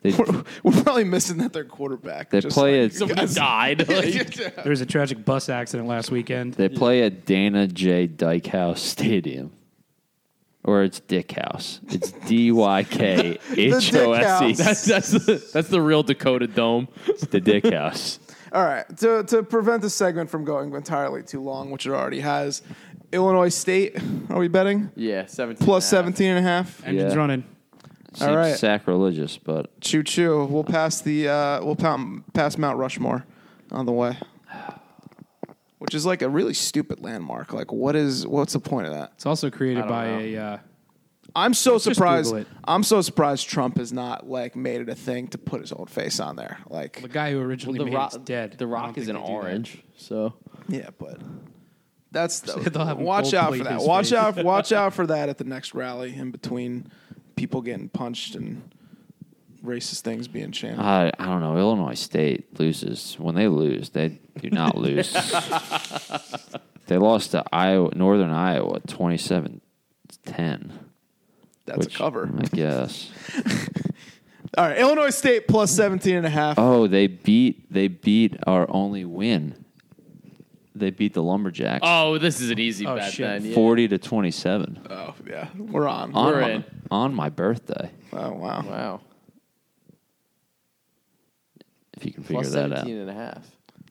We're, 0.05 0.45
we're 0.63 0.83
probably 0.83 1.05
missing 1.05 1.39
that 1.39 1.55
their 1.55 1.65
quarterback. 1.65 2.29
They 2.29 2.41
just 2.43 2.55
play 2.55 2.83
like, 2.83 2.93
it- 2.93 2.95
Somebody 2.95 3.21
guys- 3.23 3.35
died. 3.35 3.89
Like, 3.89 4.35
There 4.35 4.65
was 4.71 4.83
a 4.83 4.87
tragic 4.87 5.25
bus 5.25 5.49
accident 5.49 5.89
last 5.89 6.11
weekend. 6.11 6.55
they 6.55 6.69
play 6.69 7.03
at 7.05 7.25
Dana 7.25 7.67
J. 7.67 8.07
Dykehouse 8.07 8.83
Stadium. 8.83 9.51
Or 10.65 10.83
it's 10.83 11.01
Dick 11.01 11.33
House. 11.33 11.81
It's 11.89 12.11
D 12.27 12.51
Y 12.51 12.85
K 12.85 13.39
H 13.57 13.95
O 13.95 14.13
S 14.13 14.43
E. 14.43 14.53
That's 14.55 14.85
that's 14.87 15.11
the, 15.11 15.51
that's 15.53 15.69
the 15.69 15.81
real 15.83 16.03
Dakota 16.03 16.47
Dome. 16.47 16.89
It's 17.07 17.27
the 17.27 17.41
Dick 17.41 17.67
House. 17.73 18.19
All 18.53 18.65
right. 18.65 18.85
To, 18.99 19.25
to 19.25 19.43
prevent 19.43 19.83
the 19.83 19.91
segment 19.91 20.31
from 20.31 20.45
going 20.45 20.73
entirely 20.73 21.23
too 21.23 21.43
long, 21.43 21.71
which 21.71 21.87
it 21.87 21.91
already 21.91 22.21
has, 22.21 22.63
Illinois 23.13 23.49
State, 23.49 23.97
are 24.31 24.39
we 24.39 24.49
betting? 24.49 24.91
Yeah, 24.97 25.27
seventeen. 25.27 25.65
Plus 25.67 25.93
and 25.93 25.99
a 25.99 26.03
half. 26.05 26.07
17 26.17 26.31
and 26.31 26.39
a 26.39 26.49
half. 26.49 26.87
Engines 26.87 27.13
Yeah. 27.13 27.19
running. 27.19 27.45
Seems 28.15 28.31
right. 28.31 28.57
sacrilegious, 28.57 29.39
but 29.39 29.81
Choo 29.81 30.05
choo. 30.05 30.45
We'll 30.45 30.63
pass 30.63 31.01
the 31.01 31.29
uh, 31.29 31.65
we'll 31.65 31.75
pa- 31.77 32.21
pass 32.33 32.57
Mount 32.57 32.79
Rushmore 32.79 33.27
on 33.73 33.87
the 33.87 33.93
way. 33.93 34.17
Which 35.85 35.95
is 35.95 36.07
like 36.07 36.23
a 36.23 36.29
really 36.29 36.55
stupid 36.55 37.01
landmark. 37.01 37.53
Like 37.53 37.73
what 37.73 37.95
is 37.95 38.27
what's 38.27 38.55
the 38.55 38.61
point 38.61 38.87
of 38.87 38.95
that? 38.95 39.13
It's 39.15 39.27
also 39.27 39.51
created 39.51 39.87
by 39.87 40.07
know. 40.07 40.19
a. 40.19 40.37
Uh, 40.37 40.59
I'm 41.37 41.55
so 41.55 41.79
surprised. 41.79 42.35
I'm 42.65 42.83
so 42.83 43.01
surprised 43.01 43.49
Trump 43.49 43.79
has 43.79 43.93
not 43.93 44.29
like 44.29 44.55
made 44.55 44.81
it 44.81 44.89
a 44.89 44.95
thing 44.95 45.29
to 45.29 45.39
put 45.39 45.61
his 45.61 45.73
own 45.73 45.87
face 45.87 46.21
on 46.21 46.37
there. 46.37 46.59
Like 46.69 47.03
the 47.03 47.09
guy 47.09 47.33
who 47.33 47.41
originally 47.41 47.79
Well, 47.79 47.87
the 47.87 47.91
made 47.91 47.97
rock, 47.97 48.15
it's 48.15 48.25
dead. 48.25 48.57
The 48.59 48.67
rock 48.67 48.97
is 48.97 49.07
think 49.07 49.17
in 49.19 49.23
that. 49.23 49.29
orange, 49.29 49.83
so 49.97 50.35
Yeah, 50.69 50.91
but 50.97 51.19
that's 52.13 52.41
the, 52.41 52.53
They'll 52.71 52.87
have 52.87 52.99
him 52.99 53.05
watch 53.05 53.35
out 53.35 53.57
for 53.57 53.65
that. 53.65 53.81
Watch 53.81 54.11
face. 54.11 54.19
out, 54.19 54.37
watch 54.45 54.73
out 54.73 54.95
for 54.95 55.07
that 55.09 55.29
at 55.29 55.39
the 55.39 55.45
next 55.45 55.75
rally 55.75 56.15
in 56.15 56.31
between 56.31 56.91
people 57.37 57.61
getting 57.61 57.89
punched 57.89 58.37
and 58.37 58.63
racist 59.65 60.03
things 60.03 60.29
being 60.29 60.53
chanted. 60.53 60.81
I, 60.81 61.11
I 61.19 61.25
don't 61.27 61.41
know. 61.41 61.57
Illinois 61.57 61.95
State 61.95 62.59
loses. 62.61 63.17
When 63.19 63.35
they 63.35 63.49
lose, 63.49 63.91
they 63.91 64.21
do 64.41 64.51
not 64.51 64.77
lose. 64.79 65.13
they 66.87 66.99
lost 66.99 67.33
to 67.33 67.43
Iowa, 67.53 67.91
Northern 67.95 68.31
Iowa 68.31 68.81
27 68.81 69.61
10. 70.27 70.73
that's 71.67 71.87
a 71.87 71.91
cover. 71.91 72.31
I 72.39 72.43
guess. 72.55 73.11
All 74.57 74.69
right, 74.69 74.79
Illinois 74.79 75.11
State 75.11 75.49
plus 75.49 75.71
17 75.73 76.15
and 76.17 76.27
a 76.27 76.31
half. 76.31 76.59
Oh, 76.59 76.87
they 76.87 77.07
beat 77.09 77.73
they 77.73 77.89
beat 77.89 78.37
our 78.47 78.67
only 78.71 79.05
win. 79.05 79.65
They 80.77 80.91
beat 80.91 81.15
the 81.15 81.23
Lumberjacks 81.23 81.81
oh, 81.85 82.19
this 82.19 82.41
is 82.41 82.51
an 82.51 82.59
easy 82.59 82.85
Oh, 82.87 82.97
bet 82.97 83.13
shit. 83.13 83.27
then. 83.27 83.45
Yeah. 83.45 83.55
40 83.55 83.89
to 83.89 83.99
27 83.99 84.87
Oh, 84.91 85.15
yeah, 85.29 85.49
we're 85.57 85.87
on. 85.87 86.13
on 86.15 86.27
We're 86.33 86.41
my, 86.41 86.51
in. 86.51 86.65
on 86.91 87.15
my 87.15 87.29
birthday. 87.31 87.91
Oh 88.13 88.33
wow. 88.33 88.65
Wow, 88.67 89.01
If 92.05 92.09
you 92.09 92.13
can 92.13 92.23
figure 92.25 92.43
plus 92.43 92.53
that 92.53 92.71
17 92.71 92.97
out. 92.97 93.01
and 93.01 93.11
a 93.11 93.15
half. 93.15 93.47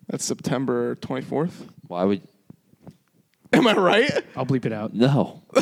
That's 0.08 0.24
September 0.24 0.96
24th. 0.98 1.52
Why 1.88 2.04
would 2.04 2.22
Am 3.54 3.68
I 3.68 3.74
right? 3.74 4.12
I'll 4.36 4.46
bleep 4.46 4.66
it 4.66 4.74
out. 4.74 4.94
no? 4.94 5.42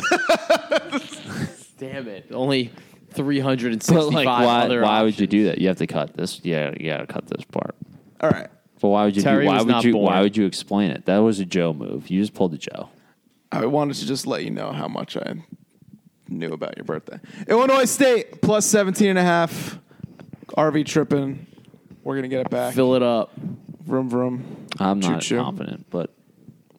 Damn 1.78 2.08
it! 2.08 2.26
Only 2.30 2.70
three 3.10 3.40
hundred 3.40 3.72
and 3.72 3.84
But 3.86 4.12
like, 4.12 4.26
why, 4.26 4.62
other. 4.62 4.82
why 4.82 5.02
would 5.02 5.18
you 5.18 5.26
do 5.26 5.44
that? 5.46 5.58
You 5.58 5.68
have 5.68 5.78
to 5.78 5.86
cut 5.86 6.14
this. 6.16 6.40
Yeah, 6.44 6.72
you 6.78 6.88
got 6.90 6.98
to 6.98 7.06
cut 7.06 7.26
this 7.26 7.44
part. 7.44 7.74
All 8.20 8.30
right. 8.30 8.48
But 8.80 8.88
why 8.88 9.04
would 9.04 9.16
you? 9.16 9.22
Terry 9.22 9.44
do, 9.44 9.48
why 9.48 9.56
was 9.56 9.64
would 9.66 9.70
not 9.72 9.84
you? 9.84 9.92
born. 9.92 10.04
Why 10.06 10.20
would 10.22 10.36
you 10.36 10.46
explain 10.46 10.90
it? 10.90 11.06
That 11.06 11.18
was 11.18 11.40
a 11.40 11.44
Joe 11.44 11.72
move. 11.72 12.08
You 12.08 12.20
just 12.20 12.34
pulled 12.34 12.54
a 12.54 12.58
Joe. 12.58 12.88
I 13.50 13.66
wanted 13.66 13.96
to 13.96 14.06
just 14.06 14.26
let 14.26 14.44
you 14.44 14.50
know 14.50 14.72
how 14.72 14.88
much 14.88 15.16
I 15.16 15.34
knew 16.28 16.52
about 16.52 16.76
your 16.76 16.84
birthday. 16.84 17.18
Illinois 17.48 17.84
State 17.84 18.40
plus 18.42 18.64
17 18.66 19.10
and 19.10 19.18
a 19.18 19.22
half. 19.22 19.78
RV 20.56 20.86
tripping. 20.86 21.46
We're 22.04 22.14
going 22.14 22.22
to 22.22 22.28
get 22.28 22.40
it 22.40 22.50
back. 22.50 22.74
Fill 22.74 22.94
it 22.94 23.02
up. 23.02 23.32
Vroom, 23.84 24.08
vroom. 24.10 24.66
I'm 24.78 25.00
not 25.00 25.22
Choo-choo. 25.22 25.40
confident, 25.42 25.86
but 25.90 26.10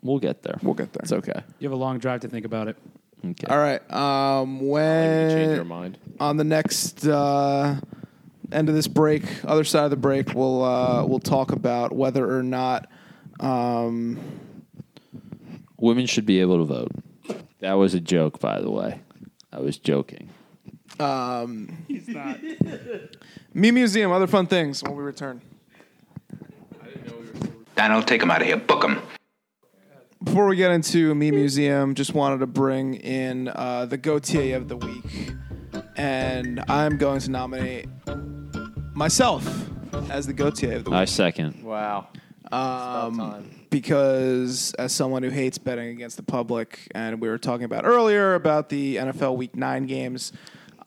we'll 0.02 0.20
get 0.20 0.42
there. 0.44 0.58
We'll 0.62 0.74
get 0.74 0.94
there. 0.94 1.02
It's 1.04 1.12
okay. 1.12 1.44
You 1.60 1.68
have 1.70 1.74
a 1.74 1.82
long 1.82 2.00
drive 2.00 2.22
to 2.22 2.28
think 2.28 2.46
about 2.46 2.68
it. 2.68 2.78
Okay. 3.26 3.48
All 3.48 3.58
right. 3.58 3.80
Um, 3.94 4.56
Maybe 4.58 5.34
change 5.34 5.48
your 5.50 5.58
when 5.60 5.68
mind. 5.68 5.98
on 6.20 6.36
the 6.38 6.44
next 6.44 7.06
uh, 7.08 7.80
end 8.52 8.68
of 8.68 8.76
this 8.76 8.88
break, 8.88 9.24
other 9.46 9.64
side 9.64 9.86
of 9.86 9.92
the 9.92 9.96
break, 9.98 10.34
we'll 10.34 10.62
uh, 10.64 11.06
we'll 11.06 11.20
talk 11.20 11.52
about 11.54 11.94
whether 11.94 12.30
or 12.38 12.44
not 12.44 12.90
um, 13.40 14.20
Women 15.78 16.06
should 16.06 16.26
be 16.26 16.40
able 16.42 16.58
to 16.60 16.66
vote. 16.66 16.92
That 17.60 17.74
was 17.74 17.94
a 17.94 18.00
joke, 18.02 18.40
by 18.40 18.60
the 18.62 18.70
way. 18.72 19.00
I 19.54 19.60
was 19.60 19.78
joking. 19.78 20.30
Um, 21.00 21.78
He's 21.88 22.08
not. 22.10 22.40
Me 23.54 23.70
Museum, 23.72 24.12
other 24.12 24.28
fun 24.28 24.48
things 24.48 24.82
when 24.84 24.96
we 24.96 25.04
return. 25.04 25.42
Donald, 27.76 28.08
take 28.08 28.22
him 28.22 28.32
out 28.32 28.42
of 28.42 28.48
here. 28.48 28.58
Book 28.58 28.84
him. 28.84 29.02
Before 30.24 30.48
we 30.48 30.56
get 30.56 30.72
into 30.72 31.14
Me 31.14 31.32
Museum, 31.32 31.96
just 31.96 32.14
wanted 32.14 32.40
to 32.40 32.48
bring 32.48 32.96
in 32.96 33.50
uh, 33.50 33.86
the 33.86 33.98
Gotye 33.98 34.56
of 34.56 34.70
the 34.70 34.78
week, 34.78 35.34
and 35.96 36.64
I'm 36.68 36.98
going 36.98 37.20
to 37.22 37.32
nominate 37.32 37.88
myself 38.94 39.46
as 40.10 40.26
the 40.26 40.34
Gotye 40.34 40.76
of 40.76 40.86
the 40.86 40.92
week. 40.92 41.00
I 41.00 41.06
second. 41.06 41.64
Wow. 41.64 42.08
Um, 42.52 43.52
because 43.70 44.74
as 44.76 44.94
someone 44.94 45.24
who 45.24 45.30
hates 45.30 45.58
betting 45.58 45.90
against 45.90 46.18
the 46.18 46.24
public, 46.24 46.88
and 46.96 47.20
we 47.20 47.28
were 47.28 47.38
talking 47.38 47.66
about 47.66 47.86
earlier 47.86 48.36
about 48.36 48.70
the 48.70 48.96
NFL 48.96 49.36
Week 49.36 49.56
Nine 49.56 49.86
games, 49.88 50.32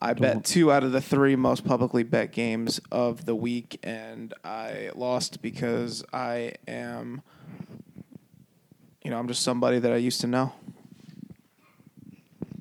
I 0.01 0.13
bet 0.13 0.45
two 0.45 0.71
out 0.71 0.83
of 0.83 0.91
the 0.91 1.01
three 1.01 1.35
most 1.35 1.65
publicly 1.65 2.03
bet 2.03 2.31
games 2.31 2.79
of 2.91 3.25
the 3.25 3.33
week, 3.35 3.79
and 3.83 4.33
I 4.43 4.91
lost 4.95 5.41
because 5.41 6.03
I 6.13 6.53
am, 6.67 7.21
you 9.03 9.09
know, 9.11 9.17
I'm 9.17 9.27
just 9.27 9.41
somebody 9.41 9.79
that 9.79 9.91
I 9.91 9.97
used 9.97 10.21
to 10.21 10.27
know. 10.27 10.53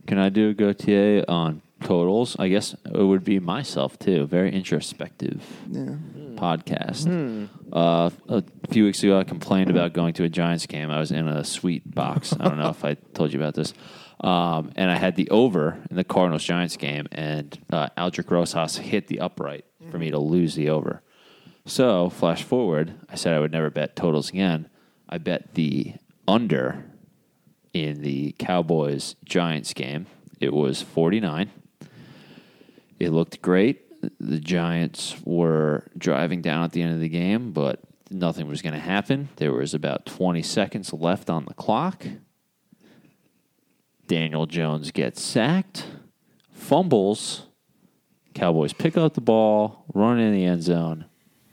Can 0.07 0.19
I 0.19 0.29
do 0.29 0.51
a 0.51 0.55
Gotye 0.55 1.25
on 1.29 1.63
totals? 1.83 2.37
I 2.39 2.49
guess 2.49 2.75
it 2.85 3.03
would 3.03 3.25
be 3.25 3.39
myself 3.41 3.99
too. 3.99 4.27
Very 4.27 4.53
introspective 4.53 5.43
Yeah. 5.71 5.97
podcast. 6.37 7.49
Uh, 7.73 8.11
a 8.29 8.45
few 8.71 8.85
weeks 8.85 9.03
ago, 9.03 9.19
I 9.19 9.25
complained 9.25 9.69
about 9.71 9.93
going 9.93 10.15
to 10.15 10.25
a 10.25 10.29
Giants 10.29 10.67
game. 10.67 10.91
I 10.91 11.01
was 11.01 11.11
in 11.11 11.27
a 11.27 11.45
suite 11.45 11.93
box. 11.95 12.33
I 12.39 12.49
don't 12.49 12.59
know 12.59 12.71
if 12.71 12.85
I 12.85 12.95
told 12.95 13.33
you 13.33 13.41
about 13.41 13.55
this. 13.55 13.75
Um, 14.20 14.72
and 14.76 14.90
I 14.90 14.97
had 14.97 15.16
the 15.16 15.28
over 15.30 15.82
in 15.90 15.97
the 15.97 16.05
Cardinals 16.05 16.44
Giants 16.44 16.76
game, 16.76 17.06
and 17.12 17.59
uh, 17.70 17.88
Aldrick 17.98 18.30
Rosas 18.30 18.78
hit 18.78 19.09
the 19.09 19.20
upright 19.20 19.64
for 19.90 19.98
me 19.98 20.10
to 20.10 20.18
lose 20.18 20.55
the 20.55 20.70
over. 20.70 21.02
So, 21.66 22.09
flash 22.09 22.43
forward, 22.43 22.94
I 23.10 23.16
said 23.16 23.34
I 23.34 23.40
would 23.40 23.52
never 23.52 23.70
bet 23.70 23.97
totals 23.97 24.30
again. 24.30 24.68
I 25.09 25.18
bet 25.18 25.55
the 25.55 25.94
under 26.26 26.84
in 27.72 28.02
the 28.02 28.34
Cowboys 28.38 29.16
Giants 29.24 29.74
game. 29.74 30.06
It 30.40 30.52
was 30.52 30.80
49. 30.82 31.51
It 32.98 33.10
looked 33.10 33.43
great. 33.43 33.82
The 34.20 34.38
Giants 34.38 35.16
were 35.24 35.84
driving 35.98 36.40
down 36.40 36.64
at 36.64 36.72
the 36.72 36.82
end 36.82 36.94
of 36.94 37.01
the 37.01 37.09
game, 37.09 37.52
but 37.52 37.80
nothing 38.10 38.47
was 38.48 38.62
going 38.62 38.74
to 38.74 38.80
happen. 38.80 39.28
There 39.36 39.52
was 39.52 39.74
about 39.74 40.06
20 40.06 40.43
seconds 40.43 40.93
left 40.93 41.28
on 41.28 41.44
the 41.47 41.55
clock. 41.55 42.06
Daniel 44.07 44.47
Jones 44.47 44.91
gets 44.91 45.20
sacked, 45.23 45.87
fumbles. 46.51 47.47
Cowboys 48.35 48.73
pick 48.73 48.97
up 48.97 49.15
the 49.15 49.20
ball, 49.20 49.85
run 49.95 50.19
in 50.19 50.33
the 50.33 50.45
end 50.45 50.62
zone 50.62 51.07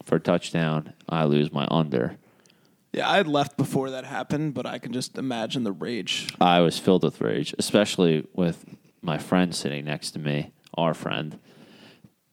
for 0.04 0.16
a 0.16 0.20
touchdown. 0.20 0.94
I 1.08 1.24
lose 1.24 1.52
my 1.52 1.68
under. 1.72 2.18
Yeah, 2.92 3.10
I 3.10 3.18
had 3.18 3.28
left 3.28 3.58
before 3.58 3.90
that 3.90 4.06
happened, 4.06 4.54
but 4.54 4.66
I 4.66 4.78
can 4.78 4.92
just 4.92 5.18
imagine 5.18 5.64
the 5.64 5.72
rage. 5.72 6.28
I 6.40 6.60
was 6.60 6.78
filled 6.78 7.04
with 7.04 7.22
rage, 7.22 7.56
especially 7.58 8.28
with 8.34 8.66
my 9.02 9.18
friend 9.18 9.56
sitting 9.56 9.86
next 9.86 10.12
to 10.12 10.20
me, 10.20 10.52
our 10.76 10.94
friend, 10.94 11.40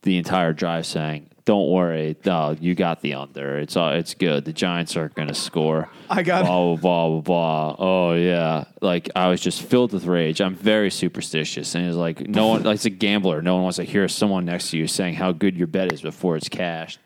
the 0.02 0.18
entire 0.18 0.52
drive 0.52 0.84
saying, 0.84 1.30
"Don't 1.50 1.68
worry, 1.68 2.16
no, 2.24 2.56
you 2.60 2.76
got 2.76 3.00
the 3.00 3.14
under. 3.14 3.58
It's 3.58 3.74
all, 3.76 3.90
it's 3.92 4.14
good. 4.14 4.44
The 4.44 4.52
Giants 4.52 4.96
aren't 4.96 5.14
going 5.16 5.26
to 5.28 5.34
score." 5.34 5.88
I 6.08 6.22
got- 6.22 6.44
blah 6.46 6.76
blah 6.76 7.08
blah 7.08 7.20
blah. 7.20 7.74
blah. 7.74 7.76
Oh 7.78 8.14
yeah, 8.14 8.64
like 8.80 9.10
I 9.16 9.26
was 9.28 9.40
just 9.40 9.62
filled 9.62 9.92
with 9.92 10.04
rage. 10.04 10.40
I'm 10.40 10.54
very 10.54 10.90
superstitious, 10.90 11.74
and 11.74 11.86
it's 11.88 11.96
like 11.96 12.28
no 12.28 12.46
one, 12.46 12.62
like 12.62 12.76
it's 12.76 12.84
a 12.84 12.90
gambler. 12.90 13.42
No 13.42 13.54
one 13.54 13.64
wants 13.64 13.76
to 13.78 13.84
hear 13.84 14.06
someone 14.06 14.44
next 14.44 14.70
to 14.70 14.78
you 14.78 14.86
saying 14.86 15.14
how 15.14 15.32
good 15.32 15.56
your 15.56 15.66
bet 15.66 15.92
is 15.92 16.02
before 16.02 16.36
it's 16.36 16.48
cashed. 16.48 17.00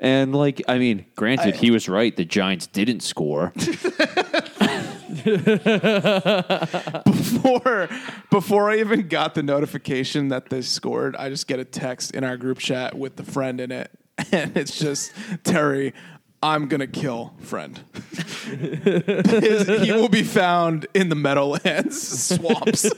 And 0.00 0.34
like, 0.34 0.62
I 0.68 0.78
mean, 0.78 1.06
granted, 1.16 1.56
he 1.56 1.70
was 1.70 1.88
right. 1.88 2.14
The 2.14 2.24
Giants 2.24 2.66
didn't 2.68 3.00
score. 3.00 3.52
before 7.04 7.88
before 8.30 8.70
I 8.70 8.78
even 8.78 9.08
got 9.08 9.34
the 9.34 9.42
notification 9.42 10.28
that 10.28 10.48
they 10.50 10.62
scored, 10.62 11.16
I 11.16 11.28
just 11.28 11.46
get 11.46 11.58
a 11.58 11.64
text 11.64 12.14
in 12.14 12.24
our 12.24 12.36
group 12.36 12.58
chat 12.58 12.96
with 12.96 13.16
the 13.16 13.24
friend 13.24 13.60
in 13.60 13.70
it, 13.72 13.90
and 14.32 14.56
it's 14.56 14.78
just 14.78 15.12
Terry. 15.44 15.94
I'm 16.40 16.68
gonna 16.68 16.86
kill 16.86 17.34
friend. 17.40 17.80
His- 18.12 19.66
he 19.82 19.90
will 19.92 20.08
be 20.08 20.22
found 20.22 20.86
in 20.94 21.08
the 21.08 21.16
Meadowlands 21.16 22.00
swamps. 22.36 22.88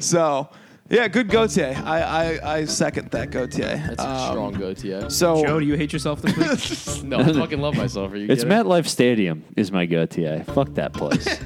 so, 0.00 0.48
yeah, 0.90 1.08
good 1.08 1.28
Gotye. 1.28 1.76
I, 1.84 2.00
I 2.40 2.54
I 2.58 2.64
second 2.64 3.10
that 3.10 3.30
Gotye. 3.30 3.86
That's 3.86 4.02
a 4.02 4.08
Um, 4.08 4.30
strong 4.30 4.52
go 4.54 4.72
to 4.74 4.86
you. 4.86 5.10
So 5.10 5.42
Joe, 5.44 5.60
do 5.60 5.66
you 5.66 5.74
hate 5.76 5.92
yourself 5.92 6.22
this 6.22 6.36
week? 6.36 7.04
No, 7.04 7.18
I 7.18 7.32
fucking 7.32 7.60
love 7.60 7.76
myself. 7.76 8.12
Are 8.12 8.16
you 8.16 8.26
It's 8.30 8.42
kidding? 8.44 8.58
MetLife 8.58 8.86
Stadium 8.86 9.44
is 9.56 9.70
my 9.72 9.86
go-to. 9.86 10.44
Fuck 10.44 10.74
that 10.74 10.92
place. 10.92 11.26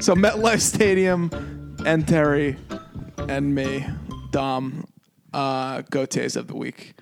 So 0.00 0.14
MetLife 0.14 0.62
Stadium 0.62 1.76
and 1.84 2.08
Terry 2.08 2.56
and 3.28 3.54
me, 3.54 3.84
Dom, 4.30 4.86
uh, 5.34 5.82
Gotyes 5.82 6.36
of 6.36 6.46
the 6.46 6.56
week. 6.56 6.94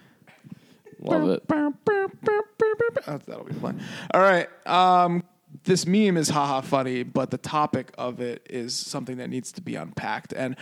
Love 0.98 1.28
it. 1.28 1.44
Oh, 1.48 3.18
That'll 3.24 3.44
be 3.44 3.54
fun. 3.54 3.80
All 4.12 4.20
right. 4.20 4.48
Um, 4.66 5.22
this 5.62 5.86
meme 5.86 6.16
is 6.16 6.28
haha 6.28 6.60
funny, 6.60 7.04
but 7.04 7.30
the 7.30 7.38
topic 7.38 7.92
of 7.96 8.20
it 8.20 8.44
is 8.50 8.74
something 8.74 9.18
that 9.18 9.30
needs 9.30 9.52
to 9.52 9.62
be 9.62 9.76
unpacked. 9.76 10.32
And 10.32 10.56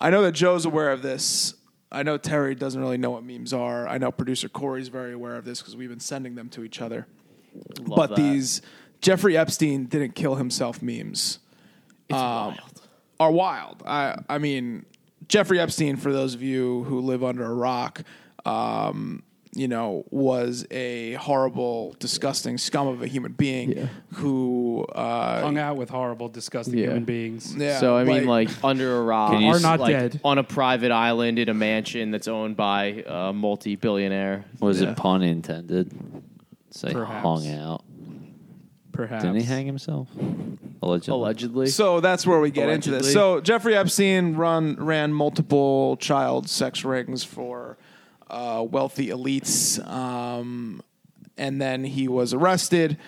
I 0.00 0.10
know 0.10 0.22
that 0.22 0.32
Joe's 0.32 0.64
aware 0.64 0.90
of 0.90 1.02
this. 1.02 1.54
I 1.92 2.02
know 2.02 2.16
Terry 2.16 2.54
doesn't 2.54 2.80
really 2.80 2.98
know 2.98 3.10
what 3.10 3.24
memes 3.24 3.52
are. 3.52 3.86
I 3.86 3.98
know 3.98 4.12
producer 4.12 4.48
Corey's 4.48 4.88
very 4.88 5.12
aware 5.12 5.36
of 5.36 5.44
this 5.44 5.60
because 5.60 5.76
we've 5.76 5.88
been 5.88 6.00
sending 6.00 6.36
them 6.36 6.48
to 6.50 6.64
each 6.64 6.80
other. 6.80 7.06
Love 7.80 7.96
but 7.96 8.06
that. 8.10 8.16
these 8.16 8.62
Jeffrey 9.00 9.36
Epstein 9.36 9.86
didn't 9.86 10.14
kill 10.14 10.36
himself 10.36 10.82
memes 10.82 11.40
um, 12.10 12.56
are 13.18 13.32
wild. 13.32 13.82
I 13.84 14.16
I 14.28 14.38
mean, 14.38 14.86
Jeffrey 15.28 15.58
Epstein, 15.58 15.96
for 15.96 16.12
those 16.12 16.34
of 16.34 16.42
you 16.42 16.84
who 16.84 17.00
live 17.00 17.24
under 17.24 17.44
a 17.44 17.54
rock, 17.54 18.02
um, 18.44 19.22
you 19.54 19.66
know, 19.66 20.04
was 20.10 20.64
a 20.70 21.14
horrible, 21.14 21.96
disgusting 21.98 22.56
scum 22.56 22.86
of 22.86 23.02
a 23.02 23.06
human 23.08 23.32
being 23.32 23.72
Yeah. 23.72 23.86
who 24.14 24.86
uh, 24.94 25.40
Hung 25.40 25.58
out 25.58 25.76
with 25.76 25.90
horrible, 25.90 26.28
disgusting 26.28 26.78
Yeah. 26.78 26.86
human 26.86 27.04
beings. 27.04 27.56
yeah, 27.56 27.80
so 27.80 27.96
I 27.96 28.04
mean, 28.04 28.26
like, 28.26 28.48
under 28.62 28.96
a 28.96 29.02
rock, 29.14 29.32
Are 29.32 29.56
s- 29.56 29.62
not 29.62 29.80
like, 29.80 29.92
dead. 29.92 30.20
on 30.24 30.38
a 30.38 30.44
private 30.44 30.92
island 30.92 31.38
in 31.40 31.48
a 31.48 31.54
mansion 31.54 32.12
that's 32.12 32.28
owned 32.28 32.56
by 32.56 33.02
a 33.06 33.32
multi-billionaire. 33.32 34.44
Was 34.60 34.80
Yeah. 34.80 34.90
it 34.92 34.96
pun 34.96 35.22
intended? 35.22 35.90
Say 36.70 36.92
Perhaps. 36.92 37.22
hung 37.22 37.48
out. 37.52 37.82
Perhaps. 38.92 39.22
Didn't 39.24 39.38
he 39.40 39.44
hang 39.46 39.66
himself? 39.66 40.08
Allegedly. 40.82 41.14
Allegedly, 41.14 41.66
So 41.68 42.00
that's 42.00 42.26
where 42.26 42.38
we 42.40 42.50
get 42.50 42.68
into 42.68 42.90
this. 42.90 43.12
So 43.12 43.40
Jeffrey 43.40 43.74
Epstein 43.74 44.34
run 44.34 44.76
ran 44.78 45.12
multiple 45.12 45.96
child 45.96 46.48
sex 46.48 46.84
rings 46.84 47.22
for 47.24 47.78
uh, 48.30 48.62
wealthy 48.62 49.08
elites, 49.08 49.84
um, 49.88 50.82
and 51.36 51.60
then 51.60 51.84
he 51.84 52.08
was 52.08 52.32
arrested 52.34 52.98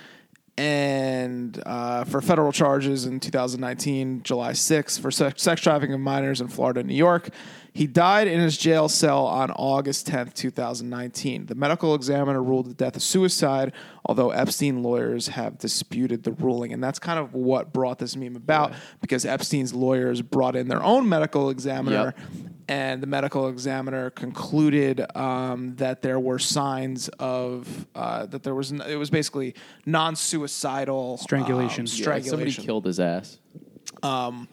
and 0.58 1.62
uh, 1.64 2.04
for 2.04 2.20
federal 2.20 2.52
charges 2.52 3.06
in 3.06 3.20
2019, 3.20 4.22
July 4.22 4.52
6th, 4.52 5.00
for 5.00 5.10
sex, 5.10 5.42
sex 5.42 5.60
trafficking 5.60 5.94
of 5.94 6.00
minors 6.00 6.40
in 6.40 6.48
Florida 6.48 6.80
and 6.80 6.88
New 6.88 6.94
York. 6.94 7.30
He 7.74 7.86
died 7.86 8.28
in 8.28 8.38
his 8.38 8.58
jail 8.58 8.90
cell 8.90 9.24
on 9.24 9.50
August 9.52 10.06
10th, 10.06 10.34
2019. 10.34 11.46
The 11.46 11.54
medical 11.54 11.94
examiner 11.94 12.42
ruled 12.42 12.66
the 12.66 12.74
death 12.74 12.96
a 12.96 13.00
suicide, 13.00 13.72
although 14.04 14.30
Epstein 14.30 14.82
lawyers 14.82 15.28
have 15.28 15.56
disputed 15.56 16.24
the 16.24 16.32
ruling. 16.32 16.74
And 16.74 16.84
that's 16.84 16.98
kind 16.98 17.18
of 17.18 17.32
what 17.32 17.72
brought 17.72 17.98
this 17.98 18.14
meme 18.14 18.36
about 18.36 18.74
because 19.00 19.24
Epstein's 19.24 19.72
lawyers 19.72 20.20
brought 20.20 20.54
in 20.54 20.68
their 20.68 20.82
own 20.82 21.08
medical 21.08 21.48
examiner 21.48 22.14
Yep. 22.14 22.51
And 22.72 23.02
the 23.02 23.06
medical 23.06 23.48
examiner 23.48 24.10
concluded 24.10 24.96
um, 25.16 25.74
that 25.76 26.00
there 26.02 26.18
were 26.28 26.38
signs 26.38 27.08
of 27.18 27.86
uh, 27.94 28.26
that 28.32 28.42
there 28.42 28.54
was 28.54 28.72
n- 28.72 28.82
it 28.94 28.96
was 28.96 29.10
basically 29.10 29.54
non-suicidal 29.86 31.18
Strangulation. 31.18 31.82
um, 31.82 31.86
Yeah, 31.86 32.16
Yeah, 32.24 32.30
somebody 32.30 32.52
killed 32.52 32.84
his 32.86 33.00
ass. 33.00 33.38
Um, 34.02 34.48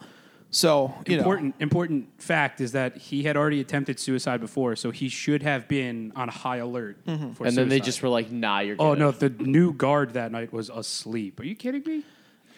So 0.52 0.92
you 1.06 1.16
important 1.18 1.54
important 1.60 2.08
fact 2.20 2.60
is 2.60 2.72
that 2.72 2.96
he 2.96 3.22
had 3.22 3.36
already 3.36 3.60
attempted 3.60 4.00
suicide 4.00 4.40
before, 4.40 4.74
so 4.76 4.90
he 4.90 5.08
should 5.08 5.42
have 5.44 5.68
been 5.68 6.12
on 6.16 6.26
high 6.28 6.56
alert. 6.68 6.96
Mm-hmm. 7.06 7.32
For 7.34 7.46
And 7.46 7.56
then 7.56 7.68
they 7.68 7.78
just 7.80 8.02
were 8.02 8.08
like, 8.18 8.32
"Nah, 8.32 8.58
you're." 8.64 8.76
Oh 8.80 8.90
good." 8.94 8.98
no, 8.98 9.10
the 9.12 9.30
new 9.58 9.72
guard 9.72 10.08
that 10.14 10.32
night 10.32 10.52
was 10.52 10.68
asleep. 10.68 11.38
Are 11.40 11.44
you 11.46 11.54
kidding 11.54 11.84
me? 11.86 12.02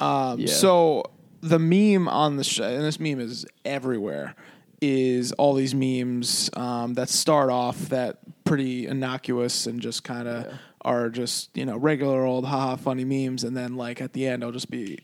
know, 0.00 0.36
Yeah. 0.38 0.46
so 0.64 1.04
the 1.42 1.58
meme 1.58 2.08
on 2.08 2.36
the 2.38 2.44
show, 2.44 2.64
and 2.64 2.82
this 2.82 2.98
meme 2.98 3.20
is 3.20 3.44
everywhere, 3.64 4.34
is 4.82 5.32
all 5.32 5.54
these 5.54 5.74
memes 5.74 6.50
um, 6.54 6.94
that 6.94 7.08
start 7.08 7.48
off 7.50 7.78
that 7.90 8.18
pretty 8.44 8.86
innocuous 8.86 9.66
and 9.66 9.80
just 9.80 10.02
kind 10.04 10.26
of 10.28 10.52
are 10.82 11.08
just 11.08 11.56
you 11.56 11.64
know 11.64 11.76
regular 11.76 12.24
old 12.24 12.44
haha 12.44 12.76
funny 12.76 13.04
memes, 13.04 13.44
and 13.44 13.56
then 13.56 13.76
like 13.76 14.00
at 14.02 14.12
the 14.12 14.26
end, 14.26 14.42
it'll 14.42 14.52
just 14.52 14.70
be 14.70 14.98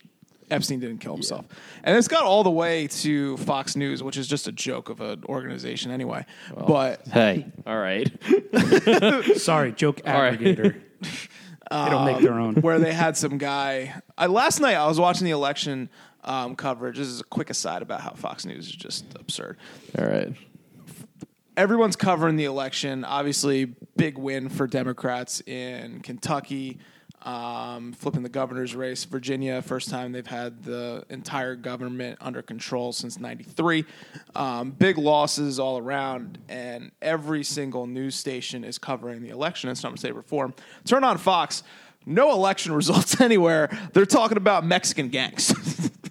Epstein 0.50 0.80
didn't 0.80 0.98
kill 0.98 1.12
himself, 1.12 1.46
and 1.84 1.96
it's 1.96 2.08
got 2.08 2.24
all 2.24 2.42
the 2.42 2.50
way 2.50 2.88
to 2.88 3.36
Fox 3.38 3.76
News, 3.76 4.02
which 4.02 4.16
is 4.16 4.26
just 4.26 4.48
a 4.48 4.52
joke 4.52 4.88
of 4.90 5.00
an 5.00 5.22
organization 5.28 5.90
anyway. 5.92 6.26
but 6.66 7.06
Hey, 7.06 7.46
All 7.66 7.78
right. 7.78 8.10
Sorry, 9.36 9.72
joke 9.72 10.00
All 10.06 10.20
right. 10.20 10.38
aggregator. 10.38 10.80
they 11.70 11.90
don't 11.90 12.06
make 12.06 12.22
their 12.22 12.32
own. 12.38 12.54
where 12.56 12.78
they 12.78 12.92
had 12.92 13.16
some 13.16 13.38
guy. 13.38 14.00
I, 14.16 14.26
last 14.26 14.58
night 14.60 14.74
I 14.74 14.86
was 14.86 14.98
watching 14.98 15.26
the 15.26 15.32
election 15.32 15.90
um, 16.24 16.56
coverage. 16.56 16.96
This 16.98 17.08
is 17.08 17.20
a 17.20 17.24
quick 17.24 17.50
aside 17.50 17.82
about 17.82 18.00
how 18.00 18.10
Fox 18.12 18.44
News 18.44 18.68
is 18.68 18.74
just 18.74 19.04
absurd. 19.14 19.56
All 19.98 20.06
right. 20.06 20.32
Everyone's 21.56 21.96
covering 21.96 22.36
the 22.36 22.44
election. 22.44 23.04
Obviously, 23.04 23.64
big 23.96 24.16
win 24.16 24.48
for 24.48 24.68
Democrats 24.68 25.40
in 25.40 26.00
Kentucky, 26.02 26.78
um, 27.22 27.92
flipping 27.94 28.22
the 28.22 28.28
governor's 28.28 28.76
race. 28.76 29.04
Virginia, 29.04 29.60
first 29.60 29.90
time 29.90 30.12
they've 30.12 30.24
had 30.24 30.62
the 30.62 31.04
entire 31.10 31.56
government 31.56 32.16
under 32.20 32.42
control 32.42 32.92
since 32.92 33.18
'93. 33.18 33.84
Um, 34.36 34.70
big 34.70 34.98
losses 34.98 35.58
all 35.58 35.78
around, 35.78 36.38
and 36.48 36.92
every 37.02 37.42
single 37.42 37.88
news 37.88 38.14
station 38.14 38.62
is 38.62 38.78
covering 38.78 39.20
the 39.20 39.30
election 39.30 39.68
in 39.68 39.74
some 39.74 39.96
shape 39.96 40.16
or 40.16 40.22
form. 40.22 40.54
Turn 40.84 41.02
on 41.02 41.18
Fox. 41.18 41.64
No 42.06 42.30
election 42.32 42.72
results 42.72 43.20
anywhere. 43.20 43.68
They're 43.92 44.06
talking 44.06 44.36
about 44.36 44.64
Mexican 44.64 45.08
gangs. 45.08 45.52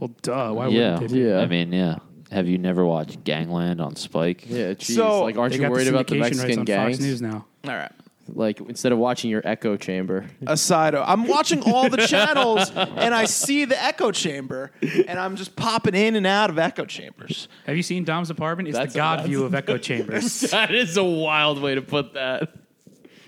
Well, 0.00 0.10
duh. 0.22 0.52
Why 0.52 0.66
yeah, 0.68 0.94
wouldn't 0.94 1.10
they? 1.12 1.16
be? 1.18 1.24
Yeah. 1.28 1.38
I 1.40 1.46
mean, 1.46 1.72
yeah. 1.72 1.96
Have 2.32 2.48
you 2.48 2.58
never 2.58 2.84
watched 2.84 3.22
Gangland 3.24 3.80
on 3.80 3.94
Spike? 3.96 4.44
Yeah. 4.48 4.72
Geez. 4.74 4.96
So- 4.96 5.22
like, 5.22 5.36
aren't 5.36 5.52
They 5.52 5.58
you 5.58 5.62
got 5.62 5.70
worried 5.70 5.86
the 5.86 5.90
about 5.90 6.06
the 6.08 6.14
syndication 6.16 6.20
rights 6.22 6.36
Mexican 6.38 6.58
on 6.60 6.64
gangs? 6.64 6.96
Fox 6.96 7.04
News 7.04 7.22
now. 7.22 7.44
all 7.64 7.70
right. 7.74 7.92
Like 8.32 8.60
instead 8.60 8.92
of 8.92 8.98
watching 8.98 9.28
your 9.28 9.42
echo 9.44 9.76
chamber, 9.76 10.24
aside. 10.46 10.94
I'm 10.94 11.26
watching 11.26 11.62
all 11.64 11.88
the 11.88 11.96
channels 12.06 12.70
and 12.70 13.12
I 13.12 13.24
see 13.24 13.64
the 13.64 13.82
echo 13.82 14.12
chamber 14.12 14.70
and 15.08 15.18
I'm 15.18 15.34
just 15.34 15.56
popping 15.56 15.96
in 15.96 16.14
and 16.14 16.24
out 16.28 16.48
of 16.48 16.56
echo 16.56 16.84
chambers. 16.84 17.48
Have 17.66 17.76
you 17.76 17.82
seen 17.82 18.04
Dom's 18.04 18.30
apartment? 18.30 18.68
It's 18.68 18.76
That's- 18.76 18.92
the 18.92 18.98
God 18.98 19.12
that's- 19.18 19.26
view 19.28 19.42
of 19.42 19.52
echo 19.56 19.78
chambers. 19.78 20.40
that 20.52 20.72
is 20.72 20.96
a 20.96 21.02
wild 21.02 21.60
way 21.60 21.74
to 21.74 21.82
put 21.82 22.14
that. 22.14 22.54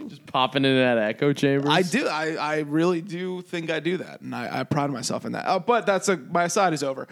Just 0.09 0.27
popping 0.27 0.65
in 0.65 0.77
that 0.77 0.99
echo 0.99 1.33
chamber. 1.33 1.69
I 1.71 1.83
do. 1.83 2.07
I, 2.07 2.35
I 2.35 2.59
really 2.61 3.01
do 3.01 3.43
think 3.43 3.71
I 3.71 3.81
do 3.81 3.97
that, 3.99 4.21
and 4.21 4.35
I, 4.35 4.61
I 4.61 4.65
pride 4.65 4.91
myself 4.91 5.25
in 5.25 5.33
that. 5.33 5.47
Uh, 5.47 5.59
but 5.59 5.87
that's 5.87 6.09
a 6.09 6.17
my 6.17 6.49
side 6.49 6.73
is 6.73 6.83
over. 6.83 7.09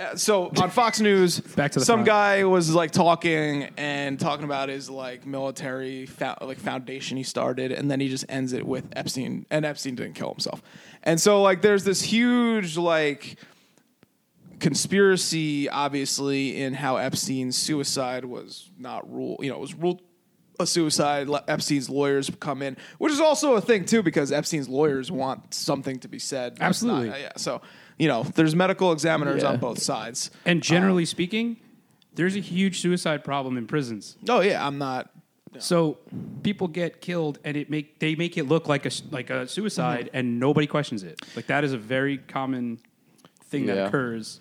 Uh, 0.00 0.16
so 0.16 0.50
on 0.60 0.70
Fox 0.70 1.00
News, 1.00 1.38
Back 1.40 1.70
to 1.72 1.78
the 1.78 1.84
some 1.84 1.98
front. 1.98 2.06
guy 2.06 2.44
was 2.44 2.74
like 2.74 2.90
talking 2.90 3.68
and 3.76 4.18
talking 4.18 4.44
about 4.44 4.68
his 4.68 4.90
like 4.90 5.24
military 5.24 6.06
fo- 6.06 6.34
like 6.40 6.58
foundation 6.58 7.16
he 7.16 7.22
started, 7.22 7.70
and 7.72 7.90
then 7.90 8.00
he 8.00 8.08
just 8.08 8.24
ends 8.28 8.52
it 8.52 8.66
with 8.66 8.86
Epstein, 8.96 9.46
and 9.50 9.64
Epstein 9.64 9.94
didn't 9.94 10.14
kill 10.14 10.30
himself. 10.30 10.62
And 11.04 11.20
so 11.20 11.42
like 11.42 11.62
there's 11.62 11.84
this 11.84 12.02
huge 12.02 12.76
like 12.76 13.36
conspiracy, 14.60 15.68
obviously, 15.68 16.60
in 16.62 16.74
how 16.74 16.96
Epstein's 16.96 17.56
suicide 17.56 18.24
was 18.24 18.70
not 18.78 19.10
ruled. 19.12 19.40
You 19.42 19.50
know, 19.50 19.56
it 19.56 19.60
was 19.60 19.74
ruled 19.74 20.00
a 20.60 20.66
suicide. 20.66 21.28
Le- 21.28 21.42
Epstein's 21.48 21.90
lawyers 21.90 22.30
come 22.40 22.62
in, 22.62 22.76
which 22.98 23.12
is 23.12 23.20
also 23.20 23.54
a 23.54 23.60
thing 23.60 23.84
too, 23.84 24.02
because 24.02 24.30
Epstein's 24.32 24.68
lawyers 24.68 25.10
want 25.10 25.52
something 25.54 25.98
to 26.00 26.08
be 26.08 26.18
said. 26.18 26.56
that's 26.56 26.82
not- 26.82 26.96
Absolutely. 26.98 27.20
yeah. 27.22 27.32
So 27.36 27.60
you 27.98 28.08
know, 28.08 28.24
there's 28.24 28.56
medical 28.56 28.90
examiners 28.92 29.42
Yeah. 29.42 29.50
on 29.50 29.58
both 29.58 29.80
sides. 29.80 30.30
and 30.44 30.62
generally 30.62 31.04
um, 31.04 31.06
speaking, 31.06 31.56
there's 32.14 32.34
a 32.36 32.40
huge 32.40 32.80
suicide 32.80 33.22
problem 33.24 33.56
in 33.56 33.66
prisons. 33.66 34.16
Oh 34.28 34.40
yeah, 34.40 34.64
I'm 34.66 34.78
not. 34.78 35.10
So 35.60 35.98
people 36.42 36.66
get 36.66 37.00
killed, 37.00 37.38
and 37.44 37.56
it 37.56 37.70
make 37.70 38.00
they 38.00 38.16
make 38.16 38.36
it 38.36 38.44
look 38.44 38.66
like 38.68 38.84
a 38.84 38.88
s- 38.88 39.02
like 39.12 39.30
a 39.30 39.46
suicide, 39.46 40.06
mm-hmm. 40.06 40.16
and 40.16 40.40
nobody 40.40 40.66
questions 40.66 41.04
it. 41.04 41.20
Like 41.36 41.46
that 41.46 41.62
is 41.62 41.72
a 41.72 41.78
very 41.78 42.18
common 42.18 42.78
thing 43.44 43.66
Yeah. 43.68 43.74
that 43.76 43.86
occurs. 43.88 44.40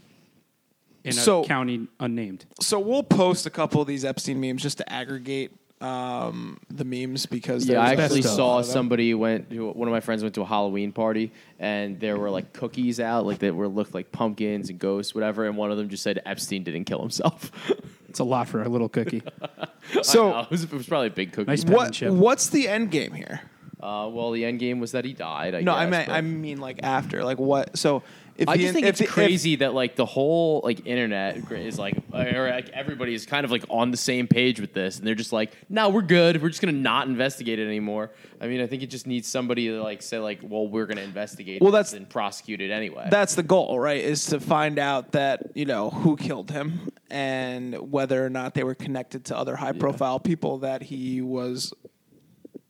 in 1.04 1.10
a 1.10 1.14
So- 1.14 1.44
county 1.44 1.88
unnamed. 2.00 2.46
So 2.62 2.80
we'll 2.80 3.04
post 3.04 3.46
a 3.46 3.50
couple 3.50 3.82
of 3.82 3.88
these 3.88 4.06
Epstein 4.06 4.40
memes 4.40 4.62
just 4.64 4.78
to 4.78 4.90
aggregate 4.92 5.52
um, 5.84 6.60
the 6.70 6.86
memes 6.86 7.26
because 7.26 7.66
Yeah, 7.68 7.80
I 7.82 7.94
actually 7.96 8.22
saw 8.22 8.54
lot 8.54 8.60
of 8.62 8.66
them. 8.68 8.74
somebody 8.74 9.14
went. 9.14 9.50
To, 9.50 9.70
one 9.72 9.88
of 9.88 9.92
my 9.92 10.00
friends 10.00 10.24
went 10.24 10.36
to 10.36 10.42
a 10.42 10.46
Halloween 10.46 10.92
party, 10.92 11.32
and 11.60 12.00
there 12.00 12.18
were 12.18 12.30
like 12.30 12.54
cookies 12.54 13.00
out, 13.00 13.26
like 13.26 13.40
that 13.40 13.54
were 13.54 13.68
looked 13.68 13.94
like 13.94 14.12
pumpkins 14.12 14.70
and 14.70 14.80
ghosts, 14.80 15.14
whatever. 15.14 15.46
And 15.46 15.58
one 15.58 15.72
of 15.72 15.78
them 15.78 15.90
just 15.90 16.04
said 16.04 16.22
Epstein 16.26 16.64
didn't 16.64 16.86
kill 16.86 17.00
himself. 17.02 17.52
It's 18.14 18.20
a 18.20 18.24
lot 18.24 18.48
for 18.48 18.62
a 18.62 18.70
little 18.70 18.90
cookie. 18.90 19.24
So 20.04 20.42
it, 20.42 20.52
was, 20.52 20.64
it 20.66 20.72
was 20.72 20.86
probably 20.86 21.08
a 21.08 21.10
big 21.12 21.32
cookie. 21.34 21.48
Nice 21.50 21.66
what 21.66 22.00
what's 22.04 22.48
the 22.50 22.68
end 22.68 22.92
game 22.92 23.12
here? 23.12 23.42
Uh, 23.82 24.08
well, 24.14 24.30
the 24.32 24.46
end 24.46 24.60
game 24.60 24.80
was 24.80 24.92
that 24.92 25.04
he 25.04 25.14
died. 25.14 25.56
I 25.56 25.62
No, 25.62 25.74
guess, 25.74 25.82
I 25.82 25.86
mean 25.90 26.10
I 26.10 26.22
mean 26.22 26.58
like 26.60 26.80
after 26.84 27.24
like 27.24 27.40
what? 27.40 27.76
So 27.76 28.04
if 28.38 28.50
I 28.50 28.58
the, 28.58 28.64
just 28.64 28.74
think 28.74 28.86
if 28.86 28.90
it's 28.92 29.00
the- 29.00 29.06
if- 29.06 29.12
crazy 29.12 29.58
that 29.58 29.74
like 29.74 29.96
the 29.96 30.06
whole 30.06 30.62
like 30.64 30.86
internet 30.88 31.38
is 31.52 31.78
like, 31.78 31.96
or 32.14 32.50
like 32.50 32.70
everybody 32.70 33.14
is 33.14 33.26
kind 33.26 33.46
of 33.46 33.52
like 33.52 33.64
on 33.70 33.92
the 33.92 33.98
same 33.98 34.28
page 34.28 34.60
with 34.60 34.74
this, 34.74 34.98
and 34.98 35.06
they're 35.06 35.14
just 35.16 35.32
like, 35.32 35.52
no, 35.70 35.90
we're 35.90 36.02
good. 36.02 36.42
We're 36.42 36.50
just 36.50 36.62
gonna 36.62 36.72
not 36.74 37.08
investigate 37.08 37.60
it 37.60 37.68
anymore. 37.68 38.12
I 38.42 38.48
mean, 38.48 38.60
I 38.62 38.68
think 38.68 38.82
it 38.84 38.88
just 38.88 39.06
needs 39.08 39.28
somebody 39.28 39.68
to 39.68 39.82
like 39.84 40.02
say 40.02 40.18
like, 40.20 40.40
well, 40.42 40.68
we're 40.68 40.86
gonna 40.88 41.02
investigate. 41.02 41.62
Well, 41.62 41.72
this 41.72 41.92
that's- 41.92 41.94
and 41.94 42.10
prosecute 42.10 42.60
it 42.62 42.72
anyway. 42.72 43.08
that's 43.12 43.36
the 43.36 43.44
goal, 43.44 43.80
right? 43.80 44.04
Is 44.04 44.26
to 44.28 44.40
find 44.40 44.80
out 44.80 45.12
that 45.12 45.52
you 45.56 45.66
know 45.66 45.90
who 45.92 46.16
killed 46.18 46.50
him 46.52 46.90
and 47.12 47.92
whether 47.92 48.26
or 48.26 48.30
not 48.30 48.56
they 48.56 48.64
were 48.64 48.76
connected 48.76 49.26
to 49.26 49.38
other 49.38 49.56
high-profile 49.56 50.20
people 50.20 50.58
that 50.60 50.82
he 50.82 51.22
was, 51.22 51.72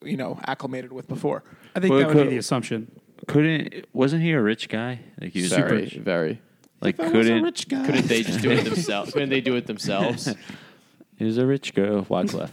you 0.04 0.18
know, 0.18 0.38
acclimated 0.46 0.92
with 0.92 1.08
before. 1.08 1.44
I 1.76 1.80
think 1.80 1.92
Well, 1.92 2.00
that 2.02 2.14
would 2.14 2.24
be 2.26 2.30
the 2.32 2.38
assumption. 2.38 2.92
Couldn't 3.28 3.86
wasn't 3.94 4.24
he 4.24 4.32
a 4.32 4.42
rich 4.42 4.70
guy? 4.70 5.00
Like 5.20 5.34
he 5.34 5.42
was 5.42 5.54
very, 5.54 5.82
rich. 5.82 5.94
very. 5.94 6.42
Like 6.82 7.00
If 7.00 7.02
I 7.02 7.04
was 7.04 7.28
a 7.28 7.30
couldn't 7.30 7.44
rich 7.44 7.68
guy. 7.70 7.86
Couldn't 7.86 8.08
they 8.08 8.24
just 8.24 8.42
do 8.42 8.52
it 8.52 8.64
themselves? 8.66 9.14
Couldn't 9.14 9.30
they 9.30 9.42
do 9.42 9.56
it 9.56 9.68
themselves? 9.68 10.34
he 11.18 11.26
was 11.26 11.38
a 11.38 11.46
rich 11.46 11.74
girl, 11.74 12.04
Wyclef. 12.04 12.50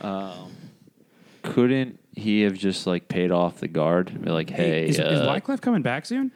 um, 0.00 0.52
couldn't 1.42 1.98
he 2.12 2.42
have 2.42 2.54
just 2.54 2.86
like 2.86 3.08
paid 3.08 3.30
off 3.30 3.58
the 3.58 3.68
guard? 3.68 4.22
Be 4.22 4.30
like, 4.30 4.50
hey, 4.50 4.88
is, 4.88 4.98
is 4.98 5.20
uh, 5.20 5.28
Wyclef 5.28 5.60
coming 5.60 5.82
back 5.82 6.06
soon? 6.06 6.30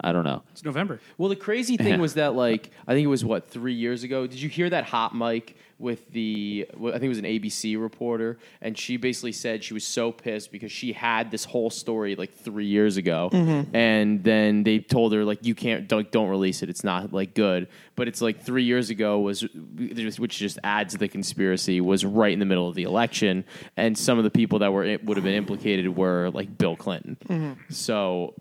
I 0.00 0.12
don't 0.12 0.24
know. 0.24 0.42
It's 0.52 0.64
November. 0.64 1.00
Well, 1.18 1.28
the 1.28 1.36
crazy 1.36 1.76
thing 1.76 2.00
was 2.00 2.14
that, 2.14 2.34
like, 2.34 2.70
I 2.86 2.94
think 2.94 3.04
it 3.04 3.08
was 3.08 3.24
what 3.24 3.48
three 3.50 3.74
years 3.74 4.04
ago. 4.04 4.26
Did 4.26 4.40
you 4.40 4.48
hear 4.48 4.70
that 4.70 4.84
hot 4.84 5.14
mic 5.14 5.56
with 5.82 6.10
the? 6.12 6.66
I 6.72 6.92
think 6.92 7.02
it 7.02 7.08
was 7.08 7.18
an 7.18 7.24
ABC 7.24 7.80
reporter, 7.80 8.38
and 8.60 8.78
she 8.78 8.96
basically 8.96 9.32
said 9.32 9.62
she 9.64 9.74
was 9.74 9.84
so 9.84 10.12
pissed 10.12 10.52
because 10.52 10.72
she 10.72 10.92
had 10.92 11.30
this 11.30 11.44
whole 11.44 11.68
story 11.68 12.14
like 12.16 12.32
three 12.32 12.66
years 12.66 12.96
ago, 12.96 13.28
mm-hmm. 13.32 13.74
and 13.74 14.22
then 14.22 14.62
they 14.62 14.78
told 14.78 15.12
her 15.12 15.24
like 15.24 15.44
you 15.44 15.54
can't 15.54 15.88
don't, 15.88 16.10
don't 16.10 16.28
release 16.28 16.62
it. 16.62 16.70
It's 16.70 16.84
not 16.84 17.12
like 17.12 17.34
good. 17.34 17.68
But 17.96 18.08
it's 18.08 18.22
like 18.22 18.40
three 18.40 18.64
years 18.64 18.88
ago 18.88 19.20
was, 19.20 19.42
which 19.42 20.38
just 20.38 20.58
adds 20.64 20.94
to 20.94 20.98
the 20.98 21.08
conspiracy, 21.08 21.80
was 21.80 22.04
right 22.04 22.32
in 22.32 22.38
the 22.38 22.46
middle 22.46 22.68
of 22.68 22.74
the 22.74 22.84
election, 22.84 23.44
and 23.76 23.98
some 23.98 24.16
of 24.18 24.24
the 24.24 24.30
people 24.30 24.60
that 24.60 24.72
were 24.72 24.98
would 25.02 25.16
have 25.16 25.24
been 25.24 25.34
implicated 25.34 25.94
were 25.96 26.30
like 26.30 26.56
Bill 26.56 26.76
Clinton. 26.76 27.16
Mm-hmm. 27.28 27.72
So. 27.72 28.34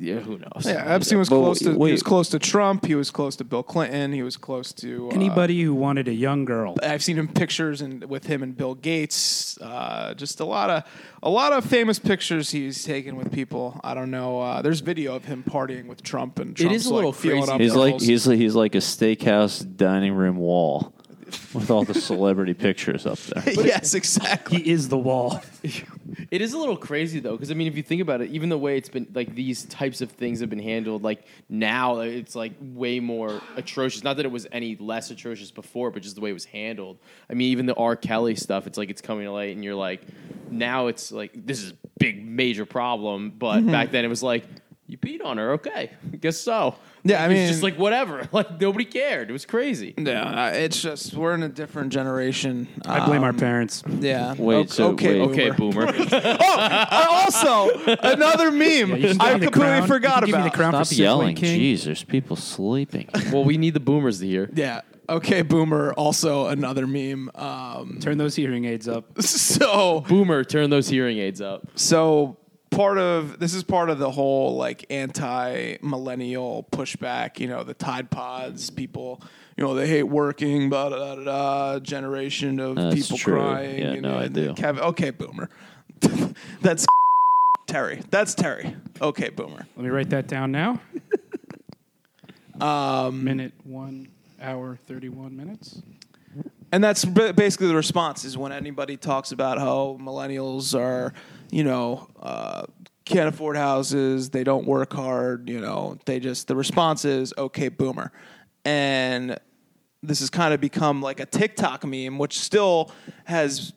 Yeah, 0.00 0.20
who 0.20 0.38
knows? 0.38 0.64
Yeah, 0.64 0.82
Epstein 0.86 1.18
was 1.18 1.28
But 1.28 1.40
close 1.40 1.58
to 1.58 1.72
he 1.72 1.92
was 1.92 2.02
close 2.02 2.30
to 2.30 2.38
Trump. 2.38 2.86
He 2.86 2.94
was 2.94 3.10
close 3.10 3.36
to 3.36 3.44
Bill 3.44 3.62
Clinton. 3.62 4.14
He 4.14 4.22
was 4.22 4.38
close 4.38 4.72
to 4.74 5.10
uh, 5.10 5.14
Anybody 5.14 5.62
who 5.62 5.74
wanted 5.74 6.08
a 6.08 6.14
young 6.14 6.46
girl. 6.46 6.74
I've 6.82 7.02
seen 7.02 7.18
him 7.18 7.28
pictures 7.28 7.82
and 7.82 8.04
with 8.04 8.24
him 8.24 8.42
and 8.42 8.56
Bill 8.56 8.74
Gates. 8.74 9.58
Uh, 9.60 10.14
just 10.14 10.40
a 10.40 10.46
lot 10.46 10.70
of 10.70 10.84
a 11.22 11.28
lot 11.28 11.52
of 11.52 11.66
famous 11.66 11.98
pictures 11.98 12.50
he's 12.50 12.82
taken 12.82 13.16
with 13.16 13.30
people. 13.30 13.78
I 13.84 13.92
don't 13.92 14.10
know. 14.10 14.40
Uh, 14.40 14.62
there's 14.62 14.80
video 14.80 15.14
of 15.14 15.26
him 15.26 15.44
partying 15.46 15.86
with 15.86 16.02
Trump 16.02 16.38
and 16.38 16.56
Trump's 16.56 16.76
is 16.76 16.86
a 16.86 16.94
little 16.94 17.10
like, 17.10 17.20
feeling 17.20 17.40
crazy. 17.40 17.52
up 17.52 17.60
He's 17.60 17.74
like 17.74 17.92
girls. 17.92 18.06
he's 18.06 18.24
he's 18.24 18.54
like 18.54 18.74
a 18.74 18.78
steakhouse 18.78 19.76
dining 19.76 20.14
room 20.14 20.38
wall 20.38 20.94
with 21.54 21.70
all 21.70 21.84
the 21.84 21.94
celebrity 21.94 22.54
pictures 22.54 23.06
up 23.06 23.18
there. 23.18 23.52
yes, 23.64 23.94
exactly. 23.94 24.62
He 24.62 24.70
is 24.70 24.88
the 24.88 24.98
wall. 24.98 25.42
It 26.30 26.40
is 26.40 26.52
a 26.52 26.58
little 26.58 26.76
crazy 26.76 27.18
though, 27.18 27.32
because 27.32 27.50
I 27.50 27.54
mean, 27.54 27.66
if 27.66 27.76
you 27.76 27.82
think 27.82 28.02
about 28.02 28.20
it, 28.20 28.30
even 28.30 28.48
the 28.48 28.58
way 28.58 28.76
it's 28.76 28.88
been 28.88 29.06
like 29.14 29.34
these 29.34 29.64
types 29.64 30.00
of 30.00 30.10
things 30.12 30.40
have 30.40 30.50
been 30.50 30.60
handled, 30.60 31.02
like 31.02 31.24
now 31.48 31.98
uh, 31.98 32.02
it's 32.02 32.36
like 32.36 32.52
way 32.60 33.00
more 33.00 33.40
atrocious. 33.56 34.04
Not 34.04 34.16
that 34.16 34.26
it 34.26 34.30
was 34.30 34.46
any 34.52 34.76
less 34.76 35.10
atrocious 35.10 35.50
before, 35.50 35.90
but 35.90 36.02
just 36.02 36.14
the 36.14 36.20
way 36.20 36.30
it 36.30 36.34
was 36.34 36.44
handled. 36.44 36.98
I 37.28 37.34
mean, 37.34 37.50
even 37.50 37.66
the 37.66 37.74
R. 37.74 37.96
Kelly 37.96 38.36
stuff, 38.36 38.66
it's 38.66 38.78
like 38.78 38.90
it's 38.90 39.00
coming 39.00 39.24
to 39.24 39.32
light, 39.32 39.54
and 39.54 39.64
you're 39.64 39.74
like, 39.74 40.02
now 40.50 40.86
it's 40.86 41.10
like 41.10 41.32
this 41.34 41.62
is 41.62 41.72
a 41.72 41.76
big 41.98 42.24
major 42.24 42.66
problem, 42.66 43.30
but 43.36 43.58
mm-hmm. 43.58 43.70
back 43.70 43.90
then 43.90 44.04
it 44.04 44.08
was 44.08 44.22
like. 44.22 44.44
You 44.90 44.98
beat 44.98 45.22
on 45.22 45.38
her, 45.38 45.52
okay? 45.52 45.92
I 46.12 46.16
guess 46.16 46.36
so. 46.36 46.74
Yeah, 47.04 47.22
I 47.22 47.26
it's 47.26 47.32
mean- 47.34 47.48
just 47.48 47.62
like 47.62 47.76
whatever. 47.78 48.28
Like 48.32 48.60
nobody 48.60 48.84
cared. 48.84 49.30
It 49.30 49.32
was 49.32 49.46
crazy. 49.46 49.94
Yeah, 49.96 50.46
uh, 50.46 50.50
it's 50.50 50.82
just 50.82 51.14
we're 51.14 51.32
in 51.34 51.44
a 51.44 51.48
different 51.48 51.92
generation. 51.92 52.66
I 52.84 53.06
blame 53.06 53.22
our 53.22 53.30
Um, 53.30 53.36
parents. 53.38 53.84
Yeah. 54.00 54.34
Wait, 54.36 54.54
O- 54.56 54.66
so 54.66 54.88
okay, 54.92 55.20
wait. 55.20 55.30
Okay, 55.30 55.50
boomer. 55.50 55.92
boomer. 55.92 56.08
Uh, 56.12 56.96
also, 57.00 57.70
another 58.02 58.50
meme. 58.50 58.60
Yeah, 58.90 58.94
you 58.96 59.08
should 59.08 59.20
I 59.20 59.32
give 59.32 59.40
me 59.40 59.46
the 59.46 59.52
completely 59.52 59.76
crown. 59.78 59.88
forgot 59.88 60.20
You 60.22 60.26
should 60.26 60.26
give 60.26 60.34
me 60.34 60.40
about. 60.40 60.52
the 60.52 60.56
crown 60.56 60.72
for 60.72 60.84
Stop 60.84 60.94
Sifley 60.96 60.98
yelling. 60.98 61.36
King. 61.36 61.60
Jeez, 61.60 61.84
there's 61.84 62.02
people 62.04 62.36
sleeping. 62.36 63.08
well, 63.32 63.44
we 63.44 63.56
need 63.58 63.74
the 63.74 63.80
boomers 63.80 64.18
to 64.20 64.26
hear. 64.26 64.50
Yeah. 64.54 64.80
Okay, 65.08 65.42
boomer. 65.42 65.92
Also 65.94 66.46
another 66.48 66.86
meme. 66.86 67.30
Um, 67.34 67.98
Turn 68.00 68.18
those 68.18 68.36
hearing 68.36 68.64
aids 68.64 68.86
up. 68.88 69.20
so 69.22 70.00
Boomer, 70.08 70.44
turn 70.44 70.70
those 70.70 70.88
hearing 70.88 71.18
aids 71.18 71.40
up. 71.40 71.66
so 71.74 72.36
part 72.70 72.98
of 72.98 73.38
this 73.40 73.52
is 73.52 73.62
part 73.62 73.90
of 73.90 73.98
the 73.98 74.10
whole 74.10 74.56
like 74.56 74.86
anti-millennial 74.90 76.66
pushback 76.70 77.38
you 77.40 77.46
know 77.48 77.64
the 77.64 77.74
tide 77.74 78.10
pods 78.10 78.70
people 78.70 79.20
you 79.56 79.64
know 79.64 79.74
they 79.74 79.86
hate 79.86 80.04
working 80.04 80.70
blah, 80.70 80.88
da, 80.88 81.14
da, 81.16 81.24
da, 81.24 81.78
generation 81.80 82.60
of 82.60 82.76
That's 82.76 82.94
people 82.94 83.18
true. 83.18 83.34
crying 83.34 83.78
Yeah, 83.78 83.92
and, 83.92 84.02
no, 84.02 84.18
I 84.18 84.28
do. 84.28 84.54
Kevin, 84.54 84.82
okay 84.84 85.10
boomer 85.10 85.50
that's 86.60 86.86
terry 87.66 88.02
that's 88.10 88.34
terry 88.34 88.76
okay 89.00 89.28
boomer 89.30 89.66
Let 89.76 89.84
me 89.84 89.90
write 89.90 90.10
that 90.10 90.28
down 90.28 90.52
now. 90.52 90.80
um, 92.60 93.24
Minute 93.24 93.52
one 93.64 94.08
hour 94.40 94.78
thirty 94.86 95.08
one 95.08 95.36
minutes. 95.36 95.82
And 96.72 96.84
that's 96.84 97.04
basically 97.04 97.66
the 97.66 97.74
response 97.74 98.24
is 98.24 98.38
when 98.38 98.52
anybody 98.52 98.96
talks 98.96 99.32
about 99.32 99.58
how 99.58 99.98
millennials 100.00 100.78
are, 100.78 101.12
you 101.50 101.64
know, 101.64 102.08
uh, 102.20 102.64
can't 103.04 103.28
afford 103.28 103.56
houses, 103.56 104.30
they 104.30 104.44
don't 104.44 104.66
work 104.66 104.92
hard, 104.92 105.48
you 105.48 105.60
know, 105.60 105.98
they 106.06 106.20
just, 106.20 106.48
the 106.48 106.56
response 106.56 107.04
is, 107.04 107.34
okay, 107.36 107.68
boomer. 107.68 108.12
And 108.64 109.38
this 110.02 110.20
has 110.20 110.30
kind 110.30 110.54
of 110.54 110.60
become 110.60 111.02
like 111.02 111.20
a 111.20 111.26
TikTok 111.26 111.84
meme, 111.84 112.18
which 112.18 112.38
still 112.38 112.92
has 113.24 113.72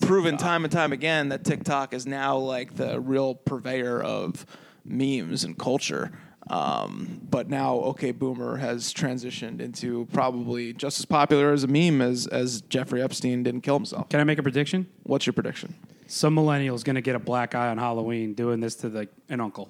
proven 0.00 0.36
time 0.36 0.64
and 0.64 0.72
time 0.72 0.92
again 0.92 1.28
that 1.28 1.44
TikTok 1.44 1.92
is 1.92 2.06
now 2.06 2.36
like 2.36 2.74
the 2.74 2.98
real 3.00 3.34
purveyor 3.34 4.02
of 4.02 4.46
memes 4.84 5.44
and 5.44 5.58
culture. 5.58 6.12
Um, 6.50 7.20
but 7.22 7.48
now, 7.48 7.76
okay, 7.76 8.12
Boomer 8.12 8.56
has 8.56 8.92
transitioned 8.92 9.60
into 9.60 10.06
probably 10.12 10.74
just 10.74 10.98
as 10.98 11.06
popular 11.06 11.52
as 11.52 11.64
a 11.64 11.68
meme 11.68 12.02
as 12.02 12.26
as 12.26 12.60
Jeffrey 12.62 13.02
Epstein 13.02 13.42
didn't 13.42 13.62
kill 13.62 13.76
himself. 13.76 14.10
Can 14.10 14.20
I 14.20 14.24
make 14.24 14.38
a 14.38 14.42
prediction? 14.42 14.86
What's 15.04 15.26
your 15.26 15.32
prediction? 15.32 15.74
Some 16.06 16.34
millennial's 16.34 16.84
going 16.84 16.96
to 16.96 17.00
get 17.02 17.14
a 17.16 17.18
black 17.18 17.54
eye 17.54 17.68
on 17.68 17.78
Halloween 17.78 18.34
doing 18.34 18.60
this 18.60 18.74
to 18.76 18.88
the, 18.88 19.08
an 19.28 19.40
uncle. 19.40 19.68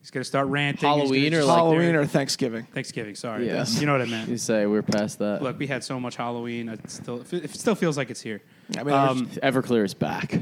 He's 0.00 0.10
going 0.10 0.20
to 0.22 0.28
start 0.28 0.48
ranting. 0.48 0.86
Halloween 0.86 1.32
or 1.32 1.38
just- 1.38 1.48
like 1.48 1.56
Halloween 1.56 1.94
or 1.94 2.04
Thanksgiving? 2.04 2.64
Thanksgiving. 2.64 3.14
Sorry, 3.14 3.46
Yes. 3.46 3.80
you 3.80 3.86
know 3.86 3.92
what 3.92 4.02
I 4.02 4.06
mean. 4.06 4.28
You 4.28 4.36
say 4.36 4.66
we're 4.66 4.82
past 4.82 5.18
that. 5.20 5.40
Look, 5.42 5.58
we 5.58 5.66
had 5.66 5.82
so 5.82 5.98
much 5.98 6.16
Halloween. 6.16 6.68
It 6.68 6.90
still, 6.90 7.24
it 7.32 7.50
still 7.50 7.74
feels 7.74 7.96
like 7.96 8.10
it's 8.10 8.20
here. 8.20 8.42
I 8.76 8.82
mean, 8.82 8.94
Um, 8.94 9.26
Everclear 9.42 9.84
is 9.84 9.94
back. 9.94 10.40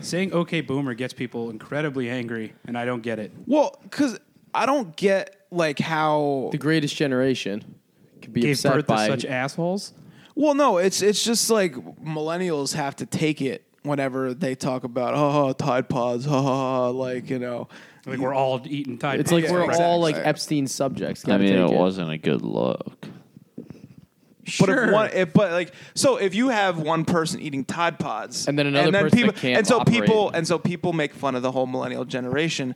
saying 0.00 0.32
"Okay, 0.32 0.60
Boomer" 0.60 0.94
gets 0.94 1.12
people 1.12 1.50
incredibly 1.50 2.08
angry, 2.10 2.52
and 2.66 2.78
I 2.78 2.84
don't 2.84 3.02
get 3.02 3.18
it. 3.18 3.32
well, 3.46 3.78
because 3.82 4.18
I 4.54 4.66
don't 4.66 4.94
get 4.96 5.46
like 5.50 5.78
how. 5.80 6.48
The 6.52 6.58
greatest 6.58 6.94
generation 6.96 7.74
could 8.20 8.32
be 8.32 8.40
Gave 8.42 8.56
upset 8.56 8.74
birth 8.74 8.86
by 8.86 9.08
to 9.08 9.12
such 9.20 9.24
assholes. 9.24 9.92
Well, 10.36 10.54
no, 10.54 10.78
it's 10.78 11.02
it's 11.02 11.24
just 11.24 11.50
like 11.50 11.74
millennials 12.04 12.74
have 12.74 12.94
to 12.96 13.06
take 13.06 13.42
it 13.42 13.64
whenever 13.82 14.34
they 14.34 14.54
talk 14.54 14.84
about 14.84 15.14
ha 15.14 15.32
ha 15.32 15.52
Tide 15.52 15.88
Pods, 15.88 16.24
ha 16.24 16.42
ha 16.42 16.56
ha, 16.56 16.88
like 16.88 17.30
you 17.30 17.38
know. 17.38 17.68
Like 18.04 18.18
we're 18.18 18.34
all 18.34 18.60
eating 18.66 18.98
Tide. 18.98 19.20
It's 19.20 19.30
like 19.30 19.48
we're 19.48 19.62
exactly. 19.64 19.84
all 19.84 20.00
like 20.00 20.16
Epstein 20.16 20.66
subjects. 20.66 21.28
I 21.28 21.38
mean, 21.38 21.48
take 21.48 21.70
it 21.70 21.78
wasn't 21.78 22.10
a 22.10 22.18
good 22.18 22.42
look. 22.42 23.06
But 24.58 24.70
if 24.70 24.90
one, 24.90 25.10
if, 25.12 25.32
but 25.32 25.52
like, 25.52 25.72
so 25.94 26.16
if 26.16 26.34
you 26.34 26.48
have 26.48 26.78
one 26.78 27.04
person 27.04 27.40
eating 27.40 27.64
Tide 27.64 27.98
Pods, 28.00 28.48
And 28.48 28.58
then 28.58 28.66
another 28.66 28.88
and 28.88 28.96
person 28.96 29.16
people, 29.16 29.32
that 29.32 29.40
can't 29.40 29.58
and 29.58 29.66
so 29.66 29.80
operate. 29.80 30.00
people, 30.00 30.30
and 30.30 30.46
so 30.46 30.58
people 30.58 30.92
make 30.92 31.14
fun 31.14 31.36
of 31.36 31.42
the 31.42 31.52
whole 31.52 31.66
millennial 31.66 32.04
generation. 32.04 32.74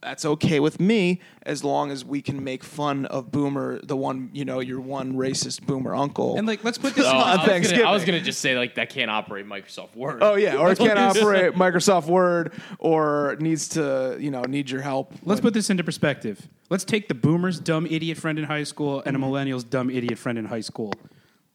That's 0.00 0.24
okay 0.24 0.60
with 0.60 0.80
me 0.80 1.20
as 1.42 1.64
long 1.64 1.90
as 1.90 2.04
we 2.04 2.22
can 2.22 2.44
make 2.44 2.62
fun 2.62 3.06
of 3.06 3.32
Boomer, 3.32 3.80
the 3.82 3.96
one 3.96 4.30
you 4.32 4.44
know, 4.44 4.60
your 4.60 4.80
one 4.80 5.14
racist 5.14 5.66
Boomer 5.66 5.94
uncle. 5.94 6.36
And 6.36 6.46
like, 6.46 6.62
let's 6.62 6.78
put 6.78 6.94
this. 6.94 7.04
Oh, 7.04 7.10
I, 7.10 7.14
was 7.14 7.36
gonna, 7.36 7.48
Thanksgiving. 7.48 7.86
I 7.86 7.90
was 7.90 8.04
gonna 8.04 8.20
just 8.20 8.40
say 8.40 8.56
like 8.56 8.76
that 8.76 8.90
can't 8.90 9.10
operate 9.10 9.46
Microsoft 9.46 9.96
Word. 9.96 10.22
Oh 10.22 10.36
yeah, 10.36 10.56
or 10.56 10.70
it 10.70 10.78
can't 10.78 10.98
operate 10.98 11.54
Microsoft 11.54 12.06
Word, 12.06 12.52
or 12.78 13.36
needs 13.40 13.68
to, 13.70 14.16
you 14.20 14.30
know, 14.30 14.42
need 14.42 14.70
your 14.70 14.82
help. 14.82 15.12
Let's 15.24 15.40
put 15.40 15.54
this 15.54 15.70
into 15.70 15.82
perspective. 15.82 16.48
Let's 16.70 16.84
take 16.84 17.08
the 17.08 17.14
boomer's 17.14 17.58
dumb 17.58 17.86
idiot 17.86 18.18
friend 18.18 18.38
in 18.38 18.44
high 18.44 18.64
school 18.64 19.00
and 19.00 19.08
a 19.08 19.10
mm-hmm. 19.18 19.26
millennial's 19.26 19.64
dumb 19.64 19.90
idiot 19.90 20.18
friend 20.18 20.38
in 20.38 20.44
high 20.44 20.60
school. 20.60 20.92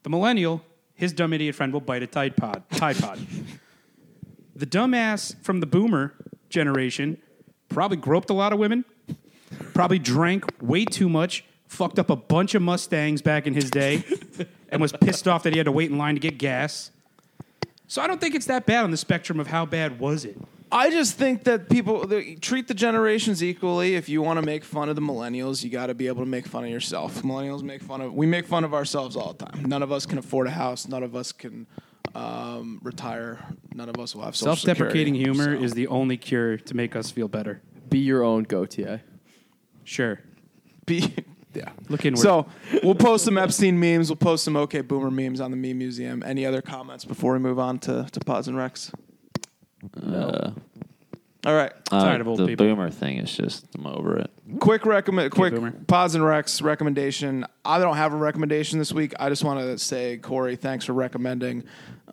The 0.02 0.10
millennial, 0.10 0.62
his 0.94 1.12
dumb 1.12 1.32
idiot 1.32 1.54
friend 1.54 1.72
will 1.72 1.80
bite 1.80 2.02
a 2.02 2.06
Tide 2.06 2.36
Pod. 2.36 2.62
Tide 2.72 2.98
Pod. 2.98 3.18
the 4.56 4.66
dumbass 4.66 5.34
from 5.42 5.60
the 5.60 5.66
boomer 5.66 6.14
generation 6.50 7.18
probably 7.68 7.96
groped 7.96 8.30
a 8.30 8.34
lot 8.34 8.52
of 8.52 8.58
women, 8.58 8.84
probably 9.72 9.98
drank 9.98 10.44
way 10.62 10.84
too 10.84 11.08
much, 11.08 11.44
fucked 11.66 11.98
up 11.98 12.10
a 12.10 12.16
bunch 12.16 12.54
of 12.54 12.62
Mustangs 12.62 13.22
back 13.22 13.46
in 13.46 13.54
his 13.54 13.70
day, 13.70 14.04
and 14.68 14.80
was 14.80 14.92
pissed 14.92 15.28
off 15.28 15.42
that 15.44 15.52
he 15.52 15.58
had 15.58 15.66
to 15.66 15.72
wait 15.72 15.90
in 15.90 15.98
line 15.98 16.14
to 16.14 16.20
get 16.20 16.38
gas. 16.38 16.90
So 17.86 18.02
I 18.02 18.06
don't 18.06 18.20
think 18.20 18.34
it's 18.34 18.46
that 18.46 18.66
bad 18.66 18.84
on 18.84 18.90
the 18.90 18.96
spectrum 18.96 19.38
of 19.38 19.46
how 19.46 19.66
bad 19.66 19.98
was 19.98 20.24
it. 20.24 20.38
I 20.72 20.90
just 20.90 21.16
think 21.16 21.44
that 21.44 21.68
people 21.68 22.06
they 22.06 22.34
treat 22.34 22.66
the 22.66 22.74
generations 22.74 23.44
equally. 23.44 23.94
If 23.94 24.08
you 24.08 24.22
want 24.22 24.40
to 24.40 24.44
make 24.44 24.64
fun 24.64 24.88
of 24.88 24.96
the 24.96 25.02
millennials, 25.02 25.62
you 25.62 25.70
got 25.70 25.86
to 25.86 25.94
be 25.94 26.08
able 26.08 26.24
to 26.24 26.28
make 26.28 26.48
fun 26.48 26.64
of 26.64 26.70
yourself. 26.70 27.22
Millennials 27.22 27.62
make 27.62 27.80
fun 27.80 28.00
of 28.00 28.12
we 28.12 28.26
make 28.26 28.46
fun 28.46 28.64
of 28.64 28.74
ourselves 28.74 29.14
all 29.14 29.34
the 29.34 29.46
time. 29.46 29.64
None 29.66 29.84
of 29.84 29.92
us 29.92 30.04
can 30.04 30.18
afford 30.18 30.48
a 30.48 30.50
house. 30.50 30.88
None 30.88 31.04
of 31.04 31.14
us 31.14 31.30
can 31.30 31.68
um, 32.14 32.80
retire. 32.82 33.44
None 33.74 33.88
of 33.88 33.98
us 33.98 34.14
will 34.14 34.22
have 34.22 34.36
social 34.36 34.56
Self-deprecating 34.56 35.14
security. 35.14 35.38
humor 35.40 35.58
So, 35.58 35.64
is 35.64 35.72
the 35.74 35.86
only 35.88 36.16
cure 36.16 36.56
to 36.58 36.74
make 36.76 36.94
us 36.96 37.10
feel 37.10 37.28
better. 37.28 37.60
Be 37.88 37.98
your 37.98 38.22
own 38.22 38.46
Gotye. 38.46 39.00
Sure. 39.84 40.20
be, 40.86 41.14
yeah. 41.54 41.70
Look 41.88 42.04
inward. 42.04 42.20
So 42.22 42.46
we'll 42.82 42.94
post 42.94 43.24
some 43.24 43.36
Epstein 43.38 43.78
memes. 43.78 44.08
We'll 44.10 44.16
post 44.16 44.44
some 44.44 44.56
OK 44.56 44.80
Boomer 44.80 45.10
memes 45.10 45.40
on 45.40 45.50
the 45.50 45.56
Meme 45.56 45.78
Museum. 45.78 46.22
Any 46.24 46.46
other 46.46 46.62
comments 46.62 47.04
before 47.04 47.32
we 47.34 47.38
move 47.40 47.58
on 47.58 47.78
to 47.80 48.06
to 48.10 48.20
Pods 48.20 48.48
and 48.48 48.56
Recs? 48.56 48.92
Uh, 50.02 50.52
All 51.44 51.54
right. 51.54 51.72
Tired 51.84 52.20
of 52.22 52.28
old 52.28 52.38
the 52.38 52.46
people. 52.46 52.64
boomer 52.66 52.88
thing 52.90 53.18
is 53.18 53.36
just 53.36 53.66
I'm 53.76 53.86
over 53.86 54.16
it. 54.18 54.30
quick 54.60 54.86
recommend 54.86 55.30
quick 55.30 55.52
Boomer. 55.54 55.72
pods 55.86 56.14
and 56.14 56.24
recs 56.24 56.62
recommendation 56.62 57.44
i 57.64 57.78
don't 57.78 57.96
have 57.96 58.12
a 58.12 58.16
recommendation 58.16 58.78
this 58.78 58.92
week 58.92 59.12
i 59.20 59.28
just 59.28 59.44
want 59.44 59.60
to 59.60 59.78
say 59.78 60.16
corey 60.16 60.56
thanks 60.56 60.84
for 60.86 60.92
recommending 60.94 61.64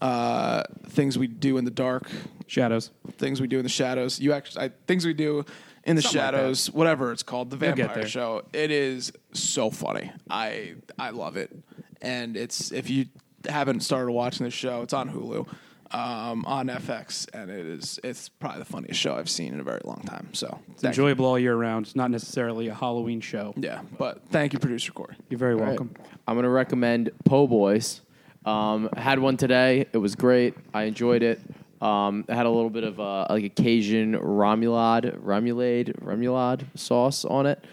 uh, 0.02 0.64
things 0.88 1.18
we 1.18 1.28
do 1.28 1.58
in 1.58 1.66
the 1.66 1.72
dark 1.72 2.10
Shadows. 2.48 2.92
things 3.14 3.40
we 3.40 3.48
do 3.48 3.58
in 3.58 3.64
the 3.64 3.70
shadows 3.70 4.20
you 4.20 4.34
actually 4.34 4.66
I, 4.66 4.72
things 4.88 5.06
we 5.06 5.14
do 5.14 5.46
in 5.84 5.96
the 5.96 6.02
Something 6.02 6.20
like 6.22 6.32
shadows 6.34 6.72
whatever 6.72 7.12
it's 7.12 7.24
called 7.24 7.50
the 7.50 7.56
You'll 7.58 7.76
get 7.76 7.86
vampire 7.88 8.04
there. 8.04 8.08
show 8.10 8.42
it 8.52 8.72
is 8.72 9.14
so 9.34 9.70
funny 9.70 10.12
i 10.30 10.74
i 11.00 11.12
love 11.12 11.38
it 11.38 11.56
and 12.02 12.36
it's 12.36 12.72
if 12.72 12.90
you 12.90 13.06
haven't 13.48 13.82
started 13.82 14.12
watching 14.12 14.44
the 14.44 14.52
show 14.52 14.82
it's 14.82 14.94
on 14.94 15.10
hulu 15.10 15.48
um, 15.94 16.46
on 16.46 16.68
FX, 16.68 17.28
and 17.34 17.52
it 17.52 17.66
is 17.66 18.00
it's 18.02 18.30
probably 18.30 18.60
the 18.60 18.66
funniest 18.66 18.98
show 18.98 19.16
I've 19.16 19.30
seen 19.30 19.54
in 19.54 19.60
a 19.60 19.64
very 19.64 19.82
long 19.84 20.02
time. 20.06 20.30
So 20.32 20.48
It's 20.72 20.82
thank 20.84 20.96
you. 20.96 21.04
enjoyable 21.04 21.26
all 21.26 21.38
year 21.38 21.54
round. 21.54 21.86
It's 21.88 21.98
not 21.98 22.10
necessarily 22.12 22.70
a 22.70 22.74
Halloween 22.74 23.20
show. 23.20 23.54
Yeah, 23.58 23.82
but 23.98 24.22
thank 24.30 24.54
you, 24.54 24.60
producer 24.60 24.94
Corey. 24.94 25.16
You're 25.30 25.38
very 25.38 25.56
All 25.56 25.60
right. 25.60 25.68
welcome. 25.68 25.94
I'm 26.30 26.36
gonna 26.38 26.48
recommend 26.50 27.10
Po' 27.26 27.46
Boys. 27.46 28.00
Um, 28.46 28.90
had 28.96 29.20
one 29.20 29.38
today. 29.38 29.86
It 29.94 29.98
was 29.98 30.16
great. 30.16 30.56
I 30.74 30.84
enjoyed 30.84 31.24
it. 31.24 31.40
Um, 31.82 32.26
it 32.28 32.34
had 32.34 32.46
a 32.46 32.50
little 32.50 32.70
bit 32.70 32.84
of 32.84 33.00
uh, 33.00 33.28
like 33.30 33.44
a 33.44 33.50
Cajun 33.50 34.14
ramulade, 34.14 35.18
ramulade, 35.20 36.00
ramulade 36.00 36.66
sauce 36.78 37.26
on 37.26 37.46
it. 37.46 37.64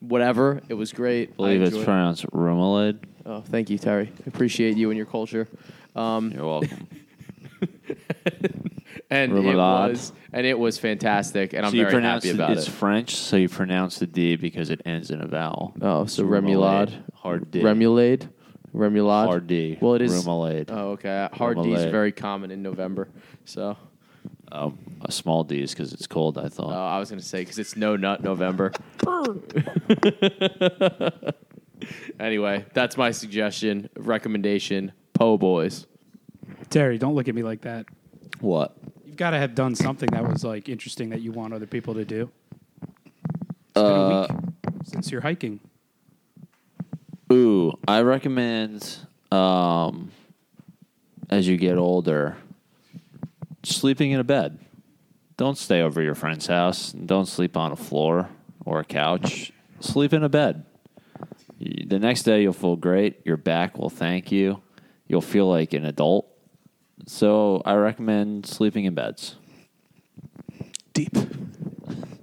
Whatever. 0.00 0.60
It 0.68 0.74
was 0.74 0.92
great. 0.92 1.30
I 1.30 1.32
believe 1.36 1.60
I 1.60 1.64
it's 1.64 1.70
enjoyed 1.72 1.82
it. 1.82 1.86
pronounced 1.86 2.26
Rumelade. 2.30 2.98
Oh, 3.26 3.40
thank 3.40 3.68
you, 3.68 3.78
Terry. 3.78 4.10
I 4.16 4.22
appreciate 4.28 4.76
you 4.76 4.90
and 4.90 4.96
your 4.96 5.06
culture. 5.06 5.48
Um, 5.96 6.30
You're 6.30 6.46
welcome. 6.46 6.88
and 9.10 9.32
it 9.32 9.34
Remoulade. 9.34 9.56
was 9.90 10.12
and 10.32 10.46
it 10.46 10.58
was 10.58 10.78
fantastic, 10.78 11.52
and 11.52 11.64
I'm 11.66 11.74
you 11.74 11.82
very 11.82 11.92
pronounce 11.92 12.24
happy 12.24 12.34
about 12.36 12.52
it, 12.52 12.58
it's. 12.58 12.68
French, 12.68 13.16
so 13.16 13.36
you 13.36 13.48
pronounce 13.48 13.98
the 13.98 14.06
D 14.06 14.36
because 14.36 14.70
it 14.70 14.82
ends 14.84 15.10
in 15.10 15.20
a 15.20 15.26
vowel. 15.26 15.74
Oh, 15.80 16.06
so 16.06 16.24
remoulade, 16.24 16.92
hard 17.14 17.50
D, 17.50 17.60
remulade, 17.60 18.28
remulade, 18.74 19.26
hard 19.26 19.46
D. 19.46 19.78
Well, 19.80 19.94
it 19.94 20.02
is. 20.02 20.24
Remoulade. 20.24 20.70
Oh, 20.70 20.90
okay. 20.92 21.28
Hard 21.32 21.62
D 21.62 21.72
is 21.72 21.84
Remoulade. 21.84 21.90
very 21.90 22.12
common 22.12 22.50
in 22.50 22.62
November. 22.62 23.08
So, 23.44 23.76
Oh, 24.50 24.72
a 25.02 25.12
small 25.12 25.44
D 25.44 25.62
is 25.62 25.72
because 25.72 25.92
it's 25.92 26.06
cold. 26.06 26.38
I 26.38 26.48
thought. 26.48 26.66
oh, 26.66 26.70
thought. 26.70 26.96
I 26.96 26.98
was 26.98 27.10
gonna 27.10 27.20
say 27.20 27.42
because 27.42 27.58
it's 27.58 27.76
no 27.76 27.96
nut 27.96 28.22
November. 28.22 28.72
anyway, 32.20 32.64
that's 32.72 32.96
my 32.96 33.10
suggestion, 33.10 33.90
recommendation. 33.96 34.92
Po' 35.12 35.36
Boys. 35.36 35.86
Terry, 36.70 36.98
don't 36.98 37.14
look 37.14 37.28
at 37.28 37.34
me 37.34 37.42
like 37.42 37.62
that. 37.62 37.86
what? 38.40 38.76
You've 39.04 39.16
got 39.16 39.30
to 39.30 39.38
have 39.38 39.54
done 39.54 39.74
something 39.74 40.08
that 40.12 40.26
was 40.26 40.44
like 40.44 40.68
interesting 40.68 41.10
that 41.10 41.20
you 41.20 41.32
want 41.32 41.52
other 41.52 41.66
people 41.66 41.94
to 41.94 42.04
do. 42.04 42.30
It's 42.82 43.74
been 43.74 43.84
a 43.84 43.86
uh, 43.86 44.28
week 44.30 44.40
since 44.84 45.10
you're 45.10 45.20
hiking. 45.20 45.60
Ooh, 47.30 47.78
I 47.86 48.00
recommend 48.00 48.96
um, 49.30 50.10
as 51.28 51.46
you 51.46 51.56
get 51.56 51.76
older, 51.76 52.36
sleeping 53.62 54.12
in 54.12 54.20
a 54.20 54.24
bed. 54.24 54.58
Don't 55.36 55.58
stay 55.58 55.82
over 55.82 56.02
your 56.02 56.14
friend's 56.14 56.46
house. 56.46 56.92
Don't 56.92 57.26
sleep 57.26 57.56
on 57.56 57.70
a 57.70 57.76
floor 57.76 58.28
or 58.64 58.80
a 58.80 58.84
couch. 58.84 59.52
Sleep 59.80 60.12
in 60.12 60.24
a 60.24 60.28
bed. 60.28 60.64
The 61.60 61.98
next 61.98 62.22
day 62.22 62.42
you'll 62.42 62.52
feel 62.52 62.76
great. 62.76 63.20
Your 63.24 63.36
back 63.36 63.78
will 63.78 63.90
thank 63.90 64.32
you. 64.32 64.62
You'll 65.06 65.20
feel 65.20 65.48
like 65.48 65.74
an 65.74 65.84
adult. 65.84 66.26
So 67.06 67.62
I 67.64 67.74
recommend 67.74 68.46
sleeping 68.46 68.84
in 68.84 68.94
beds. 68.94 69.36
Deep. 70.92 71.12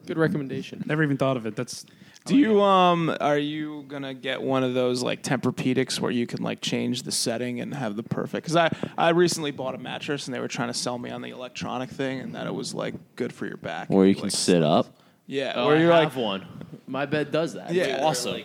Good 0.06 0.18
recommendation. 0.18 0.84
Never 0.86 1.04
even 1.04 1.18
thought 1.18 1.38
of 1.38 1.46
it. 1.46 1.56
That's 1.56 1.86
Do 2.26 2.36
you 2.38 2.60
um 2.62 3.16
are 3.22 3.38
you 3.38 3.86
gonna 3.88 4.16
get 4.16 4.42
one 4.42 4.64
of 4.64 4.74
those 4.74 5.04
like 5.04 5.22
Tempur-Pedics 5.22 6.00
where 6.00 6.10
you 6.10 6.26
can 6.26 6.42
like 6.42 6.60
change 6.60 7.04
the 7.04 7.12
setting 7.12 7.62
and 7.62 7.74
have 7.74 7.96
the 7.96 8.04
perfect? 8.04 8.44
Because 8.46 8.56
I 8.56 8.76
I 8.98 9.10
recently 9.10 9.52
bought 9.52 9.76
a 9.76 9.78
mattress 9.78 10.26
and 10.26 10.34
they 10.34 10.40
were 10.40 10.48
trying 10.48 10.70
to 10.70 10.74
sell 10.74 10.98
me 10.98 11.12
on 11.12 11.22
the 11.22 11.30
electronic 11.30 11.90
thing 11.92 12.20
and 12.20 12.34
that 12.34 12.48
it 12.48 12.54
was 12.54 12.74
like 12.74 12.96
good 13.16 13.32
for 13.32 13.46
your 13.46 13.58
back. 13.58 13.90
Where 13.90 14.08
you 14.08 14.16
can 14.16 14.24
like, 14.24 14.32
sit 14.32 14.64
up. 14.64 14.88
Yeah, 15.28 15.54
Oh, 15.56 15.68
where 15.68 15.78
I 15.78 15.80
you're 15.80 15.90
like 15.90 16.10
have 16.10 16.18
one. 16.18 16.48
My 16.88 17.06
bed 17.06 17.32
does 17.32 17.54
that. 17.54 17.72
Yeah. 17.72 17.84
It's 17.84 18.04
awesome. 18.04 18.42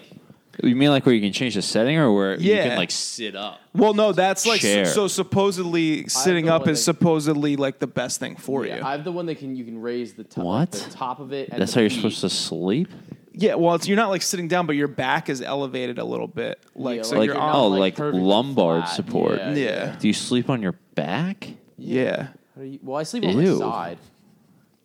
You 0.62 0.76
mean 0.76 0.90
like 0.90 1.06
where 1.06 1.14
you 1.14 1.20
can 1.20 1.32
change 1.32 1.54
the 1.54 1.62
setting 1.62 1.96
or 1.96 2.12
where 2.12 2.38
you 2.38 2.52
Yeah. 2.54 2.68
can 2.68 2.76
like 2.76 2.90
sit 2.90 3.34
up? 3.36 3.60
Well, 3.74 3.94
no, 3.94 4.12
that's 4.12 4.46
like 4.46 4.60
Chair. 4.60 4.84
so 4.86 5.08
supposedly 5.08 6.06
sitting 6.08 6.48
up 6.48 6.62
one 6.62 6.70
is 6.70 6.78
that- 6.78 6.84
supposedly 6.84 7.56
like 7.56 7.78
the 7.78 7.86
best 7.86 8.20
thing 8.20 8.36
for 8.36 8.66
Yeah, 8.66 8.76
you. 8.78 8.82
I 8.84 8.92
have 8.92 9.04
the 9.04 9.12
one 9.12 9.26
that 9.26 9.36
can 9.38 9.56
you 9.56 9.64
can 9.64 9.80
raise 9.80 10.14
the 10.14 10.24
top, 10.24 10.44
What? 10.44 10.72
the 10.72 10.90
top 10.90 11.20
of 11.20 11.32
it. 11.32 11.48
And 11.50 11.60
That's 11.60 11.72
the 11.72 11.78
how 11.78 11.80
you're 11.82 11.90
supposed 11.90 12.20
to 12.22 12.28
sleep? 12.30 12.88
yeah, 13.32 13.54
well, 13.54 13.74
it's, 13.76 13.86
you're 13.88 13.96
not 13.96 14.10
like 14.10 14.22
sitting 14.22 14.48
down, 14.48 14.66
but 14.66 14.76
your 14.76 14.88
back 14.88 15.28
is 15.28 15.40
elevated 15.40 15.98
a 15.98 16.04
little 16.04 16.26
bit. 16.28 16.58
Like 16.74 16.96
Yeah, 16.98 17.02
so, 17.04 17.18
like 17.18 17.26
you're 17.26 17.36
arm. 17.38 17.52
not, 17.52 17.58
oh, 17.58 17.68
like, 17.68 17.80
like, 17.80 17.96
perfectly 17.96 18.20
lumbar 18.20 18.80
flat. 18.80 18.86
support. 18.94 19.38
Yeah. 19.38 19.54
yeah, 19.54 19.96
Do 19.98 20.08
you 20.08 20.14
sleep 20.14 20.50
on 20.50 20.60
your 20.62 20.74
back? 20.94 21.48
yeah. 21.78 22.28
How 22.56 22.62
do 22.62 22.66
you- 22.66 22.80
well, 22.82 22.96
I 22.98 23.04
sleep 23.04 23.24
on 23.24 23.40
Ew. 23.40 23.58
my 23.60 23.70
side. 23.70 23.98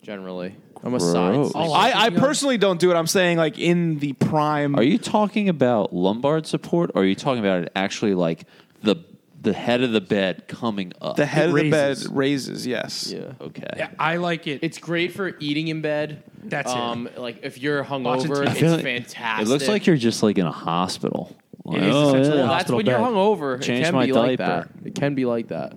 Generally, 0.02 0.54
I'm 0.84 0.94
a 0.94 0.98
Gross. 0.98 1.14
Oh, 1.14 1.48
sleeper. 1.48 1.58
I, 1.74 1.92
I 2.06 2.10
personally 2.10 2.58
don't 2.58 2.78
do 2.80 2.90
it. 2.90 2.94
I'm 2.94 3.06
saying 3.06 3.38
like 3.38 3.58
in 3.58 3.98
the 3.98 4.12
prime. 4.14 4.74
Are 4.76 4.82
you 4.82 4.98
talking 4.98 5.48
about 5.48 5.92
lumbar 5.94 6.44
support 6.44 6.90
or 6.94 7.02
are 7.02 7.04
you 7.04 7.14
talking 7.14 7.40
about 7.40 7.62
it 7.62 7.72
actually 7.74 8.14
like 8.14 8.44
the 8.82 8.96
the 9.40 9.52
head 9.52 9.80
of 9.82 9.92
the 9.92 10.00
bed 10.00 10.48
coming 10.48 10.92
up? 11.00 11.16
the 11.16 11.26
head 11.26 11.48
of 11.50 11.54
the 11.54 11.70
bed 11.70 11.88
raises. 11.96 12.08
raises? 12.08 12.66
Yes. 12.66 13.12
yeah. 13.12 13.32
okay. 13.40 13.66
yeah, 13.76 13.90
I 13.98 14.16
like 14.16 14.46
it. 14.46 14.60
It's 14.62 14.78
great 14.78 15.12
for 15.12 15.36
eating 15.40 15.68
in 15.68 15.80
bed. 15.82 16.22
That's 16.44 16.70
it. 16.70 16.76
um, 16.76 17.08
Like 17.16 17.40
if 17.42 17.58
you're 17.58 17.82
Watching 17.82 18.04
hungover, 18.30 18.44
TV. 18.44 18.46
I 18.46 18.50
it's 18.50 18.60
feel 18.60 18.70
like- 18.72 18.82
fantastic. 18.82 19.46
It 19.46 19.50
looks 19.50 19.68
like 19.68 19.86
you're 19.86 19.96
just 19.96 20.22
like 20.22 20.38
in 20.38 20.46
a 20.46 20.52
hospital. 20.52 21.36
Like, 21.64 21.82
is 21.82 21.94
oh, 21.94 22.08
essentially- 22.10 22.28
yeah. 22.28 22.34
well, 22.34 22.46
that's 22.46 22.52
Hospital 22.70 22.76
when 22.76 22.86
you're 22.86 22.98
bed. 22.98 23.04
hungover. 23.06 23.62
Change 23.62 23.80
it 23.80 23.84
can 23.86 23.94
my 23.94 24.06
be 24.06 24.12
like 24.12 24.38
diaper. 24.38 24.68
that. 24.82 24.86
It 24.86 24.94
can 24.94 25.14
be 25.16 25.24
like 25.24 25.48
that. 25.48 25.76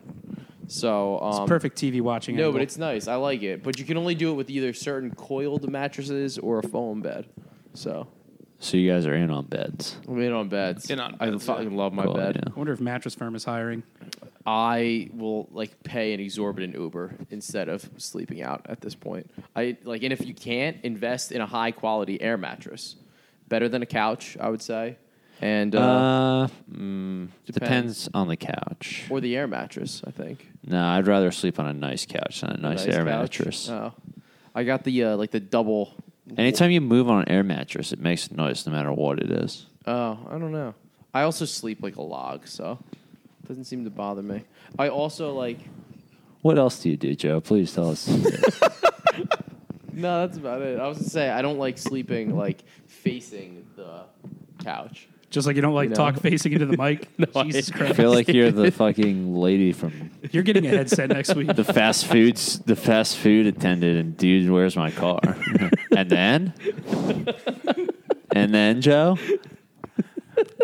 So 0.72 1.20
um, 1.20 1.30
it's 1.44 1.50
perfect 1.50 1.78
TV 1.78 2.00
watching. 2.02 2.36
No, 2.36 2.44
angle. 2.44 2.54
but 2.54 2.62
it's 2.62 2.78
nice. 2.78 3.08
I 3.08 3.16
like 3.16 3.42
it. 3.44 3.64
But 3.64 3.80
you 3.80 3.86
can 3.86 3.98
only 3.98 4.16
do 4.16 4.32
it 4.32 4.36
with 4.36 4.50
either 4.50 4.72
certain 4.74 5.14
coiled 5.14 5.70
mattresses 5.70 6.38
or 6.38 6.60
a 6.60 6.64
foam 6.68 7.02
bed. 7.02 7.28
So 7.74 8.08
So 8.60 8.78
you 8.78 8.90
guys 8.92 9.06
are 9.06 9.16
in 9.16 9.32
on 9.32 9.46
beds. 9.46 9.98
I'm 10.08 10.22
in 10.22 10.32
on 10.32 10.48
beds. 10.48 10.90
In 10.90 11.00
on 11.00 11.16
I 11.20 11.30
beds, 11.32 11.46
fucking 11.46 11.72
yeah. 11.72 11.78
love 11.78 11.92
my 11.94 12.04
Cool, 12.06 12.14
bed. 12.14 12.36
yeah. 12.36 12.54
I 12.54 12.58
wonder 12.58 12.72
if 12.74 12.80
mattress 12.80 13.16
firm 13.16 13.34
is 13.36 13.44
hiring. 13.44 13.84
I 14.46 15.10
will 15.14 15.48
like 15.52 15.82
pay 15.84 16.14
an 16.14 16.20
exorbitant 16.20 16.74
Uber 16.76 17.16
instead 17.30 17.68
of 17.70 17.88
sleeping 17.98 18.42
out 18.42 18.66
at 18.70 18.82
this 18.82 18.96
point. 18.96 19.30
I 19.56 19.78
like, 19.84 20.04
and 20.04 20.14
if 20.14 20.26
you 20.26 20.34
can't 20.34 20.78
invest 20.84 21.32
in 21.32 21.42
a 21.42 21.46
high 21.46 21.72
quality 21.72 22.22
air 22.22 22.38
mattress, 22.38 22.96
better 23.48 23.68
than 23.70 23.82
a 23.82 23.86
couch, 23.86 24.38
I 24.40 24.50
would 24.50 24.62
say, 24.62 24.98
and 25.42 25.76
uh, 25.76 25.80
Uh, 25.80 26.48
mm, 26.72 27.28
Depends. 27.46 28.10
on 28.14 28.28
the 28.28 28.36
couch. 28.38 29.06
or 29.10 29.20
the 29.22 29.36
air 29.36 29.48
mattress. 29.48 30.02
I 30.06 30.12
think 30.12 30.48
No, 30.66 30.84
I'd 30.84 31.08
rather 31.08 31.32
sleep 31.32 31.60
on 31.60 31.68
a 31.68 31.74
nice 31.74 32.06
couch 32.06 32.42
than 32.42 32.52
a 32.52 32.58
nice, 32.58 32.86
air 32.86 33.06
couch. 33.06 33.06
mattress. 33.06 33.70
Oh, 33.70 33.94
I 34.56 34.64
got 34.64 34.84
the 34.84 35.04
uh, 35.04 35.16
like 35.18 35.32
the 35.32 35.40
double 35.40 35.94
Anytime 36.38 36.70
you 36.70 36.80
move 36.82 37.10
on 37.10 37.24
an 37.24 37.30
air 37.30 37.42
mattress, 37.44 37.92
it 37.92 38.00
makes 38.00 38.32
noise 38.32 38.68
no 38.68 38.72
matter 38.72 38.94
what 38.94 39.20
it 39.20 39.32
is. 39.32 39.66
Oh, 39.88 40.20
I 40.30 40.38
don't 40.38 40.52
know. 40.52 40.76
I 41.12 41.24
also 41.24 41.46
sleep 41.46 41.82
like 41.82 41.96
a 41.96 42.04
log, 42.04 42.48
so 42.48 42.78
it 42.92 43.48
doesn't 43.48 43.64
seem 43.66 43.84
to 43.86 43.90
bother 43.90 44.22
me. 44.22 44.44
I 44.78 44.90
also 44.90 45.34
like. 45.34 45.58
What 46.44 46.60
else 46.60 46.84
do 46.84 46.90
you 46.92 46.98
do, 46.98 47.16
Joe? 47.16 47.42
Please 47.42 47.74
tell 47.74 47.90
us. 47.90 48.08
No, 49.92 50.26
that's 50.26 50.38
about 50.38 50.62
it. 50.62 50.80
I 50.80 50.88
was 50.88 50.98
gonna 51.00 51.10
say 51.10 51.30
I 51.30 51.42
don't 51.42 51.58
like 51.58 51.78
sleeping 51.78 52.34
like 52.36 52.64
facing 52.88 53.66
the 53.76 54.04
couch. 54.64 55.10
Just 55.30 55.46
like 55.46 55.56
you 55.56 55.62
don't 55.62 55.76
like 55.76 55.86
You 55.86 55.90
know? 55.90 55.96
talk 55.96 56.20
facing 56.20 56.54
into 56.54 56.66
the 56.66 56.76
mic. 56.78 57.08
I- 57.36 57.44
Jesus 57.44 57.70
Christ. 57.70 57.74
I 57.74 57.86
Christ. 57.88 57.96
feel 57.98 58.12
like 58.12 58.28
you're 58.30 58.52
the 58.52 58.72
fucking 58.84 59.36
lady 59.36 59.72
from 59.72 60.10
You're 60.32 60.42
getting 60.44 60.66
a 60.66 60.70
headset 60.70 61.10
next 61.10 61.36
week. 61.36 61.54
the 61.56 61.64
fast 61.64 62.08
foods, 62.08 62.60
the 62.60 62.76
fast 62.76 63.18
food 63.18 63.46
attendant, 63.46 63.98
and 64.00 64.18
dude, 64.18 64.50
where's 64.50 64.76
my 64.76 64.90
car? 64.90 65.20
and 65.96 66.10
then, 66.10 66.54
and 68.34 68.54
then, 68.54 68.82
Joe, 68.82 69.18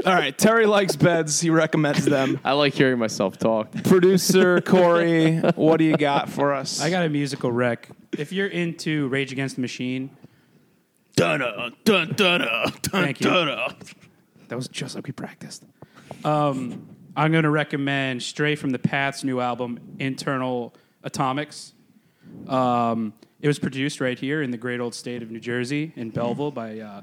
All 0.05 0.13
right, 0.13 0.35
Terry 0.37 0.65
likes 0.65 0.95
beds. 0.95 1.39
He 1.41 1.49
recommends 1.51 2.05
them. 2.05 2.39
I 2.43 2.53
like 2.53 2.73
hearing 2.73 2.97
myself 2.97 3.37
talk. 3.37 3.71
Producer 3.83 4.61
Corey, 4.61 5.37
what 5.55 5.77
do 5.77 5.83
you 5.83 5.97
got 5.97 6.29
for 6.29 6.53
us? 6.53 6.81
I 6.81 6.89
got 6.89 7.05
a 7.05 7.09
musical 7.09 7.51
wreck. 7.51 7.89
If 8.17 8.31
you're 8.31 8.47
into 8.47 9.07
Rage 9.09 9.31
Against 9.31 9.55
the 9.55 9.61
Machine, 9.61 10.09
dun 11.15 11.39
dun 11.41 11.75
dun 11.83 12.09
dun 12.15 12.71
Thank 12.81 13.21
you. 13.21 13.67
That 14.49 14.55
was 14.55 14.67
just 14.67 14.95
like 14.95 15.07
we 15.07 15.13
practiced. 15.13 15.63
Um, 16.23 16.87
I'm 17.15 17.31
going 17.31 17.43
to 17.43 17.49
recommend 17.49 18.21
Stray 18.21 18.55
from 18.55 18.71
the 18.71 18.79
Path's 18.79 19.23
new 19.23 19.39
album, 19.39 19.79
Internal 19.99 20.73
Atomics. 21.03 21.73
Um, 22.47 23.13
it 23.41 23.47
was 23.47 23.59
produced 23.59 24.01
right 24.01 24.17
here 24.17 24.41
in 24.41 24.51
the 24.51 24.57
great 24.57 24.79
old 24.79 24.93
state 24.93 25.21
of 25.21 25.31
New 25.31 25.39
Jersey, 25.39 25.93
in 25.95 26.09
Belleville, 26.09 26.51
by 26.51 26.79
uh, 26.79 27.01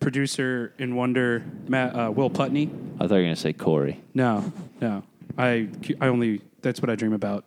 producer 0.00 0.72
in 0.78 0.96
wonder 0.96 1.44
Matt, 1.68 1.94
uh, 1.94 2.10
Will 2.10 2.30
Putney. 2.30 2.70
I 2.96 3.06
thought 3.06 3.16
you 3.16 3.20
were 3.20 3.22
gonna 3.24 3.36
say 3.36 3.52
Corey. 3.52 4.00
No, 4.14 4.52
no. 4.80 5.02
I, 5.36 5.68
I 6.00 6.08
only, 6.08 6.40
that's 6.62 6.80
what 6.80 6.90
I 6.90 6.96
dream 6.96 7.12
about. 7.12 7.44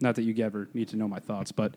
Not 0.00 0.14
that 0.14 0.22
you 0.22 0.44
ever 0.44 0.68
need 0.72 0.88
to 0.88 0.96
know 0.96 1.08
my 1.08 1.18
thoughts, 1.18 1.52
but 1.52 1.74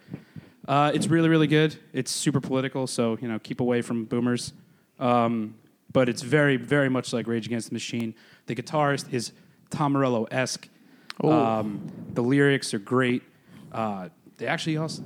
uh, 0.67 0.91
it's 0.93 1.07
really, 1.07 1.27
really 1.27 1.47
good. 1.47 1.75
It's 1.91 2.11
super 2.11 2.39
political, 2.39 2.87
so, 2.87 3.17
you 3.19 3.27
know, 3.27 3.39
keep 3.39 3.59
away 3.59 3.81
from 3.81 4.05
boomers. 4.05 4.53
Um, 4.99 5.55
but 5.91 6.09
it's 6.09 6.21
very, 6.21 6.57
very 6.57 6.89
much 6.89 7.13
like 7.13 7.27
Rage 7.27 7.45
Against 7.45 7.69
the 7.69 7.73
Machine. 7.73 8.13
The 8.45 8.55
guitarist 8.55 9.11
is 9.13 9.31
Tom 9.69 9.93
Morello 9.93 10.25
esque. 10.25 10.67
Um, 11.23 11.91
the 12.13 12.23
lyrics 12.23 12.73
are 12.73 12.79
great. 12.79 13.23
Uh, 13.71 14.09
they 14.37 14.47
actually 14.47 14.77
also, 14.77 15.03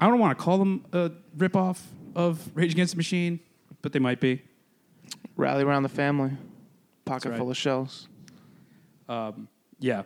I 0.00 0.08
don't 0.08 0.18
want 0.18 0.38
to 0.38 0.42
call 0.42 0.58
them 0.58 0.84
a 0.92 1.10
ripoff 1.36 1.80
of 2.14 2.48
Rage 2.54 2.72
Against 2.72 2.94
the 2.94 2.98
Machine, 2.98 3.40
but 3.82 3.92
they 3.92 3.98
might 3.98 4.20
be. 4.20 4.42
Rally 5.36 5.62
around 5.64 5.82
the 5.84 5.88
family. 5.88 6.32
Pocket 7.04 7.30
right. 7.30 7.38
full 7.38 7.50
of 7.50 7.56
shells. 7.56 8.08
Yeah, 9.80 10.02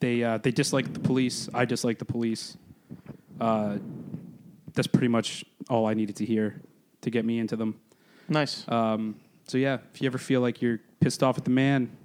they 0.00 0.22
uh, 0.22 0.38
they 0.38 0.50
dislike 0.52 0.92
the 0.92 1.00
police. 1.00 1.48
I 1.52 1.64
dislike 1.64 1.98
the 1.98 2.04
police. 2.04 2.56
Uh, 3.40 3.78
that's 4.72 4.86
pretty 4.86 5.08
much 5.08 5.44
all 5.68 5.86
I 5.86 5.94
needed 5.94 6.16
to 6.16 6.24
hear 6.24 6.60
to 7.00 7.10
get 7.10 7.24
me 7.24 7.38
into 7.38 7.56
them. 7.56 7.80
Nice. 8.28 8.64
Um, 8.68 9.16
so 9.46 9.58
yeah, 9.58 9.78
if 9.94 10.02
you 10.02 10.06
ever 10.06 10.18
feel 10.18 10.40
like 10.40 10.60
you're 10.60 10.80
pissed 11.00 11.22
off 11.22 11.38
at 11.38 11.44
the 11.44 11.50
man, 11.50 11.96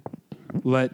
let 0.64 0.92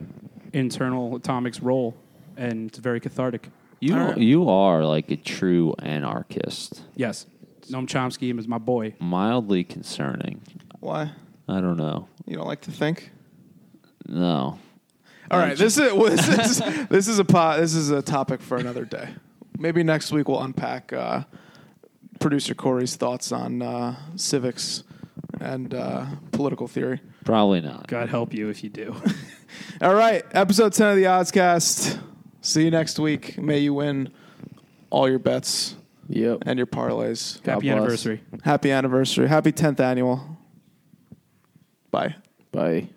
internal 0.53 1.16
atomics 1.16 1.61
roll, 1.61 1.95
and 2.37 2.69
it's 2.69 2.79
very 2.79 3.01
cathartic. 3.01 3.51
You 3.81 3.95
All 3.95 4.09
right. 4.09 4.19
you 4.19 4.49
are 4.49 4.85
like 4.85 5.11
a 5.11 5.16
true 5.16 5.75
anarchist. 5.81 6.83
Yes, 6.97 7.27
Noam 7.69 7.87
Chomsky 7.87 8.37
is 8.39 8.49
my 8.49 8.59
boy. 8.59 8.95
Mildly 8.99 9.65
concerning. 9.65 10.41
Why? 10.81 11.12
I 11.49 11.61
don't 11.61 11.77
know. 11.77 12.09
You 12.27 12.37
don't 12.37 12.47
like 12.47 12.62
to 12.62 12.70
think? 12.70 13.11
No. 14.07 14.59
All 15.31 15.39
right, 15.39 15.57
this 15.57 15.77
is 15.77 15.93
well, 15.93 16.11
this 16.11 16.29
is 16.29 16.89
this 16.89 17.09
is 17.09 17.19
a 17.19 17.25
po- 17.25 17.61
this 17.61 17.75
is 17.75 17.91
a 17.91 18.01
topic 18.01 18.41
for 18.41 18.57
another 18.57 18.85
day. 18.85 19.11
Maybe 19.59 19.83
next 19.83 20.12
week 20.12 20.29
we'll 20.29 20.43
unpack 20.43 20.93
uh, 20.93 21.25
producer 22.20 22.55
Corey's 22.55 22.97
thoughts 22.97 23.33
on 23.33 23.61
uh, 23.61 23.97
civics 24.16 24.85
and 25.40 25.74
uh, 25.74 26.06
political 26.32 26.66
theory. 26.69 27.01
Probably 27.24 27.60
not. 27.60 27.86
God 27.86 28.09
help 28.09 28.32
you 28.35 28.48
if 28.48 28.62
you 28.65 28.70
do. 28.70 28.94
All 29.81 29.94
right, 29.94 30.24
episode 30.32 30.73
ten 30.73 30.89
of 30.90 30.97
the 30.97 31.05
Oddscast. 31.05 32.01
See 32.40 32.65
you 32.65 32.70
next 32.70 32.98
week. 32.98 33.36
May 33.39 33.59
you 33.59 33.74
win 33.74 34.10
all 34.90 35.09
your 35.09 35.19
bets 35.19 35.74
Yep. 36.09 36.44
and 36.47 36.59
your 36.59 36.66
parlays. 36.66 37.43
God 37.43 37.52
Happy 37.55 37.66
bless. 37.66 37.77
anniversary. 37.77 38.23
Happy 38.43 38.70
anniversary. 38.70 39.28
Happy 39.28 39.52
tenth 39.52 39.81
annual. 39.81 40.39
Bye. 41.90 42.15
Bye. 42.52 42.89